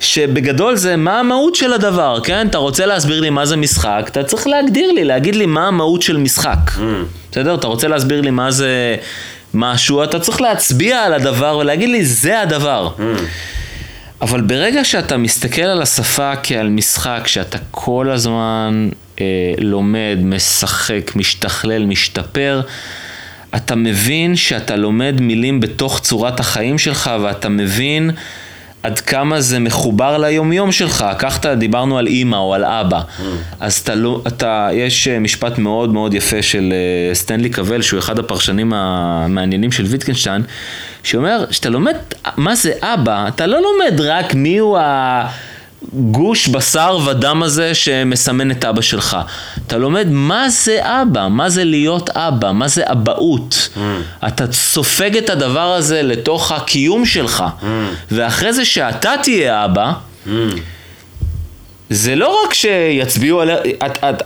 שבגדול 0.00 0.76
זה 0.76 0.96
מה 0.96 1.20
המהות 1.20 1.54
של 1.54 1.72
הדבר, 1.72 2.18
כן? 2.22 2.46
אתה 2.50 2.58
רוצה 2.58 2.86
להסביר 2.86 3.20
לי 3.20 3.30
מה 3.30 3.46
זה 3.46 3.56
משחק, 3.56 4.04
אתה 4.08 4.24
צריך 4.24 4.46
להגדיר 4.46 4.92
לי, 4.92 5.04
להגיד 5.04 5.34
לי 5.34 5.46
מה 5.46 5.68
המהות 5.68 6.02
של 6.02 6.16
משחק. 6.16 6.58
Mm. 6.76 6.80
בסדר? 7.32 7.54
אתה 7.54 7.66
רוצה 7.66 7.88
להסביר 7.88 8.20
לי 8.20 8.30
מה 8.30 8.50
זה 8.50 8.96
משהו, 9.54 10.02
אתה 10.04 10.20
צריך 10.20 10.40
להצביע 10.40 10.98
על 11.02 11.12
הדבר 11.14 11.56
ולהגיד 11.60 11.88
לי 11.88 12.04
זה 12.04 12.40
הדבר. 12.40 12.90
Mm. 12.98 13.02
אבל 14.22 14.40
ברגע 14.40 14.84
שאתה 14.84 15.16
מסתכל 15.16 15.62
על 15.62 15.82
השפה 15.82 16.32
כעל 16.42 16.68
משחק, 16.68 17.22
שאתה 17.26 17.58
כל 17.70 18.10
הזמן 18.10 18.88
אה, 19.20 19.24
לומד, 19.58 20.18
משחק, 20.22 21.16
משתכלל, 21.16 21.86
משתפר, 21.86 22.62
אתה 23.56 23.74
מבין 23.74 24.36
שאתה 24.36 24.76
לומד 24.76 25.20
מילים 25.20 25.60
בתוך 25.60 26.00
צורת 26.00 26.40
החיים 26.40 26.78
שלך 26.78 27.10
ואתה 27.22 27.48
מבין 27.48 28.10
עד 28.84 29.00
כמה 29.00 29.40
זה 29.40 29.58
מחובר 29.58 30.18
ליומיום 30.18 30.72
שלך. 30.72 31.04
אתה, 31.44 31.54
דיברנו 31.54 31.98
על 31.98 32.06
אימא 32.06 32.36
או 32.36 32.54
על 32.54 32.64
אבא. 32.64 33.00
Mm. 33.00 33.22
אז 33.60 33.78
אתה 33.78 33.94
לא, 33.94 34.22
אתה, 34.26 34.68
יש 34.72 35.08
אה, 35.08 35.18
משפט 35.18 35.58
מאוד 35.58 35.92
מאוד 35.92 36.14
יפה 36.14 36.42
של 36.42 36.72
אה, 36.72 37.14
סטנלי 37.14 37.50
קבל, 37.50 37.82
שהוא 37.82 37.98
אחד 37.98 38.18
הפרשנים 38.18 38.72
המעניינים 38.72 39.72
של 39.72 39.84
ויטקנשטיין, 39.84 40.42
שאומר, 41.02 41.44
שאתה 41.50 41.70
לומד 41.70 41.94
מה 42.36 42.54
זה 42.54 42.72
אבא, 42.82 43.28
אתה 43.28 43.46
לא 43.46 43.60
לומד 43.62 44.00
רק 44.00 44.34
מי 44.34 44.58
הוא 44.58 44.78
ה... 44.78 45.26
גוש 45.92 46.48
בשר 46.48 46.98
ודם 47.06 47.42
הזה 47.42 47.74
שמסמן 47.74 48.50
את 48.50 48.64
אבא 48.64 48.80
שלך. 48.80 49.16
אתה 49.66 49.76
לומד 49.76 50.06
מה 50.10 50.48
זה 50.48 50.78
אבא, 50.82 51.28
מה 51.28 51.48
זה 51.48 51.64
להיות 51.64 52.10
אבא, 52.10 52.52
מה 52.52 52.68
זה 52.68 52.82
אבהות. 52.86 53.68
Mm. 53.74 53.78
אתה 54.26 54.52
סופג 54.52 55.16
את 55.16 55.30
הדבר 55.30 55.72
הזה 55.72 56.02
לתוך 56.02 56.52
הקיום 56.52 57.06
שלך. 57.06 57.44
Mm. 57.60 57.64
ואחרי 58.10 58.52
זה 58.52 58.64
שאתה 58.64 59.12
תהיה 59.22 59.64
אבא, 59.64 59.92
mm. 60.26 60.30
זה 61.90 62.14
לא 62.14 62.44
רק 62.44 62.54
שיצביעו 62.54 63.40
על... 63.40 63.50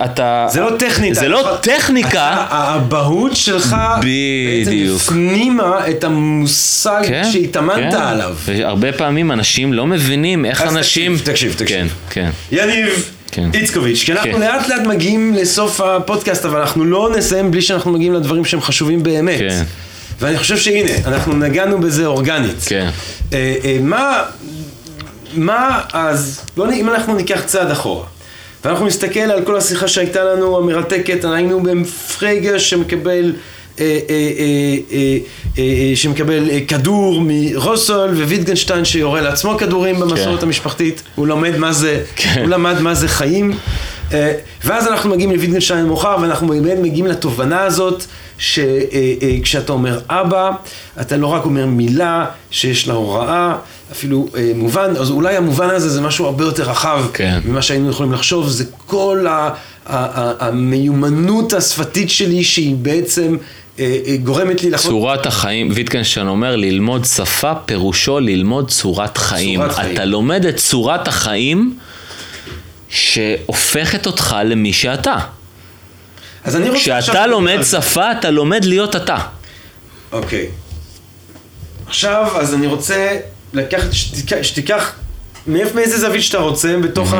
אתה... 0.05 0.47
זה 0.51 0.61
לא 0.61 0.71
טכניקה. 0.79 1.21
זה 1.21 1.29
לא 1.29 1.57
טכניקה. 1.61 2.47
האבהות 2.49 3.37
שלך 3.37 3.77
בעצם 4.01 4.95
הפנימה 4.97 5.89
את 5.91 6.05
המושג 6.05 7.03
כן, 7.07 7.23
שהתאמנת 7.33 7.95
כן. 7.95 8.01
עליו. 8.01 8.37
הרבה 8.63 8.93
פעמים 8.93 9.33
אנשים 9.33 9.73
לא 9.73 9.87
מבינים 9.87 10.45
איך 10.45 10.63
אנשים... 10.63 11.17
תקשיב, 11.17 11.33
תקשיב, 11.33 11.53
תקשיב. 11.53 11.67
כן, 11.69 11.87
כן. 12.11 12.31
יניב. 12.53 13.11
כן. 13.31 13.51
איצקוביץ', 13.55 14.03
כי 14.05 14.13
אנחנו 14.13 14.33
כן. 14.33 14.41
לאט 14.41 14.69
לאט 14.69 14.87
מגיעים 14.87 15.35
לסוף 15.35 15.81
הפודקאסט, 15.81 16.45
אבל 16.45 16.61
אנחנו 16.61 16.85
לא 16.85 17.11
נסיים 17.17 17.51
בלי 17.51 17.63
שאנחנו 17.63 17.93
מגיעים 17.93 18.15
לדברים 18.15 18.45
שהם 18.45 18.61
חשובים 18.61 19.03
באמת. 19.03 19.39
כן. 19.39 19.63
ואני 20.21 20.39
חושב 20.39 20.57
שהנה, 20.57 20.91
אנחנו 21.07 21.37
נגענו 21.37 21.81
בזה 21.81 22.07
אורגנית. 22.07 22.65
כן. 22.67 22.89
אה, 23.33 23.55
אה, 23.65 23.79
מה, 23.81 24.23
מה 25.35 25.81
אז, 25.93 26.41
בוא, 26.57 26.73
אם 26.73 26.89
אנחנו 26.89 27.15
ניקח 27.15 27.41
צעד 27.47 27.71
אחורה, 27.71 28.07
ואנחנו 28.65 28.87
נסתכל 28.87 29.21
על 29.21 29.45
כל 29.45 29.57
השיחה 29.57 29.89
שהייתה 29.89 30.25
לנו, 30.25 30.59
המרתקת, 30.59 31.25
היינו 31.25 31.63
בפרייגר 31.63 32.59
שמקבל... 32.59 33.33
אה, 33.81 33.99
אה, 34.11 35.19
אה, 35.59 35.93
שמקבל 35.95 36.49
כדור 36.69 37.21
מרוסול 37.25 38.11
וויטגנשטיין 38.11 38.85
שיורה 38.85 39.21
לעצמו 39.21 39.59
כדורים 39.59 40.01
במסורת 40.01 40.41
כן. 40.41 40.47
המשפחתית, 40.47 41.03
הוא 41.15 41.27
לומד 41.27 41.57
מה 41.57 41.73
זה, 41.73 42.03
כן. 42.17 42.41
הוא 42.41 42.49
למד 42.49 42.81
מה 42.81 42.95
זה 42.95 43.09
חיים 43.09 43.53
ואז 44.65 44.89
אנחנו 44.89 45.11
מגיעים 45.11 45.31
לויטגנשטיין 45.31 45.87
מאוחר 45.87 46.17
ואנחנו 46.23 46.49
באמת 46.49 46.79
מגיעים 46.83 47.07
לתובנה 47.07 47.63
הזאת 47.63 48.05
שכשאתה 48.39 49.73
אומר 49.73 50.01
אבא, 50.09 50.51
אתה 51.01 51.17
לא 51.17 51.27
רק 51.27 51.45
אומר 51.45 51.67
מילה 51.67 52.27
שיש 52.51 52.89
לה 52.89 52.95
הוראה, 52.95 53.57
אפילו 53.93 54.29
אה, 54.37 54.53
מובן, 54.55 54.97
אז 54.97 55.11
אולי 55.11 55.37
המובן 55.37 55.71
הזה 55.71 55.89
זה 55.89 56.01
משהו 56.01 56.27
הרבה 56.27 56.45
יותר 56.45 56.71
רחב 56.71 57.05
כן. 57.13 57.41
ממה 57.45 57.63
שהיינו 57.63 57.91
יכולים 57.91 58.13
לחשוב, 58.13 58.49
זה 58.49 58.65
כל 58.87 59.27
ה, 59.27 59.31
ה, 59.31 59.51
ה, 59.87 60.33
המיומנות 60.47 61.53
השפתית 61.53 62.11
שלי 62.11 62.45
שהיא 62.45 62.77
בעצם 62.77 63.37
אה, 63.79 63.99
אה, 64.07 64.17
גורמת 64.17 64.63
לי 64.63 64.71
לחשוב... 64.71 64.91
צורת 64.91 65.27
החיים, 65.27 65.71
ויטקנשטיין 65.75 66.29
אומר, 66.29 66.57
ללמוד 66.57 67.05
שפה 67.05 67.55
פירושו 67.55 68.21
ללמוד 68.21 68.71
צורת 68.71 69.19
חיים. 69.19 69.61
צורת 69.61 69.75
חיים. 69.75 69.95
אתה 69.95 70.05
לומד 70.05 70.47
את 70.47 70.57
צורת 70.57 71.09
החיים 71.09 71.75
שהופכת 72.89 74.07
אותך 74.07 74.37
למי 74.45 74.73
שאתה. 74.73 75.19
אז 76.49 76.57
אני 76.57 76.71
רוצה... 76.71 77.01
כשאתה 77.01 77.27
לומד 77.27 77.59
שפה, 77.71 78.13
אתה 78.13 78.31
לומד 78.31 78.65
להיות 78.65 78.97
אתה. 78.97 79.17
אוקיי. 80.13 80.47
עכשיו, 81.87 82.27
אז 82.41 82.55
אני 82.55 82.67
רוצה 82.67 83.17
לקחת, 83.53 83.93
שתיקח, 83.93 84.37
שתיקח 84.43 84.93
מאיזה 85.47 85.99
זווית 85.99 86.23
שאתה 86.23 86.39
רוצה, 86.39 86.77
בתוך 86.83 87.15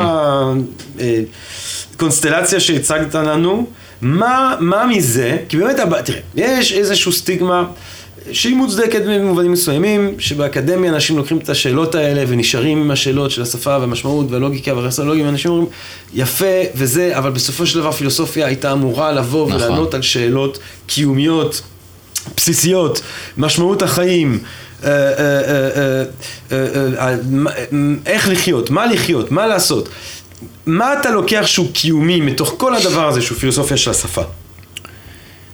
הקונסטלציה 1.95 2.55
אה, 2.55 2.63
שהצגת 2.63 3.15
לנו, 3.15 3.67
מה, 4.01 4.55
מה 4.59 4.85
מזה, 4.85 5.37
כי 5.49 5.57
באמת, 5.57 5.75
תראה, 6.05 6.19
יש 6.35 6.73
איזושהי 6.73 7.11
סטיגמה 7.11 7.63
שהיא 8.31 8.55
מוצדקת 8.55 9.01
במובנים 9.01 9.51
מסוימים, 9.51 10.15
שבאקדמיה 10.19 10.91
אנשים 10.91 11.17
לוקחים 11.17 11.37
את 11.37 11.49
השאלות 11.49 11.95
האלה 11.95 12.23
ונשארים 12.27 12.77
עם 12.77 12.91
השאלות 12.91 13.31
של 13.31 13.41
השפה 13.41 13.77
והמשמעות 13.79 14.31
והלוגיקה 14.31 14.73
והרסולוגיה, 14.73 15.25
ואנשים 15.25 15.51
אומרים, 15.51 15.69
יפה 16.13 16.45
וזה, 16.75 17.17
אבל 17.17 17.31
בסופו 17.31 17.65
של 17.65 17.79
דבר 17.79 17.91
פילוסופיה 17.91 18.45
הייתה 18.45 18.71
אמורה 18.71 19.11
לבוא 19.11 19.47
נכון. 19.49 19.61
ולענות 19.61 19.93
על 19.93 20.01
שאלות 20.01 20.59
קיומיות, 20.87 21.61
בסיסיות, 22.37 23.01
משמעות 23.37 23.81
החיים. 23.81 24.39
אה, 24.83 24.89
אה, 24.91 26.03
אה, 26.51 27.15
איך 28.05 28.27
לחיות, 28.29 28.69
מה 28.69 28.85
לחיות, 28.85 29.31
מה 29.31 29.47
לעשות. 29.47 29.89
מה 30.65 30.93
אתה 30.93 31.11
לוקח 31.11 31.43
שהוא 31.45 31.67
קיומי 31.73 32.21
מתוך 32.21 32.53
כל 32.57 32.75
הדבר 32.75 33.07
הזה 33.07 33.21
שהוא 33.21 33.37
פילוסופיה 33.37 33.77
של 33.77 33.91
השפה? 33.91 34.21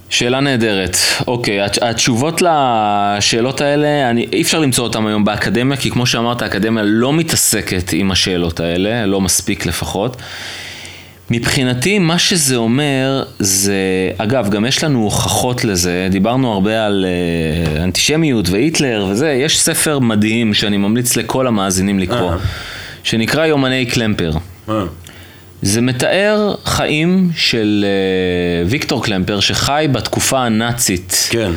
שאלה 0.10 0.40
נהדרת. 0.40 0.98
אוקיי, 1.28 1.60
התשובות 1.82 2.42
לשאלות 2.42 3.62
האלה, 3.62 4.10
אני, 4.10 4.28
אי 4.34 4.42
אפשר 4.42 4.60
למצוא 4.60 4.84
אותן 4.84 5.08
היום 5.08 5.26
באקדמיה, 5.26 5.78
כי 5.78 5.92
כמו 5.92 6.06
שאמרת, 6.06 6.42
האקדמיה 6.42 6.84
לא 6.84 7.14
מתעסקת 7.14 7.94
עם 7.94 8.12
השאלות 8.12 8.60
האלה, 8.60 9.06
לא 9.06 9.22
מספיק 9.22 9.66
לפחות. 9.66 10.18
מבחינתי, 11.32 12.00
מה 12.00 12.20
שזה 12.20 12.56
אומר, 12.56 13.24
זה, 13.40 13.76
אגב, 14.18 14.50
גם 14.50 14.66
יש 14.66 14.84
לנו 14.84 15.04
הוכחות 15.04 15.64
לזה, 15.64 16.08
דיברנו 16.12 16.54
הרבה 16.54 16.86
על 16.86 17.06
uh, 17.06 17.82
אנטישמיות 17.82 18.50
והיטלר 18.50 19.06
וזה, 19.10 19.32
יש 19.32 19.60
ספר 19.60 20.00
מדהים 20.00 20.54
שאני 20.54 20.78
ממליץ 20.78 21.16
לכל 21.16 21.48
המאזינים 21.48 22.00
לקרוא, 22.00 22.32
uh-huh. 22.32 23.04
שנקרא 23.04 23.46
יומני 23.46 23.86
קלמפר. 23.86 24.32
Uh-huh. 24.68 24.72
זה 25.62 25.82
מתאר 25.82 26.56
חיים 26.66 27.30
של 27.36 27.86
uh, 27.86 28.70
ויקטור 28.70 29.04
קלמפר, 29.04 29.40
שחי 29.40 29.88
בתקופה 29.92 30.46
הנאצית, 30.46 31.28
כן. 31.30 31.52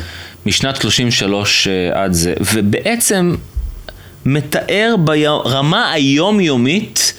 משנת 0.45 0.75
33 0.81 1.67
uh, 1.67 1.97
עד 1.97 2.13
זה, 2.13 2.33
ובעצם 2.53 3.35
מתאר 4.25 4.95
ברמה 4.99 5.91
היומיומית 5.91 7.13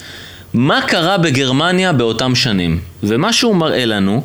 מה 0.55 0.81
קרה 0.87 1.19
בגרמניה 1.19 1.93
באותם 1.93 2.35
שנים. 2.35 2.81
ומה 3.03 3.33
שהוא 3.33 3.57
מראה 3.57 3.85
לנו 3.85 4.23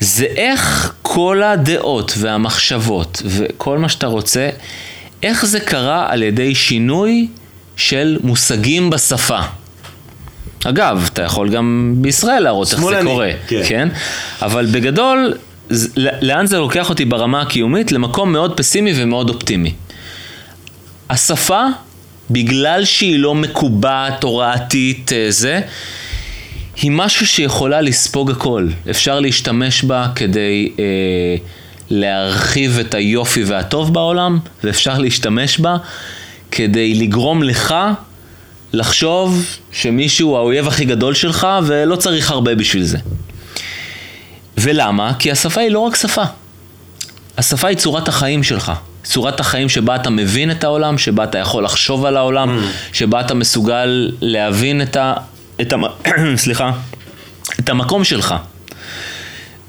זה 0.00 0.24
איך 0.24 0.92
כל 1.02 1.42
הדעות 1.42 2.14
והמחשבות 2.18 3.22
וכל 3.24 3.78
מה 3.78 3.88
שאתה 3.88 4.06
רוצה, 4.06 4.50
איך 5.22 5.46
זה 5.46 5.60
קרה 5.60 6.06
על 6.12 6.22
ידי 6.22 6.54
שינוי 6.54 7.28
של 7.76 8.18
מושגים 8.22 8.90
בשפה. 8.90 9.40
אגב, 10.64 11.08
אתה 11.12 11.22
יכול 11.22 11.48
גם 11.48 11.94
בישראל 11.96 12.42
להראות 12.42 12.72
איך 12.72 12.80
זה 12.80 13.00
קורה, 13.04 13.30
כן. 13.46 13.62
כן? 13.68 13.88
אבל 14.42 14.66
בגדול, 14.66 15.34
לאן 15.96 16.46
זה 16.46 16.58
לוקח 16.58 16.90
אותי 16.90 17.04
ברמה 17.04 17.42
הקיומית? 17.42 17.92
למקום 17.92 18.32
מאוד 18.32 18.56
פסימי 18.56 18.92
ומאוד 18.96 19.28
אופטימי. 19.28 19.72
השפה 21.10 21.62
בגלל 22.30 22.84
שהיא 22.84 23.18
לא 23.18 23.34
מקובעת, 23.34 24.22
הוראתית, 24.22 25.12
אה, 25.12 25.26
זה, 25.28 25.60
היא 26.82 26.90
משהו 26.90 27.26
שיכולה 27.26 27.80
לספוג 27.80 28.30
הכל. 28.30 28.68
אפשר 28.90 29.20
להשתמש 29.20 29.84
בה 29.84 30.06
כדי 30.14 30.72
אה, 30.78 30.84
להרחיב 31.90 32.78
את 32.78 32.94
היופי 32.94 33.44
והטוב 33.44 33.94
בעולם, 33.94 34.38
ואפשר 34.64 34.98
להשתמש 34.98 35.58
בה 35.58 35.76
כדי 36.50 36.94
לגרום 36.94 37.42
לך 37.42 37.74
לחשוב 38.72 39.44
שמישהו 39.72 40.28
הוא 40.28 40.36
האויב 40.36 40.68
הכי 40.68 40.84
גדול 40.84 41.14
שלך 41.14 41.46
ולא 41.66 41.96
צריך 41.96 42.30
הרבה 42.30 42.54
בשביל 42.54 42.84
זה. 42.84 42.98
ולמה? 44.58 45.12
כי 45.18 45.30
השפה 45.30 45.60
היא 45.60 45.70
לא 45.70 45.78
רק 45.78 45.96
שפה. 45.96 46.22
השפה 47.38 47.68
היא 47.68 47.76
צורת 47.76 48.08
החיים 48.08 48.42
שלך. 48.42 48.72
צורת 49.04 49.40
החיים 49.40 49.68
שבה 49.68 49.96
אתה 49.96 50.10
מבין 50.10 50.50
את 50.50 50.64
העולם, 50.64 50.98
שבה 50.98 51.24
אתה 51.24 51.38
יכול 51.38 51.64
לחשוב 51.64 52.04
על 52.04 52.16
העולם, 52.16 52.58
mm. 52.58 52.96
שבה 52.96 53.20
אתה 53.20 53.34
מסוגל 53.34 54.12
להבין 54.20 54.82
את 54.82 54.96
את, 55.60 55.72
המ... 55.72 55.82
סליחה, 56.36 56.72
את 57.60 57.68
המקום 57.68 58.04
שלך. 58.04 58.34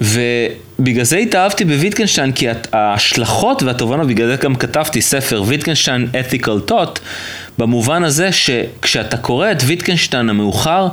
ובגלל 0.00 1.04
זה 1.04 1.16
התאהבתי 1.16 1.64
בוויטקנשטיין, 1.64 2.32
כי 2.32 2.46
ההשלכות 2.72 3.62
והתובנות, 3.62 4.06
בגלל 4.06 4.26
זה 4.26 4.36
גם 4.36 4.54
כתבתי 4.54 5.02
ספר 5.02 5.42
ויטקנשטיין 5.46 6.08
Ethical 6.12 6.70
Thought, 6.70 6.98
במובן 7.58 8.04
הזה 8.04 8.32
שכשאתה 8.32 9.16
קורא 9.16 9.52
את 9.52 9.62
ויטקנשטיין 9.66 10.30
המאוחר, 10.30 10.88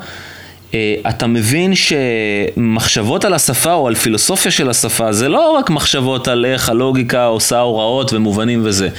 אה, 0.74 0.96
אתה 1.10 1.28
מבין 1.28 1.74
שמחשבות 1.76 3.26
על 3.26 3.34
השפה 3.34 3.74
או 3.74 3.88
על 3.88 3.96
פילוסופיה 3.96 4.52
של 4.52 4.70
השפה 4.70 5.14
זה 5.14 5.30
לא 5.30 5.52
רק 5.52 5.70
מחשבות 5.70 6.28
על 6.28 6.46
איך 6.46 6.70
הלוגיקה 6.70 7.26
עושה 7.26 7.60
הוראות 7.60 8.14
ומובנים 8.14 8.62
וזה, 8.66 8.90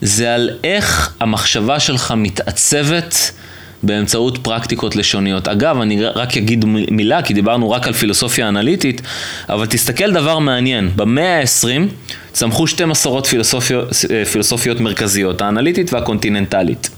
זה 0.00 0.34
על 0.34 0.50
איך 0.64 1.14
המחשבה 1.20 1.80
שלך 1.80 2.14
מתעצבת 2.16 3.32
באמצעות 3.82 4.38
פרקטיקות 4.38 4.96
לשוניות. 4.96 5.48
אגב, 5.48 5.80
אני 5.80 6.04
רק 6.04 6.36
אגיד 6.36 6.64
מילה, 6.90 7.22
כי 7.22 7.34
דיברנו 7.34 7.70
רק 7.70 7.86
על 7.86 7.92
פילוסופיה 7.92 8.48
אנליטית, 8.48 9.02
אבל 9.48 9.66
תסתכל 9.66 10.10
דבר 10.10 10.38
מעניין, 10.38 10.90
במאה 10.96 11.40
ה-20 11.40 11.88
צמחו 12.32 12.66
שתי 12.66 12.84
מסורות 12.84 13.26
פילוסופיות, 13.26 13.88
פילוסופיות 14.32 14.80
מרכזיות, 14.80 15.42
האנליטית 15.42 15.92
והקונטיננטלית. 15.92 16.90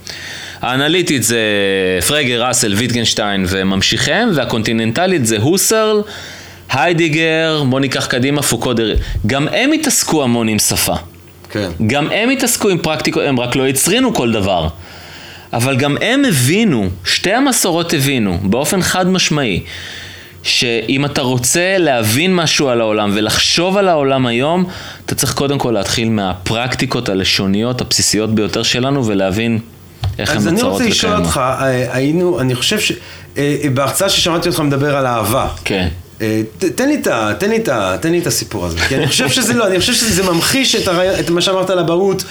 האנליטית 0.61 1.23
זה 1.23 1.41
פרגר, 2.09 2.47
ראסל, 2.47 2.75
ויטגנשטיין 2.75 3.45
וממשיכיהם, 3.49 4.31
והקונטיננטלית 4.35 5.27
זה 5.27 5.39
הוסרל, 5.39 6.03
היידיגר, 6.71 7.65
בוא 7.69 7.81
ניקח 7.81 8.07
קדימה, 8.07 8.43
פוקודר. 8.43 8.95
גם 9.27 9.49
הם 9.49 9.73
התעסקו 9.73 10.23
המון 10.23 10.49
עם 10.49 10.59
שפה. 10.59 10.95
כן. 11.51 11.71
גם 11.87 12.11
הם 12.13 12.31
התעסקו 12.31 12.69
עם 12.69 12.79
פרקטיקות, 12.79 13.23
הם 13.27 13.41
רק 13.41 13.57
לא 13.57 13.67
הצרינו 13.67 14.15
כל 14.15 14.33
דבר. 14.33 14.69
אבל 15.55 15.77
גם 15.77 15.97
הם 16.01 16.25
הבינו, 16.25 16.89
שתי 17.05 17.33
המסורות 17.33 17.95
הבינו, 17.95 18.39
באופן 18.43 18.83
חד 18.83 19.07
משמעי, 19.07 19.63
שאם 20.43 21.05
אתה 21.05 21.23
רוצה 21.23 21.79
להבין 21.79 22.35
משהו 22.35 22.69
על 22.69 22.81
העולם 22.81 23.11
ולחשוב 23.15 23.77
על 23.77 23.89
העולם 23.89 24.27
היום, 24.27 24.65
אתה 25.07 25.15
צריך 25.15 25.35
קודם 25.35 25.59
כל 25.59 25.71
להתחיל 25.71 26.11
מהפרקטיקות 26.11 27.09
הלשוניות 27.09 27.81
הבסיסיות 27.81 28.35
ביותר 28.35 28.63
שלנו 28.63 29.07
ולהבין 29.07 29.59
איך 30.19 30.31
הן 30.31 30.37
נוצרות 30.37 30.51
וקיימות. 30.51 30.61
אז 30.61 30.67
אני 30.67 30.69
רוצה 30.69 30.85
לשאול 30.85 31.17
אותך, 31.17 31.41
אה, 31.45 31.97
היינו, 31.97 32.41
אני 32.41 32.55
חושב 32.55 32.81
ש... 32.81 32.93
אה, 33.39 33.57
בהרצאה 33.75 34.09
ששמעתי 34.09 34.49
אותך 34.49 34.61
מדבר 34.61 34.97
על 34.97 35.07
אהבה. 35.07 35.49
כן. 35.65 35.75
אה, 35.83 36.04
תן 36.59 36.89
לי, 36.89 37.03
תן, 37.39 37.51
לי, 37.51 37.59
תן 38.01 38.13
לי 38.13 38.19
את 38.19 38.27
הסיפור 38.27 38.67
הזה, 38.67 38.79
כי 38.89 38.97
אני 38.97 39.07
חושב 39.07 39.29
שזה 39.29 39.55
לא, 39.55 39.67
אני 39.67 39.81
חושב 39.81 39.93
שזה 39.93 40.23
ממחיש 40.23 40.75
את, 40.75 40.89
הרי, 40.89 41.21
את 41.21 41.31
מה 41.31 41.41
שאמרת 41.41 41.71
על 41.71 41.79
אבהות, 41.79 42.25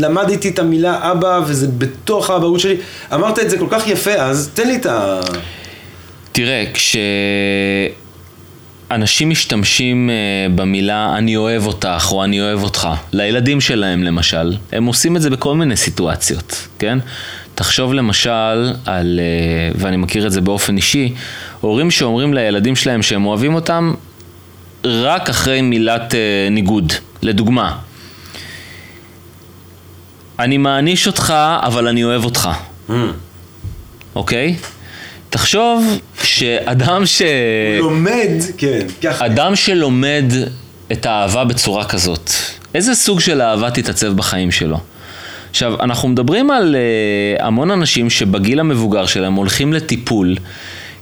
למדתי 0.00 0.48
את 0.48 0.58
המילה 0.58 1.10
אבא 1.12 1.40
וזה 1.46 1.66
בתוך 1.78 2.30
האבהות 2.30 2.60
שלי, 2.60 2.76
אמרת 3.14 3.38
את 3.38 3.50
זה 3.50 3.58
כל 3.58 3.66
כך 3.70 3.88
יפה, 3.88 4.12
אז 4.12 4.50
תן 4.54 4.68
לי 4.68 4.76
את 4.76 4.86
ה... 4.86 5.20
תראה, 6.32 6.64
כשאנשים 8.88 9.30
משתמשים 9.30 10.10
במילה 10.54 11.14
אני 11.18 11.36
אוהב 11.36 11.66
אותך 11.66 12.08
או 12.12 12.24
אני 12.24 12.40
אוהב 12.40 12.62
אותך, 12.62 12.88
לילדים 13.12 13.60
שלהם 13.60 14.02
למשל, 14.02 14.56
הם 14.72 14.86
עושים 14.86 15.16
את 15.16 15.22
זה 15.22 15.30
בכל 15.30 15.54
מיני 15.54 15.76
סיטואציות, 15.76 16.68
כן? 16.78 16.98
תחשוב 17.62 17.94
למשל 17.94 18.72
על, 18.86 19.20
ואני 19.74 19.96
מכיר 19.96 20.26
את 20.26 20.32
זה 20.32 20.40
באופן 20.40 20.76
אישי, 20.76 21.14
הורים 21.60 21.90
שאומרים 21.90 22.34
לילדים 22.34 22.76
שלהם 22.76 23.02
שהם 23.02 23.26
אוהבים 23.26 23.54
אותם 23.54 23.94
רק 24.84 25.30
אחרי 25.30 25.60
מילת 25.60 26.14
ניגוד. 26.50 26.92
לדוגמה, 27.22 27.78
אני 30.38 30.58
מעניש 30.58 31.06
אותך, 31.06 31.34
אבל 31.62 31.88
אני 31.88 32.04
אוהב 32.04 32.24
אותך. 32.24 32.48
Mm. 32.88 32.92
אוקיי? 34.14 34.56
תחשוב 35.30 35.98
שאדם 36.22 37.06
ש... 37.06 37.22
לומד, 37.80 38.30
כן, 38.58 38.86
ככה. 39.02 39.26
אדם 39.26 39.56
שלומד 39.56 40.32
את 40.92 41.06
האהבה 41.06 41.44
בצורה 41.44 41.84
כזאת, 41.84 42.30
איזה 42.74 42.94
סוג 42.94 43.20
של 43.20 43.42
אהבה 43.42 43.70
תתעצב 43.70 44.12
בחיים 44.16 44.50
שלו? 44.50 44.78
עכשיו, 45.52 45.80
אנחנו 45.80 46.08
מדברים 46.08 46.50
על 46.50 46.76
uh, 47.38 47.42
המון 47.42 47.70
אנשים 47.70 48.10
שבגיל 48.10 48.60
המבוגר 48.60 49.06
שלהם 49.06 49.34
הולכים 49.34 49.72
לטיפול 49.72 50.36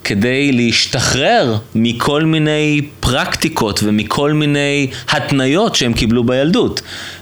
כדי 0.05 0.53
להשתחרר 0.53 1.57
מכל 1.75 2.23
מיני 2.23 2.81
פרקטיקות 3.01 3.81
ומכל 3.83 4.33
מיני 4.33 4.91
התניות 5.09 5.75
שהם 5.75 5.93
קיבלו 5.93 6.25
בילדות. 6.25 6.81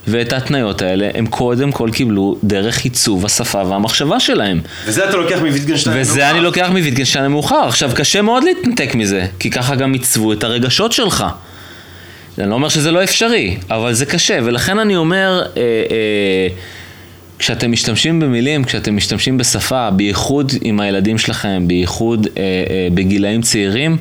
ואת 0.09 0.32
ההתניות 0.32 0.82
האלה 0.82 1.09
הם 1.14 1.26
קודם 1.26 1.72
כל 1.72 1.90
קיבלו 1.92 2.36
דרך 2.44 2.84
עיצוב 2.84 3.26
השפה 3.26 3.64
והמחשבה 3.64 4.20
שלהם. 4.20 4.60
וזה 4.86 5.09
אתה 5.09 5.16
לוקח 5.16 5.38
מוויטגנשטיין 5.38 5.96
המאוחר. 5.96 6.12
וזה 6.12 6.30
אני 6.30 6.40
לוקח 6.40 6.68
מוויטגנשטיין 6.70 7.24
המאוחר. 7.24 7.64
עכשיו, 7.68 7.90
קשה 7.94 8.22
מאוד 8.22 8.44
להתנתק 8.44 8.94
מזה, 8.94 9.26
כי 9.38 9.50
ככה 9.50 9.74
גם 9.74 9.92
עיצבו 9.92 10.32
את 10.32 10.44
הרגשות 10.44 10.92
שלך. 10.92 11.24
אני 12.38 12.50
לא 12.50 12.55
אומר 12.55 12.68
שזה 12.68 12.90
לא 12.90 13.05
אפשרי, 13.05 13.56
אבל 13.70 13.92
זה 13.92 14.06
קשה, 14.06 14.38
ולכן 14.44 14.78
אני 14.78 14.96
אומר... 14.96 15.42
אה, 15.56 15.62
אה, 15.62 16.48
כשאתם 17.39 17.73
משתמשים 17.73 18.20
במילים, 18.20 18.65
כשאתם 18.65 18.97
משתמשים 18.97 19.39
בשפה, 19.39 19.90
בייחוד 19.90 20.52
עם 20.60 20.81
הילדים 20.81 21.19
שלכם, 21.19 21.65
בייחוד 21.66 22.27
אה, 22.27 22.43
אה, 22.43 22.89
בגילאים 22.94 23.43
צעירים, 23.43 23.97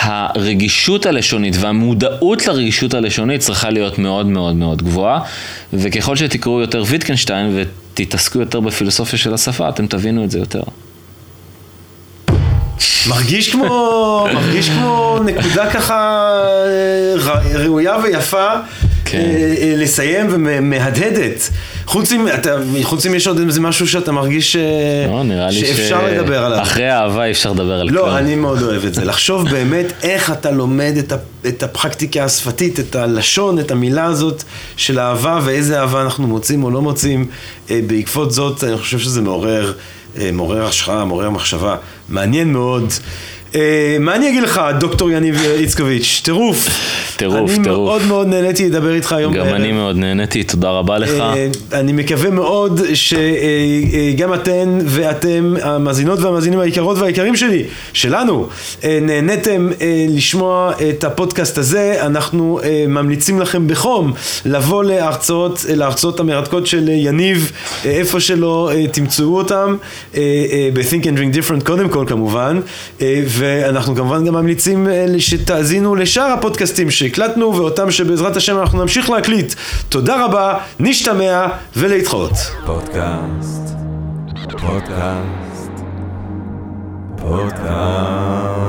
הרגישות 0.00 1.06
הלשונית 1.06 1.54
והמודעות 1.60 2.46
לרגישות 2.46 2.94
הלשונית 2.94 3.40
צריכה 3.40 3.70
להיות 3.70 3.98
מאוד 3.98 4.26
מאוד 4.26 4.56
מאוד 4.56 4.82
גבוהה, 4.82 5.20
וככל 5.72 6.16
שתקראו 6.16 6.60
יותר 6.60 6.84
ויטקנשטיין 6.86 7.58
ותתעסקו 7.92 8.38
יותר 8.38 8.60
בפילוסופיה 8.60 9.18
של 9.18 9.34
השפה, 9.34 9.68
אתם 9.68 9.86
תבינו 9.86 10.24
את 10.24 10.30
זה 10.30 10.38
יותר. 10.38 10.62
מרגיש 13.08 13.52
כמו, 13.52 14.26
מרגיש 14.34 14.68
כמו 14.68 15.18
נקודה 15.24 15.70
ככה 15.70 16.30
אה, 16.66 17.14
ראויה 17.54 17.96
ויפה 18.02 18.48
כן. 19.06 19.18
אה, 19.18 19.54
אה, 19.62 19.74
לסיים 19.76 20.26
ומהדהדת. 20.30 21.50
חוץ 21.86 22.12
אם, 22.12 22.28
אתה, 22.28 22.56
חוץ 22.82 23.06
אם 23.06 23.14
יש 23.14 23.26
עוד 23.26 23.40
איזה 23.40 23.60
משהו 23.60 23.88
שאתה 23.88 24.12
מרגיש 24.12 24.56
לא, 24.56 25.50
שאפשר 25.50 26.00
ש... 26.00 26.10
לדבר 26.10 26.44
עליו. 26.44 26.62
אחרי 26.62 26.92
אהבה 26.92 27.24
אי 27.24 27.30
אפשר 27.30 27.52
לדבר 27.52 27.80
על 27.80 27.86
לא, 27.86 28.00
כלום. 28.00 28.08
לא, 28.08 28.18
אני 28.18 28.34
מאוד 28.34 28.62
אוהב 28.62 28.84
את 28.84 28.94
זה. 28.94 29.04
לחשוב 29.04 29.48
באמת 29.48 29.86
איך 30.02 30.30
אתה 30.30 30.50
לומד 30.50 30.94
את, 30.98 31.12
את 31.46 31.62
הפרקטיקה 31.62 32.24
השפתית, 32.24 32.80
את 32.80 32.96
הלשון, 32.96 33.58
את 33.58 33.70
המילה 33.70 34.04
הזאת 34.04 34.42
של 34.76 34.98
אהבה, 34.98 35.40
ואיזה 35.44 35.80
אהבה 35.80 36.02
אנחנו 36.02 36.26
מוצאים 36.26 36.64
או 36.64 36.70
לא 36.70 36.82
מוצאים. 36.82 37.26
בעקבות 37.70 38.32
זאת, 38.32 38.64
אני 38.64 38.78
חושב 38.78 38.98
שזה 38.98 39.22
מעורר, 39.22 39.72
מעורר 40.32 40.66
השראה, 40.66 41.04
מעורר 41.04 41.30
מחשבה. 41.30 41.76
מעניין 42.08 42.52
מאוד. 42.52 42.92
אה, 43.54 43.96
מה 44.00 44.16
אני 44.16 44.28
אגיד 44.28 44.42
לך, 44.42 44.60
דוקטור 44.80 45.10
יניב 45.10 45.42
איצקוביץ'? 45.58 46.20
טירוף. 46.24 46.68
טירוף, 47.16 47.50
טירוף. 47.50 47.50
אני 47.50 47.68
מאוד 47.68 48.02
מאוד 48.06 48.26
נהניתי 48.26 48.68
לדבר 48.68 48.94
איתך 48.94 49.12
היום. 49.12 49.34
גם 49.34 49.46
אני 49.46 49.72
מאוד 49.72 49.96
נהניתי, 49.96 50.42
תודה 50.42 50.70
רבה 50.70 50.98
לך. 50.98 51.20
אה, 51.20 51.46
אני 51.72 51.92
מקווה 51.92 52.30
מאוד 52.30 52.80
שגם 52.94 54.34
אתן 54.34 54.78
ואתם, 54.84 55.54
המאזינות 55.62 56.18
והמאזינים 56.18 56.60
היקרות 56.60 56.98
והיקרים 56.98 57.36
שלי, 57.36 57.64
שלנו, 57.92 58.46
אה, 58.84 58.98
נהניתם 59.02 59.68
לשמוע 60.08 60.72
את 60.90 61.04
הפודקאסט 61.04 61.58
הזה. 61.58 61.96
אנחנו 62.00 62.60
ממליצים 62.88 63.40
לכם 63.40 63.68
בחום 63.68 64.12
לבוא 64.44 64.84
להרצאות, 64.84 65.64
להרצאות 65.68 66.20
המרתקות 66.20 66.66
של 66.66 66.88
יניב, 66.88 67.52
איפה 67.84 68.20
שלא 68.20 68.70
תמצאו 68.92 69.36
אותם, 69.36 69.76
ב-Think 70.72 71.02
and 71.02 71.18
Drink 71.18 71.36
Different 71.36 71.64
קודם 71.64 71.88
כל 71.88 72.04
כמובן. 72.08 72.60
ואנחנו 73.36 73.96
כמובן 73.96 74.24
גם 74.24 74.34
ממליצים 74.34 74.88
אה, 74.88 75.06
שתאזינו 75.18 75.94
לשאר 75.94 76.32
הפודקאסטים 76.38 76.90
שהקלטנו 76.90 77.56
ואותם 77.56 77.90
שבעזרת 77.90 78.36
השם 78.36 78.58
אנחנו 78.60 78.82
נמשיך 78.82 79.10
להקליט. 79.10 79.54
תודה 79.88 80.24
רבה, 80.24 80.58
נשתמע 80.80 81.46
ולהתחרות. 81.76 82.32
פודקאסט, 82.66 83.74
פודקאסט, 84.60 85.70
פודקאסט 87.16 88.65